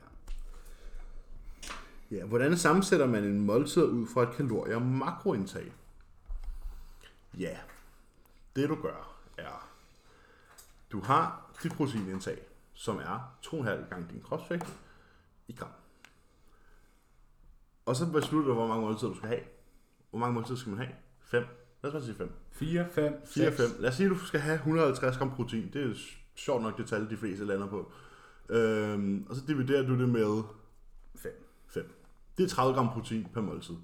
Ja, 2.12 2.26
hvordan 2.26 2.58
sammensætter 2.58 3.08
man 3.08 3.24
en 3.24 3.40
måltid 3.46 3.84
ud 3.84 4.08
fra 4.08 4.24
et 4.24 4.30
kalorie- 4.36 4.76
og 4.76 4.82
makroindtag? 4.82 5.72
Ja, 7.40 7.58
det 8.56 8.70
du 8.70 8.76
gør 8.82 9.18
er, 9.38 9.70
du 10.92 11.00
har 11.02 11.52
dit 11.64 11.72
proteinindtag, 11.72 12.40
som 12.74 12.98
er 12.98 13.38
2,5 13.46 13.90
gange 13.90 14.08
din 14.12 14.22
kropsvægt 14.22 14.78
i 15.48 15.54
gram. 15.54 15.70
Og 17.88 17.96
så 17.96 18.12
beslutter 18.12 18.48
du, 18.48 18.54
hvor 18.54 18.68
mange 18.68 18.82
måltider 18.86 19.12
du 19.12 19.18
skal 19.18 19.30
have. 19.30 19.42
Hvor 20.10 20.20
mange 20.20 20.34
måltider 20.34 20.58
skal 20.58 20.70
man 20.70 20.80
have? 20.80 20.96
5. 21.20 21.44
Lad 21.84 21.90
os 21.90 21.94
bare 21.94 22.04
sige 22.04 22.16
5. 22.16 22.32
4, 22.52 22.88
5, 22.92 23.14
4, 23.26 23.52
5. 23.52 23.66
Lad 23.80 23.90
os 23.90 23.96
sige, 23.96 24.06
at 24.06 24.12
du 24.12 24.18
skal 24.26 24.40
have 24.40 24.56
150 24.56 25.18
gram 25.18 25.32
protein. 25.36 25.70
Det 25.74 25.92
er 25.92 25.96
sjovt 26.36 26.64
nok 26.64 26.78
det 26.78 26.88
tal, 26.88 27.10
de 27.10 27.18
fleste 27.18 27.46
lander 27.46 27.68
på. 27.68 27.92
Øhm, 28.50 29.26
og 29.30 29.36
så 29.36 29.42
dividerer 29.48 29.88
du 29.88 30.00
det 30.00 30.10
med 30.10 30.44
5. 31.16 31.32
5. 31.68 31.94
Det 32.38 32.44
er 32.44 32.48
30 32.48 32.74
gram 32.76 32.90
protein 32.94 33.28
per 33.34 33.42
måltid. 33.42 33.76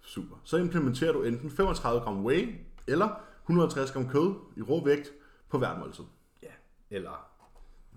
Super. 0.00 0.36
Så 0.44 0.56
implementerer 0.56 1.12
du 1.12 1.22
enten 1.22 1.50
35 1.50 2.00
gram 2.00 2.24
whey 2.24 2.54
eller 2.86 3.08
150 3.42 3.92
gram 3.92 4.08
kød 4.08 4.34
i 4.56 4.62
rå 4.62 4.84
vægt 4.84 5.12
på 5.48 5.58
hvert 5.58 5.78
måltid. 5.78 6.04
Ja. 6.42 6.48
Eller 6.90 7.30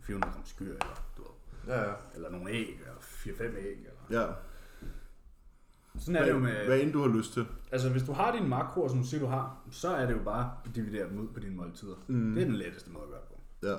400 0.04 0.34
gram 0.34 0.46
skyr, 0.46 0.66
eller, 0.66 1.04
du 1.18 1.22
ved, 1.24 1.32
Ja, 1.76 1.82
ja. 1.90 1.94
eller 2.16 2.30
nogle 2.30 2.52
æg, 2.52 2.80
eller 2.80 2.94
4-5 3.02 3.44
æg. 3.58 3.78
Eller. 4.10 4.22
ja. 4.22 4.32
Sådan 6.00 6.16
er 6.16 6.26
det 6.26 6.32
jo 6.32 6.40
Hvad, 6.40 6.52
med... 6.52 6.66
hvad 6.66 6.80
end 6.80 6.94
du 6.94 7.02
har 7.02 7.18
lyst 7.18 7.34
til. 7.34 7.46
Altså, 7.72 7.90
hvis 7.90 8.04
du 8.04 8.14
har 8.14 8.32
dine 8.36 8.48
makroer, 8.48 8.88
som 8.90 8.98
du 9.00 9.08
siger, 9.08 9.22
du 9.22 9.28
har, 9.28 9.58
så 9.72 9.90
er 9.90 10.06
det 10.06 10.14
jo 10.14 10.20
bare 10.26 10.52
at 10.66 10.76
dividere 10.76 11.10
dem 11.10 11.20
ud 11.20 11.28
på 11.28 11.40
dine 11.40 11.56
måltider. 11.56 11.96
Mm. 12.08 12.34
Det 12.36 12.42
er 12.42 12.46
den 12.46 12.56
letteste 12.56 12.92
måde 12.92 13.04
at 13.04 13.10
gøre 13.10 13.20
det 13.22 13.28
på. 13.30 13.68
Ja. 13.68 13.76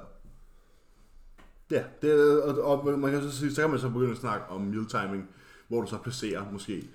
Ja, 1.70 1.84
det, 2.02 2.42
og, 2.42 2.78
og, 2.78 2.98
man 2.98 3.10
kan 3.10 3.22
så 3.22 3.30
sige, 3.38 3.54
så 3.54 3.60
kan 3.60 3.70
man 3.70 3.78
så 3.78 3.88
begynde 3.88 4.10
at 4.10 4.16
snakke 4.16 4.46
om 4.46 4.60
meal 4.60 4.86
timing, 4.86 5.28
hvor 5.68 5.80
du 5.80 5.86
så 5.86 5.98
placerer 5.98 6.50
måske 6.52 6.88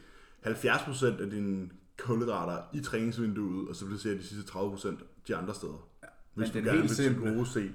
70% 0.45 1.05
af 1.23 1.29
dine 1.31 1.69
kulhydrater 1.99 2.57
i 2.73 2.79
træningsvinduet, 2.81 3.69
og 3.69 3.75
så 3.75 3.85
placerer 3.85 4.15
de 4.15 4.23
sidste 4.23 4.51
30% 4.53 4.95
de 5.27 5.35
andre 5.35 5.53
steder. 5.53 5.87
Ja. 6.03 6.07
Men 6.35 6.43
Hvis 6.43 6.51
det 6.53 6.63
du 6.63 6.69
er 6.69 6.73
gerne 6.73 6.81
helt 6.81 6.97
vil 6.97 7.05
simple. 7.05 7.25
tilgodese. 7.29 7.71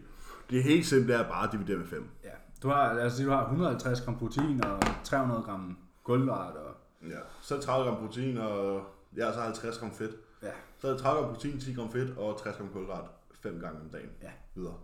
Det 0.51 0.59
er 0.59 0.62
helt 0.62 0.86
simpelt, 0.86 1.11
er 1.12 1.28
bare 1.28 1.47
at 1.47 1.53
dividere 1.53 1.78
med 1.78 1.86
5. 1.86 2.09
Ja. 2.24 2.28
Du 2.62 2.68
har, 2.68 2.92
lad 2.92 3.07
os 3.07 3.12
sige, 3.12 3.26
du 3.26 3.30
har 3.32 3.42
150 3.42 4.01
gram 4.01 4.18
protein 4.18 4.64
og 4.64 4.80
300 5.05 5.42
gram 5.42 5.76
kulhydrater. 6.05 6.61
Og, 6.61 6.74
Ja. 7.11 7.20
Så 7.42 7.55
er 7.55 7.59
det 7.59 7.66
30 7.66 7.90
gram 7.90 8.07
protein, 8.07 8.38
og 8.38 8.84
ja, 9.16 9.32
så 9.32 9.38
er 9.38 9.44
50 9.44 9.78
gram 9.78 9.92
fedt. 9.94 10.16
ja. 10.42 10.52
Så 10.78 10.88
er 10.88 10.92
det 10.92 11.00
30 11.00 11.22
gram 11.22 11.34
protein, 11.34 11.61
10 11.61 11.74
gram 11.74 11.92
fedt 11.92 12.18
og 12.18 12.40
60 12.40 12.57
gram 12.57 12.68
kulhydrat 12.72 13.11
5 13.34 13.61
gange 13.61 13.80
om 13.80 13.88
dagen. 13.90 14.11
Ja. 14.22 14.30
Videre. 14.55 14.78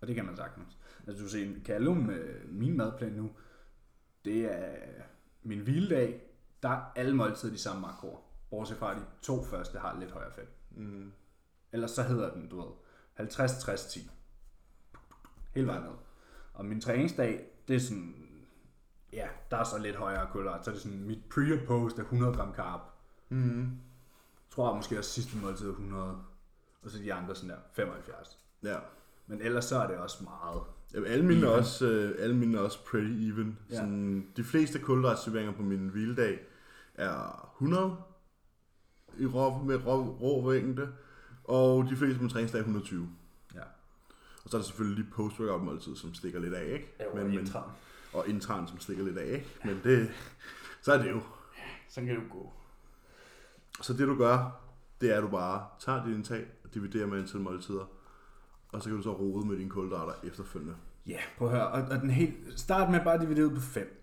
Og 0.00 0.06
det 0.08 0.14
kan 0.14 0.24
man 0.24 0.36
sagtens. 0.36 0.78
Altså 1.06 1.22
du 1.22 1.28
ser, 1.28 1.46
Callum, 1.64 2.10
øh, 2.10 2.50
min 2.52 2.76
madplan 2.76 3.12
nu, 3.12 3.30
det 4.24 4.44
er 4.44 5.02
min 5.42 5.58
hviledag, 5.58 6.22
der 6.62 6.68
er 6.68 6.92
alle 6.96 7.16
måltider 7.16 7.52
de 7.52 7.58
samme 7.58 7.80
makroer. 7.80 8.18
Bortset 8.50 8.78
fra 8.78 8.94
de 8.94 9.00
to 9.22 9.44
første 9.44 9.78
har 9.78 9.96
lidt 10.00 10.10
højere 10.10 10.32
fedt. 10.34 10.48
Mm. 10.70 11.12
Ellers 11.72 11.90
så 11.90 12.02
hedder 12.02 12.34
den, 12.34 12.48
du 12.48 12.60
ved, 12.60 12.70
50, 13.14 13.58
60, 13.58 13.86
10. 13.86 14.10
Hele 15.54 15.66
vejen 15.66 15.82
ned. 15.82 15.92
Og 16.54 16.64
min 16.64 16.80
træningsdag, 16.80 17.46
det 17.68 17.76
er 17.76 17.80
sådan, 17.80 18.27
ja, 19.12 19.28
der 19.50 19.56
er 19.56 19.64
så 19.64 19.78
lidt 19.78 19.96
højere 19.96 20.26
kulhydrat. 20.32 20.64
Så 20.64 20.70
er 20.70 20.74
det 20.74 20.82
sådan, 20.82 21.02
mit 21.02 21.18
pre 21.30 21.42
og 21.60 21.66
post 21.66 21.98
er 21.98 22.02
100 22.02 22.32
gram 22.32 22.54
carb. 22.54 22.80
Mm. 23.28 23.60
Jeg 23.60 24.50
tror 24.50 24.74
måske 24.74 24.98
også 24.98 25.10
sidste 25.10 25.36
måltid 25.36 25.66
er 25.66 25.70
100. 25.70 26.16
Og 26.82 26.90
så 26.90 26.98
de 26.98 27.14
andre 27.14 27.34
sådan 27.34 27.50
der, 27.50 27.56
75. 27.72 28.38
Ja. 28.62 28.76
Men 29.26 29.42
ellers 29.42 29.64
så 29.64 29.78
er 29.78 29.86
det 29.86 29.96
også 29.96 30.24
meget. 30.24 30.62
Jamen, 30.94 31.10
alle 31.10 31.24
mine, 31.24 31.46
er 31.46 31.50
også, 31.50 31.86
øh, 31.86 32.14
alle 32.18 32.36
mine 32.36 32.58
er 32.58 32.62
også 32.62 32.84
pretty 32.84 33.10
even. 33.10 33.58
Ja. 33.70 33.76
Sådan, 33.76 34.28
de 34.36 34.44
fleste 34.44 34.78
kulhydratserveringer 34.78 35.52
på 35.52 35.62
min 35.62 35.88
hviledag 35.88 36.38
er 36.94 37.50
100 37.54 37.96
i 39.18 39.26
rå, 39.26 39.62
med 39.62 39.86
rå, 39.86 40.16
rå 40.20 40.50
vægte, 40.50 40.88
og 41.44 41.84
de 41.90 41.96
fleste 41.96 42.16
på 42.16 42.22
min 42.22 42.30
træningsdag 42.30 42.58
er 42.58 42.62
120. 42.62 43.08
Ja. 43.54 43.60
Og 44.44 44.50
så 44.50 44.56
er 44.56 44.60
der 44.60 44.66
selvfølgelig 44.66 45.04
lige 45.04 45.12
post-workout 45.12 45.62
måltid, 45.62 45.96
som 45.96 46.14
stikker 46.14 46.40
lidt 46.40 46.54
af, 46.54 46.72
ikke? 46.72 46.94
Og 48.12 48.28
intran, 48.28 48.68
som 48.68 48.78
stikker 48.78 49.04
lidt 49.04 49.18
af, 49.18 49.26
ikke? 49.26 49.46
Men 49.64 49.80
det, 49.84 50.10
så 50.82 50.92
er 50.92 50.98
det 50.98 51.10
jo. 51.10 51.20
Så 51.88 52.00
kan 52.00 52.08
det 52.08 52.14
jo 52.14 52.22
gå. 52.32 52.52
Så 53.80 53.92
det 53.92 54.08
du 54.08 54.18
gør, 54.18 54.60
det 55.00 55.12
er, 55.12 55.16
at 55.16 55.22
du 55.22 55.28
bare 55.28 55.66
tager 55.80 56.06
dit 56.06 56.14
indtag 56.14 56.46
og 56.64 56.74
dividerer 56.74 57.06
med 57.06 57.18
antal 57.18 57.40
måltider, 57.40 57.84
og 58.72 58.82
så 58.82 58.88
kan 58.88 58.96
du 58.96 59.02
så 59.02 59.12
rode 59.12 59.46
med 59.46 59.56
dine 59.56 59.70
kulhydrater 59.70 60.12
efterfølgende. 60.24 60.76
Ja, 61.06 61.18
prøv 61.38 61.48
at 61.48 61.54
høre. 61.54 61.68
Og, 61.68 61.82
og 61.82 62.00
den 62.00 62.10
helt, 62.10 62.60
start 62.60 62.90
med 62.90 63.00
bare 63.04 63.14
at 63.14 63.20
dividere 63.20 63.46
ud 63.46 63.54
på 63.54 63.60
5. 63.60 63.94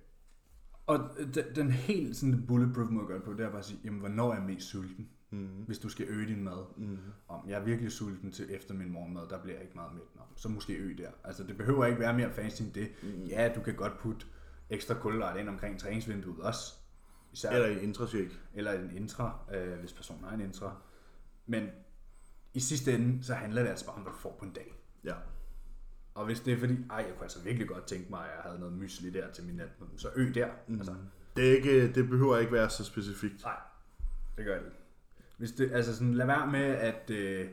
Og 0.88 1.00
den, 1.34 1.44
den 1.56 1.72
helt 1.72 2.18
sådan 2.18 2.46
bulletproof 2.48 2.90
måde 2.90 3.02
at 3.02 3.08
gøre 3.08 3.18
det 3.18 3.26
på, 3.26 3.34
det 3.34 3.46
er 3.46 3.50
bare 3.50 3.60
at 3.60 3.66
sige, 3.66 3.80
jamen, 3.84 4.00
hvornår 4.00 4.32
er 4.32 4.36
jeg 4.36 4.44
mest 4.44 4.68
sulten? 4.68 5.10
Mm. 5.36 5.64
Hvis 5.66 5.80
du 5.80 5.90
skal 5.90 6.06
øge 6.10 6.28
din 6.28 6.44
mad. 6.44 6.66
Mm. 6.78 6.98
Om 7.28 7.50
jeg 7.50 7.60
er 7.60 7.64
virkelig 7.64 7.92
sulten 7.92 8.32
til 8.32 8.48
efter 8.56 8.74
min 8.74 8.90
morgenmad, 8.92 9.28
der 9.30 9.42
bliver 9.42 9.56
jeg 9.56 9.64
ikke 9.64 9.76
meget 9.76 9.94
mæt. 9.94 10.16
Nå, 10.16 10.22
så 10.36 10.50
måske 10.50 10.74
øge 10.74 10.98
der. 10.98 11.10
Altså 11.24 11.44
det 11.44 11.58
behøver 11.58 11.86
ikke 11.86 12.00
være 12.00 12.14
mere 12.14 12.32
fancy 12.32 12.62
end 12.62 12.74
det. 12.74 12.90
Mm. 13.04 13.24
Ja, 13.24 13.52
du 13.56 13.62
kan 13.62 13.76
godt 13.76 13.98
putte 14.00 14.26
ekstra 14.70 14.94
kulhydrat 14.94 15.40
ind 15.40 15.50
omkring 15.50 15.80
træningsvinduet 15.80 16.40
også. 16.40 16.74
Især, 17.34 17.50
Eller 17.52 17.68
en 17.68 17.80
intrashake. 17.84 18.32
eller 18.54 18.72
en 18.72 18.92
intra, 18.96 19.40
øh, 19.56 19.80
hvis 19.80 19.94
personen 19.94 20.24
har 20.24 20.34
en 20.34 20.42
intra. 20.42 20.76
Men 21.46 21.70
i 22.54 22.60
sidste 22.60 22.94
ende, 22.96 23.24
så 23.24 23.34
handler 23.34 23.62
det 23.62 23.70
altså 23.70 23.86
bare 23.86 23.96
om, 23.96 24.02
hvad 24.02 24.12
du 24.12 24.18
får 24.18 24.36
på 24.40 24.46
en 24.46 24.52
dag. 24.52 24.74
Ja. 25.04 25.14
Og 26.14 26.26
hvis 26.26 26.40
det 26.40 26.54
er 26.54 26.58
fordi, 26.58 26.74
ej, 26.90 26.98
jeg 26.98 27.14
kunne 27.14 27.24
altså 27.24 27.44
virkelig 27.44 27.68
godt 27.68 27.86
tænke 27.88 28.10
mig, 28.10 28.20
at 28.26 28.32
jeg 28.36 28.44
havde 28.44 28.60
noget 28.60 28.74
mysli 28.78 29.10
der 29.10 29.32
til 29.32 29.44
min 29.46 29.56
natmad, 29.56 29.88
så 29.98 30.10
øg 30.16 30.36
der. 30.36 30.48
Mm. 30.68 30.76
Altså, 30.76 30.96
Det, 31.36 31.52
er 31.52 31.56
ikke, 31.56 31.94
det 31.94 32.10
behøver 32.10 32.38
ikke 32.38 32.52
være 32.54 32.70
så 32.70 32.84
specifikt. 32.84 33.44
nej, 33.44 33.58
det 34.38 34.46
gør 34.46 34.58
det 34.58 34.66
ikke. 34.66 34.78
Hvis 35.38 35.52
det, 35.52 35.72
altså 35.72 35.96
sådan, 35.96 36.14
lad 36.14 36.26
være 36.26 36.52
med 36.52 36.64
at, 36.64 37.10
øh, 37.10 37.48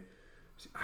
ej, 0.74 0.80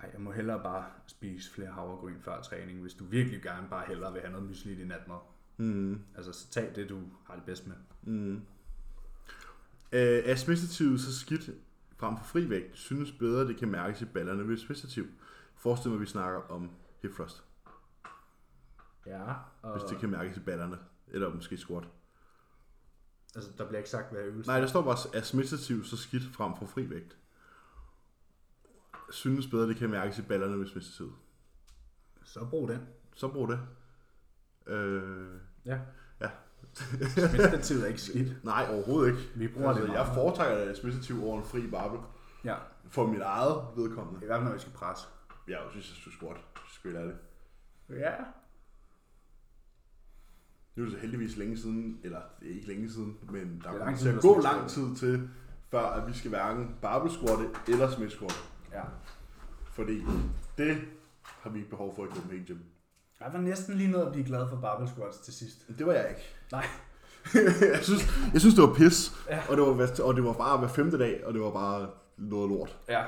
ej, 0.00 0.10
jeg 0.12 0.20
må 0.20 0.32
hellere 0.32 0.62
bare 0.62 0.86
spise 1.06 1.52
flere 1.52 1.70
havregryn 1.70 2.20
før 2.20 2.42
træning, 2.42 2.80
hvis 2.80 2.94
du 2.94 3.04
virkelig 3.04 3.42
gerne 3.42 3.68
bare 3.68 3.84
hellere 3.86 4.12
vil 4.12 4.20
have 4.20 4.32
noget 4.32 4.48
mysli 4.48 4.72
i 4.72 4.76
din 4.76 4.86
natmad. 4.86 5.18
Mm. 5.56 6.00
Altså, 6.16 6.32
så 6.32 6.50
tag 6.50 6.72
det, 6.74 6.88
du 6.88 7.00
har 7.26 7.34
det 7.34 7.44
bedst 7.44 7.66
med. 7.66 7.76
Mm. 8.02 8.42
Øh, 9.92 10.22
er 10.24 10.34
smidstativet 10.34 11.00
så 11.00 11.18
skidt 11.18 11.50
frem 11.96 12.16
for 12.16 12.24
fri 12.24 12.50
vægt, 12.50 12.76
synes 12.76 13.12
bedre, 13.12 13.48
det 13.48 13.56
kan 13.56 13.68
mærkes 13.68 14.02
i 14.02 14.04
ballerne 14.04 14.48
ved 14.48 14.56
smidstativ. 14.56 15.06
Forestil 15.56 15.90
mig, 15.90 15.96
at 15.96 16.00
vi 16.00 16.06
snakker 16.06 16.40
om 16.40 16.70
hip 17.02 17.14
thrust, 17.14 17.44
Ja, 19.06 19.22
og 19.62 19.78
hvis 19.78 19.90
det 19.90 19.98
kan 19.98 20.10
mærkes 20.10 20.36
i 20.36 20.40
ballerne. 20.40 20.78
Eller 21.08 21.34
måske 21.34 21.56
squat. 21.56 21.88
Altså, 23.38 23.50
der 23.58 23.64
bliver 23.68 23.78
ikke 23.78 23.90
sagt, 23.90 24.12
hvad 24.12 24.20
øvelse 24.20 24.50
Nej, 24.50 24.60
der 24.60 24.66
står 24.66 24.82
bare, 24.82 24.96
er 25.14 25.22
smidstativ 25.22 25.84
så 25.84 25.96
skidt 25.96 26.22
frem 26.34 26.52
for 26.58 26.66
fri 26.66 26.90
vægt? 26.90 27.16
Synes 29.10 29.46
bedre, 29.46 29.68
det 29.68 29.76
kan 29.76 29.90
mærkes 29.90 30.18
i 30.18 30.22
ballerne 30.22 30.58
ved 30.58 30.66
smidstativet. 30.66 31.12
Så 32.24 32.46
brug 32.50 32.68
den. 32.68 32.86
Så 33.14 33.28
brug 33.28 33.48
det. 33.48 33.60
Øh, 34.66 35.40
Ja. 35.64 35.78
Ja. 36.20 36.30
Smidstativet 36.74 37.82
er 37.82 37.86
ikke 37.86 38.00
skidt. 38.00 38.44
Nej, 38.44 38.66
overhovedet 38.70 39.10
ikke. 39.10 39.30
Vi 39.36 39.48
bruger 39.48 39.68
Altså, 39.68 39.82
det 39.82 39.88
jeg 39.92 39.98
meget. 39.98 40.14
foretrækker 40.14 40.64
det 40.64 40.76
smidstativ 40.76 41.24
over 41.24 41.38
en 41.38 41.44
fri 41.44 41.66
barbel. 41.70 42.00
Ja, 42.44 42.56
For 42.90 43.06
mit 43.06 43.20
eget 43.20 43.56
vedkommende. 43.76 44.20
i 44.22 44.26
hvert 44.26 44.36
fald 44.38 44.44
når 44.44 44.52
vi 44.54 44.60
skal 44.60 44.72
presse. 44.72 45.06
Jeg 45.48 45.58
synes, 45.70 45.88
jeg 45.90 45.96
synes 45.96 46.14
squat. 46.16 46.36
Skal 46.72 46.90
jeg 46.92 47.04
det. 47.06 47.16
Ja. 47.90 48.14
Nu 50.78 50.84
er 50.84 50.88
det 50.88 50.94
så 50.98 51.00
heldigvis 51.00 51.36
længe 51.36 51.56
siden, 51.58 51.98
eller 52.02 52.20
det 52.40 52.50
er 52.50 52.54
ikke 52.54 52.68
længe 52.68 52.90
siden, 52.90 53.16
men 53.30 53.60
der 53.64 53.70
er 53.70 53.78
kommer 53.78 53.96
til 53.96 54.08
at 54.08 54.20
gå 54.20 54.40
lang 54.40 54.68
tid 54.68 54.96
til, 54.96 55.28
før 55.70 55.80
at 55.80 56.08
vi 56.08 56.12
skal 56.12 56.28
hverken 56.28 56.74
barbel 56.82 57.10
squatte 57.10 57.44
eller 57.68 57.90
smith 57.90 58.10
squatte. 58.12 58.36
Ja. 58.72 58.82
Fordi 59.72 60.02
det 60.58 60.78
har 61.22 61.50
vi 61.50 61.58
ikke 61.58 61.70
behov 61.70 61.94
for 61.96 62.04
i 62.04 62.08
Copenhagen 62.08 62.44
Gym. 62.46 62.58
Jeg 63.20 63.28
var 63.32 63.38
næsten 63.40 63.74
lige 63.74 63.90
nået 63.90 64.06
at 64.06 64.12
blive 64.12 64.26
glad 64.26 64.48
for 64.48 64.56
barbell 64.60 64.88
squats 64.90 65.18
til 65.18 65.34
sidst. 65.34 65.68
Det 65.78 65.86
var 65.86 65.92
jeg 65.92 66.08
ikke. 66.08 66.20
Nej. 66.52 66.64
jeg, 67.74 67.80
synes, 67.82 68.02
jeg 68.32 68.40
synes, 68.40 68.54
det 68.54 68.62
var 68.64 68.74
pis, 68.74 69.12
Ja. 69.28 69.40
og, 69.50 69.56
det 69.56 69.62
var, 69.66 70.02
og 70.04 70.16
det 70.16 70.24
var 70.24 70.32
bare 70.32 70.58
hver 70.58 70.68
femte 70.68 70.98
dag, 70.98 71.26
og 71.26 71.34
det 71.34 71.42
var 71.42 71.50
bare 71.50 71.90
noget 72.16 72.48
lort. 72.50 72.78
Ja. 72.88 73.04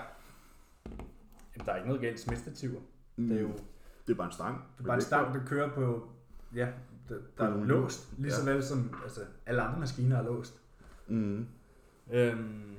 Jamen, 1.56 1.66
der 1.66 1.72
er 1.72 1.76
ikke 1.76 1.88
noget 1.88 2.02
galt 2.02 2.20
smidstativer. 2.20 2.80
Det 3.16 3.36
er 3.36 3.40
jo 3.42 3.50
Det 4.06 4.12
er 4.12 4.16
bare 4.16 4.26
en 4.26 4.32
stang. 4.32 4.64
det 4.78 4.82
er 4.82 4.86
bare 4.86 4.96
en 4.96 5.02
stang, 5.02 5.34
der 5.34 5.40
kører 5.46 5.74
på... 5.74 6.08
Ja, 6.54 6.68
der, 7.10 7.20
der 7.38 7.44
er 7.44 7.50
nogle 7.50 7.66
låst. 7.66 8.08
Lige 8.18 8.32
så 8.32 8.44
Ja. 8.46 8.52
vel 8.52 8.64
som 8.64 8.94
altså, 9.02 9.20
alle 9.46 9.62
andre 9.62 9.80
maskiner 9.80 10.18
er 10.18 10.22
låst. 10.22 10.60
Mm. 11.08 11.46
Øhm, 12.10 12.74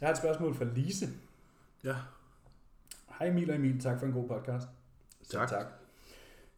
jeg 0.00 0.06
har 0.08 0.10
et 0.10 0.18
spørgsmål 0.18 0.54
fra 0.54 0.64
Lise. 0.64 1.06
Ja. 1.84 1.94
Hej 3.18 3.28
Emil 3.28 3.50
og 3.50 3.56
Emil, 3.56 3.80
tak 3.80 3.98
for 3.98 4.06
en 4.06 4.12
god 4.12 4.28
podcast. 4.28 4.68
Tak. 5.30 5.48
tak. 5.48 5.66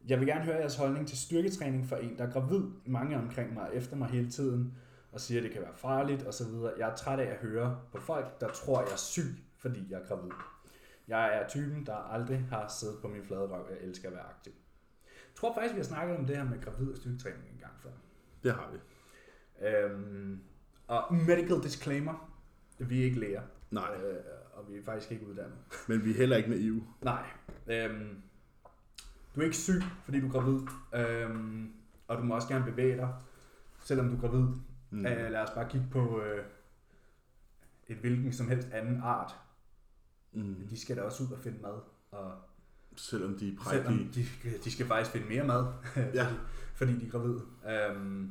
Jeg 0.09 0.19
vil 0.19 0.27
gerne 0.29 0.45
høre 0.45 0.57
jeres 0.57 0.77
holdning 0.77 1.09
til 1.09 1.19
styrketræning 1.19 1.87
for 1.89 1.97
en, 1.97 2.19
der 2.19 2.27
er 2.27 2.31
gravid. 2.31 2.63
Mange 2.87 3.17
omkring 3.19 3.55
mig 3.55 3.63
er 3.63 3.71
efter 3.71 3.97
mig 3.97 4.09
hele 4.09 4.31
tiden 4.31 4.75
og 5.13 5.21
siger, 5.21 5.41
at 5.41 5.45
det 5.45 5.53
kan 5.53 5.63
være 5.63 5.75
farligt 5.77 6.27
osv. 6.27 6.47
Jeg 6.79 6.91
er 6.91 6.95
træt 6.97 7.19
af 7.21 7.31
at 7.31 7.37
høre 7.37 7.81
på 7.93 8.01
folk, 8.01 8.41
der 8.41 8.49
tror, 8.49 8.81
jeg 8.83 8.93
er 8.93 8.97
syg, 8.97 9.35
fordi 9.59 9.87
jeg 9.91 10.01
er 10.01 10.07
gravid. 10.07 10.31
Jeg 11.09 11.37
er 11.39 11.49
typen, 11.49 11.87
der 11.87 11.95
aldrig 11.95 12.47
har 12.51 12.69
siddet 12.69 12.97
på 13.03 13.09
min 13.09 13.25
flade 13.25 13.41
røv. 13.47 13.67
Jeg 13.71 13.89
elsker 13.89 14.09
at 14.09 14.15
være 14.15 14.25
aktiv. 14.37 14.53
Jeg 15.39 15.41
tror 15.41 15.55
faktisk, 15.55 15.75
vi 15.75 15.79
har 15.79 15.85
snakket 15.85 16.17
om 16.17 16.27
det 16.27 16.37
her 16.37 16.45
med 16.45 16.63
gravid 16.63 16.91
og 16.91 16.97
styrketræning 16.97 17.43
en 17.53 17.59
gang 17.61 17.73
før. 17.83 17.91
Det 18.43 18.55
har 18.55 18.71
vi. 18.73 18.79
Øhm, 19.67 20.41
og 20.87 21.15
medical 21.15 21.63
disclaimer. 21.63 22.33
Vi 22.79 23.01
er 23.01 23.05
ikke 23.05 23.21
læger. 23.21 23.43
Nej, 23.71 23.95
Øh, 23.95 24.17
og 24.53 24.69
vi 24.73 24.79
er 24.79 24.85
faktisk 24.85 25.13
ikke 25.13 25.27
uddannet. 25.27 25.59
men 25.89 26.05
vi 26.05 26.11
er 26.11 26.15
heller 26.15 26.37
ikke 26.37 26.51
naive. 26.51 26.83
Nej. 27.03 27.27
Øhm, 27.67 28.23
du 29.35 29.41
er 29.41 29.45
ikke 29.45 29.57
syg, 29.57 29.83
fordi 30.05 30.21
du 30.21 30.27
er 30.27 30.31
gravid. 30.33 30.61
Øhm, 30.95 31.73
og 32.09 32.19
du 32.19 32.23
må 32.23 32.35
også 32.35 32.49
gerne 32.49 32.65
bevæge 32.65 32.97
dig, 32.97 33.15
selvom 33.85 34.09
du 34.09 34.17
er 34.17 34.21
gravid. 34.21 34.47
Mm. 34.91 35.07
Øh, 35.07 35.31
lad 35.31 35.41
os 35.43 35.51
bare 35.55 35.69
kigge 35.69 35.87
på 35.91 36.21
øh, 36.23 36.45
et 37.89 37.97
hvilken 37.97 38.33
som 38.33 38.49
helst 38.49 38.69
anden 38.73 39.01
art. 39.03 39.35
Mm. 40.33 40.67
De 40.71 40.81
skal 40.81 40.97
da 40.97 41.03
også 41.03 41.23
ud 41.25 41.33
og 41.33 41.39
finde 41.39 41.63
mad. 41.63 41.81
Og 42.11 42.33
Selvom 42.99 43.39
de 43.39 43.49
er 43.49 43.71
selvom 43.71 43.85
prægtige. 43.95 44.29
de, 44.45 44.59
de 44.65 44.71
skal 44.71 44.87
faktisk 44.87 45.11
finde 45.13 45.29
mere 45.29 45.45
mad, 45.45 45.67
Ja. 46.15 46.25
fordi, 46.27 46.35
fordi 46.75 46.93
de 47.01 47.07
er 47.07 47.11
gravide. 47.11 47.43
Øhm, 47.71 48.31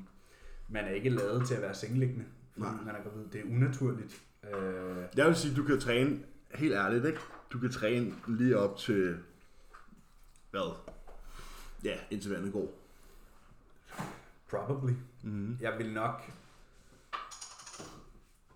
man 0.70 0.86
er 0.86 0.90
ikke 0.90 1.10
lavet 1.10 1.48
til 1.48 1.56
at 1.56 1.62
være 1.62 1.74
sengeliggende, 1.76 2.26
fordi 2.54 2.66
Nej. 2.66 2.84
man 2.86 2.96
er 2.96 3.04
gravid. 3.04 3.26
Det 3.34 3.42
er 3.42 3.56
unaturligt. 3.56 4.22
Øh, 4.54 4.98
Jeg 5.18 5.26
vil 5.28 5.36
sige, 5.36 5.56
du 5.56 5.64
kan 5.64 5.80
træne, 5.80 6.20
helt 6.56 6.74
ærligt, 6.74 7.06
ikke? 7.06 7.20
Du 7.54 7.60
kan 7.60 7.72
træne 7.72 8.14
lige 8.28 8.58
op 8.58 8.78
til, 8.78 9.18
hvad? 10.52 10.76
Ja, 11.84 11.96
indtil 12.12 12.32
vandet 12.32 12.54
går. 12.54 12.74
probably. 14.50 14.94
Mm. 15.24 15.58
Jeg 15.62 15.78
vil 15.78 15.94
nok 15.94 16.32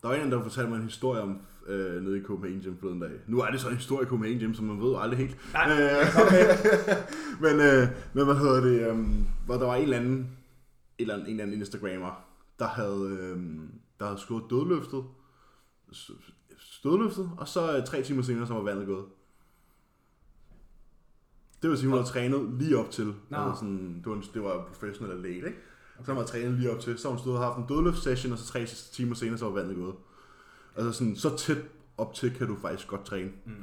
Der 0.02 0.08
var 0.08 0.16
en, 0.16 0.32
der 0.32 0.44
fortalte 0.44 0.70
mig 0.70 0.78
en 0.78 0.84
historie 0.84 1.22
om 1.22 1.42
øh, 1.68 2.02
nede 2.04 2.18
i 2.20 2.24
Copenhagen 2.24 2.62
Gym 2.62 2.78
forleden 2.80 3.00
dag. 3.02 3.12
Nu 3.28 3.40
er 3.40 3.52
det 3.52 3.62
så 3.62 3.70
en 3.70 3.76
historie 3.76 4.06
i 4.06 4.10
Copenhagen 4.10 4.40
Gym, 4.40 4.54
som 4.54 4.66
man 4.66 4.82
ved 4.82 4.96
aldrig 5.00 5.18
helt. 5.18 5.38
Nej, 5.54 5.72
Øh, 5.72 5.78
med. 6.32 6.96
men, 7.52 7.60
øh, 7.68 7.88
men 8.14 8.26
hvad 8.26 8.36
hedder 8.36 8.62
det? 8.62 8.92
Um, 8.92 9.28
hvor 9.46 9.56
der 9.56 9.66
var 9.66 9.76
en 9.76 9.84
eller 9.84 9.98
anden, 9.98 10.14
en 10.18 10.28
eller 11.00 11.14
anden, 11.14 11.28
en 11.28 11.32
eller 11.34 11.44
anden 11.44 11.60
Instagrammer, 11.60 12.26
der 12.60 12.68
havde, 12.68 13.18
øh, 13.22 13.40
der 14.00 14.06
havde 14.06 14.20
skåret 14.20 14.44
dødløftet, 14.50 15.04
s- 15.94 16.12
dødløftet, 16.84 17.32
og 17.38 17.48
så 17.48 17.78
øh, 17.78 17.86
tre 17.86 18.02
timer 18.04 18.22
senere, 18.22 18.48
så 18.48 18.54
var 18.54 18.62
vandet 18.62 18.88
gået. 18.88 19.06
Det 21.62 21.70
vil 21.70 21.78
sige, 21.78 21.90
hun 21.90 21.98
havde 21.98 22.10
trænet 22.10 22.54
lige 22.60 22.78
op 22.78 22.92
til. 22.92 23.06
Nå. 23.30 23.38
Altså 23.38 23.60
sådan, 23.60 23.96
det, 23.98 24.06
var 24.06 24.14
en, 24.16 24.24
det 24.34 24.44
var 24.44 24.54
en 24.60 24.66
professionel 24.74 25.12
atlet, 25.12 25.36
ikke? 25.36 25.58
Så 26.06 26.06
har 26.06 26.14
man 26.14 26.26
trænet 26.28 26.54
lige 26.54 26.72
op 26.72 26.80
til. 26.80 26.98
Så 26.98 27.10
hun 27.10 27.20
stået 27.20 27.38
og 27.38 27.44
haft 27.44 27.58
en 27.58 27.76
dødløft-session, 27.76 28.32
og 28.34 28.38
så 28.40 28.46
tre 28.46 28.66
timer 28.94 29.16
senere, 29.16 29.38
så 29.38 29.46
var 29.46 29.52
vandet 29.52 29.76
gået. 29.76 29.96
Altså 30.76 30.92
sådan, 30.92 31.16
så 31.16 31.38
tæt 31.38 31.58
op 31.98 32.14
til 32.14 32.36
kan 32.36 32.48
du 32.48 32.56
faktisk 32.62 32.88
godt 32.88 33.06
træne. 33.06 33.32
Mm. 33.46 33.54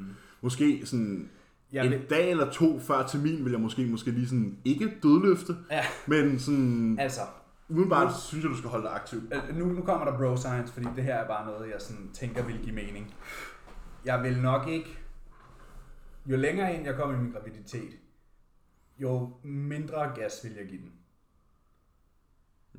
Måske 0.40 0.86
sådan 0.86 1.30
Jeg 1.72 1.84
en 1.84 1.90
vil, 1.92 2.10
dag 2.10 2.30
eller 2.30 2.50
to 2.50 2.80
før 2.80 3.06
termin 3.06 3.44
vil 3.44 3.50
jeg 3.50 3.60
måske, 3.60 3.86
måske 3.86 4.10
lige 4.10 4.26
sådan, 4.28 4.58
ikke 4.64 4.94
dødløfte, 5.02 5.56
Ja. 5.70 5.82
men 6.06 6.38
sådan, 6.38 6.98
altså, 6.98 7.20
udenbart 7.68 8.20
synes 8.20 8.44
jeg, 8.44 8.50
du 8.50 8.56
skal 8.56 8.70
holde 8.70 8.84
dig 8.84 8.94
aktiv. 8.94 9.18
øh, 9.48 9.56
nu, 9.56 9.64
nu 9.66 9.82
kommer 9.82 10.04
der 10.10 10.18
bro 10.18 10.36
science, 10.36 10.72
fordi 10.72 10.86
det 10.96 11.04
her 11.04 11.14
er 11.14 11.26
bare 11.26 11.46
noget, 11.46 11.70
jeg 11.70 11.80
sådan 11.80 12.10
tænker 12.12 12.44
vil 12.44 12.58
give 12.62 12.74
mening. 12.74 13.14
Jeg 14.04 14.22
vil 14.22 14.38
nok 14.42 14.68
ikke... 14.68 14.98
Jo 16.26 16.36
længere 16.36 16.74
ind 16.74 16.84
jeg 16.84 16.94
kommer 16.96 17.16
i 17.16 17.20
min 17.20 17.32
graviditet, 17.32 17.92
jo 18.98 19.32
mindre 19.42 20.12
gas 20.14 20.40
vil 20.44 20.52
jeg 20.58 20.66
give 20.68 20.80
den. 20.80 20.92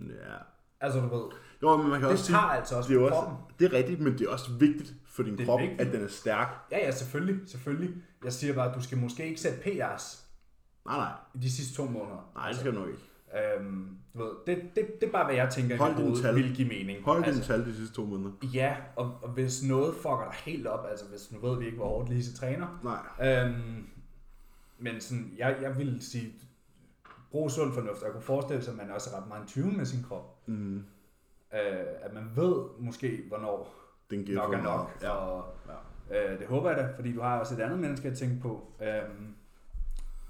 Ja. 0.09 0.36
Altså, 0.82 0.99
du 0.99 1.07
ved, 1.15 1.23
Jo, 1.61 1.77
men 1.77 1.89
man 1.89 1.99
kan 1.99 2.03
det 2.09 2.11
også 2.11 2.25
sige, 2.25 2.34
tager 2.36 2.43
altså 2.43 2.75
også 2.75 2.89
det 2.93 3.03
er, 3.03 3.09
kroppen. 3.09 3.34
også, 3.34 3.53
det 3.59 3.73
er 3.73 3.77
rigtigt, 3.77 3.99
men 4.01 4.13
det 4.17 4.21
er 4.21 4.30
også 4.30 4.51
vigtigt 4.51 4.93
for 5.07 5.23
din 5.23 5.45
krop, 5.45 5.59
vigtigt. 5.59 5.82
at 5.82 5.93
den 5.93 6.03
er 6.03 6.07
stærk. 6.07 6.47
Ja, 6.71 6.77
ja, 6.77 6.91
selvfølgelig, 6.91 7.49
selvfølgelig. 7.49 7.95
Jeg 8.23 8.34
siger 8.34 8.53
bare, 8.53 8.69
at 8.69 8.75
du 8.75 8.82
skal 8.84 8.97
måske 8.97 9.27
ikke 9.27 9.41
sætte 9.41 9.57
PR's 9.65 10.17
Nej, 10.86 10.97
nej. 10.97 11.11
i 11.36 11.38
de 11.38 11.51
sidste 11.51 11.75
to 11.75 11.86
måneder. 11.86 12.32
Nej, 12.36 12.47
det 12.49 12.57
skal 12.59 12.71
du 12.75 12.80
nok 12.80 12.88
ikke. 12.88 12.99
Øhm, 13.59 13.97
du 14.13 14.17
ved, 14.23 14.32
det, 14.47 14.63
det, 14.75 15.01
det 15.01 15.07
er 15.07 15.11
bare, 15.11 15.25
hvad 15.25 15.36
jeg 15.36 15.49
tænker, 15.49 15.77
Hold 15.77 15.93
hoved 15.93 16.21
tal. 16.21 16.36
vil 16.36 16.55
give 16.55 16.67
mening. 16.67 17.03
Hold 17.03 17.17
altså, 17.23 17.32
altså, 17.39 17.53
din 17.53 17.63
tal 17.63 17.71
de 17.71 17.77
sidste 17.77 17.95
to 17.95 18.05
måneder. 18.05 18.32
Ja, 18.53 18.75
og, 18.95 19.17
og 19.21 19.30
hvis 19.30 19.63
noget 19.63 19.93
fucker 19.95 20.27
dig 20.32 20.53
helt 20.53 20.67
op, 20.67 20.86
altså 20.89 21.05
hvis 21.05 21.32
nu 21.32 21.49
ved 21.49 21.59
vi 21.59 21.65
ikke, 21.65 21.77
hvor 21.77 21.88
hårdt 21.88 22.09
Lise 22.09 22.38
træner, 22.38 22.80
Nej. 22.84 23.43
øhm, 23.43 23.88
men 24.80 25.01
sådan, 25.01 25.32
jeg, 25.38 25.57
jeg 25.61 25.77
vil 25.77 25.97
sige, 26.01 26.34
brug 27.32 27.51
sund 27.51 27.73
fornuft, 27.73 27.99
og 28.01 28.05
jeg 28.05 28.11
kunne 28.13 28.21
forestille 28.21 28.63
sig, 28.63 28.71
at 28.71 28.77
man 28.77 28.91
også 28.91 29.09
er 29.15 29.21
ret 29.21 29.27
meget 29.27 29.47
tvivl 29.47 29.73
med 29.77 29.86
sin 29.86 30.03
krop. 30.03 30.47
Mm, 30.47 30.84
Øh, 31.53 31.86
at 32.01 32.13
man 32.13 32.32
ved 32.36 32.55
måske, 32.80 33.23
hvornår 33.27 33.75
den 34.09 34.23
giver 34.23 34.41
nok 34.41 34.53
er 34.53 34.61
nok, 34.61 34.97
Ja. 35.01 35.09
og 35.09 35.45
øh, 36.11 36.39
det 36.39 36.47
håber 36.47 36.69
jeg 36.69 36.77
da, 36.77 36.93
fordi 36.95 37.13
du 37.13 37.21
har 37.21 37.39
også 37.39 37.55
et 37.55 37.59
andet 37.59 37.80
menneske 37.80 38.07
at 38.07 38.17
tænke 38.17 38.41
på. 38.41 38.71
Øhm, 38.82 39.36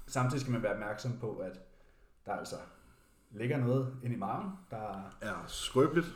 samtidig 0.06 0.40
skal 0.40 0.52
man 0.52 0.62
være 0.62 0.72
opmærksom 0.72 1.12
på, 1.20 1.36
at 1.36 1.60
der 2.26 2.32
altså 2.32 2.56
ligger 3.30 3.58
noget 3.58 3.94
inde 4.04 4.16
i 4.16 4.18
maven, 4.18 4.46
der 4.70 5.12
Ja, 5.22 5.32
skrøbeligt. 5.46 6.06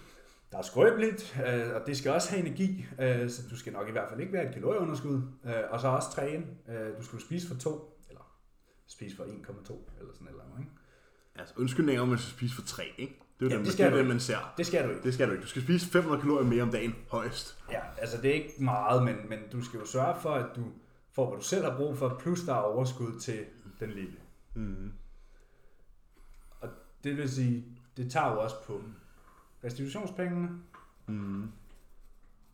Der 0.52 0.58
er 0.58 0.62
skrøbeligt, 0.62 1.40
øh, 1.48 1.74
og 1.74 1.86
det 1.86 1.96
skal 1.96 2.12
også 2.12 2.30
have 2.30 2.46
energi, 2.46 2.86
øh, 3.00 3.30
så 3.30 3.42
du 3.50 3.56
skal 3.56 3.72
nok 3.72 3.88
i 3.88 3.92
hvert 3.92 4.08
fald 4.08 4.20
ikke 4.20 4.32
være 4.32 4.48
et 4.48 4.54
kalorieunderskud. 4.54 5.22
Øh, 5.44 5.54
og 5.70 5.80
så 5.80 5.88
også 5.88 6.10
træne. 6.12 6.46
Øh, 6.68 6.98
du 6.98 7.02
skal 7.04 7.20
spise 7.20 7.48
for 7.48 7.54
2, 7.54 7.70
eller 7.70 7.93
spise 8.94 9.16
for 9.16 9.24
1,2, 9.24 9.28
eller 10.00 10.12
sådan 10.12 10.28
eller 10.28 10.42
andet. 10.44 10.58
Ikke? 10.58 10.70
Altså, 11.34 11.54
undskyldninger 11.58 12.02
om, 12.02 12.08
at 12.08 12.10
man 12.10 12.18
skal 12.18 12.32
spise 12.32 12.54
for 12.54 12.62
tre, 12.62 12.92
ikke? 12.98 13.20
Det 13.40 13.46
er 13.46 13.50
jo 13.50 13.58
Ja, 13.58 13.64
det 13.64 13.72
skal 13.72 13.92
det, 13.98 14.06
man 14.06 14.20
ser. 14.20 14.54
Det 14.56 14.66
skal 14.66 14.84
du 14.84 14.90
ikke. 14.90 15.02
Det 15.02 15.14
skal 15.14 15.26
du 15.28 15.32
ikke. 15.32 15.42
Du 15.42 15.48
skal 15.48 15.62
spise 15.62 15.86
500 15.86 16.20
kalorier 16.22 16.46
mere 16.48 16.62
om 16.62 16.70
dagen, 16.70 16.94
højst. 17.10 17.58
Ja, 17.70 17.80
altså 17.98 18.16
det 18.22 18.30
er 18.30 18.34
ikke 18.34 18.52
meget, 18.58 19.02
men, 19.04 19.16
men 19.28 19.38
du 19.52 19.62
skal 19.64 19.80
jo 19.80 19.86
sørge 19.86 20.20
for, 20.20 20.30
at 20.34 20.56
du 20.56 20.64
får, 21.12 21.28
hvad 21.30 21.38
du 21.38 21.44
selv 21.44 21.64
har 21.64 21.76
brug 21.76 21.98
for, 21.98 22.16
plus 22.20 22.40
der 22.40 22.52
er 22.54 22.58
overskud 22.58 23.20
til 23.20 23.44
den 23.80 23.90
lille. 23.90 24.16
Mm. 24.54 24.92
Og 26.60 26.68
det 27.04 27.16
vil 27.16 27.30
sige, 27.30 27.64
det 27.96 28.10
tager 28.12 28.32
jo 28.32 28.40
også 28.40 28.56
på 28.66 28.82
restitutionspengene, 29.64 30.48
Mm. 31.06 31.50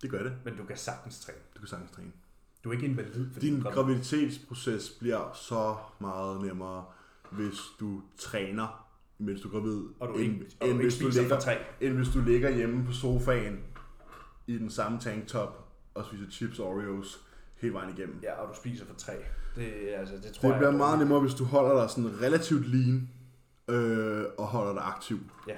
Det 0.02 0.10
gør 0.10 0.22
det. 0.22 0.36
men 0.44 0.56
du 0.56 0.64
kan 0.64 0.76
sagtens 0.76 1.20
træne. 1.20 1.38
Du 1.54 1.58
kan 1.58 1.68
sagtens 1.68 1.90
træne. 1.90 2.12
Du 2.64 2.68
er 2.68 2.72
ikke 2.72 2.86
invalid, 2.86 3.32
fordi 3.32 3.46
Din 3.46 3.56
du 3.56 3.62
gravid. 3.62 3.76
graviditetsproces 3.76 4.90
bliver 5.00 5.32
så 5.32 5.76
meget 6.00 6.42
nemmere, 6.42 6.84
hvis 7.30 7.58
du 7.80 8.02
træner, 8.18 8.86
mens 9.18 9.40
du 9.40 9.48
er 9.48 9.52
gravid, 9.52 9.82
og 10.00 10.08
du 10.08 10.12
end, 10.14 10.22
ikke, 10.22 10.46
og 10.60 10.68
end, 10.68 10.74
du 10.76 10.80
ikke 10.80 10.82
hvis 10.82 10.98
du 10.98 11.04
spiser 11.10 11.22
ligger, 11.22 11.56
end 11.80 11.94
hvis 11.96 12.08
du 12.08 12.20
ligger 12.20 12.50
hjemme 12.50 12.86
på 12.86 12.92
sofaen 12.92 13.60
i 14.46 14.58
den 14.58 14.70
samme 14.70 14.98
tanktop 14.98 15.68
og 15.94 16.04
spiser 16.04 16.30
chips 16.30 16.58
og 16.58 16.66
Oreos 16.68 17.20
hele 17.56 17.74
vejen 17.74 17.96
igennem. 17.98 18.18
Ja, 18.22 18.32
og 18.42 18.48
du 18.48 18.54
spiser 18.60 18.86
for 18.86 18.94
tre. 18.94 19.12
Det, 19.56 19.72
altså, 19.96 20.14
det 20.14 20.22
tror 20.32 20.48
Det 20.48 20.52
jeg 20.54 20.58
bliver 20.58 20.72
er 20.72 20.76
meget 20.76 20.98
nemmere, 20.98 21.20
hvis 21.20 21.34
du 21.34 21.44
holder 21.44 21.80
dig 21.80 21.90
sådan 21.90 22.20
relativt 22.22 22.66
lean 22.66 23.08
øh, 23.68 24.24
og 24.38 24.46
holder 24.46 24.72
dig 24.72 24.82
aktiv. 24.86 25.18
Ja. 25.48 25.56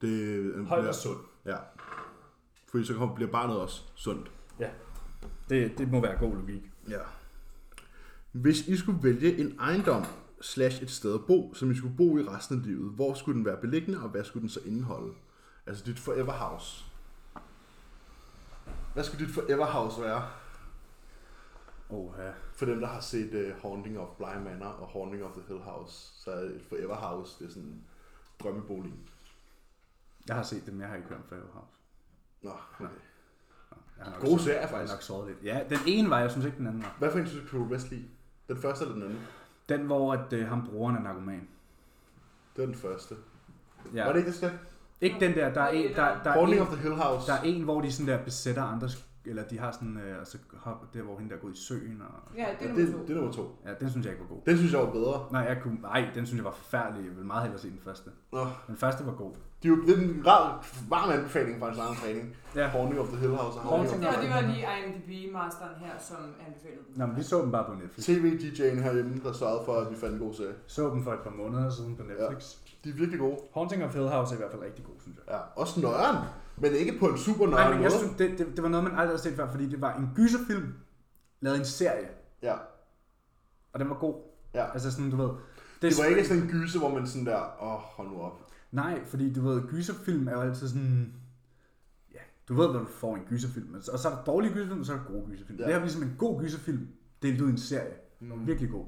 Det 0.00 0.08
øh, 0.08 0.66
Hold 0.66 0.80
bliver, 0.80 0.92
dig 0.92 1.00
sund. 1.00 1.18
Ja. 1.46 1.56
Fordi 2.70 2.84
så 2.84 2.94
kommer- 2.94 3.14
bliver 3.14 3.30
barnet 3.30 3.56
også 3.56 3.82
sundt. 3.94 4.30
Det, 5.48 5.78
det 5.78 5.90
må 5.90 6.00
være 6.00 6.18
god 6.18 6.36
logik. 6.36 6.70
Ja. 6.88 7.00
Hvis 8.32 8.68
I 8.68 8.76
skulle 8.76 9.02
vælge 9.02 9.38
en 9.38 9.58
ejendom 9.60 10.04
slash 10.40 10.82
et 10.82 10.90
sted 10.90 11.14
at 11.14 11.26
bo, 11.26 11.54
som 11.54 11.70
I 11.70 11.74
skulle 11.74 11.96
bo 11.96 12.18
i 12.18 12.22
resten 12.22 12.58
af 12.58 12.66
livet. 12.66 12.92
Hvor 12.92 13.14
skulle 13.14 13.36
den 13.36 13.44
være 13.44 13.56
beliggende, 13.56 14.02
og 14.02 14.08
hvad 14.08 14.24
skulle 14.24 14.40
den 14.40 14.48
så 14.48 14.60
indeholde? 14.64 15.14
Altså 15.66 15.84
dit 15.84 15.98
forever 15.98 16.32
house. 16.32 16.84
Hvad 18.94 19.04
skulle 19.04 19.26
dit 19.26 19.34
forever 19.34 19.66
house 19.66 20.00
være? 20.00 20.28
Oh, 21.90 22.12
ja. 22.18 22.32
For 22.54 22.66
dem, 22.66 22.80
der 22.80 22.86
har 22.86 23.00
set 23.00 23.34
uh, 23.34 23.62
Haunting 23.62 23.98
of 23.98 24.16
Bly 24.16 24.44
Manor 24.44 24.66
og 24.66 24.88
Haunting 24.88 25.24
of 25.24 25.32
the 25.32 25.42
Hill 25.48 25.60
House, 25.60 26.22
så 26.22 26.30
er 26.30 26.40
et 26.40 26.66
forever 26.68 26.94
house, 26.94 27.38
det 27.38 27.48
er 27.48 27.52
sådan 27.52 27.82
drømmeboligen. 28.42 29.08
Jeg 30.28 30.36
har 30.36 30.42
set 30.42 30.66
dem, 30.66 30.80
jeg 30.80 30.88
har 30.88 30.96
ikke 30.96 31.08
hørt 31.08 31.18
om 31.18 31.24
Forever 31.28 31.52
House. 31.52 31.72
Nå, 32.42 32.50
okay. 32.50 32.84
Jeg 32.84 32.90
har 34.04 34.10
nok 34.12 34.20
Gode 34.20 34.38
så- 34.38 34.44
serier, 34.44 34.60
Jeg 34.60 34.68
har 34.68 34.76
faktisk. 34.76 34.92
nok 34.94 35.02
sovet 35.02 35.26
lidt. 35.28 35.38
Ja, 35.44 35.60
den 35.70 35.78
ene 35.86 36.10
var, 36.10 36.18
jeg 36.20 36.30
synes 36.30 36.46
ikke 36.46 36.58
den 36.58 36.66
anden 36.66 36.82
var. 36.82 36.94
Hvad 36.98 37.10
for 37.10 37.18
en 37.18 37.26
synes 37.26 37.50
du, 37.50 37.64
bedst 37.64 37.90
lide? 37.90 38.04
Den 38.48 38.56
første 38.56 38.84
eller 38.84 38.94
den 38.94 39.02
anden? 39.04 39.18
Den, 39.68 39.80
hvor 39.80 40.12
at, 40.12 40.32
øh, 40.32 40.48
ham 40.48 40.66
brugeren 40.70 40.96
er 40.96 41.00
narkoman. 41.00 41.48
Det 42.56 42.62
er 42.62 42.66
den 42.66 42.74
første. 42.74 43.14
Ja. 43.94 43.98
Ja. 43.98 44.04
Var 44.04 44.12
det 44.12 44.18
ikke 44.18 44.28
det 44.30 44.36
skal? 44.36 44.50
Ikke 45.00 45.16
den 45.20 45.34
der, 45.34 45.52
der 45.54 45.60
er 45.60 45.68
en, 45.68 45.90
der, 45.94 46.22
der, 46.24 46.30
er 46.30 46.46
en, 46.46 46.58
of 46.58 46.66
the 46.68 46.76
Hill 46.76 46.94
House. 46.94 47.26
der 47.26 47.38
er 47.38 47.42
en, 47.42 47.62
hvor 47.62 47.80
de 47.80 47.92
sådan 47.92 48.12
der 48.12 48.24
besætter 48.24 48.62
andre, 48.62 48.86
sk- 48.86 49.02
eller 49.24 49.42
de 49.42 49.58
har 49.58 49.72
sådan, 49.72 49.96
øh, 49.96 50.18
altså 50.18 50.38
hop, 50.54 50.94
der 50.94 51.02
hvor 51.02 51.18
hende 51.18 51.34
der 51.34 51.40
går 51.40 51.48
i 51.48 51.54
søen, 51.54 52.02
og 52.02 52.36
Ja, 52.38 52.46
det 52.60 52.68
er 52.68 52.68
Ja, 52.68 52.68
nummer 52.68 52.84
det, 52.86 52.94
to. 52.94 53.02
det 53.02 53.10
er 53.10 53.14
nummer 53.14 53.32
to. 53.32 53.58
ja, 53.66 53.70
den 53.80 53.90
synes 53.90 54.06
jeg 54.06 54.12
ikke 54.12 54.24
var 54.28 54.34
god. 54.34 54.42
Den 54.46 54.56
synes 54.56 54.72
jeg 54.72 54.80
var 54.80 54.90
bedre. 54.92 55.26
Nej, 55.32 55.40
jeg 55.40 55.58
kunne, 55.62 55.80
nej, 55.82 56.10
den 56.14 56.26
synes 56.26 56.38
jeg 56.38 56.44
var 56.44 56.50
forfærdelig. 56.52 57.04
Jeg 57.04 57.10
ville 57.10 57.26
meget 57.26 57.42
hellere 57.42 57.60
se 57.60 57.70
den 57.70 57.80
første. 57.84 58.10
Nå. 58.32 58.46
Den 58.66 58.76
første 58.76 59.06
var 59.06 59.12
god. 59.12 59.34
Det 59.66 59.72
er 59.72 59.76
jo 59.76 59.82
det 59.86 59.98
er 59.98 60.02
en 60.02 60.26
rar, 60.26 60.66
varm 60.88 61.10
anbefaling 61.10 61.58
fra 61.60 61.72
en 61.72 61.78
egen 61.78 61.96
træning. 61.96 62.36
Ja. 62.54 62.66
Haunting 62.66 63.00
of 63.00 63.08
the 63.08 63.16
Hill 63.16 63.34
House 63.40 63.58
og 63.58 63.64
Haunting 63.64 64.02
Ja, 64.02 64.12
det 64.22 64.30
var 64.30 64.40
lige 64.40 64.66
IMDb-masteren 64.76 65.74
her, 65.84 65.94
som 66.00 66.16
anbefalede 66.46 66.82
den. 66.88 66.98
Nå, 66.98 67.06
men 67.06 67.16
vi 67.16 67.22
så 67.22 67.42
den 67.42 67.52
bare 67.52 67.64
på 67.64 67.72
Netflix. 67.74 68.08
TV-DJ'en 68.08 68.80
herhjemme, 68.82 69.20
der 69.24 69.32
sørgede 69.32 69.62
for, 69.64 69.74
at 69.80 69.90
vi 69.90 69.96
fandt 69.96 70.14
en 70.14 70.20
god 70.20 70.34
serie. 70.34 70.54
Så 70.66 70.90
den 70.90 71.04
for 71.04 71.12
et 71.12 71.20
par 71.20 71.30
måneder 71.30 71.70
siden 71.70 71.96
på 71.96 72.02
Netflix. 72.02 72.54
De 72.84 72.88
er 72.88 72.94
virkelig 72.94 73.20
gode. 73.20 73.36
Haunting 73.54 73.84
of 73.84 73.94
Hill 73.94 74.08
House 74.08 74.34
er 74.34 74.36
i 74.38 74.40
hvert 74.40 74.50
fald 74.50 74.62
rigtig 74.62 74.84
god, 74.84 74.94
synes 75.00 75.16
jeg. 75.16 75.34
Ja, 75.34 75.40
også 75.62 75.80
nøjeren, 75.80 76.16
men 76.56 76.72
ikke 76.72 76.98
på 76.98 77.06
en 77.06 77.18
super 77.18 77.46
Nej, 77.46 77.50
nøjeren 77.50 77.74
men 77.74 77.82
jeg 77.82 77.90
måde. 77.92 77.98
synes, 77.98 78.16
det, 78.18 78.38
det, 78.38 78.56
det, 78.56 78.62
var 78.62 78.68
noget, 78.68 78.84
man 78.84 78.92
aldrig 78.92 79.08
havde 79.08 79.22
set 79.22 79.36
før, 79.36 79.50
fordi 79.50 79.68
det 79.68 79.80
var 79.80 79.94
en 79.94 80.10
gyserfilm, 80.16 80.74
lavet 81.40 81.56
i 81.56 81.58
en 81.60 81.66
serie, 81.66 82.08
Ja, 82.42 82.54
og 83.72 83.80
den 83.80 83.88
var 83.90 83.96
god. 83.96 84.14
ja. 84.54 84.72
Altså 84.72 84.92
sådan, 84.92 85.10
du 85.10 85.16
ved... 85.16 85.30
Det 85.82 85.98
var 85.98 86.04
ikke 86.04 86.24
sådan 86.24 86.42
en 86.42 86.48
gyse, 86.48 86.78
hvor 86.78 86.88
man 86.88 87.06
sådan 87.06 87.26
der, 87.26 87.40
åh, 87.62 87.74
oh, 87.74 87.80
hold 87.80 88.08
nu 88.08 88.20
op. 88.22 88.45
Nej, 88.72 89.04
fordi 89.06 89.32
du 89.32 89.40
ved, 89.40 89.68
gyserfilm 89.68 90.28
er 90.28 90.32
jo 90.32 90.40
altid 90.40 90.68
sådan... 90.68 91.14
Ja, 92.14 92.18
du 92.48 92.54
ved, 92.54 92.70
hvad 92.70 92.80
du 92.80 92.86
får 92.86 93.16
i 93.16 93.18
en 93.18 93.24
gyserfilm. 93.24 93.74
Og 93.74 93.98
så 93.98 94.08
er 94.08 94.14
der 94.14 94.24
dårlige 94.24 94.52
gyserfilm, 94.52 94.80
og 94.80 94.86
så 94.86 94.92
er 94.92 94.96
der 94.96 95.04
gode 95.04 95.26
gyserfilm. 95.30 95.58
Ja. 95.58 95.64
Det 95.64 95.72
her 95.72 95.78
er 95.78 95.84
ligesom 95.84 96.02
en 96.02 96.14
god 96.18 96.40
gyserfilm, 96.40 96.88
delt 97.22 97.40
ud 97.40 97.48
i 97.48 97.50
en 97.50 97.58
serie. 97.58 97.94
Mm. 98.20 98.46
virkelig 98.46 98.70
god. 98.70 98.86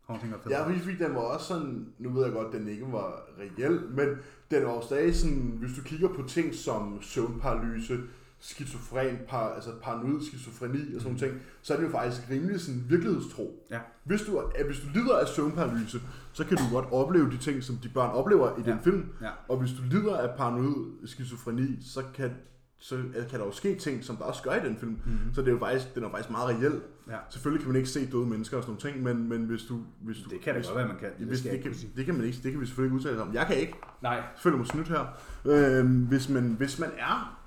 Haunting 0.00 0.34
of 0.34 0.40
Hill 0.44 0.52
Ja, 0.52 0.66
fordi 0.66 0.96
den 0.96 1.14
var 1.14 1.20
også 1.20 1.46
sådan, 1.46 1.92
nu 1.98 2.10
ved 2.10 2.24
jeg 2.24 2.32
godt, 2.32 2.54
at 2.54 2.60
den 2.60 2.68
ikke 2.68 2.92
var 2.92 3.22
reel, 3.38 3.80
men 3.90 4.08
den 4.50 4.66
var 4.66 4.74
jo 4.74 4.82
stadig 4.82 5.16
sådan, 5.16 5.56
hvis 5.60 5.76
du 5.76 5.82
kigger 5.82 6.08
på 6.08 6.22
ting 6.28 6.54
som 6.54 7.02
søvnparalyse, 7.02 7.98
skizofren, 8.40 9.18
par, 9.28 9.48
altså 9.54 9.70
paranoid 9.82 10.22
skizofreni 10.26 10.94
og 10.94 11.00
sådan 11.00 11.14
nogle 11.14 11.18
ting, 11.18 11.42
så 11.62 11.72
er 11.74 11.78
det 11.78 11.84
jo 11.86 11.90
faktisk 11.90 12.20
rimelig 12.30 12.60
sådan 12.60 12.84
virkelighedstro. 12.88 13.66
Ja. 13.70 13.78
Hvis 14.04 14.22
du, 14.22 14.42
hvis 14.66 14.80
du 14.80 14.86
lider 14.94 15.18
af 15.18 15.28
søvnparalyse, 15.28 16.00
så 16.32 16.44
kan 16.44 16.56
du 16.56 16.62
godt 16.72 16.86
opleve 16.92 17.30
de 17.30 17.36
ting, 17.36 17.62
som 17.62 17.76
de 17.76 17.88
børn 17.88 18.10
oplever 18.10 18.58
i 18.58 18.62
den 18.62 18.68
Ja. 18.70 18.76
film. 18.84 19.04
Ja. 19.22 19.28
Og 19.48 19.56
hvis 19.56 19.70
du 19.70 19.82
lider 19.90 20.16
af 20.16 20.36
paranoid 20.36 21.06
skizofreni, 21.06 21.76
så 21.80 22.02
kan, 22.14 22.30
så 22.78 22.96
kan 23.30 23.38
der 23.40 23.46
jo 23.46 23.52
ske 23.52 23.74
ting, 23.74 24.04
som 24.04 24.16
der 24.16 24.24
også 24.24 24.42
gør 24.42 24.52
i 24.54 24.68
den 24.68 24.76
film. 24.76 24.90
Mm-hmm. 24.90 25.34
Så 25.34 25.40
det 25.40 25.48
er 25.48 25.52
jo 25.52 25.58
faktisk, 25.58 25.94
den 25.94 26.04
er 26.04 26.10
faktisk 26.10 26.30
meget 26.30 26.48
reel. 26.48 26.80
Ja. 27.10 27.16
Selvfølgelig 27.30 27.60
kan 27.64 27.68
man 27.72 27.76
ikke 27.76 27.88
se 27.88 28.06
døde 28.12 28.26
mennesker 28.26 28.56
og 28.56 28.62
sådan 28.62 28.76
nogle 28.92 28.94
ting, 28.94 29.18
men, 29.18 29.28
men 29.28 29.46
hvis 29.48 29.62
du... 29.62 29.78
Hvis 30.00 30.16
du 30.18 30.30
Det 30.30 30.40
kan 30.40 30.54
det 30.54 30.60
hvis, 30.62 30.66
godt 30.68 30.78
være, 30.78 30.88
man 30.88 30.96
kan. 30.96 31.08
det, 31.28 31.44
jeg 31.44 31.52
det, 31.52 31.62
kan, 31.62 31.74
det 31.96 32.04
kan 32.06 32.14
man 32.14 32.24
ikke, 32.24 32.38
det 32.42 32.52
kan 32.52 32.60
vi 32.60 32.66
selvfølgelig 32.66 32.86
ikke 32.96 32.96
udtale 33.08 33.22
os 33.22 33.28
om. 33.28 33.34
Jeg 33.34 33.46
kan 33.46 33.56
ikke. 33.56 33.72
Nej. 34.02 34.22
Føler 34.38 34.56
mig 34.56 34.66
snydt 34.66 34.88
her. 34.88 35.06
Øhm, 35.44 36.04
hvis, 36.04 36.28
man, 36.28 36.54
hvis 36.58 36.78
man 36.78 36.90
er 36.98 37.39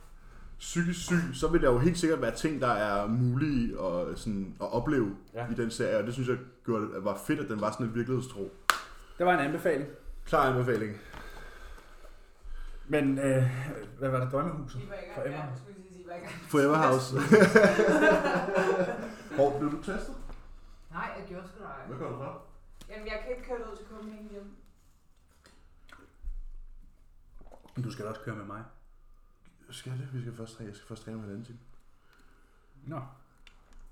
psykisk 0.60 1.06
syg, 1.06 1.22
så 1.34 1.48
vil 1.48 1.62
der 1.62 1.72
jo 1.72 1.78
helt 1.80 1.98
sikkert 1.98 2.22
være 2.22 2.36
ting, 2.36 2.62
der 2.62 2.68
er 2.72 3.08
mulige 3.08 3.80
at, 3.82 4.20
sådan, 4.20 4.56
at 4.62 4.74
opleve 4.74 5.16
Ja. 5.34 5.52
i 5.52 5.54
den 5.54 5.72
serie, 5.72 5.98
og 5.98 6.04
det 6.04 6.14
synes 6.14 6.30
jeg 6.30 6.38
gjorde, 6.66 6.86
det- 6.94 7.04
var 7.04 7.18
fedt, 7.28 7.40
at 7.40 7.50
den 7.50 7.62
var 7.62 7.72
sådan 7.72 7.86
et 7.86 7.96
virkelighedstro. 7.96 8.52
Det 9.18 9.26
var 9.26 9.34
en 9.34 9.40
anbefaling. 9.40 9.90
Klar 10.26 10.50
anbefaling. 10.52 10.98
Men, 12.88 13.20
øh, 13.20 13.44
hvad 14.00 14.10
var 14.10 14.20
det? 14.24 14.32
Drømmehuset? 14.32 14.82
Forever. 15.16 15.44
Forever 16.48 16.76
House. 16.88 17.16
Hvor 19.36 19.60
blev 19.60 19.72
du 19.72 19.78
testet? 19.78 20.16
Nej, 20.92 21.10
jeg 21.20 21.26
gjorde 21.28 21.48
sgu 21.48 21.60
da 21.64 21.68
ej. 21.68 21.88
Hvad 21.88 21.98
gør 21.98 22.10
du 22.10 22.18
fra? 22.18 22.38
Jamen, 22.90 23.08
jeg 23.08 23.20
kan 23.24 23.36
ikke 23.36 23.50
køre 23.50 23.58
ud 23.72 23.78
til 23.78 23.86
Copenhagen 23.92 24.28
hjem. 24.32 24.56
Du 27.86 27.92
skal 27.92 28.06
da 28.06 28.10
også 28.10 28.22
køre 28.22 28.36
med 28.36 28.46
mig. 28.46 28.62
Skal 29.74 29.92
det? 29.92 30.08
Vi 30.14 30.22
skal 30.22 30.34
først, 30.38 30.60
jeg 30.60 30.76
skal 30.76 30.88
først 30.88 31.04
træne 31.04 31.18
med 31.18 31.26
en 31.26 31.32
anden 31.32 31.46
time. 31.46 31.58
Nå. 32.88 33.02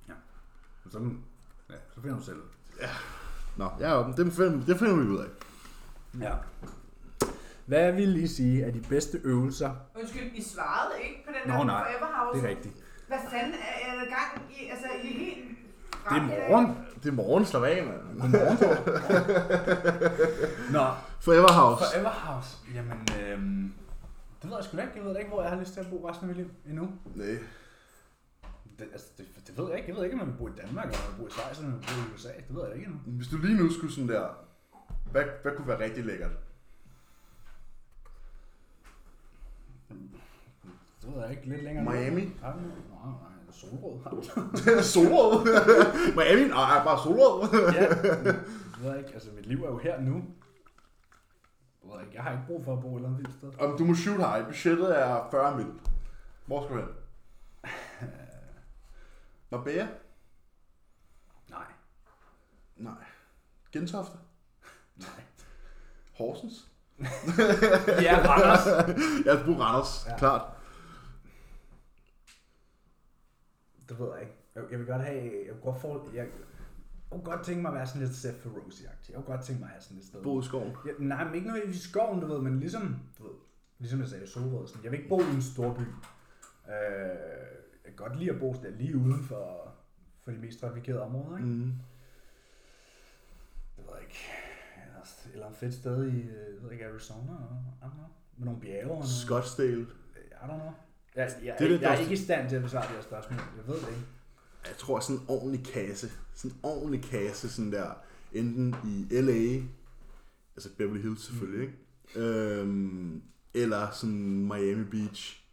Ja. 0.09 0.13
Så, 0.91 0.99
ja, 1.69 1.75
så 1.95 2.01
finder 2.01 2.17
du 2.17 2.23
selv. 2.23 2.41
Nå, 3.57 3.69
jeg 3.79 3.89
er 3.91 3.93
oppe. 3.93 4.23
Det 4.23 4.33
finder, 4.33 4.65
det 4.65 4.79
finder 4.79 4.95
vi 4.95 5.01
ud 5.01 5.19
af. 5.19 5.27
Ja. 6.19 6.33
Hvad 7.65 7.91
vil 7.91 8.23
I 8.23 8.27
sige 8.27 8.63
er 8.63 8.71
de 8.71 8.81
bedste 8.89 9.17
øvelser? 9.23 9.75
Undskyld, 9.99 10.31
I 10.33 10.43
svarede 10.43 10.93
ikke 11.03 11.23
på 11.25 11.31
den 11.31 11.51
Nå, 11.53 11.57
der 11.57 11.63
nej. 11.63 11.83
Forever 11.83 12.15
House. 12.15 12.39
Det 12.39 12.45
er 12.45 12.49
rigtigt. 12.49 12.75
Hvad 13.07 13.17
fanden 13.31 13.53
er, 13.53 13.91
er 13.91 13.95
der 13.95 14.05
gang 14.05 14.51
i? 14.51 14.69
Altså, 14.69 14.85
I 15.03 15.07
er 15.07 15.19
helt... 15.19 15.57
Det 16.09 16.17
er 16.17 16.49
morgen. 16.49 16.77
Det 17.03 17.09
er 17.09 17.13
morgen, 17.13 17.45
slap 17.45 17.63
af, 17.63 17.85
mand. 17.85 18.31
Nå, 20.75 20.85
Forever 21.19 21.51
House. 21.51 21.83
Forever 21.93 22.09
House. 22.09 22.57
Jamen, 22.75 23.07
øhm, 23.21 23.73
det 24.41 24.49
ved 24.49 24.57
jeg 24.57 24.63
sgu 24.65 24.77
da 24.77 24.81
ikke. 24.81 24.93
Jeg 24.95 25.05
ved 25.05 25.13
da 25.13 25.19
ikke, 25.19 25.31
hvor 25.31 25.41
jeg 25.41 25.51
har 25.51 25.59
lyst 25.59 25.73
til 25.73 25.79
at 25.79 25.89
bo 25.89 26.09
resten 26.09 26.29
af 26.29 26.35
mit 26.35 26.37
liv 26.37 26.51
endnu. 26.69 26.89
Nej. 27.15 27.37
Det, 28.79 28.87
altså, 28.91 29.07
det, 29.17 29.25
det 29.47 29.57
ved 29.57 29.69
jeg 29.69 29.77
ikke. 29.77 29.89
Jeg 29.89 29.95
ved 29.97 30.03
ikke, 30.03 30.13
om 30.13 30.19
jeg 30.19 30.27
vil 30.27 30.37
bo 30.37 30.47
i 30.47 30.51
Danmark, 30.61 30.85
eller 30.85 30.99
jeg 30.99 31.11
vil 31.11 31.21
bo 31.21 31.27
i 31.27 31.31
Schweiz, 31.31 31.57
eller 31.57 31.69
jeg 31.71 31.77
vil 31.79 31.85
bo 31.87 32.11
i 32.11 32.15
USA. 32.15 32.29
Det 32.47 32.55
ved 32.55 32.63
jeg 32.67 32.75
ikke 32.75 32.85
endnu. 32.85 32.99
Hvis 33.05 33.27
du 33.27 33.37
lige 33.37 33.57
nu 33.57 33.69
skulle 33.71 33.93
sådan 33.93 34.09
der, 34.09 34.27
hvad, 35.11 35.23
hvad 35.41 35.51
kunne 35.55 35.67
være 35.67 35.79
rigtig 35.79 36.05
lækkert? 36.05 36.31
Det 41.01 41.13
ved 41.13 41.21
jeg 41.21 41.31
ikke. 41.31 41.49
Lidt 41.49 41.63
længere 41.63 41.83
Miami? 41.83 42.21
Nej, 42.21 42.31
nej, 42.41 42.53
nej. 42.89 43.31
Solrød. 43.51 44.83
solrød. 44.93 45.45
Miami? 46.17 46.47
Nej, 46.49 46.83
bare 46.83 47.03
solrød. 47.03 47.49
ja, 47.73 47.89
det 47.89 48.83
ved 48.83 48.89
jeg 48.89 48.99
ikke. 48.99 49.13
Altså, 49.13 49.29
mit 49.35 49.45
liv 49.45 49.63
er 49.63 49.67
jo 49.69 49.77
her 49.77 50.01
nu. 50.01 50.23
Ved 51.91 52.01
ikke. 52.01 52.13
Jeg 52.15 52.23
har 52.23 52.31
ikke 52.31 52.43
brug 52.47 52.63
for 52.65 52.73
at 52.73 52.81
bo 52.81 52.91
et 52.91 52.95
eller 52.95 53.07
andet 53.09 53.19
vildt 53.19 53.33
sted. 53.37 53.59
Om 53.59 53.77
du 53.77 53.85
må 53.85 53.95
shoot 53.95 54.17
high. 54.17 54.45
Budgettet 54.45 54.99
er 54.99 55.27
40 55.31 55.57
mil. 55.57 55.71
Hvor 56.45 56.63
skal 56.63 56.75
du 56.75 56.81
hen? 56.81 56.89
Marbella? 59.51 59.87
Nej. 61.49 61.65
Nej. 62.75 62.93
Gentofte? 63.71 64.17
Nej. 64.95 65.23
Horsens? 66.17 66.67
Ja, 68.01 68.23
Randers. 68.27 68.65
Jeg 69.25 69.33
skal 69.37 69.45
bruge 69.45 69.59
Randers, 69.63 70.05
Ja. 70.07 70.17
klart. 70.17 70.41
Det 73.89 73.99
ved 73.99 74.07
jeg 74.13 74.21
ikke. 74.21 74.33
Jeg, 74.55 74.63
jeg 74.71 74.79
vil 74.79 74.87
godt 74.87 75.01
have... 75.01 75.23
Jeg 75.47 75.53
kunne 75.63 75.73
godt, 75.81 76.13
jeg, 76.13 76.25
jeg 76.25 76.27
kunne 77.19 77.23
godt 77.35 77.45
tænke 77.45 77.61
mig 77.61 77.69
at 77.69 77.75
være 77.75 77.87
sådan 77.87 78.01
lidt 78.01 78.15
Seth 78.15 78.37
Ferozzi-agtig. 78.37 79.07
Jeg 79.09 79.15
kunne 79.15 79.35
godt 79.35 79.41
tænke 79.45 79.59
mig 79.59 79.67
at 79.67 79.71
have 79.73 79.81
sådan 79.81 79.97
et 79.97 80.05
sted. 80.05 80.23
Bo 80.23 80.39
i 80.41 80.43
skoven. 80.43 80.71
Ja, 80.85 80.91
nej, 80.99 81.23
men 81.25 81.35
ikke 81.35 81.47
nødvendigvis 81.47 81.85
i 81.85 81.89
skoven, 81.89 82.19
du 82.19 82.27
ved, 82.27 82.39
men 82.41 82.59
ligesom, 82.59 82.99
du 83.17 83.23
ved, 83.23 83.33
ligesom 83.79 83.99
jeg 83.99 84.09
sagde, 84.09 84.27
Solrød, 84.27 84.67
sådan, 84.67 84.83
jeg 84.83 84.91
vil 84.91 84.97
ikke 84.97 85.09
bo 85.09 85.19
i 85.21 85.29
en 85.35 85.41
stor 85.41 85.73
by. 85.73 85.81
Øh, 85.81 85.87
jeg 87.83 87.85
kan 87.85 87.95
godt 87.95 88.19
lide 88.19 88.31
at 88.31 88.39
bo 88.39 88.53
der 88.63 88.69
lige 88.69 88.97
uden 88.97 89.23
for, 89.23 89.73
for 90.23 90.31
de 90.31 90.37
mest 90.37 90.59
trafikerede 90.59 91.01
områder, 91.01 91.37
ikke? 91.37 91.49
Mm. 91.49 91.73
Det 93.77 93.85
ved 93.85 93.93
jeg 93.93 94.01
ikke. 94.01 94.17
Eller- 95.33 95.47
et 95.49 95.55
fedt 95.55 95.73
sted 95.73 96.07
i, 96.07 96.17
øh, 96.19 96.25
jeg 96.55 96.63
ved 96.63 96.71
ikke, 96.71 96.85
Arizona, 96.87 97.21
eller 97.21 97.57
I 97.81 97.85
don't 97.85 97.93
know, 97.93 98.07
med 98.37 98.45
nogle 98.45 98.61
bjerge. 98.61 99.03
Scottsdale. 99.07 99.81
I 99.81 100.33
don't 100.43 100.45
know. 100.45 100.71
Jeg, 101.15 101.31
jeg, 101.43 101.55
Det 101.59 101.67
er 101.67 101.71
jeg, 101.71 101.81
jeg 101.81 101.95
er 101.95 101.99
ikke 101.99 102.13
i 102.13 102.17
stand 102.17 102.49
til 102.49 102.55
at 102.55 102.61
besvare 102.63 102.87
det 102.87 102.95
her 102.95 103.01
spørgsmål. 103.01 103.39
Jeg 103.57 103.67
ved 103.67 103.75
det 103.75 103.87
ikke. 103.87 104.01
Jeg 104.67 104.77
tror 104.77 104.99
sådan 104.99 105.15
en 105.21 105.25
ordentlig 105.27 105.65
kasse. 105.65 106.11
Sådan 106.33 106.51
en 106.51 106.59
ordentlig 106.63 107.03
kasse, 107.03 107.49
sådan 107.49 107.71
der. 107.71 107.91
Enten 108.33 108.75
i 108.85 109.21
L.A., 109.21 109.63
altså 110.55 110.69
Beverly 110.77 111.01
Hills 111.01 111.25
selvfølgelig, 111.25 111.67
Mm. 111.67 111.73
ikke? 112.15 112.27
Øhm, 112.27 113.21
eller 113.53 113.91
sådan 113.91 114.45
Miami 114.47 114.83
Beach. 114.83 115.45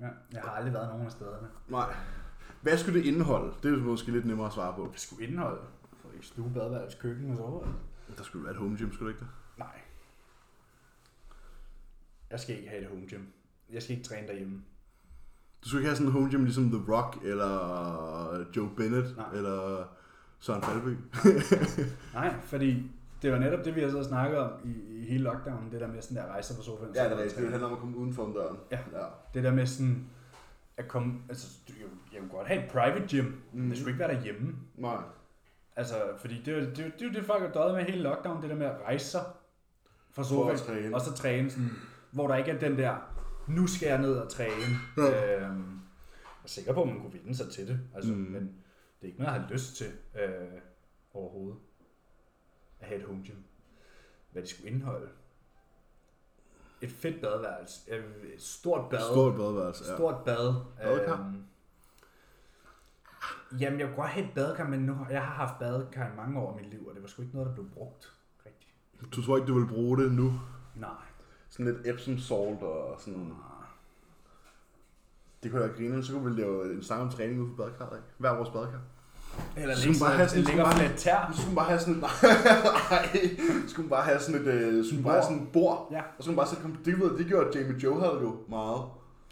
Ja, 0.00 0.08
jeg 0.32 0.42
har 0.42 0.50
aldrig 0.50 0.72
været 0.74 0.88
nogen 0.88 1.06
af 1.06 1.12
stederne. 1.12 1.48
Nej. 1.68 1.94
Hvad 2.62 2.78
skulle 2.78 2.98
det 3.00 3.06
indeholde? 3.06 3.54
Det 3.62 3.72
er 3.72 3.76
jo 3.78 3.82
måske 3.84 4.12
lidt 4.12 4.26
nemmere 4.26 4.46
at 4.46 4.52
svare 4.52 4.74
på. 4.76 4.88
Det 4.92 5.00
skulle 5.00 5.26
indeholde. 5.26 5.60
For 6.02 6.10
ikke 6.12 6.26
stue, 6.26 6.50
badeværelse, 6.54 6.98
køkken 7.00 7.30
og 7.30 7.36
så 7.36 7.68
Der 8.16 8.22
skulle 8.22 8.44
være 8.44 8.52
et 8.52 8.58
home 8.58 8.76
gym, 8.78 8.92
skulle 8.92 9.12
det 9.12 9.18
ikke 9.18 9.24
det? 9.24 9.30
Nej. 9.58 9.80
Jeg 12.30 12.40
skal 12.40 12.56
ikke 12.56 12.68
have 12.68 12.82
et 12.82 12.88
home 12.88 13.06
gym. 13.08 13.22
Jeg 13.70 13.82
skal 13.82 13.96
ikke 13.96 14.08
træne 14.08 14.26
derhjemme. 14.28 14.62
Du 15.66 15.70
skulle 15.70 15.80
ikke 15.80 15.88
have 15.88 15.96
sådan 15.96 16.06
en 16.06 16.12
home 16.12 16.30
gym 16.30 16.44
ligesom 16.44 16.70
The 16.70 16.92
Rock, 16.92 17.18
eller 17.24 18.44
Joe 18.56 18.68
Bennett, 18.76 19.16
Nej. 19.16 19.26
eller 19.34 19.84
Søren 20.40 20.62
Falby. 20.62 20.96
Nej, 22.14 22.34
fordi 22.42 22.90
det 23.22 23.32
var 23.32 23.38
netop 23.38 23.64
det, 23.64 23.76
vi 23.76 23.80
har 23.80 23.90
så 23.90 24.04
snakket 24.04 24.38
om 24.38 24.50
i, 24.64 24.98
i 24.98 25.04
hele 25.04 25.24
lockdown, 25.24 25.70
det 25.72 25.80
der 25.80 25.88
med 25.88 26.02
sådan 26.02 26.16
der 26.16 26.32
rejser 26.32 26.56
på 26.56 26.62
sofaen. 26.62 26.94
Ja, 26.94 27.04
det 27.04 27.12
er. 27.12 27.40
Det 27.40 27.50
handler 27.50 27.66
om 27.66 27.72
at 27.72 27.78
komme 27.78 27.96
uden 27.96 28.14
for 28.14 28.32
døren. 28.34 28.56
Ja. 28.70 28.78
ja. 28.92 29.04
Det 29.34 29.44
der 29.44 29.52
med 29.52 29.66
sådan 29.66 30.06
at 30.76 30.88
komme, 30.88 31.14
altså 31.28 31.48
jeg, 31.68 31.76
jeg 32.12 32.20
kunne 32.20 32.30
godt 32.30 32.48
have 32.48 32.64
et 32.64 32.70
private 32.70 33.06
gym, 33.08 33.32
mm. 33.52 33.68
Det 33.68 33.78
skulle 33.78 33.92
ikke 33.92 34.00
være 34.00 34.14
derhjemme. 34.14 34.54
Nej. 34.74 34.96
Altså, 35.76 35.94
fordi 36.18 36.42
det 36.44 36.54
er 36.54 36.58
jo 36.58 36.64
det, 36.66 36.76
det, 36.76 37.06
jo 37.06 37.12
det 37.12 37.24
folk 37.24 37.42
har 37.42 37.50
døjet 37.50 37.74
med 37.74 37.84
hele 37.84 38.02
lockdown, 38.02 38.42
det 38.42 38.50
der 38.50 38.56
med 38.56 38.66
at 38.66 38.76
rejse 38.84 39.06
sig 39.06 39.24
fra 40.12 40.24
sofaen, 40.24 40.94
og 40.94 41.00
så 41.00 41.12
træne 41.12 41.50
sådan, 41.50 41.70
hvor 42.10 42.28
der 42.28 42.36
ikke 42.36 42.50
er 42.50 42.58
den 42.58 42.78
der, 42.78 42.94
nu 43.48 43.66
skal 43.66 43.88
jeg 43.88 43.98
ned 44.00 44.14
og 44.16 44.30
træne. 44.30 44.76
Ja. 44.96 45.36
Øhm, 45.40 45.70
jeg 46.20 46.44
er 46.44 46.48
sikker 46.48 46.72
på, 46.72 46.82
at 46.82 46.88
man 46.88 47.00
kunne 47.00 47.12
vinde 47.12 47.34
sig 47.36 47.50
til 47.52 47.68
det, 47.68 47.80
altså, 47.94 48.12
Mm. 48.12 48.18
men 48.18 48.42
det 48.42 49.02
er 49.02 49.06
ikke 49.06 49.18
noget, 49.18 49.32
jeg 49.34 49.40
har 49.42 49.48
lyst 49.52 49.76
til 49.76 49.86
øh, 50.22 50.60
overhovedet. 51.14 51.58
At 52.80 52.88
have 52.88 53.00
et 53.00 53.06
home 53.06 53.22
gym. 53.26 53.36
Hvad 54.32 54.42
det 54.42 54.50
skulle 54.50 54.70
indeholde. 54.70 55.08
Et 56.80 56.90
fedt 56.90 57.20
badeværelse. 57.20 57.90
øh, 57.94 58.04
Et 58.34 58.42
stort 58.42 58.90
bad. 58.90 59.00
Stort 59.00 59.34
badeværelse, 59.34 59.84
ja. 59.90 59.96
Stort 59.96 60.24
bad. 60.24 60.54
Badekar? 60.82 61.18
Øhm, 61.26 61.44
jamen, 63.60 63.80
jeg 63.80 63.86
kunne 63.88 63.96
godt 63.96 64.10
have 64.10 64.26
et 64.26 64.34
badekar, 64.34 64.68
men 64.68 64.80
nu, 64.80 65.06
jeg 65.10 65.22
har 65.24 65.34
haft 65.46 65.58
badekar 65.58 66.12
i 66.12 66.16
mange 66.16 66.40
år 66.40 66.58
i 66.58 66.62
mit 66.62 66.70
liv, 66.70 66.86
og 66.86 66.94
det 66.94 67.02
var 67.02 67.08
sgu 67.08 67.22
ikke 67.22 67.34
noget, 67.34 67.48
der 67.48 67.54
blev 67.54 67.70
brugt 67.70 68.12
rigtigt. 68.46 68.74
Du 69.16 69.22
tror 69.22 69.36
ikke, 69.36 69.48
du 69.48 69.58
vil 69.58 69.66
bruge 69.68 69.98
det 70.02 70.12
nu? 70.12 70.32
Nej. 70.76 70.90
Sådan 71.56 71.66
lidt 71.72 71.86
Epsom 71.94 72.18
salt 72.18 72.62
og 72.62 72.96
sådan... 73.00 73.32
Det 75.42 75.50
kunne 75.50 75.60
være 75.60 75.70
grinerende, 75.76 76.04
så 76.06 76.12
kunne 76.12 76.34
vi 76.34 76.40
lave 76.40 76.72
en 76.74 76.82
sang 76.82 77.02
om 77.02 77.10
træning 77.10 77.40
ude 77.40 77.48
på 77.50 77.56
badekarret, 77.62 77.96
ikke? 77.96 78.08
Hver 78.18 78.34
vores 78.36 78.48
badekar. 78.50 78.78
Eller 79.56 79.74
Så 79.74 79.80
skulle 79.82 79.98
bare 80.00 80.16
have 80.16 80.28
sådan- 80.28 80.44
ligger 80.44 80.64
bare- 80.64 80.74
flat 80.76 80.94
tær. 80.96 81.30
Så 81.34 81.40
skulle 81.40 81.56
bare 81.56 81.66
have 81.66 81.78
sådan 81.80 81.94
et... 81.94 82.00
Nej, 82.90 83.36
skulle 83.68 83.88
bare 83.88 84.02
have 84.04 84.20
sådan 84.20 84.40
et... 84.40 84.46
Øh, 84.46 84.84
skulle 84.86 85.02
bare 85.02 85.12
have 85.12 85.22
sådan 85.24 85.42
et 85.42 85.48
bord. 85.52 85.88
Ja. 85.92 86.00
Og 86.18 86.24
så 86.24 86.30
man 86.30 86.36
bare 86.36 86.46
sætte... 86.48 86.64
Det, 86.84 87.00
ved, 87.00 87.18
det 87.18 87.26
gjorde 87.26 87.58
Jamie 87.58 87.76
Joe 87.82 88.00
havde 88.00 88.18
jo 88.22 88.36
meget. 88.48 88.82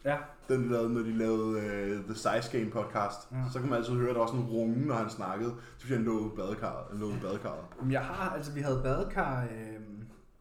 Ja. 0.04 0.16
Den 0.48 0.62
de 0.64 0.68
lavede, 0.72 0.94
når 0.94 1.00
de 1.00 1.12
lavede 1.18 1.48
uh, 1.56 2.04
The 2.04 2.14
Size 2.14 2.58
Game 2.58 2.70
podcast. 2.70 3.18
Ja. 3.32 3.36
Så 3.52 3.58
kunne 3.58 3.70
man 3.70 3.78
altid 3.78 3.92
høre, 3.94 4.08
at 4.08 4.14
der 4.14 4.20
var 4.20 4.26
sådan 4.26 4.40
en 4.40 4.46
runge, 4.46 4.86
når 4.86 4.94
han 4.94 5.10
snakkede. 5.10 5.50
Så 5.76 5.80
fordi 5.80 5.92
han 5.94 6.04
lå 6.04 6.26
i 6.26 6.36
badekarret. 6.36 6.84
Lå 7.00 7.10
i 7.10 7.18
badekarret. 7.22 7.64
Jamen, 7.78 7.92
jeg 7.92 8.00
har, 8.00 8.30
altså 8.30 8.52
vi 8.52 8.60
havde 8.60 8.80
badekar, 8.84 9.42
øh, 9.42 9.80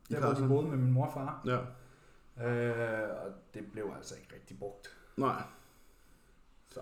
der 0.10 0.20
hvor 0.20 0.42
vi 0.42 0.48
boede 0.48 0.68
med 0.68 0.78
min 0.78 0.92
mor 0.92 1.06
og 1.06 1.14
far. 1.14 1.42
Ja. 1.46 1.60
Øh, 2.48 3.10
og 3.26 3.32
det 3.54 3.72
blev 3.72 3.94
altså 3.98 4.16
ikke 4.16 4.36
rigtig 4.36 4.60
brugt. 4.60 4.98
Nej. 5.18 5.44
Så. 6.70 6.80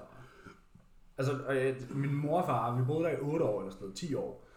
Altså, 1.18 1.34
øh, 1.34 1.98
min 1.98 2.14
mor 2.14 2.42
og 2.42 2.46
far, 2.46 2.76
vi 2.76 2.84
boede 2.86 3.04
der 3.04 3.12
i 3.12 3.20
8 3.20 3.46
år 3.46 3.60
eller 3.60 3.72
sådan 3.72 3.84
noget, 3.84 3.98
10 3.98 4.16
år. 4.16 4.48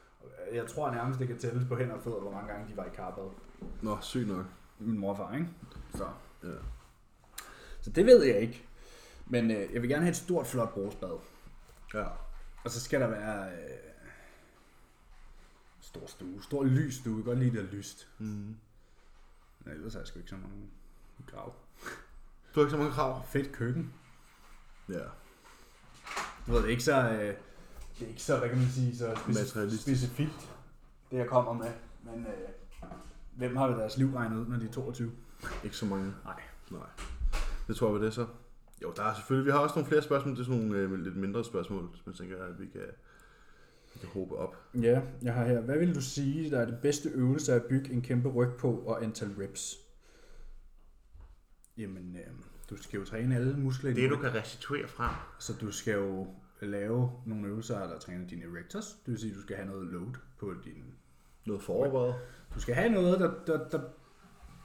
Jeg 0.53 0.67
tror 0.67 0.91
nærmest, 0.91 1.21
det 1.21 1.29
kan 1.29 1.39
tælles 1.39 1.69
på 1.69 1.77
hænder 1.77 1.95
og 1.95 2.03
fødder, 2.03 2.21
hvor 2.21 2.31
mange 2.31 2.53
gange 2.53 2.69
de 2.73 2.77
var 2.77 2.85
i 2.85 2.95
karbad. 2.95 3.31
Nå, 3.83 3.99
sygt 4.01 4.29
nok. 4.29 4.45
Min 4.79 4.99
mor 4.99 5.11
og 5.11 5.17
far, 5.17 5.35
ikke? 5.35 5.49
Så. 5.95 6.07
Ja. 6.45 6.49
Så 7.81 7.91
det 7.91 8.07
ved 8.07 8.25
jeg 8.25 8.41
ikke. 8.41 8.67
Men 9.27 9.51
øh, 9.51 9.73
jeg 9.73 9.83
vil 9.83 9.91
gerne 9.91 10.03
have 10.03 10.11
et 10.11 10.17
stort, 10.17 10.47
flot 10.47 10.75
brugsbad. 10.75 11.19
Ja. 11.95 12.05
Og 12.65 12.71
så 12.71 12.81
skal 12.81 13.01
der 13.01 13.07
være 13.07 13.51
øh, 13.53 13.84
stor 15.95 16.07
stue. 16.07 16.43
Stor 16.43 16.65
lys 16.65 16.95
stue. 16.95 17.13
Jeg 17.17 17.25
kan 17.25 17.25
godt 17.25 17.39
lide, 17.39 17.51
det 17.51 17.61
er 17.61 17.77
lyst. 17.77 18.09
Mm. 18.19 18.27
Men 19.65 19.75
ellers 19.75 19.93
har 19.93 20.01
jeg 20.01 20.07
sgu 20.07 20.19
ikke 20.19 20.31
så 20.31 20.37
mange 20.37 20.67
krav. 21.27 21.55
Du 22.55 22.61
har 22.61 22.61
ikke 22.61 22.71
så 22.71 22.77
mange 22.77 22.93
krav. 22.93 23.27
Fedt 23.27 23.53
køkken. 23.53 23.93
Ja. 24.89 25.05
Du 26.47 26.53
ved, 26.53 26.57
det 26.57 26.65
er 26.67 26.71
ikke 26.71 26.83
så... 26.83 27.11
Øh, 27.11 27.35
det 27.99 28.05
er 28.05 28.09
ikke 28.09 28.23
så, 28.23 28.39
hvad 28.39 28.49
kan 28.49 28.59
man 28.59 28.69
sige, 28.69 28.97
så 28.97 29.13
speci- 29.15 29.77
specifikt, 29.83 30.51
det 31.11 31.17
jeg 31.17 31.27
kommer 31.29 31.53
med. 31.53 31.73
Men 32.05 32.27
øh, 32.27 32.33
hvem 33.37 33.57
har 33.57 33.67
deres 33.67 33.97
liv 33.97 34.15
regnet 34.15 34.37
ud, 34.41 34.47
når 34.47 34.57
de 34.59 34.67
er 34.67 34.73
22? 34.73 35.13
Ikke 35.65 35.77
så 35.77 35.87
mange. 35.87 36.15
Nej. 36.25 36.43
Nej. 36.71 36.87
Det 37.69 37.77
tror 37.77 37.93
jeg 37.93 38.01
det 38.01 38.15
så. 38.15 38.27
Jo, 38.83 38.93
der 38.97 39.03
er 39.05 39.15
selvfølgelig, 39.15 39.47
vi 39.47 39.51
har 39.51 39.59
også 39.59 39.75
nogle 39.75 39.89
flere 39.89 40.03
spørgsmål, 40.03 40.35
det 40.35 40.41
er 40.41 40.45
sådan 40.45 40.61
nogle 40.61 40.77
øh, 40.79 40.93
lidt 40.93 41.17
mindre 41.17 41.45
spørgsmål, 41.45 41.89
som 41.95 42.13
jeg 42.13 42.15
tænker, 42.15 42.45
at 42.45 42.61
vi 42.61 42.67
kan, 42.67 42.81
vi 43.95 44.01
kan 44.01 44.09
håbe 44.09 44.37
op. 44.37 44.57
Ja, 44.75 45.01
jeg 45.23 45.35
har 45.35 45.45
her. 45.45 45.61
Hvad 45.61 45.79
vil 45.79 45.95
du 45.95 46.01
sige, 46.01 46.51
der 46.51 46.61
er 46.61 46.65
det 46.65 46.79
bedste 46.83 47.09
øvelse 47.09 47.55
at 47.55 47.65
bygge 47.65 47.93
en 47.93 48.03
kæmpe 48.03 48.29
ryg 48.29 48.49
på 48.59 48.73
og 48.73 49.05
antal 49.05 49.29
reps? 49.39 49.79
Jamen, 51.79 52.17
øh, 52.17 52.33
du 52.71 52.83
skal 52.83 52.99
jo 52.99 53.05
træne 53.05 53.37
alle 53.37 53.57
muskler 53.57 53.95
din 53.95 54.13
ryg. 54.13 54.21
kan 54.21 54.35
restituere 54.35 54.89
fra. 54.89 55.37
Så 55.39 55.53
du 55.61 55.73
skal 55.73 55.95
jo 55.95 56.27
lave 56.61 57.11
nogle 57.27 57.49
øvelser, 57.49 57.79
der 57.79 57.99
træner 57.99 58.29
dine 58.29 58.43
erectors. 58.45 58.87
Det 59.07 59.13
vil 59.13 59.19
sige, 59.19 59.31
at 59.31 59.37
du 59.37 59.43
skal 59.43 59.57
have 59.57 59.69
noget 59.69 59.87
load 59.87 60.15
på 60.39 60.55
din... 60.65 60.85
Noget 61.47 61.63
forberedt. 61.63 62.17
Du 62.55 62.61
skal 62.61 62.75
have 62.75 62.93
noget, 62.93 63.21
der, 63.21 63.33
der, 63.47 63.69
der 63.69 63.81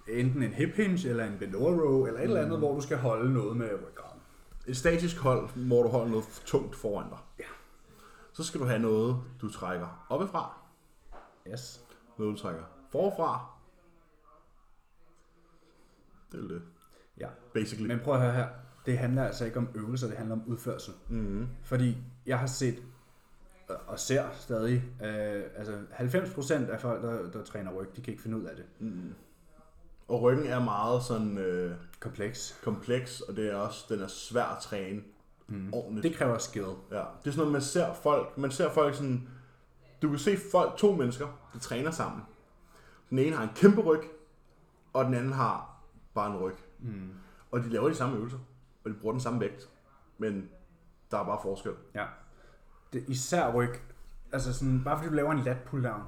enten 0.08 0.44
en 0.44 0.54
hip 0.54 0.76
hinge 0.76 1.10
eller 1.10 1.26
en 1.26 1.56
over 1.56 1.72
row, 1.72 2.06
eller 2.06 2.20
et 2.20 2.24
eller 2.24 2.42
andet, 2.42 2.58
hvor 2.58 2.76
du 2.76 2.82
skal 2.82 2.98
holde 2.98 3.34
noget 3.34 3.58
med 3.58 3.70
ryggraden. 3.74 4.22
Et 4.68 4.78
statisk 4.78 5.18
hold, 5.18 5.50
hvor 5.68 5.84
du 5.84 5.90
holder 5.90 6.10
noget 6.10 6.26
tungt 6.46 6.76
foran 6.76 7.10
dig. 7.10 7.18
Ja. 7.40 7.46
Så 8.40 8.46
skal 8.46 8.60
du 8.62 8.66
have 8.66 8.80
noget, 8.80 9.18
du 9.42 9.52
trækker 9.52 10.06
oppefra, 10.10 10.58
Yes. 11.48 11.86
noget 12.18 12.36
du 12.38 12.42
trækker 12.42 12.64
forfra. 12.92 13.46
Det 16.32 16.44
er 16.44 16.48
det. 16.48 16.62
Ja. 17.20 17.28
Basically. 17.54 17.88
Men 17.88 18.00
prøv 18.04 18.14
at 18.14 18.22
høre 18.22 18.34
her. 18.34 18.48
Det 18.86 18.98
handler 18.98 19.24
altså 19.24 19.46
ikke 19.46 19.58
om 19.58 19.68
øvelser, 19.76 20.08
det 20.08 20.18
handler 20.18 20.36
om 20.36 20.44
udførsel. 20.48 20.94
mm 21.10 21.48
Fordi 21.64 21.98
jeg 22.26 22.40
har 22.40 22.48
set, 22.48 22.84
og 23.88 24.00
ser 24.00 24.30
stadig, 24.34 24.84
øh, 25.04 25.44
altså 25.56 25.82
90% 25.92 26.54
af 26.72 26.82
folk, 26.82 27.04
der, 27.04 27.32
der 27.32 27.44
træner 27.44 27.72
ryg, 27.74 27.96
de 27.96 28.02
kan 28.02 28.12
ikke 28.12 28.24
finde 28.24 28.38
ud 28.38 28.44
af 28.44 28.56
det. 28.56 28.66
mm 28.80 29.14
Og 30.08 30.22
ryggen 30.22 30.46
er 30.48 30.64
meget 30.64 31.04
sådan 31.04 31.38
øh, 31.38 31.76
Kompleks. 32.00 32.60
kompleks, 32.64 33.22
og 33.22 33.36
det 33.36 33.52
er 33.52 33.56
også, 33.56 33.86
den 33.90 34.00
er 34.04 34.08
svær 34.08 34.46
at 34.46 34.62
træne 34.62 35.02
Mm. 35.50 35.74
ordentligt. 35.74 36.04
Det 36.04 36.16
kræver 36.16 36.38
skill. 36.38 36.66
Ja, 36.92 36.96
det 36.98 37.02
er 37.02 37.06
sådan 37.24 37.38
noget, 37.38 37.52
man 37.52 37.62
ser 37.62 37.94
folk, 37.94 38.38
man 38.38 38.52
ser 38.52 38.70
folk 38.74 38.96
sådan, 38.96 39.28
du 40.02 40.10
kan 40.10 40.20
se 40.20 40.38
folk, 40.52 40.78
to 40.78 40.96
mennesker, 40.96 41.28
der 41.54 41.60
træner 41.60 41.92
sammen. 41.92 42.22
Den 43.10 43.20
ene 43.20 43.36
har 43.36 43.44
en 43.44 43.50
kæmpe 43.56 43.82
ryg, 43.82 44.02
og 44.94 45.06
den 45.06 45.14
anden 45.14 45.34
har 45.34 45.82
bare 46.14 46.32
en 46.32 46.38
ryg. 46.38 46.56
Mm. 46.80 47.10
Og 47.52 47.60
de 47.60 47.70
laver 47.70 47.90
de 47.90 47.96
samme 47.96 48.18
øvelser, 48.18 48.38
og 48.84 48.90
de 48.90 48.96
bruger 48.96 49.14
den 49.14 49.22
samme 49.22 49.40
vægt, 49.40 49.70
men 50.18 50.50
der 51.12 51.18
er 51.18 51.26
bare 51.26 51.40
forskel. 51.42 51.72
Ja. 51.96 52.06
Det, 52.94 53.04
især 53.08 53.54
ryg. 53.54 53.74
Altså 54.32 54.54
sådan, 54.54 54.84
bare 54.84 54.98
fordi 54.98 55.10
du 55.10 55.16
laver 55.16 55.32
en 55.32 55.40
lat 55.40 55.58
pull 55.66 55.84
down, 55.84 56.02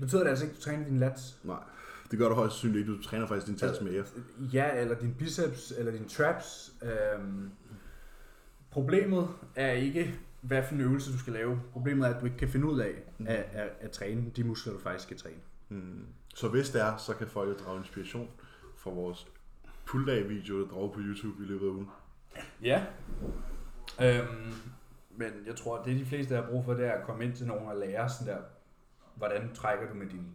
betyder 0.00 0.22
det 0.22 0.30
altså 0.30 0.44
ikke, 0.44 0.52
at 0.52 0.56
du 0.56 0.62
træner 0.62 0.84
din 0.84 0.98
lats. 0.98 1.38
Nej, 1.44 1.62
det 2.10 2.18
gør 2.18 2.28
du 2.28 2.34
højst 2.34 2.54
sandsynligt 2.54 2.88
ikke, 2.88 2.98
du 2.98 3.02
træner 3.02 3.26
faktisk 3.26 3.46
din 3.46 3.56
tals 3.56 3.80
mere. 3.80 4.04
Ja, 4.52 4.80
eller 4.80 4.94
din 4.94 5.14
biceps, 5.14 5.72
eller 5.78 5.92
din 5.92 6.08
traps. 6.08 6.72
Øhm, 6.82 7.50
problemet 8.74 9.28
er 9.56 9.72
ikke, 9.72 10.14
hvad 10.40 10.62
for 10.62 10.74
en 10.74 10.80
øvelse 10.80 11.12
du 11.12 11.18
skal 11.18 11.32
lave. 11.32 11.60
Problemet 11.72 12.08
er, 12.08 12.14
at 12.14 12.20
du 12.20 12.24
ikke 12.26 12.36
kan 12.38 12.48
finde 12.48 12.66
ud 12.66 12.80
af 12.80 12.94
at, 13.26 13.36
at, 13.52 13.70
at 13.80 13.90
træne 13.90 14.30
de 14.36 14.44
muskler, 14.44 14.72
du 14.72 14.78
faktisk 14.78 15.04
skal 15.04 15.16
træne. 15.16 15.40
Mm. 15.68 16.06
Så 16.34 16.48
hvis 16.48 16.70
det 16.70 16.82
er, 16.82 16.96
så 16.96 17.14
kan 17.14 17.26
folk 17.26 17.48
jo 17.48 17.54
drage 17.64 17.78
inspiration 17.78 18.28
fra 18.76 18.90
vores 18.90 19.26
pull 19.86 20.28
video, 20.28 20.60
der 20.60 20.66
drager 20.68 20.92
på 20.92 21.00
YouTube 21.00 21.42
i 21.42 21.46
løbet 21.46 21.66
af 21.66 21.70
ugen. 21.70 21.88
Ja. 22.62 22.84
Øhm, 24.02 24.52
men 25.10 25.30
jeg 25.46 25.56
tror, 25.56 25.78
at 25.78 25.84
det 25.84 26.00
de 26.00 26.06
fleste 26.06 26.34
har 26.34 26.46
brug 26.50 26.64
for, 26.64 26.74
det 26.74 26.86
er 26.86 26.92
at 26.92 27.06
komme 27.06 27.24
ind 27.24 27.32
til 27.36 27.46
nogen 27.46 27.68
og 27.68 27.76
lære 27.76 28.08
sådan 28.08 28.34
der, 28.34 28.40
hvordan 29.14 29.50
trækker 29.54 29.88
du 29.88 29.94
med 29.94 30.06
din... 30.06 30.26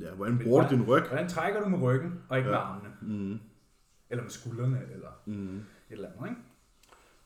Ja, 0.00 0.10
hvordan 0.10 0.38
bruger 0.38 0.68
du 0.68 0.74
din 0.74 0.82
ryg? 0.88 1.02
Hvordan 1.08 1.28
trækker 1.28 1.60
du 1.62 1.68
med 1.68 1.78
ryggen, 1.82 2.20
og 2.28 2.38
ikke 2.38 2.50
Ja. 2.50 2.56
med 2.56 2.64
armene? 2.64 2.94
Mm. 3.32 3.40
Eller 4.10 4.22
med 4.22 4.30
skuldrene, 4.30 4.82
eller 4.92 5.08
Mm. 5.26 5.56
et 5.56 5.64
eller 5.90 6.08
andet, 6.08 6.28
ikke? 6.30 6.40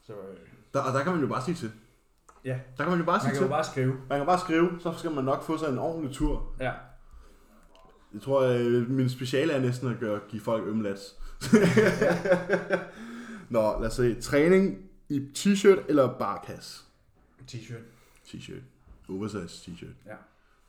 Så 0.00 0.12
øh, 0.12 0.36
Der, 0.74 0.80
og 0.80 0.92
der 0.94 1.02
kan 1.02 1.12
man 1.12 1.20
jo 1.20 1.26
bare 1.28 1.42
sige 1.44 1.54
til. 1.54 1.70
ja, 2.44 2.58
Der 2.76 2.82
kan 2.84 2.90
man 2.90 2.98
jo 2.98 3.04
bare 3.04 3.14
man 3.16 3.20
sige 3.20 3.30
kan 3.30 3.36
til. 3.36 3.42
jo 3.44 3.48
bare 3.48 3.64
skrive. 3.64 3.94
Man 4.08 4.18
kan 4.18 4.26
bare 4.26 4.38
skrive, 4.38 4.70
så 4.80 4.92
skal 4.98 5.10
man 5.10 5.24
nok 5.24 5.42
få 5.42 5.58
sig 5.58 5.68
en 5.68 5.78
ordentlig 5.78 6.14
tur. 6.16 6.54
Ja. 6.60 6.72
Jeg 8.14 8.22
tror, 8.22 8.40
øh, 8.42 8.90
min 8.90 9.08
speciale 9.08 9.52
er 9.52 9.60
næsten 9.60 9.90
at 9.90 9.98
gøre, 10.00 10.20
give 10.28 10.42
folk 10.42 10.66
ømlats. 10.66 11.14
Nå, 13.50 13.78
lad 13.80 13.86
os 13.88 13.92
se. 13.94 14.20
Træning 14.20 14.78
i 15.08 15.28
t-shirt 15.38 15.78
eller 15.88 16.18
barkas? 16.18 16.84
T-shirt. 17.50 17.82
T-shirt. 18.26 18.62
Oversize 19.08 19.70
t-shirt. 19.70 20.10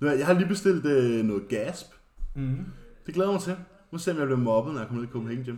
Ja. 0.02 0.08
Jeg 0.18 0.26
har 0.26 0.34
lige 0.34 0.48
bestilt 0.48 0.86
øh, 0.86 1.26
noget 1.26 1.48
gasp. 1.48 1.88
Mm-hmm. 2.36 2.66
Det 3.06 3.14
glæder 3.14 3.32
mig 3.32 3.42
til. 3.42 3.56
Nu 3.92 3.98
ser 3.98 4.12
jeg, 4.12 4.16
om 4.16 4.20
jeg 4.20 4.28
bliver 4.28 4.44
mobbet, 4.44 4.74
når 4.74 4.80
jeg 4.82 4.88
kommer 4.88 5.02
ned 5.02 5.10
i 5.10 5.12
Copenhagen 5.12 5.44
Gym. 5.46 5.58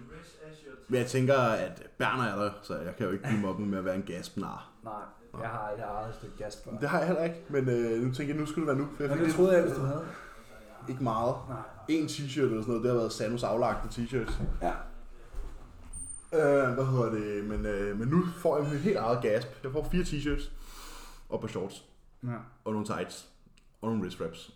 Men 0.91 0.99
jeg 0.99 1.07
tænker, 1.07 1.37
at 1.39 1.87
Berner 1.97 2.23
er 2.23 2.43
der, 2.43 2.51
så 2.61 2.75
jeg 2.77 2.95
kan 2.95 3.05
jo 3.05 3.11
ikke 3.11 3.23
blive 3.23 3.39
mobbet 3.39 3.67
med 3.67 3.77
at 3.77 3.85
være 3.85 3.95
en 3.95 4.03
gaspnar. 4.03 4.69
Nej, 4.83 4.93
jeg 5.41 5.49
har 5.49 6.07
et 6.09 6.15
stykke 6.15 6.37
gas 6.37 6.57
før. 6.65 6.71
Det 6.71 6.89
har 6.89 6.97
jeg 6.99 7.07
heller 7.07 7.23
ikke, 7.23 7.41
men 7.49 7.69
øh, 7.69 8.01
nu 8.01 8.13
tænker 8.13 8.33
jeg, 8.33 8.39
nu 8.41 8.45
skulle 8.45 8.67
det 8.69 8.77
være 8.77 8.85
nu. 8.87 8.91
For 8.95 9.03
jeg 9.03 9.09
Men 9.09 9.17
fik 9.19 9.27
det 9.27 9.35
troede 9.35 9.53
jeg, 9.53 9.61
hvis 9.63 9.73
du 9.73 9.81
havde. 9.81 10.05
ikke 10.89 11.03
meget. 11.03 11.35
Nej. 11.49 11.57
En 11.87 12.05
t-shirt 12.05 12.41
eller 12.41 12.61
sådan 12.61 12.67
noget, 12.67 12.83
det 12.83 12.91
har 12.91 12.97
været 12.97 13.11
Samus 13.11 13.43
aflagte 13.43 13.87
t-shirts. 14.01 14.33
Ja. 14.61 14.71
Øh, 16.33 16.73
hvad 16.73 16.85
hedder 16.85 17.09
det? 17.11 17.43
Men, 17.45 17.65
øh, 17.65 17.99
men 17.99 18.07
nu 18.07 18.25
får 18.37 18.57
jeg 18.61 18.69
mit 18.71 18.79
helt 18.81 18.97
eget 18.97 19.21
gasp. 19.21 19.47
Jeg 19.63 19.71
får 19.71 19.87
fire 19.91 20.03
t-shirts 20.03 20.49
og 21.29 21.41
på 21.41 21.47
shorts. 21.47 21.85
Ja. 22.23 22.29
og 22.65 22.71
nogle 22.73 22.87
tights, 22.87 23.29
og 23.81 23.87
nogle 23.89 24.01
wrist 24.03 24.21
wraps. 24.21 24.53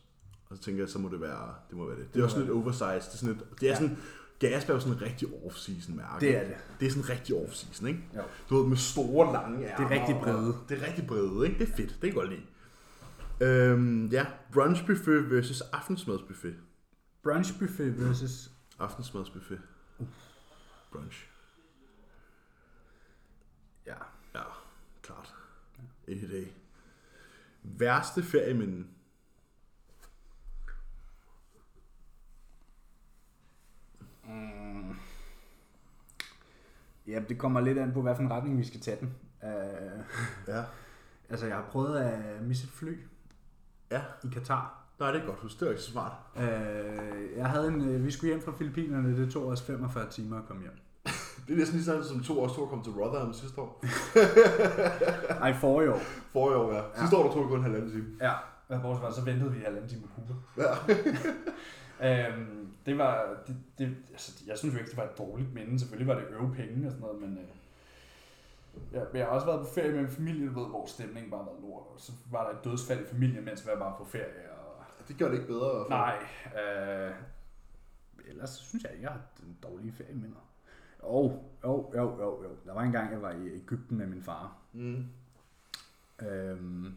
Og 0.50 0.58
så 0.58 0.64
tænker 0.64 0.82
jeg, 0.82 0.90
så 0.90 1.00
må 1.00 1.10
det 1.10 1.22
være 1.22 1.54
det. 1.70 1.78
Må 1.78 1.86
være 1.88 1.98
det. 1.98 2.14
det 2.14 2.20
er 2.20 2.24
også 2.24 2.34
sådan 2.36 2.48
lidt 2.48 2.58
oversized. 2.58 3.12
Det 3.12 3.14
er 3.14 3.18
sådan, 3.18 3.36
lidt, 3.36 3.62
det 3.62 3.70
er 3.72 3.82
Ja. 3.82 3.90
Gasper 4.40 4.74
er 4.74 4.76
jo 4.78 4.80
sådan 4.82 4.94
en 4.98 5.02
rigtig 5.02 5.28
off-season 5.28 5.96
mærke. 5.96 6.26
Det 6.26 6.38
er 6.38 6.44
det. 6.48 6.56
Det 6.80 6.86
er 6.86 6.90
sådan 6.90 7.04
en 7.04 7.10
rigtig 7.10 7.36
off-season, 7.36 7.86
ikke? 7.88 8.00
Jo. 8.16 8.22
Du 8.50 8.58
ved, 8.58 8.68
med 8.70 8.78
store, 8.78 9.34
lange 9.34 9.68
ærmer. 9.68 9.88
Det 9.88 9.96
er 9.96 10.00
rigtig 10.02 10.16
og- 10.16 10.22
brede. 10.22 10.58
Det 10.70 10.82
er 10.84 10.88
rigtig 10.88 11.08
brede, 11.08 11.48
ikke? 11.48 11.60
Det 11.60 11.70
er 11.72 11.76
fedt. 11.76 11.90
Det 11.90 12.00
kan 12.00 12.08
jeg 12.08 12.14
godt 12.16 12.30
lide. 12.30 12.42
Øhm, 13.42 14.06
ja, 14.06 14.26
brunch 14.54 14.86
buffet 14.86 15.32
versus 15.32 15.62
aftensmadsbuffet. 15.62 16.56
Brunch 17.24 17.60
buffet 17.60 18.00
versus... 18.08 18.52
Aftensmadsbuffet. 18.80 19.60
Brunch. 20.92 21.28
Ja. 23.86 23.94
Ja, 24.36 24.42
klart. 25.02 25.36
Any 26.08 26.32
day. 26.32 26.48
Værste 27.64 28.24
ferieminden. 28.24 28.88
Mm. 34.28 34.96
Ja, 37.08 37.20
det 37.30 37.38
kommer 37.38 37.60
lidt 37.62 37.78
an 37.78 37.92
på, 37.94 38.02
hvad 38.02 38.16
for 38.16 38.22
en 38.24 38.32
retning 38.32 38.58
vi 38.58 38.64
skal 38.64 38.80
tage 38.80 38.98
den. 39.00 39.14
Uh, 39.44 39.50
Ja. 40.48 40.64
altså, 41.30 41.46
jeg 41.46 41.56
har 41.56 41.64
prøvet 41.72 41.98
at 42.00 42.42
misse 42.42 42.64
et 42.66 42.70
fly 42.72 42.98
Ja. 43.92 44.02
i 44.24 44.28
Katar. 44.34 44.82
Nej, 45.00 45.12
det 45.12 45.22
er 45.22 45.26
godt 45.26 45.40
huske. 45.40 45.60
Det 45.60 45.66
var 45.66 45.72
ikke 45.72 45.84
så 45.84 45.92
smart. 45.92 46.12
Uh, 46.36 46.42
jeg 47.38 47.46
havde 47.50 47.68
en, 47.68 47.90
øh, 47.90 48.06
vi 48.06 48.12
skulle 48.12 48.32
hjem 48.34 48.42
fra 48.44 48.52
Filippinerne, 48.58 49.18
det 49.18 49.32
tog 49.34 49.48
os 49.48 49.62
45 49.62 50.10
timer 50.10 50.38
at 50.40 50.46
komme 50.48 50.62
hjem. 50.62 50.74
Det 51.48 51.54
er 51.54 51.58
næsten 51.58 51.76
lige 51.76 51.86
sådan, 51.86 52.04
som 52.04 52.24
to 52.24 52.42
års 52.42 52.54
to 52.56 52.66
kom 52.66 52.84
til 52.84 52.94
Rotherham 52.94 53.34
sidste 53.34 53.62
år. 53.62 53.84
Ej, 55.44 55.54
forrige 55.54 55.94
år. 55.94 56.00
Forrige 56.34 56.58
år, 56.58 56.74
ja. 56.74 56.82
Sidste 57.00 57.18
år, 57.18 57.24
der 57.24 57.32
tog 57.34 57.44
vi 57.44 57.48
kun 57.48 57.58
en 57.58 57.64
halvanden 57.64 57.92
time. 57.92 58.06
Ja, 58.22 58.34
hvad 58.68 58.80
bortset 58.80 59.02
fra, 59.02 59.14
så 59.14 59.22
ventede 59.22 59.52
vi 59.52 59.60
halvanden 59.60 59.90
time 59.90 60.02
på 60.02 60.08
Cuba. 60.16 60.34
Ja. 62.02 62.30
øhm, 62.30 62.65
det 62.86 62.98
var, 62.98 63.38
det, 63.48 63.56
det, 63.78 63.98
altså, 64.12 64.44
jeg 64.48 64.58
synes 64.58 64.74
jo 64.76 64.80
ikke, 64.80 64.90
det 64.90 64.98
var 64.98 65.04
et 65.04 65.18
dårligt 65.18 65.54
minde. 65.54 65.80
Selvfølgelig 65.80 66.08
var 66.08 66.20
det 66.22 66.28
øve 66.30 66.54
penge 66.56 66.86
og 66.88 66.92
sådan 66.92 67.02
noget, 67.08 67.22
men 67.22 67.38
øh, 67.38 67.44
ja, 68.94 69.00
men 69.12 69.18
jeg 69.20 69.26
har 69.26 69.34
også 69.34 69.48
været 69.48 69.60
på 69.68 69.74
ferie 69.74 69.92
med 69.92 70.00
en 70.00 70.10
familie, 70.10 70.48
du 70.54 70.60
ved, 70.60 70.70
hvor 70.70 70.86
stemningen 70.86 71.32
bare 71.32 71.40
var 71.46 71.62
lort. 71.62 71.84
Og 71.94 72.00
så 72.00 72.12
var 72.32 72.50
der 72.52 72.58
et 72.60 72.64
dødsfald 72.66 73.06
i 73.06 73.08
familien, 73.08 73.46
mens 73.46 73.66
vi 73.66 73.72
var 73.72 73.80
bare 73.80 73.96
på 73.98 74.06
ferie. 74.06 74.52
Og, 74.52 74.84
Det 75.08 75.18
gør 75.18 75.28
det 75.28 75.34
ikke 75.36 75.48
bedre. 75.48 75.72
fald. 75.82 75.90
nej, 75.90 76.18
øh, 76.64 77.12
ellers 78.30 78.50
så 78.50 78.64
synes 78.64 78.84
jeg 78.84 78.92
ikke, 78.92 79.04
jeg 79.04 79.12
har 79.12 79.22
den 79.42 79.58
dårlige 79.64 79.92
ferieminder. 79.92 80.38
Jo, 81.04 81.40
jo, 81.64 81.92
jo, 81.96 82.18
jo, 82.20 82.44
jo. 82.44 82.50
Der 82.66 82.74
var 82.74 82.82
en 82.82 82.92
gang, 82.92 83.12
jeg 83.12 83.22
var 83.22 83.32
i 83.32 83.56
Ægypten 83.56 83.98
med 83.98 84.08
min 84.08 84.22
far. 84.24 84.58
Mm. 84.74 85.06
Øhm, 86.28 86.94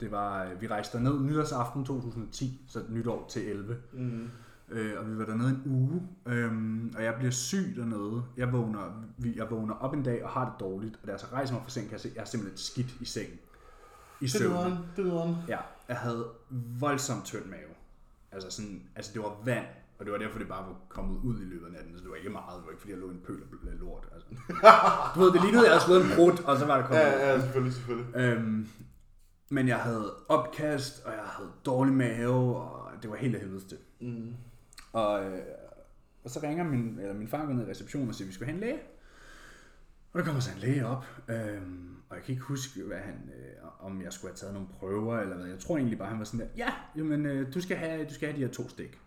det 0.00 0.10
var, 0.10 0.54
vi 0.54 0.66
rejste 0.66 0.98
derned 0.98 1.20
nytårsaften 1.20 1.84
2010, 1.84 2.64
så 2.68 2.80
nytår 2.88 3.26
til 3.28 3.48
11. 3.48 3.76
Mm. 3.92 4.30
Øh, 4.70 4.92
og 5.00 5.10
vi 5.10 5.18
var 5.18 5.24
dernede 5.24 5.48
en 5.50 5.62
uge, 5.66 6.02
øhm, 6.26 6.92
og 6.96 7.04
jeg 7.04 7.14
bliver 7.14 7.30
syg 7.30 7.74
dernede. 7.76 8.22
Jeg 8.36 8.52
vågner, 8.52 9.04
vi- 9.18 9.36
jeg 9.36 9.50
vågner 9.50 9.74
op 9.74 9.94
en 9.94 10.02
dag 10.02 10.24
og 10.24 10.30
har 10.30 10.44
det 10.44 10.60
dårligt, 10.60 10.98
og 11.02 11.06
da 11.06 11.12
jeg 11.12 11.20
så 11.20 11.26
rejser 11.32 11.54
mig 11.54 11.62
fra 11.62 11.70
sengen, 11.70 11.88
kan 11.88 11.92
jeg 11.94 12.00
se, 12.00 12.08
at 12.08 12.14
jeg 12.14 12.20
er 12.20 12.26
simpelthen 12.26 12.58
skidt 12.58 12.94
i 13.00 13.04
sengen. 13.04 13.38
I 14.20 14.26
Det 14.26 14.40
lyder. 14.40 14.76
Det 14.96 15.04
lyder. 15.04 15.44
Ja, 15.48 15.58
jeg 15.88 15.96
havde 15.96 16.26
voldsomt 16.80 17.24
tynd 17.24 17.44
mave. 17.44 17.70
Altså, 18.32 18.50
sådan, 18.50 18.82
altså 18.96 19.10
det 19.14 19.22
var 19.22 19.36
vand, 19.44 19.66
og 19.98 20.04
det 20.04 20.12
var 20.12 20.18
derfor, 20.18 20.38
det 20.38 20.48
bare 20.48 20.66
var 20.66 20.76
kommet 20.88 21.20
ud 21.24 21.40
i 21.40 21.44
løbet 21.44 21.66
af 21.66 21.72
natten. 21.72 21.94
Så 21.96 22.00
det 22.02 22.10
var 22.10 22.16
ikke 22.16 22.30
meget, 22.30 22.56
det 22.56 22.64
var 22.64 22.70
ikke 22.70 22.80
fordi, 22.80 22.92
jeg 22.92 23.00
lå 23.00 23.10
en 23.10 23.20
pøl 23.26 23.42
af 23.72 23.78
lort. 23.80 24.08
Altså. 24.14 24.28
Du 25.14 25.20
ved, 25.20 25.32
det 25.32 25.40
lignede, 25.42 25.62
at 25.66 25.70
jeg 25.70 25.80
havde 25.80 25.84
slået 25.84 26.04
en 26.04 26.10
brud, 26.16 26.44
og 26.44 26.58
så 26.58 26.66
var 26.66 26.76
det 26.76 26.86
kommet 26.86 27.00
Ja, 27.02 27.30
ja, 27.32 27.40
selvfølgelig, 27.40 27.74
selvfølgelig. 27.74 28.16
Øhm, 28.16 28.68
men 29.50 29.68
jeg 29.68 29.78
havde 29.78 30.14
opkast, 30.28 31.04
og 31.04 31.12
jeg 31.12 31.22
havde 31.24 31.48
dårlig 31.66 31.94
mave, 31.94 32.56
og 32.56 32.90
det 33.02 33.10
var 33.10 33.16
helt 33.16 33.34
af 33.34 33.40
helvedes 33.40 33.64
til. 33.64 33.78
Mm. 34.00 34.34
Og, 34.92 35.24
øh, 35.24 35.42
og 36.24 36.30
så 36.30 36.40
ringer 36.42 36.64
min, 36.64 36.98
eller 36.98 37.14
min 37.14 37.28
far 37.28 37.46
går 37.46 37.52
ned 37.52 37.66
i 37.66 37.70
receptionen 37.70 38.08
og 38.08 38.14
siger, 38.14 38.26
at 38.26 38.28
vi 38.28 38.34
skal 38.34 38.46
have 38.46 38.54
en 38.54 38.60
læge. 38.60 38.80
Og 40.12 40.18
der 40.18 40.24
kommer 40.24 40.40
så 40.40 40.52
en 40.52 40.58
læge 40.58 40.86
op, 40.86 41.04
øhm, 41.28 41.96
og 42.08 42.16
jeg 42.16 42.24
kan 42.24 42.32
ikke 42.32 42.44
huske, 42.44 42.82
hvad 42.82 42.98
han, 42.98 43.30
øh, 43.36 43.84
om 43.86 44.02
jeg 44.02 44.12
skulle 44.12 44.30
have 44.30 44.36
taget 44.36 44.54
nogle 44.54 44.68
prøver, 44.68 45.18
eller 45.18 45.36
hvad. 45.36 45.46
Jeg 45.46 45.58
tror 45.58 45.76
egentlig 45.76 45.98
bare, 45.98 46.08
han 46.08 46.18
var 46.18 46.24
sådan 46.24 46.40
der, 46.40 46.46
ja, 46.56 46.72
jamen, 46.96 47.26
øh, 47.26 47.54
du, 47.54 47.60
skal 47.60 47.76
have, 47.76 48.04
du 48.08 48.14
skal 48.14 48.28
have 48.28 48.40
de 48.40 48.46
her 48.46 48.52
to 48.52 48.68
stik. 48.68 49.00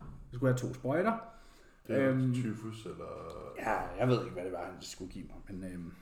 Du 0.00 0.36
skulle 0.36 0.52
have 0.52 0.58
to 0.58 0.74
sprøjter. 0.74 1.18
Det 1.86 1.96
er 1.96 2.10
Øhm, 2.10 2.34
tyfus, 2.34 2.84
eller... 2.86 3.52
Ja, 3.58 3.80
jeg 3.98 4.08
ved 4.08 4.20
ikke, 4.24 4.34
hvad 4.34 4.44
det 4.44 4.52
var, 4.52 4.64
han 4.64 4.74
skulle 4.80 5.12
give 5.12 5.26
mig, 5.26 5.36
men 5.58 5.72
øhm, 5.72 5.92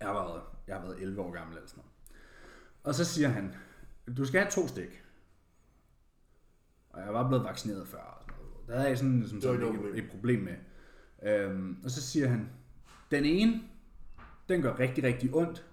jeg, 0.00 0.08
har 0.08 0.14
været, 0.14 0.42
jeg 0.66 0.76
har 0.76 0.82
været 0.82 1.02
11 1.02 1.20
år 1.22 1.32
gammel 1.32 1.56
eller 1.56 1.68
sådan 1.68 1.80
noget. 1.82 1.92
Og 2.84 2.94
så 2.94 3.04
siger 3.04 3.28
han, 3.28 3.54
du 4.16 4.24
skal 4.24 4.40
have 4.40 4.50
to 4.50 4.68
stik. 4.68 5.03
Og 6.94 7.02
jeg 7.04 7.14
var 7.14 7.28
blevet 7.28 7.44
vaccineret 7.44 7.88
før. 7.88 7.98
Og 7.98 8.22
sådan 8.22 8.34
noget. 8.38 8.68
Der 8.68 8.76
havde 8.76 8.88
jeg 8.88 8.98
sådan, 8.98 9.24
som 9.28 9.40
Det 9.40 9.48
var 9.48 9.54
sådan 9.54 9.68
ikke 9.68 9.82
noget 9.82 9.98
et, 9.98 10.04
et 10.04 10.10
problem 10.10 10.40
med. 10.40 10.54
Øhm, 11.22 11.76
og 11.84 11.90
så 11.90 12.02
siger 12.02 12.28
han, 12.28 12.48
den 13.10 13.24
ene, 13.24 13.62
den 14.48 14.62
gør 14.62 14.78
rigtig, 14.78 15.04
rigtig 15.04 15.34
ondt. 15.34 15.64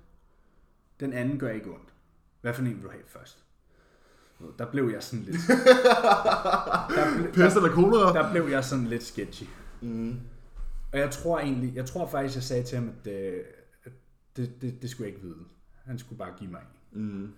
Den 1.00 1.14
anden 1.14 1.40
gør 1.40 1.50
ikke 1.50 1.70
ondt. 1.70 1.94
Hvad 2.42 2.54
for 2.54 2.62
en 2.62 2.76
vil 2.76 2.84
du 2.84 2.90
have 2.90 3.04
først? 3.08 3.44
Der 4.60 4.72
blev 4.72 4.90
jeg 4.94 5.04
sådan 5.04 5.26
lidt... 5.26 5.38
der, 6.96 7.18
ble, 7.18 7.32
Pest 7.34 7.56
eller 7.56 7.70
kolera? 7.70 8.24
der 8.24 8.32
blev 8.32 8.48
jeg 8.48 8.64
sådan 8.64 8.88
lidt 8.88 9.04
sketchy. 9.04 9.46
Mm. 9.82 10.20
Og 10.94 11.00
jeg 11.00 11.12
tror 11.12 11.40
egentlig, 11.40 11.76
jeg 11.76 11.86
tror 11.86 12.08
faktisk, 12.08 12.36
jeg 12.36 12.44
sagde 12.44 12.64
til 12.64 12.78
ham, 12.78 12.90
at, 12.90 13.12
øh, 13.14 13.44
at 13.84 13.92
det, 14.36 14.62
det, 14.62 14.82
det 14.82 14.90
skulle 14.90 15.08
jeg 15.08 15.16
ikke 15.16 15.28
vide. 15.28 15.46
Han 15.86 16.00
skulle 16.00 16.20
bare 16.20 16.34
give 16.40 16.52
mig 16.52 16.62
en. 16.92 17.02
Mm. 17.02 17.34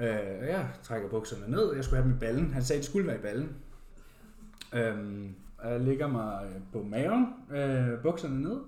Øh, 0.00 0.48
jeg 0.48 0.68
trækker 0.82 1.08
bukserne 1.08 1.50
ned, 1.50 1.74
jeg 1.74 1.84
skulle 1.84 2.02
have 2.02 2.08
dem 2.08 2.16
i 2.16 2.20
ballen. 2.20 2.52
Han 2.52 2.62
sagde, 2.62 2.78
at 2.78 2.82
det 2.82 2.90
skulle 2.90 3.06
være 3.06 3.18
i 3.18 3.22
ballen. 3.22 3.56
Øhm, 4.74 5.34
og 5.58 5.72
jeg 5.72 5.80
ligger 5.80 6.06
mig 6.06 6.44
øh, 6.44 6.60
på 6.72 6.82
maven, 6.82 7.34
øh, 7.50 8.02
bukserne 8.02 8.42
ned, 8.42 8.60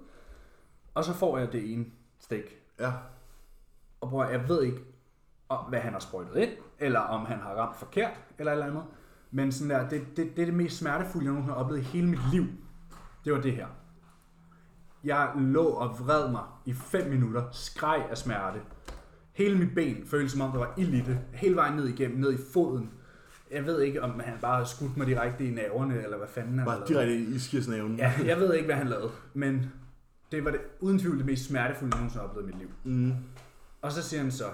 og 0.95 1.05
så 1.05 1.13
får 1.13 1.39
jeg 1.39 1.53
det 1.53 1.73
ene 1.73 1.87
stik. 2.19 2.59
Ja. 2.81 2.93
Og 4.01 4.11
bror, 4.11 4.25
jeg 4.25 4.49
ved 4.49 4.63
ikke, 4.63 4.81
om, 5.49 5.65
hvad 5.65 5.81
han 5.81 5.93
har 5.93 6.01
sprøjtet 6.01 6.37
ind, 6.37 6.51
eller 6.79 7.01
om 7.01 7.27
han 7.27 7.39
har 7.39 7.55
ramt 7.55 7.77
forkert, 7.77 8.21
eller 8.39 8.53
eller 8.53 8.67
andet. 8.67 8.85
Men 9.31 9.53
sådan 9.53 9.71
der, 9.71 9.89
det, 9.89 10.17
det, 10.17 10.37
det 10.37 10.43
er 10.43 10.47
det 10.47 10.55
mest 10.55 10.79
smertefulde, 10.79 11.25
jeg 11.25 11.33
nogensinde 11.33 11.55
har 11.55 11.65
oplevet 11.65 11.81
i 11.83 11.85
hele 11.85 12.07
mit 12.09 12.31
liv. 12.33 12.45
Det 13.25 13.33
var 13.33 13.41
det 13.41 13.53
her. 13.53 13.67
Jeg 15.05 15.33
lå 15.37 15.65
og 15.65 15.99
vred 15.99 16.31
mig 16.31 16.45
i 16.65 16.73
5 16.73 17.11
minutter, 17.11 17.51
skreg 17.51 18.07
af 18.11 18.19
smerte. 18.19 18.61
Hele 19.39 19.59
mit 19.59 19.75
ben 19.75 20.07
føltes 20.07 20.33
som 20.33 20.41
om, 20.41 20.51
der 20.51 20.59
var 20.59 20.75
ild 20.79 20.95
i 20.95 21.01
det. 21.01 21.21
Hele 21.33 21.57
vejen 21.57 21.77
ned 21.77 21.89
igennem, 21.89 22.19
ned 22.19 22.33
i 22.33 22.37
foden. 22.53 22.91
Jeg 23.51 23.67
ved 23.67 23.81
ikke, 23.81 24.03
om 24.03 24.21
han 24.21 24.39
bare 24.41 24.57
har 24.57 24.65
skudt 24.65 24.97
mig 24.97 25.07
direkte 25.07 25.47
i 25.47 25.51
naverne, 25.51 26.03
eller 26.03 26.17
hvad 26.17 26.29
fanden 26.29 26.59
han 26.59 26.67
Bare 26.67 26.87
direkte 26.89 27.17
i 27.17 27.39
skirsnæven. 27.39 27.97
Ja, 27.97 28.13
jeg 28.25 28.37
ved 28.37 28.55
ikke, 28.55 28.67
hvad 28.67 28.77
han 28.77 28.89
lavede. 28.89 29.11
Men 29.35 29.73
det 30.33 30.45
var 30.45 30.51
det, 30.51 30.61
uden 30.81 30.99
tvivl 30.99 31.19
det 31.19 31.27
mest 31.27 31.45
smertefulde, 31.45 31.97
jeg 31.97 32.01
nogensinde 32.01 32.23
har 32.23 32.29
oplevet 32.29 32.49
i 32.49 32.53
mit 32.53 32.59
liv. 32.59 32.71
Mm. 32.85 33.13
Og 33.83 33.93
så 33.93 34.03
siger 34.03 34.23
han 34.23 34.33
så, 34.33 34.51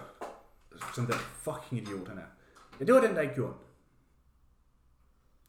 som 0.94 1.06
den 1.06 1.14
fucking 1.14 1.82
idiot 1.82 2.08
han 2.08 2.18
er. 2.18 2.28
Ja, 2.80 2.84
det 2.84 2.94
var 2.94 3.00
den, 3.00 3.14
der 3.14 3.20
ikke 3.20 3.34
gjorde 3.34 3.52
det. 3.52 3.60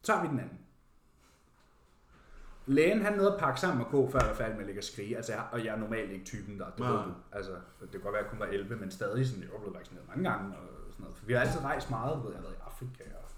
Så 0.02 0.12
har 0.12 0.22
vi 0.22 0.28
den 0.28 0.40
anden. 0.40 0.58
Lægen 2.66 3.02
han 3.02 3.16
nåede 3.16 3.32
at 3.32 3.40
pakke 3.40 3.60
sammen 3.60 3.84
og 3.84 3.90
gå, 3.90 4.10
før 4.10 4.18
jeg 4.18 4.28
var 4.28 4.34
færdig 4.34 4.54
med 4.54 4.60
at 4.60 4.66
ligge 4.66 4.80
og 4.80 4.84
skrige. 4.84 5.16
Altså, 5.16 5.32
jeg, 5.32 5.44
og 5.52 5.64
jeg 5.64 5.74
er 5.74 5.78
normalt 5.78 6.10
ikke 6.10 6.24
typen, 6.24 6.58
der 6.58 6.64
det 6.70 6.78
Nej. 6.78 6.90
ved 6.90 6.98
du. 6.98 7.12
Altså, 7.32 7.52
det 7.80 7.90
kan 7.90 8.00
godt 8.00 8.12
være, 8.12 8.20
at 8.20 8.24
jeg 8.24 8.30
kun 8.30 8.38
var 8.40 8.46
11, 8.46 8.76
men 8.76 8.90
stadig 8.90 9.26
sådan, 9.26 9.42
jeg 9.42 9.50
var 9.52 9.58
blevet 9.58 9.76
vaccineret 9.78 10.08
mange 10.08 10.30
gange. 10.30 10.56
Og 10.56 10.68
sådan 10.90 11.02
noget. 11.04 11.16
For 11.16 11.26
vi 11.26 11.32
har 11.32 11.40
altid 11.40 11.60
rejst 11.64 11.90
meget, 11.90 12.22
ved, 12.22 12.30
jeg 12.30 12.38
har 12.38 12.42
været 12.42 12.54
i 12.54 12.62
Afrika. 12.66 13.04
Og 13.22 13.30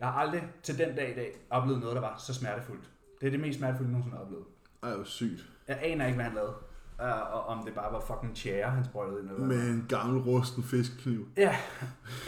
jeg 0.00 0.08
har 0.08 0.14
aldrig 0.20 0.42
til 0.62 0.78
den 0.78 0.96
dag 0.96 1.10
i 1.10 1.14
dag 1.14 1.46
oplevet 1.50 1.80
noget, 1.80 1.94
der 1.94 2.00
var 2.00 2.16
så 2.18 2.34
smertefuldt. 2.34 2.90
Det 3.20 3.26
er 3.26 3.30
det 3.30 3.40
mest 3.40 3.58
smertefulde, 3.58 3.88
jeg 3.88 3.92
nogensinde 3.92 4.16
har 4.16 4.24
oplevet. 4.24 4.44
Ej, 4.82 4.94
hvor 4.94 5.04
sygt. 5.04 5.44
Jeg 5.68 5.78
aner 5.82 6.06
ikke, 6.06 6.16
hvad 6.16 6.24
han 6.24 6.34
lavede. 6.34 6.54
Uh, 6.98 7.34
og 7.34 7.46
om 7.46 7.64
det 7.64 7.74
bare 7.74 7.92
var 7.92 8.00
fucking 8.00 8.36
tjære, 8.36 8.70
han 8.70 8.84
sprøjtede 8.84 9.20
ind. 9.20 9.30
Eller. 9.30 9.46
Med 9.46 9.70
en 9.70 9.86
gammel 9.88 10.22
rusten 10.22 10.62
fiskkniv. 10.62 11.28
Ja, 11.36 11.56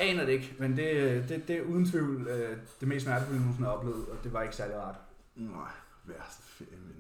aner 0.00 0.24
det 0.24 0.32
ikke, 0.32 0.56
men 0.58 0.76
det, 0.76 1.28
det, 1.28 1.48
det 1.48 1.56
er 1.56 1.62
uden 1.62 1.86
tvivl 1.90 2.28
øh, 2.28 2.56
det 2.80 2.88
mest 2.88 3.04
smertefulde, 3.04 3.34
jeg 3.34 3.40
nogensinde 3.40 3.68
har 3.68 3.76
oplevet, 3.76 4.08
og 4.08 4.16
det 4.24 4.32
var 4.32 4.42
ikke 4.42 4.56
særlig 4.56 4.76
rart. 4.76 4.96
Nej, 5.36 5.70
værste 6.08 6.42
ferie, 6.42 6.76
men... 6.76 6.96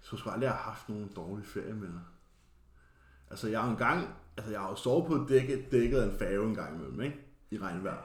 Jeg 0.00 0.06
tror 0.06 0.16
sgu 0.18 0.30
aldrig, 0.30 0.46
jeg 0.46 0.54
har 0.54 0.70
haft 0.70 0.88
nogen 0.88 1.12
dårlige 1.16 1.46
ferieminder. 1.46 2.00
Altså, 3.30 3.48
jeg 3.48 3.60
har 3.60 3.66
jo 3.66 3.72
engang... 3.72 4.08
Altså, 4.36 4.52
jeg 4.52 4.60
har 4.60 4.68
jo 4.68 4.74
sovet 4.76 5.06
på 5.06 5.26
dækket, 5.28 5.72
dækket 5.72 5.98
af 5.98 6.06
en 6.12 6.18
færge 6.18 6.48
en 6.48 6.54
gang 6.54 6.76
imellem, 6.76 7.00
ikke? 7.00 7.16
I 7.50 7.58
regnvejr. 7.58 7.96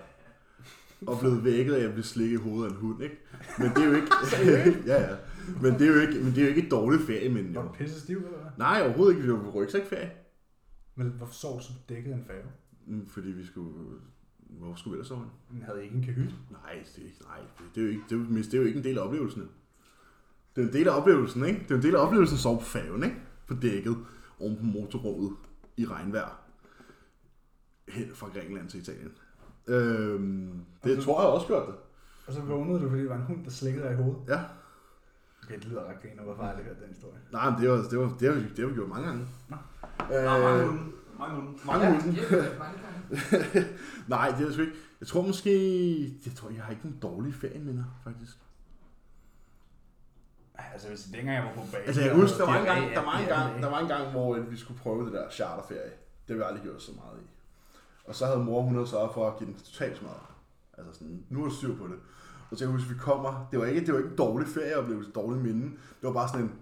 Og 1.07 1.19
blevet 1.19 1.43
vækket 1.43 1.73
af 1.73 1.85
at 1.85 1.91
blive 1.91 2.03
slikket 2.03 2.39
i 2.39 2.41
hovedet 2.41 2.69
af 2.69 2.73
en 2.73 2.77
hund, 2.81 3.03
ikke? 3.03 3.17
Men 3.59 3.69
det 3.69 3.77
er 3.77 3.85
jo 3.85 3.93
ikke... 3.95 4.07
ja, 4.91 5.09
ja. 5.09 5.15
Men 5.61 5.73
det 5.73 5.81
er 5.81 5.93
jo 5.93 5.99
ikke, 5.99 6.13
men 6.23 6.25
det 6.25 6.37
er 6.37 6.41
jo 6.41 6.47
ikke 6.47 6.65
et 6.65 6.71
dårligt 6.71 7.03
ferieminde, 7.03 7.55
Var 7.55 7.61
jo. 7.61 7.67
du 7.67 7.73
pisse 7.73 7.99
stiv, 8.01 8.17
eller 8.17 8.29
hvad? 8.29 8.51
Nej, 8.57 8.81
overhovedet 8.83 9.15
ikke. 9.15 9.27
Vi 9.27 9.33
var 9.33 9.43
på 9.43 9.51
rygsækferie. 9.51 10.11
Men 10.95 11.07
hvorfor 11.09 11.33
sov 11.33 11.59
du 11.59 11.63
så 11.63 11.71
dækket 11.89 12.11
af 12.11 12.15
en 12.15 12.25
færge? 12.25 12.45
Mm, 12.85 13.07
Fordi 13.07 13.27
vi 13.27 13.45
skulle... 13.45 13.73
Hvor 14.49 14.75
skulle 14.75 14.91
vi 14.91 14.95
ellers 14.95 15.07
sove? 15.07 15.25
Den 15.51 15.61
havde 15.61 15.83
ikke 15.83 15.95
en 15.95 16.03
kahyt. 16.03 16.31
Nej, 16.51 16.83
det 16.95 17.01
er 17.01 17.05
ikke, 17.05 17.21
nej, 17.23 17.39
det, 17.75 17.81
er 17.81 17.85
jo 17.85 17.91
ikke, 17.91 18.03
det, 18.09 18.15
er, 18.21 18.43
det 18.43 18.53
er 18.53 18.57
jo 18.57 18.63
ikke 18.63 18.77
en 18.77 18.83
del 18.83 18.97
af 18.97 19.01
oplevelsen. 19.01 19.49
Det 20.57 20.63
er 20.63 20.67
en 20.67 20.73
del 20.73 20.87
af 20.87 20.97
oplevelsen, 20.97 21.45
ikke? 21.45 21.59
Det 21.63 21.71
er 21.71 21.75
en 21.75 21.81
del 21.81 21.95
af 21.95 21.99
oplevelsen 22.07 22.35
at 22.35 22.39
sove 22.39 22.57
på 22.59 22.63
færgen, 22.65 23.03
ikke? 23.03 23.15
På 23.47 23.53
dækket, 23.53 23.97
oven 24.39 24.57
på 24.57 24.63
motorrummet 24.63 25.31
i 25.77 25.85
regnvejr. 25.85 26.39
hen 27.87 28.09
fra 28.15 28.27
Grækenland 28.27 28.69
til 28.69 28.79
Italien. 28.81 29.11
Øhm, 29.67 30.51
det 30.83 30.95
Og 30.97 31.01
så- 31.01 31.05
tror 31.05 31.21
jeg 31.21 31.29
også 31.29 31.47
gjort 31.47 31.67
det. 31.67 31.75
Og 32.27 32.33
så 32.33 32.41
vågnede 32.41 32.79
du, 32.79 32.89
fordi 32.89 33.01
det 33.01 33.09
var 33.09 33.15
en 33.15 33.21
hund, 33.21 33.43
der 33.45 33.49
slikkede 33.51 33.83
dig 33.85 33.93
i 33.93 33.95
hovedet. 33.95 34.17
Ja. 34.27 34.39
Okay, 35.43 35.55
det 35.55 35.65
lyder 35.65 35.89
ret 35.89 36.01
griner, 36.01 36.23
hvorfor 36.23 36.41
har 36.43 36.49
jeg 36.49 36.57
aldrig 36.57 36.73
hørt 36.73 36.81
den 36.83 36.89
historie? 36.93 37.19
Nej, 37.31 37.49
men 37.49 37.61
det, 37.61 37.69
var, 37.69 37.75
det, 37.77 37.99
var, 37.99 38.15
det, 38.19 38.27
har, 38.27 38.35
vi, 38.35 38.41
det 38.49 38.59
har 38.59 38.65
vi 38.67 38.73
gjort 38.73 38.89
mange 38.89 39.07
gange. 39.07 39.27
Nå. 39.49 39.55
Øh, 40.15 40.23
Nå, 40.23 40.29
mange 40.39 40.65
hunde. 40.65 40.83
Mange 41.19 41.35
hunde. 41.35 41.59
mange 41.65 41.85
ja, 41.85 42.01
hunde. 42.01 42.17
det 42.19 42.59
mange 42.59 42.77
gange. 42.85 43.67
Nej, 44.15 44.35
det 44.39 44.47
er 44.47 44.51
sgu 44.51 44.61
ikke. 44.61 44.73
Jeg 44.99 45.07
tror 45.07 45.21
måske... 45.27 45.51
Jeg 46.25 46.33
tror, 46.35 46.49
jeg 46.49 46.63
har 46.63 46.71
ikke 46.71 46.83
nogen 46.83 46.99
dårlige 47.01 47.33
ferieminder, 47.33 47.83
faktisk. 48.03 48.37
Altså, 50.73 50.87
hvis 50.87 51.03
dengang 51.03 51.35
jeg 51.35 51.43
var 51.43 51.53
på 51.53 51.71
bag. 51.71 51.87
Altså, 51.87 52.01
jeg 52.01 52.09
kan 52.09 52.19
huske, 52.19 52.37
der 52.37 52.45
var 52.45 52.57
en 52.59 52.65
gang, 52.65 52.91
der 52.91 53.03
var 53.03 53.17
en 53.17 53.27
gang, 53.27 53.61
der 53.61 53.69
var 53.69 53.79
en 53.79 53.87
gang 53.87 54.11
hvor 54.11 54.39
vi 54.39 54.57
skulle 54.57 54.79
prøve 54.79 55.05
det 55.05 55.13
der 55.13 55.29
charterferie. 55.29 55.91
Det 56.27 56.29
har 56.29 56.35
vi 56.35 56.43
aldrig 56.43 56.63
gjort 56.63 56.81
så 56.81 56.91
meget 56.91 57.19
i. 57.21 57.27
Og 58.05 58.15
så 58.15 58.25
havde 58.25 58.39
mor, 58.39 58.61
hun 58.61 58.73
havde 58.73 58.87
sørget 58.87 59.13
for 59.13 59.27
at 59.27 59.37
give 59.37 59.49
den 59.49 59.57
totalt 59.57 59.97
smadret. 59.97 60.21
Altså 60.77 60.93
sådan, 60.93 61.25
nu 61.29 61.43
er 61.43 61.47
der 61.47 61.55
styr 61.55 61.77
på 61.77 61.87
det. 61.87 61.99
Og 62.51 62.57
så 62.57 62.63
jeg 62.63 62.71
huske, 62.71 62.89
vi 62.89 62.99
kommer, 62.99 63.47
det 63.51 63.59
var 63.59 63.65
ikke, 63.65 63.85
det 63.85 63.93
var 63.93 63.99
ikke 63.99 64.09
en 64.11 64.17
dårlig 64.17 64.47
ferieoplevelse, 64.47 65.11
dårlig 65.11 65.41
minde. 65.41 65.65
Det 65.65 66.03
var 66.03 66.13
bare 66.13 66.27
sådan 66.27 66.45
en, 66.45 66.59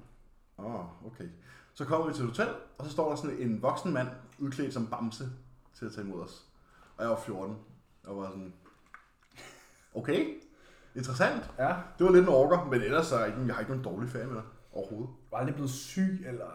åh, 0.57 0.75
oh, 0.75 1.05
okay. 1.05 1.25
Så 1.73 1.85
kommer 1.85 2.07
vi 2.07 2.13
til 2.13 2.23
et 2.23 2.29
hotel, 2.29 2.49
og 2.77 2.85
så 2.85 2.91
står 2.91 3.09
der 3.09 3.15
sådan 3.15 3.37
en 3.37 3.61
voksen 3.61 3.93
mand, 3.93 4.07
udklædt 4.39 4.73
som 4.73 4.87
bamse, 4.87 5.29
til 5.73 5.85
at 5.85 5.91
tage 5.91 6.07
imod 6.07 6.21
os. 6.21 6.45
Og 6.97 7.03
jeg 7.03 7.09
var 7.09 7.19
14. 7.19 7.55
Og 8.03 8.17
var 8.17 8.27
sådan, 8.27 8.53
okay, 9.95 10.27
interessant. 10.95 11.43
Ja, 11.59 11.73
Det 11.97 12.05
var 12.05 12.11
lidt 12.11 12.23
en 12.23 12.29
orker, 12.29 12.67
men 12.71 12.81
ellers 12.81 13.05
så 13.07 13.15
er 13.15 13.19
jeg 13.19 13.27
ikke, 13.27 13.39
jeg 13.45 13.53
har 13.55 13.59
ikke 13.59 13.71
nogen 13.71 13.83
dårlig 13.85 14.09
ferie 14.09 14.25
med 14.27 14.35
dig 14.35 14.43
overhovedet. 14.73 15.09
var 15.31 15.37
aldrig 15.37 15.55
blevet 15.55 15.71
syg, 15.71 16.23
eller... 16.27 16.45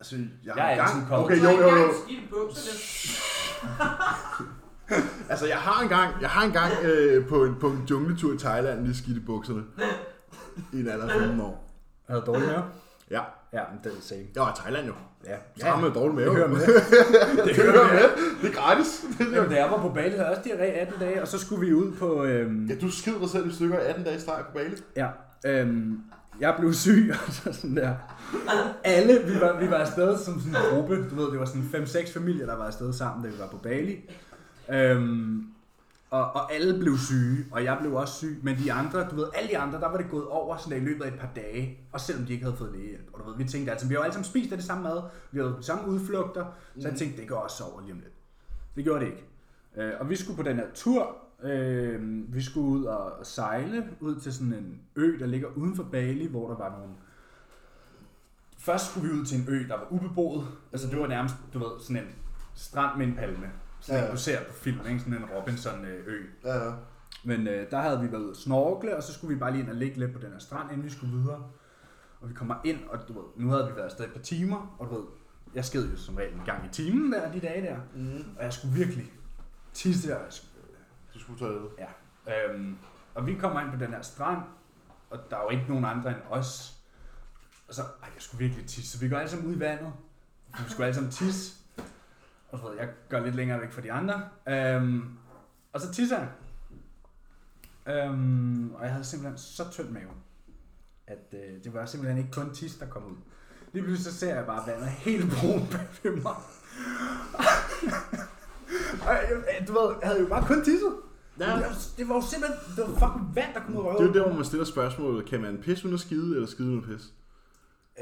Altså, 0.00 0.16
jeg 0.16 0.26
Jeg 0.44 0.54
har 0.54 0.62
er 0.62 0.70
engang... 0.70 0.88
altid 0.90 1.08
kommet. 1.08 1.24
Okay, 1.24 1.36
jo, 1.44 1.50
jo, 1.50 1.76
jo. 1.76 1.88
Altså, 5.30 5.46
jeg 5.46 5.56
har 5.56 5.82
engang, 5.82 6.20
jeg 6.20 6.30
har 6.30 6.44
engang 6.44 6.72
øh, 6.82 7.28
på, 7.28 7.44
en, 7.44 7.54
på 7.60 7.68
en 7.70 7.86
jungletur 7.90 8.34
i 8.34 8.38
Thailand 8.38 8.82
lige 8.84 8.96
skidt 8.96 9.16
i 9.16 9.20
bukserne. 9.20 9.64
I 10.72 10.80
en 10.80 10.88
alder 10.88 11.04
af 11.08 11.20
15 11.20 11.40
år. 11.40 11.70
Havde 12.08 12.20
du 12.20 12.26
dårlig 12.26 12.48
mave? 12.48 12.64
Ja, 13.10 13.20
Ja, 13.52 13.60
men 13.72 13.80
det 13.84 13.90
er 13.90 13.94
det 13.94 14.04
same. 14.04 14.20
jeg 14.34 14.42
var 14.42 14.50
i 14.52 14.56
Thailand 14.60 14.86
jo. 14.86 14.92
Ja, 15.26 15.36
Så 15.56 15.66
har 15.66 15.80
man 15.80 15.92
dårlig 15.92 16.14
mave. 16.14 16.26
Det 16.28 16.36
hører 16.36 16.48
med. 16.48 16.60
det 17.46 17.56
hører 17.56 17.92
med. 17.94 18.02
Det 18.42 18.50
er 18.50 18.54
gratis. 18.54 19.04
Jamen, 19.20 19.50
da 19.50 19.56
jeg 19.56 19.70
var 19.70 19.82
på 19.82 19.88
Bali, 19.88 20.10
havde 20.10 20.22
jeg 20.28 20.36
også 20.36 20.50
diarré 20.50 20.62
18 20.80 21.00
dage, 21.00 21.22
og 21.22 21.28
så 21.28 21.38
skulle 21.38 21.66
vi 21.66 21.74
ud 21.74 21.92
på... 21.92 22.24
Øhm, 22.24 22.66
Ja, 22.66 22.74
du 22.74 22.90
skider 22.90 23.18
dig 23.18 23.28
selv 23.30 23.48
i 23.50 23.52
stykker 23.54 23.78
18 23.78 24.04
dage 24.04 24.16
i 24.16 24.20
streg 24.20 24.42
på 24.46 24.52
Bali. 24.58 24.74
ja, 24.96 25.08
øhm, 25.46 26.00
jeg 26.40 26.54
blev 26.58 26.72
syg, 26.72 27.12
og 27.26 27.32
så 27.32 27.52
sådan 27.52 27.76
der. 27.76 27.94
Alle, 28.84 29.12
vi 29.24 29.40
var, 29.40 29.60
vi 29.60 29.70
var 29.70 29.76
afsted 29.76 30.18
som 30.18 30.40
sådan 30.40 30.56
en 30.56 30.70
gruppe, 30.70 31.08
du 31.10 31.14
ved, 31.14 31.30
det 31.32 31.38
var 31.40 31.44
sådan 31.46 31.70
5-6 31.74 32.14
familier, 32.14 32.46
der 32.46 32.56
var 32.56 32.64
afsted 32.66 32.92
sammen, 32.92 33.24
da 33.24 33.30
vi 33.30 33.38
var 33.38 33.46
på 33.46 33.56
Bali. 33.56 34.10
Øhm, 34.72 35.42
og, 36.10 36.32
og 36.32 36.52
alle 36.52 36.78
blev 36.78 36.98
syge, 36.98 37.46
og 37.50 37.64
jeg 37.64 37.78
blev 37.80 37.94
også 37.94 38.14
syg, 38.14 38.40
men 38.42 38.58
de 38.58 38.72
andre, 38.72 39.08
du 39.10 39.16
ved, 39.16 39.26
alle 39.34 39.50
de 39.50 39.58
andre, 39.58 39.80
der 39.80 39.88
var 39.88 39.96
det 39.96 40.10
gået 40.10 40.26
over 40.26 40.56
sådan 40.56 40.70
der, 40.70 40.84
i 40.84 40.84
løbet 40.84 41.04
af 41.04 41.08
et 41.08 41.18
par 41.18 41.30
dage, 41.36 41.78
og 41.92 42.00
selvom 42.00 42.26
de 42.26 42.32
ikke 42.32 42.44
havde 42.44 42.56
fået 42.56 42.72
lægehjælp. 42.72 43.10
Og 43.12 43.20
du 43.20 43.30
ved, 43.30 43.36
vi 43.36 43.44
tænkte 43.44 43.72
altså, 43.72 43.88
vi 43.88 43.94
har 43.94 43.98
jo 43.98 44.02
alle 44.02 44.12
sammen 44.12 44.24
spist 44.24 44.52
af 44.52 44.58
det 44.58 44.66
samme 44.66 44.82
mad, 44.82 45.02
vi 45.30 45.38
havde 45.38 45.54
de 45.58 45.62
samme 45.62 45.88
udflugter, 45.88 46.46
så 46.80 46.88
jeg 46.88 46.98
tænkte, 46.98 47.20
det 47.20 47.28
går 47.28 47.36
også 47.36 47.64
over 47.64 47.80
lige 47.80 47.92
om 47.92 47.98
lidt. 47.98 48.12
Det 48.76 48.84
gjorde 48.84 49.00
det 49.00 49.06
ikke. 49.06 49.24
Øh, 49.76 49.92
og 50.00 50.10
vi 50.10 50.16
skulle 50.16 50.36
på 50.36 50.42
den 50.42 50.56
her 50.56 50.66
tur, 50.74 51.16
øh, 51.42 52.34
vi 52.34 52.42
skulle 52.42 52.68
ud 52.68 52.84
og 52.84 53.26
sejle 53.26 53.88
ud 54.00 54.20
til 54.20 54.32
sådan 54.32 54.52
en 54.52 54.80
ø, 54.96 55.18
der 55.18 55.26
ligger 55.26 55.48
uden 55.56 55.76
for 55.76 55.82
Bali, 55.82 56.26
hvor 56.26 56.48
der 56.48 56.56
var 56.56 56.70
nogle... 56.78 56.94
Først 58.58 58.90
skulle 58.90 59.08
vi 59.08 59.20
ud 59.20 59.24
til 59.24 59.38
en 59.38 59.46
ø, 59.48 59.68
der 59.68 59.76
var 59.76 59.86
ubeboet. 59.90 60.46
Altså 60.72 60.88
det 60.88 60.98
var 60.98 61.06
nærmest, 61.06 61.34
du 61.54 61.58
ved, 61.58 61.80
sådan 61.80 62.02
en 62.02 62.08
strand 62.54 62.98
med 62.98 63.06
en 63.06 63.14
palme. 63.14 63.50
Sådan 63.80 64.00
Ja. 64.00 64.06
en, 64.06 64.12
du 64.12 64.20
ser 64.20 64.44
på 64.44 64.52
film, 64.52 64.86
ikke? 64.86 64.98
Sådan 65.00 65.14
en 65.14 65.24
Robinson-ø. 65.24 66.22
Ja, 66.44 66.64
ja. 66.64 66.72
Men 67.24 67.46
øh, 67.48 67.70
der 67.70 67.80
havde 67.80 68.00
vi 68.00 68.12
været 68.12 68.22
ude 68.22 68.30
at 68.30 68.36
snorkle, 68.36 68.96
og 68.96 69.02
så 69.02 69.12
skulle 69.12 69.34
vi 69.34 69.40
bare 69.40 69.50
lige 69.52 69.62
ind 69.62 69.70
og 69.70 69.76
ligge 69.76 69.98
lidt 69.98 70.12
på 70.12 70.18
den 70.18 70.32
her 70.32 70.38
strand, 70.38 70.70
inden 70.70 70.84
vi 70.84 70.90
skulle 70.90 71.12
videre. 71.12 71.50
Og 72.20 72.28
vi 72.28 72.34
kommer 72.34 72.54
ind, 72.64 72.78
og 72.88 73.08
du 73.08 73.12
ved, 73.12 73.22
nu 73.36 73.50
havde 73.50 73.66
vi 73.68 73.76
været 73.76 73.84
afsted 73.84 74.04
et 74.04 74.12
par 74.12 74.20
timer, 74.20 74.76
og 74.78 74.88
du 74.90 74.94
ved, 74.94 75.04
jeg 75.54 75.64
sked 75.64 75.90
jo 75.90 75.96
som 75.96 76.14
regel 76.14 76.34
en 76.34 76.42
gang 76.46 76.66
i 76.66 76.68
timen 76.68 77.12
der, 77.12 77.32
de 77.32 77.40
dage 77.40 77.62
der. 77.62 77.76
Mm. 77.94 78.24
Og 78.38 78.44
jeg 78.44 78.52
skulle 78.52 78.74
virkelig 78.74 79.12
tisse 79.74 80.08
der. 80.08 80.18
Skulle, 80.30 80.50
Du 81.14 81.18
skulle 81.18 81.38
tage 81.38 81.52
det. 81.52 81.70
Øhm, 82.54 82.76
og 83.14 83.26
vi 83.26 83.34
kommer 83.34 83.60
ind 83.60 83.70
på 83.70 83.76
den 83.84 83.88
her 83.92 84.02
strand, 84.02 84.42
og 85.10 85.18
der 85.30 85.36
er 85.36 85.42
jo 85.42 85.48
ikke 85.50 85.64
nogen 85.68 85.84
andre 85.84 86.10
end 86.10 86.18
os. 86.30 86.74
Og 87.68 87.74
så, 87.74 87.82
ej, 87.82 87.88
jeg 88.14 88.22
skulle 88.22 88.38
virkelig 88.44 88.66
tisse. 88.66 88.90
Så 88.92 88.98
vi 89.04 89.08
går 89.08 89.16
alle 89.16 89.30
sammen 89.30 89.48
ud 89.50 89.56
i 89.56 89.60
vandet. 89.60 89.92
Vi 90.58 90.70
skulle 90.70 90.84
alle 90.86 90.94
sammen 90.94 91.12
tisse. 91.12 91.54
Og 92.48 92.58
så 92.58 92.64
ved 92.64 92.72
jeg, 92.76 92.80
jeg 92.86 92.94
går 93.10 93.20
lidt 93.20 93.34
længere 93.34 93.60
væk 93.60 93.72
fra 93.72 93.80
de 93.82 93.92
andre. 93.92 94.22
Øhm, 94.48 95.02
og 95.72 95.80
så 95.80 95.92
tisser 95.92 96.18
jeg. 96.18 96.28
Øhm, 97.94 98.74
og 98.74 98.82
jeg 98.84 98.92
havde 98.92 99.04
simpelthen 99.04 99.38
så 99.38 99.70
tynd 99.70 99.88
mave, 99.88 100.10
at 101.06 101.18
øh, 101.32 101.64
det 101.64 101.74
var 101.74 101.86
simpelthen 101.86 102.18
ikke 102.18 102.30
kun 102.32 102.54
tis, 102.54 102.74
der 102.74 102.86
kom 102.86 103.04
ud. 103.04 103.16
Lige 103.72 103.84
pludselig 103.84 104.12
så 104.12 104.18
ser 104.18 104.34
jeg 104.34 104.46
bare 104.46 104.66
vandet 104.66 104.88
helt 104.88 105.32
brun 105.40 105.66
bag 105.70 105.86
ved 106.02 106.12
mig. 106.22 106.32
og 109.06 109.12
jeg, 109.12 109.64
du 109.68 109.72
ved, 109.72 109.94
jeg 110.00 110.08
havde 110.08 110.20
jo 110.20 110.26
bare 110.28 110.46
kun 110.46 110.64
tisset. 110.64 110.92
Ja. 111.38 111.44
Det, 111.44 111.52
var, 111.52 111.72
det 111.98 112.08
var 112.08 112.14
jo 112.14 112.20
simpelthen, 112.20 112.58
det 112.76 112.84
var 112.84 113.08
fucking 113.08 113.36
vand, 113.36 113.54
der 113.54 113.60
kom 113.60 113.76
ud 113.76 113.84
af 113.84 113.84
Det 113.84 113.90
er 113.90 113.92
jo 113.92 114.00
røven. 114.00 114.14
der, 114.14 114.26
hvor 114.26 114.34
man 114.36 114.44
stiller 114.44 114.64
spørgsmålet, 114.64 115.26
kan 115.26 115.40
man 115.40 115.58
pisse 115.62 115.84
uden 115.84 115.94
at 115.94 116.00
skide, 116.00 116.34
eller 116.34 116.48
skide 116.48 116.68
uden 116.68 116.78
at 116.78 116.84
pisse? 116.90 117.08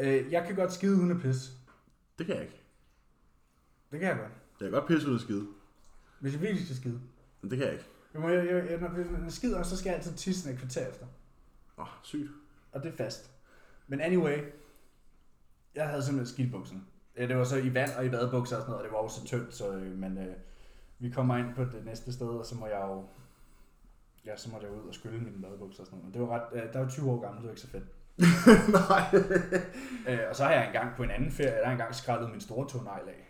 Øh, 0.01 0.33
jeg 0.33 0.45
kan 0.47 0.57
godt 0.57 0.73
skide 0.73 0.97
uden 0.97 1.11
at 1.11 1.21
pisse. 1.21 1.51
Det 2.19 2.27
kan 2.27 2.35
jeg 2.35 2.45
ikke. 2.45 2.63
Det 3.97 4.01
kan 4.01 4.09
jeg 4.09 4.19
godt. 4.19 4.33
Jeg 4.61 4.71
kan 4.71 4.71
godt 4.71 4.87
pisse 4.89 5.09
uden 5.09 5.19
skide, 5.21 5.47
Hvis 6.21 6.33
jeg 6.33 6.41
virkelig 6.41 6.65
skal 6.65 6.77
skide. 6.77 7.01
men 7.41 7.51
det 7.51 7.59
kan 7.59 7.67
jeg 7.67 7.75
ikke. 7.75 7.87
Jeg, 8.15 8.21
må, 8.23 8.29
jeg, 8.29 8.47
jeg, 8.47 8.71
jeg, 8.71 8.81
når 8.81 9.23
jeg 9.23 9.33
skider, 9.33 9.63
så 9.63 9.77
skal 9.77 9.89
jeg 9.91 9.97
altid 9.97 10.13
tisse 10.17 10.43
sådan 10.43 10.55
et 10.55 10.61
kvarter 10.61 10.87
efter. 10.89 11.07
Åh, 11.79 11.83
oh, 11.83 11.89
sygt. 12.03 12.31
Og 12.73 12.83
det 12.83 12.93
er 12.93 12.97
fast. 12.97 13.31
Men 13.87 14.01
anyway, 14.01 14.39
jeg 15.75 15.89
havde 15.89 16.03
simpelthen 16.03 16.35
skidt 16.35 16.53
bukserne. 16.53 16.81
Øh, 17.17 17.29
Det 17.29 17.37
var 17.37 17.45
så 17.45 17.57
i 17.57 17.75
vand 17.75 17.91
og 17.99 18.07
i 18.07 18.09
badebukser 18.09 18.57
og 18.57 18.63
sådan 18.63 18.71
noget, 18.71 18.79
og 18.79 18.85
det 18.85 18.93
var 18.93 18.99
også 18.99 19.21
så 19.21 19.27
tyndt, 19.27 19.55
så, 19.55 19.73
øh, 19.73 19.99
men 19.99 20.19
øh, 20.19 20.35
vi 20.99 21.11
kommer 21.11 21.37
ind 21.37 21.55
på 21.55 21.65
det 21.65 21.85
næste 21.85 22.13
sted, 22.13 22.27
og 22.29 22.47
så 22.47 22.55
må 22.55 22.67
jeg 22.67 22.81
jo, 22.89 23.05
ja, 24.27 24.37
så 24.37 24.51
må 24.51 24.61
jeg 24.61 24.71
ud 24.71 24.89
og 24.89 24.95
skylle 24.95 25.19
mine 25.19 25.43
badebukser 25.43 25.81
og 25.83 25.87
sådan 25.87 25.99
noget. 25.99 26.15
Og 26.15 26.21
det 26.21 26.29
var 26.29 26.35
ret, 26.37 26.63
øh, 26.67 26.73
der 26.73 26.79
var 26.79 26.89
20 26.89 27.11
år 27.11 27.21
gammel, 27.21 27.39
det 27.43 27.45
var 27.45 27.51
ikke 27.53 27.61
så 27.61 27.69
fedt. 27.71 27.85
Nej. 28.91 29.05
Øh, 30.09 30.21
og 30.31 30.37
så 30.37 30.45
har 30.45 30.53
jeg 30.53 30.67
engang 30.67 30.97
på 30.97 31.03
en 31.03 31.11
anden 31.11 31.31
ferie, 31.33 31.57
der 31.59 31.65
har 31.65 31.73
engang 31.73 31.95
skrællet 31.95 32.31
min 32.31 32.41
store 32.41 32.69
tonegl 32.69 33.09
af. 33.09 33.26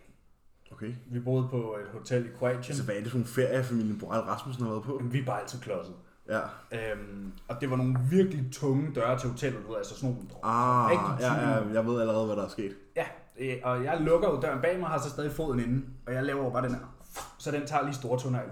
Okay. 0.71 0.93
Vi 1.11 1.19
boede 1.19 1.47
på 1.51 1.57
et 1.57 1.99
hotel 1.99 2.25
i 2.25 2.29
Kroatien. 2.39 2.63
Altså, 2.67 2.83
hvad 2.83 2.95
er 2.95 3.01
det 3.01 3.11
for 3.11 3.17
en 3.17 3.25
ferie, 3.25 3.63
familien 3.63 3.99
Boral 3.99 4.21
Rasmussen 4.21 4.63
har 4.63 4.71
været 4.71 4.83
på? 4.83 5.01
Vi 5.03 5.19
er 5.19 5.25
bare 5.25 5.41
altid 5.41 5.59
klodset. 5.59 5.93
Ja. 6.29 6.39
Øhm, 6.71 7.31
og 7.47 7.61
det 7.61 7.69
var 7.69 7.75
nogle 7.75 7.97
virkelig 8.09 8.45
tunge 8.51 8.91
døre 8.95 9.19
til 9.19 9.29
hotellet, 9.29 9.63
du 9.63 9.67
ved, 9.67 9.77
altså 9.77 9.95
sådan 9.95 10.09
nogle 10.09 10.29
Ah, 10.43 10.89
rigtig 10.89 11.25
ja, 11.25 11.33
ja, 11.33 11.73
jeg 11.73 11.85
ved 11.85 12.01
allerede, 12.01 12.25
hvad 12.25 12.35
der 12.35 12.43
er 12.45 12.49
sket. 12.49 12.75
Ja, 12.95 13.05
øh, 13.39 13.55
og 13.63 13.83
jeg 13.83 14.01
lukker 14.01 14.29
jo 14.29 14.39
døren 14.41 14.61
bag 14.61 14.79
mig, 14.79 14.89
har 14.89 15.01
så 15.01 15.09
stadig 15.09 15.31
foden 15.31 15.59
inde, 15.59 15.85
og 16.07 16.13
jeg 16.13 16.23
laver 16.23 16.51
bare 16.51 16.63
den 16.63 16.75
her. 16.75 16.95
Så 17.37 17.51
den 17.51 17.67
tager 17.67 17.83
lige 17.83 17.95
store 17.95 18.19
tunnelen. 18.19 18.51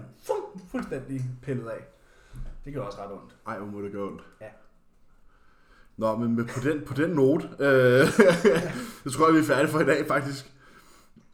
Fuldstændig 0.70 1.20
pillet 1.42 1.68
af. 1.68 1.84
Det 2.64 2.72
gjorde 2.72 2.88
også 2.88 2.98
ret 2.98 3.12
ondt. 3.12 3.36
Ej, 3.46 3.58
hvor 3.58 3.66
må 3.66 3.82
det 3.82 3.92
gøre 3.92 4.02
ondt. 4.02 4.22
Ja. 4.40 4.46
Nå, 5.96 6.16
men 6.16 6.36
på, 6.36 6.60
den, 6.62 6.82
på 6.86 6.94
den 6.94 7.10
note, 7.10 7.48
øh, 7.58 8.06
jeg 9.04 9.12
tror 9.12 9.26
jeg, 9.26 9.34
vi 9.34 9.38
er 9.38 9.44
færdige 9.44 9.68
for 9.68 9.80
i 9.80 9.84
dag, 9.84 10.06
faktisk. 10.06 10.52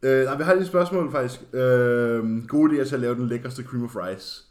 Øh, 0.03 0.25
nej, 0.25 0.37
vi 0.37 0.43
har 0.43 0.53
lige 0.53 0.61
et 0.61 0.67
spørgsmål, 0.67 1.11
faktisk. 1.11 1.41
Øh, 1.53 2.47
gode 2.47 2.71
idéer 2.81 2.87
til 2.87 2.95
at 2.95 3.01
lave 3.01 3.15
den 3.15 3.27
lækreste 3.27 3.63
cream 3.63 3.83
of 3.83 3.95
rice. 3.95 4.43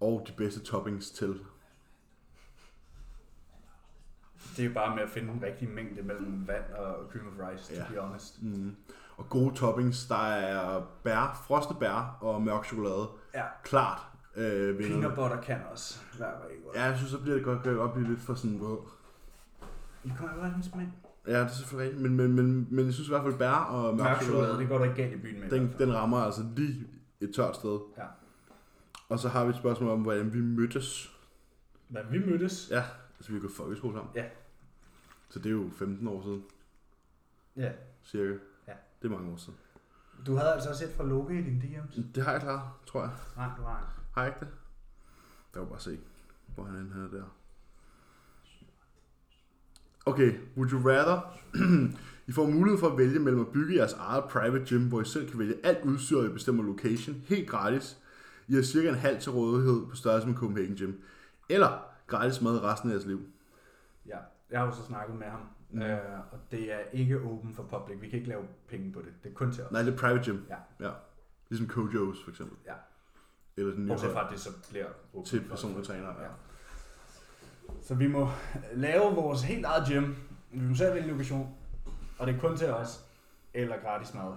Og 0.00 0.24
de 0.28 0.32
bedste 0.36 0.60
toppings 0.60 1.10
til. 1.10 1.40
Det 4.56 4.64
er 4.64 4.68
jo 4.68 4.74
bare 4.74 4.94
med 4.94 5.02
at 5.02 5.10
finde 5.10 5.32
den 5.32 5.42
rigtige 5.42 5.70
mængde 5.70 6.02
mellem 6.02 6.48
vand 6.48 6.64
og 6.72 6.94
cream 7.12 7.26
of 7.26 7.48
rice, 7.48 7.74
to 7.74 7.80
Ja. 7.80 7.84
be 7.94 8.00
honest. 8.00 8.42
Mm. 8.42 8.76
Og 9.16 9.28
gode 9.28 9.54
toppings, 9.54 10.06
der 10.06 10.26
er 10.26 10.82
bær, 11.02 11.42
frosne 11.46 11.76
bær 11.80 12.18
og 12.20 12.42
mørk 12.42 12.64
chokolade. 12.64 13.08
Ja, 13.34 13.44
Klart 13.64 13.98
øh, 14.36 14.44
peanut 14.44 14.78
vinder. 14.78 15.14
butter 15.14 15.40
kan 15.40 15.56
også 15.72 15.98
være 16.18 16.30
rigtig 16.48 16.64
godt. 16.64 16.76
Ja, 16.76 16.82
jeg 16.84 16.96
synes, 16.96 17.10
så 17.10 17.18
bliver 17.20 17.34
det 17.36 17.44
godt, 17.44 17.62
godt 17.62 17.96
i 17.96 18.00
lidt 18.00 18.20
for 18.20 18.34
sådan... 18.34 18.60
Det 20.04 20.12
kommer 20.18 20.48
jo 20.48 20.54
en 20.56 20.62
smag. 20.62 20.88
Ja, 21.28 21.40
det 21.40 21.46
er 21.46 21.48
selvfølgelig 21.48 21.90
rigtigt. 21.92 22.10
Men, 22.12 22.16
men, 22.16 22.36
men, 22.46 22.68
men 22.70 22.84
jeg 22.86 22.94
synes 22.94 23.08
i 23.08 23.12
hvert 23.12 23.22
fald 23.22 23.38
bær 23.38 23.50
og 23.50 23.96
mørk, 23.96 24.22
chokolade, 24.22 24.58
det 24.58 24.68
går 24.68 24.78
du 24.78 24.84
ikke 24.84 24.96
galt 24.96 25.14
i 25.14 25.16
byen 25.18 25.40
med. 25.40 25.50
den, 25.50 25.74
den 25.78 25.94
rammer 25.94 26.18
altså 26.18 26.46
lige 26.56 26.86
et 27.20 27.34
tørt 27.34 27.56
sted. 27.56 27.78
Ja. 27.98 28.04
Og 29.08 29.18
så 29.18 29.28
har 29.28 29.44
vi 29.44 29.50
et 29.50 29.56
spørgsmål 29.56 29.90
om, 29.90 30.02
hvordan 30.02 30.32
vi 30.32 30.40
mødtes. 30.40 31.10
Men 31.88 32.02
vi 32.10 32.18
mødtes. 32.18 32.68
Ja, 32.70 32.84
altså 33.18 33.32
vi 33.32 33.34
har 33.34 33.40
gået 33.40 33.52
folkeskole 33.52 33.94
sammen. 33.94 34.12
Ja. 34.14 34.24
Så 35.30 35.38
det 35.38 35.46
er 35.46 35.50
jo 35.50 35.70
15 35.78 36.08
år 36.08 36.22
siden, 36.22 36.44
Ja. 37.56 37.72
cirka. 38.04 38.32
Ja. 38.68 38.72
Det 39.02 39.08
er 39.08 39.16
mange 39.16 39.32
år 39.32 39.36
siden. 39.36 39.58
Du 40.26 40.36
havde 40.36 40.52
altså 40.54 40.74
set 40.74 40.90
fra 40.96 41.04
Loke 41.04 41.38
i 41.38 41.42
din 41.42 41.62
DM's? 41.62 42.00
Det 42.14 42.22
har 42.22 42.32
jeg 42.32 42.40
klaret, 42.40 42.62
tror 42.86 43.00
jeg. 43.00 43.10
Nej, 43.36 43.48
du 43.58 43.62
har 43.62 43.78
ikke. 43.78 43.92
Har 44.14 44.22
jeg 44.22 44.28
ikke 44.34 44.40
det? 44.40 44.48
Jeg 45.54 45.62
vil 45.62 45.68
bare 45.68 45.80
se, 45.80 45.98
hvor 46.54 46.64
han 46.64 46.74
er 46.74 47.00
her 47.00 47.08
der. 47.18 47.24
Okay, 50.08 50.32
would 50.56 50.70
you 50.70 50.78
rather 50.78 51.20
I 52.28 52.32
får 52.32 52.46
mulighed 52.46 52.78
for 52.80 52.86
at 52.86 52.98
vælge 52.98 53.18
mellem 53.18 53.40
at 53.40 53.48
bygge 53.48 53.76
jeres 53.76 53.92
eget 53.92 54.24
private 54.24 54.64
gym, 54.68 54.88
hvor 54.88 55.00
I 55.00 55.04
selv 55.04 55.30
kan 55.30 55.38
vælge 55.38 55.54
alt 55.64 55.84
udstyr, 55.84 56.18
og 56.18 56.24
I 56.24 56.28
bestemmer 56.28 56.62
location, 56.62 57.16
helt 57.26 57.48
gratis. 57.48 57.98
I 58.48 58.54
har 58.54 58.62
cirka 58.62 58.88
en 58.88 58.94
halv 58.94 59.20
til 59.20 59.32
rådighed 59.32 59.86
på 59.90 59.96
størrelse 59.96 60.28
med 60.28 60.36
Copenhagen 60.36 60.76
Gym. 60.76 60.92
Eller 61.48 61.84
gratis 62.06 62.40
mad 62.40 62.62
resten 62.62 62.90
af 62.90 62.94
jeres 62.94 63.06
liv. 63.06 63.20
Ja, 64.06 64.18
jeg 64.50 64.58
har 64.60 64.66
jo 64.66 64.72
så 64.72 64.82
snakket 64.82 65.16
med 65.16 65.26
ham, 65.26 65.40
mm. 65.70 65.82
øh, 65.82 65.98
og 66.32 66.38
det 66.50 66.72
er 66.72 66.78
ikke 66.92 67.20
open 67.20 67.54
for 67.54 67.62
public. 67.62 68.00
Vi 68.00 68.08
kan 68.08 68.18
ikke 68.18 68.28
lave 68.28 68.42
penge 68.68 68.92
på 68.92 69.00
det. 69.00 69.12
Det 69.22 69.30
er 69.30 69.34
kun 69.34 69.52
til 69.52 69.64
os. 69.64 69.72
Nej, 69.72 69.82
det 69.82 69.92
er 69.92 69.96
private 69.96 70.24
gym. 70.24 70.38
Ja. 70.48 70.86
ja. 70.86 70.92
Ligesom 71.48 71.66
Kojo's 71.66 72.24
for 72.24 72.30
eksempel. 72.30 72.56
Ja. 72.66 72.74
Eller 73.56 73.74
den 73.74 73.84
nye 73.84 73.88
Bortset 73.88 74.12
fra, 74.12 74.24
at 74.26 74.32
det 74.32 74.40
så 74.40 74.50
bliver 74.70 74.86
open 75.14 75.24
til 75.24 75.40
personlige 75.48 75.84
trænere. 75.84 76.14
Ja. 76.18 76.22
Ja. 76.22 76.28
Så 77.82 77.94
vi 77.94 78.06
må 78.06 78.28
lave 78.72 79.14
vores 79.14 79.42
helt 79.42 79.64
eget 79.64 79.88
gym. 79.88 80.14
Vi 80.52 80.68
må 80.68 80.74
selv 80.74 80.94
vælge 80.94 81.08
lokation. 81.08 81.54
Og 82.18 82.26
det 82.26 82.36
er 82.36 82.40
kun 82.40 82.56
til 82.56 82.70
os. 82.70 83.04
Eller 83.54 83.76
gratis 83.80 84.14
mad. 84.14 84.32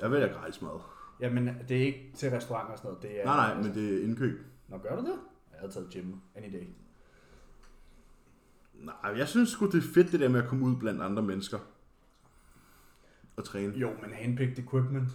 Jeg 0.00 0.10
vælger 0.10 0.32
gratis 0.32 0.62
mad. 0.62 0.80
Jamen, 1.20 1.46
det 1.68 1.76
er 1.76 1.82
ikke 1.86 2.12
til 2.16 2.30
restauranter 2.30 2.72
og 2.72 2.78
sådan 2.78 2.88
noget. 2.88 3.02
Det 3.02 3.20
er, 3.20 3.24
Nej, 3.24 3.54
nej, 3.54 3.62
men 3.62 3.74
det 3.74 3.94
er 3.98 4.04
indkøb. 4.04 4.46
Nå, 4.68 4.78
gør 4.78 4.96
du 4.96 5.02
det? 5.02 5.18
Jeg 5.52 5.60
havde 5.60 5.72
taget 5.72 5.88
gym 5.92 6.12
any 6.34 6.52
day. 6.52 6.66
Nej, 8.74 8.94
jeg 9.16 9.28
synes 9.28 9.48
sgu, 9.48 9.66
det 9.66 9.78
er 9.78 9.92
fedt 9.94 10.12
det 10.12 10.20
der 10.20 10.28
med 10.28 10.42
at 10.42 10.48
komme 10.48 10.64
ud 10.64 10.76
blandt 10.76 11.02
andre 11.02 11.22
mennesker. 11.22 11.58
Og 13.36 13.44
træne. 13.44 13.72
Jo, 13.72 13.90
men 14.02 14.12
handpicked 14.12 14.58
equipment. 14.58 15.08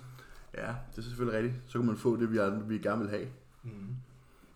Ja, 0.57 0.75
det 0.91 0.97
er 0.97 1.01
selvfølgelig 1.01 1.39
rigtigt. 1.39 1.71
Så 1.71 1.79
kan 1.79 1.87
man 1.87 1.97
få 1.97 2.17
det, 2.17 2.31
vi, 2.31 2.37
andre, 2.37 2.67
vi 2.67 2.77
gerne 2.77 3.01
vil 3.01 3.09
have. 3.09 3.27
Mm. 3.63 3.95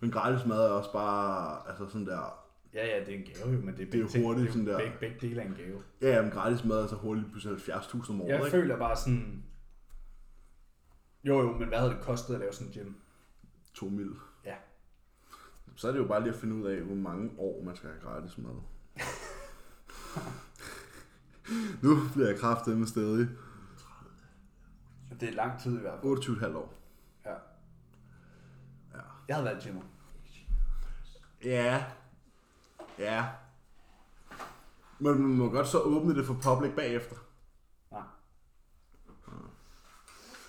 Men 0.00 0.10
gratis 0.10 0.46
mad 0.46 0.58
er 0.58 0.68
også 0.68 0.92
bare, 0.92 1.58
altså 1.68 1.88
sådan 1.88 2.06
der, 2.06 2.45
Ja, 2.76 2.86
ja, 2.86 3.04
det 3.04 3.14
er 3.14 3.18
en 3.18 3.24
gave 3.24 3.54
jo, 3.54 3.60
men 3.60 3.76
det 3.76 3.86
er, 3.86 3.90
Det 3.90 4.02
er 4.02 4.08
ting. 4.08 4.24
hurtigt 4.24 4.42
det 4.42 4.48
er 4.48 4.52
sådan 4.52 4.66
der. 4.66 4.98
Begge, 5.00 5.16
dele 5.20 5.42
af 5.42 5.46
en 5.46 5.54
gave. 5.54 5.82
ja, 6.02 6.08
ja, 6.16 6.22
men 6.22 6.30
gratis 6.30 6.64
mad 6.64 6.76
er 6.82 6.86
så 6.86 6.96
hurtigt 6.96 7.26
pludselig 7.30 7.58
70.000 7.58 8.10
om 8.10 8.20
året, 8.20 8.28
Jeg 8.28 8.38
ikke? 8.38 8.50
føler 8.50 8.78
bare 8.78 8.96
sådan... 8.96 9.44
Jo, 11.24 11.40
jo, 11.40 11.52
men 11.58 11.68
hvad 11.68 11.78
havde 11.78 11.90
det 11.92 12.00
kostet 12.00 12.34
at 12.34 12.40
lave 12.40 12.52
sådan 12.52 12.72
en 12.72 12.72
gym? 12.84 12.94
2 13.74 13.88
mil. 13.88 14.10
Ja. 14.44 14.54
Så 15.76 15.88
er 15.88 15.92
det 15.92 15.98
jo 15.98 16.04
bare 16.06 16.20
lige 16.22 16.32
at 16.32 16.38
finde 16.40 16.54
ud 16.56 16.66
af, 16.66 16.80
hvor 16.82 16.94
mange 16.94 17.30
år 17.38 17.62
man 17.64 17.76
skal 17.76 17.90
have 17.90 18.00
gratis 18.02 18.38
mad. 18.38 18.52
nu 21.82 21.96
bliver 22.14 22.28
jeg 22.28 22.38
kraftet 22.38 22.76
med 22.78 22.86
stadig. 22.86 23.28
Det 25.20 25.28
er 25.28 25.32
lang 25.32 25.60
tid 25.60 25.78
i 25.78 25.80
hvert 25.80 26.00
fald. 26.02 26.12
28,5 26.12 26.56
år. 26.56 26.74
Ja. 27.24 27.30
Ja. 28.94 29.00
Jeg 29.28 29.36
havde 29.36 29.48
valgt 29.48 29.64
gymmer. 29.64 29.82
Ja. 31.44 31.84
Ja. 32.98 33.24
Men 34.98 35.22
man 35.22 35.30
må 35.30 35.50
godt 35.50 35.68
så 35.68 35.80
åbne 35.80 36.14
det 36.14 36.26
for 36.26 36.34
public 36.42 36.72
bagefter. 36.76 37.16
Nej. 37.92 38.02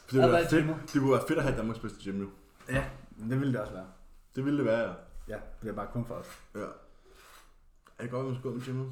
For 0.08 0.12
det, 0.12 0.22
har 0.22 0.30
være 0.30 0.50
fedt, 0.50 0.94
det 0.94 0.94
ville 0.94 1.12
være 1.12 1.28
fedt 1.28 1.40
at 1.40 1.46
have 1.46 1.58
Danmarks 1.58 1.80
bedste 1.80 2.04
gym 2.04 2.16
nu. 2.16 2.30
Ja, 2.70 2.86
men 3.18 3.32
det 3.32 3.40
ville 3.40 3.54
det 3.54 3.62
også 3.62 3.74
være. 3.74 3.88
Det 4.36 4.46
ville 4.46 4.58
det 4.58 4.66
være, 4.66 4.80
ja. 4.80 4.94
Ja, 5.28 5.38
det 5.62 5.70
er 5.70 5.74
bare 5.74 5.88
kun 5.94 6.06
for 6.06 6.16
os. 6.16 6.28
Ja. 6.56 6.60
Er 6.60 8.04
det 8.04 8.12
godt, 8.12 8.22
at 8.22 8.26
man 8.26 8.36
skal 8.36 8.50
gå 8.50 8.56
med 8.56 8.66
gymmet? 8.66 8.92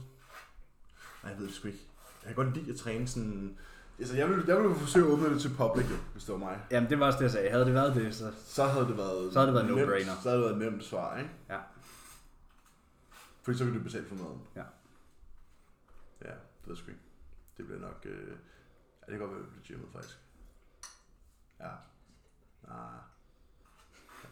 Nej, 1.24 1.32
jeg 1.32 1.40
ved 1.40 1.48
det 1.48 1.56
sgu 1.56 1.68
ikke. 1.68 1.80
Jeg 2.24 2.36
kan 2.36 2.46
godt 2.46 2.58
lide 2.58 2.72
at 2.72 2.78
træne 2.78 3.08
sådan... 3.08 3.58
Altså, 4.00 4.16
jeg 4.16 4.30
ville, 4.30 4.44
jeg 4.48 4.58
ville 4.58 4.76
forsøge 4.76 5.06
at 5.06 5.12
åbne 5.12 5.34
det 5.34 5.42
til 5.42 5.50
public, 5.58 5.90
jo, 5.92 5.96
hvis 6.12 6.24
det 6.24 6.34
var 6.34 6.40
mig. 6.40 6.60
Jamen, 6.72 6.90
det 6.90 7.00
var 7.00 7.06
også 7.06 7.18
det, 7.18 7.24
jeg 7.24 7.32
sagde. 7.32 7.50
Havde 7.50 7.66
det 7.66 7.74
været 7.74 7.96
det, 7.96 8.16
så... 8.16 8.32
Så 8.46 8.64
havde 8.66 8.88
det 8.88 8.98
været... 8.98 9.34
Så 9.34 9.40
havde 9.40 9.48
det 9.48 9.56
været 9.56 9.78
nemt, 9.78 9.90
no-brainer. 9.90 10.24
Så 10.24 10.30
havde 10.30 10.44
det 10.44 10.50
været 10.50 10.72
nemt 10.72 10.84
svar, 10.84 11.18
ikke? 11.18 11.30
Ja. 11.50 11.58
Fordi 13.46 13.58
så 13.58 13.64
ville 13.64 13.80
du 13.80 13.84
betale 13.84 14.06
for 14.06 14.16
maden. 14.16 14.42
Ja. 14.56 14.64
Ja, 16.22 16.32
det 16.32 16.66
ved 16.66 16.74
jeg 16.74 16.78
sgu 16.78 16.92
ikke. 16.92 17.02
Det 17.58 17.66
bliver 17.66 17.82
nok... 17.82 18.06
Øh... 18.06 18.28
Ja, 18.28 19.12
det 19.12 19.20
kan 19.20 19.20
godt 19.20 19.32
være, 19.32 19.40
at 19.40 19.46
det 19.46 19.54
bliver 19.54 19.78
gymmet, 19.78 19.94
faktisk. 19.94 20.20
Ja. 21.60 21.70
Ah. 22.68 23.00
Ja. 24.24 24.30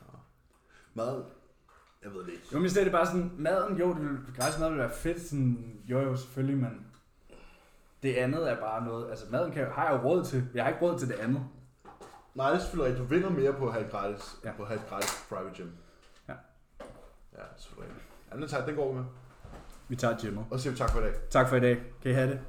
Mad? 0.93 1.25
Jeg 2.03 2.13
ved 2.13 2.25
det 2.25 2.33
ikke. 2.33 2.47
Jo, 2.53 2.59
men 2.59 2.69
stedet 2.69 2.87
er 2.87 2.91
det 2.91 2.99
bare 2.99 3.05
sådan, 3.05 3.31
maden, 3.37 3.77
jo, 3.77 3.93
det 3.93 4.01
ville, 4.01 4.19
gratis 4.37 4.59
mad 4.59 4.69
ville 4.69 4.83
være 4.83 4.93
fedt, 4.93 5.21
sådan, 5.21 5.81
jo 5.85 5.99
jo, 5.99 6.15
selvfølgelig, 6.15 6.57
men 6.57 6.87
det 8.03 8.15
andet 8.15 8.51
er 8.51 8.59
bare 8.59 8.85
noget, 8.85 9.09
altså 9.09 9.25
maden 9.31 9.51
kan, 9.51 9.71
har 9.71 9.91
jeg 9.91 9.93
jo 9.93 10.09
råd 10.09 10.25
til, 10.25 10.49
jeg 10.53 10.63
har 10.63 10.71
ikke 10.71 10.85
råd 10.85 10.99
til 10.99 11.07
det 11.07 11.15
andet. 11.15 11.49
Nej, 12.35 12.49
det 12.49 12.55
er 12.55 12.59
selvfølgelig 12.59 12.91
rigtigt. 12.91 13.09
Du 13.09 13.15
vinder 13.15 13.29
mere 13.29 13.53
på 13.53 13.67
at 13.67 13.73
have 13.73 13.85
et 13.85 13.91
gratis, 13.91 14.39
ja. 14.43 14.53
På 14.57 14.61
at 14.61 14.67
have 14.67 14.81
et 14.81 14.87
gratis 14.89 15.25
private 15.29 15.55
gym. 15.55 15.69
Ja. 16.27 16.35
Ja, 17.33 17.41
det 17.41 17.61
selvfølgelig 17.61 18.02
rigtigt. 18.33 18.53
Anden 18.53 18.65
tak, 18.65 18.67
den 18.67 18.75
går 18.75 18.91
vi 18.91 18.97
med. 18.97 19.05
Vi 19.87 19.95
tager 19.95 20.17
gymmer. 20.21 20.43
Og 20.51 20.59
så 20.59 20.63
siger 20.63 20.71
vi 20.71 20.77
tak 20.77 20.89
for 20.89 20.99
i 20.99 21.03
dag. 21.03 21.13
Tak 21.29 21.49
for 21.49 21.55
i 21.55 21.59
dag. 21.59 21.77
Kan 22.01 22.11
I 22.11 22.13
have 22.13 22.29
det? 22.29 22.39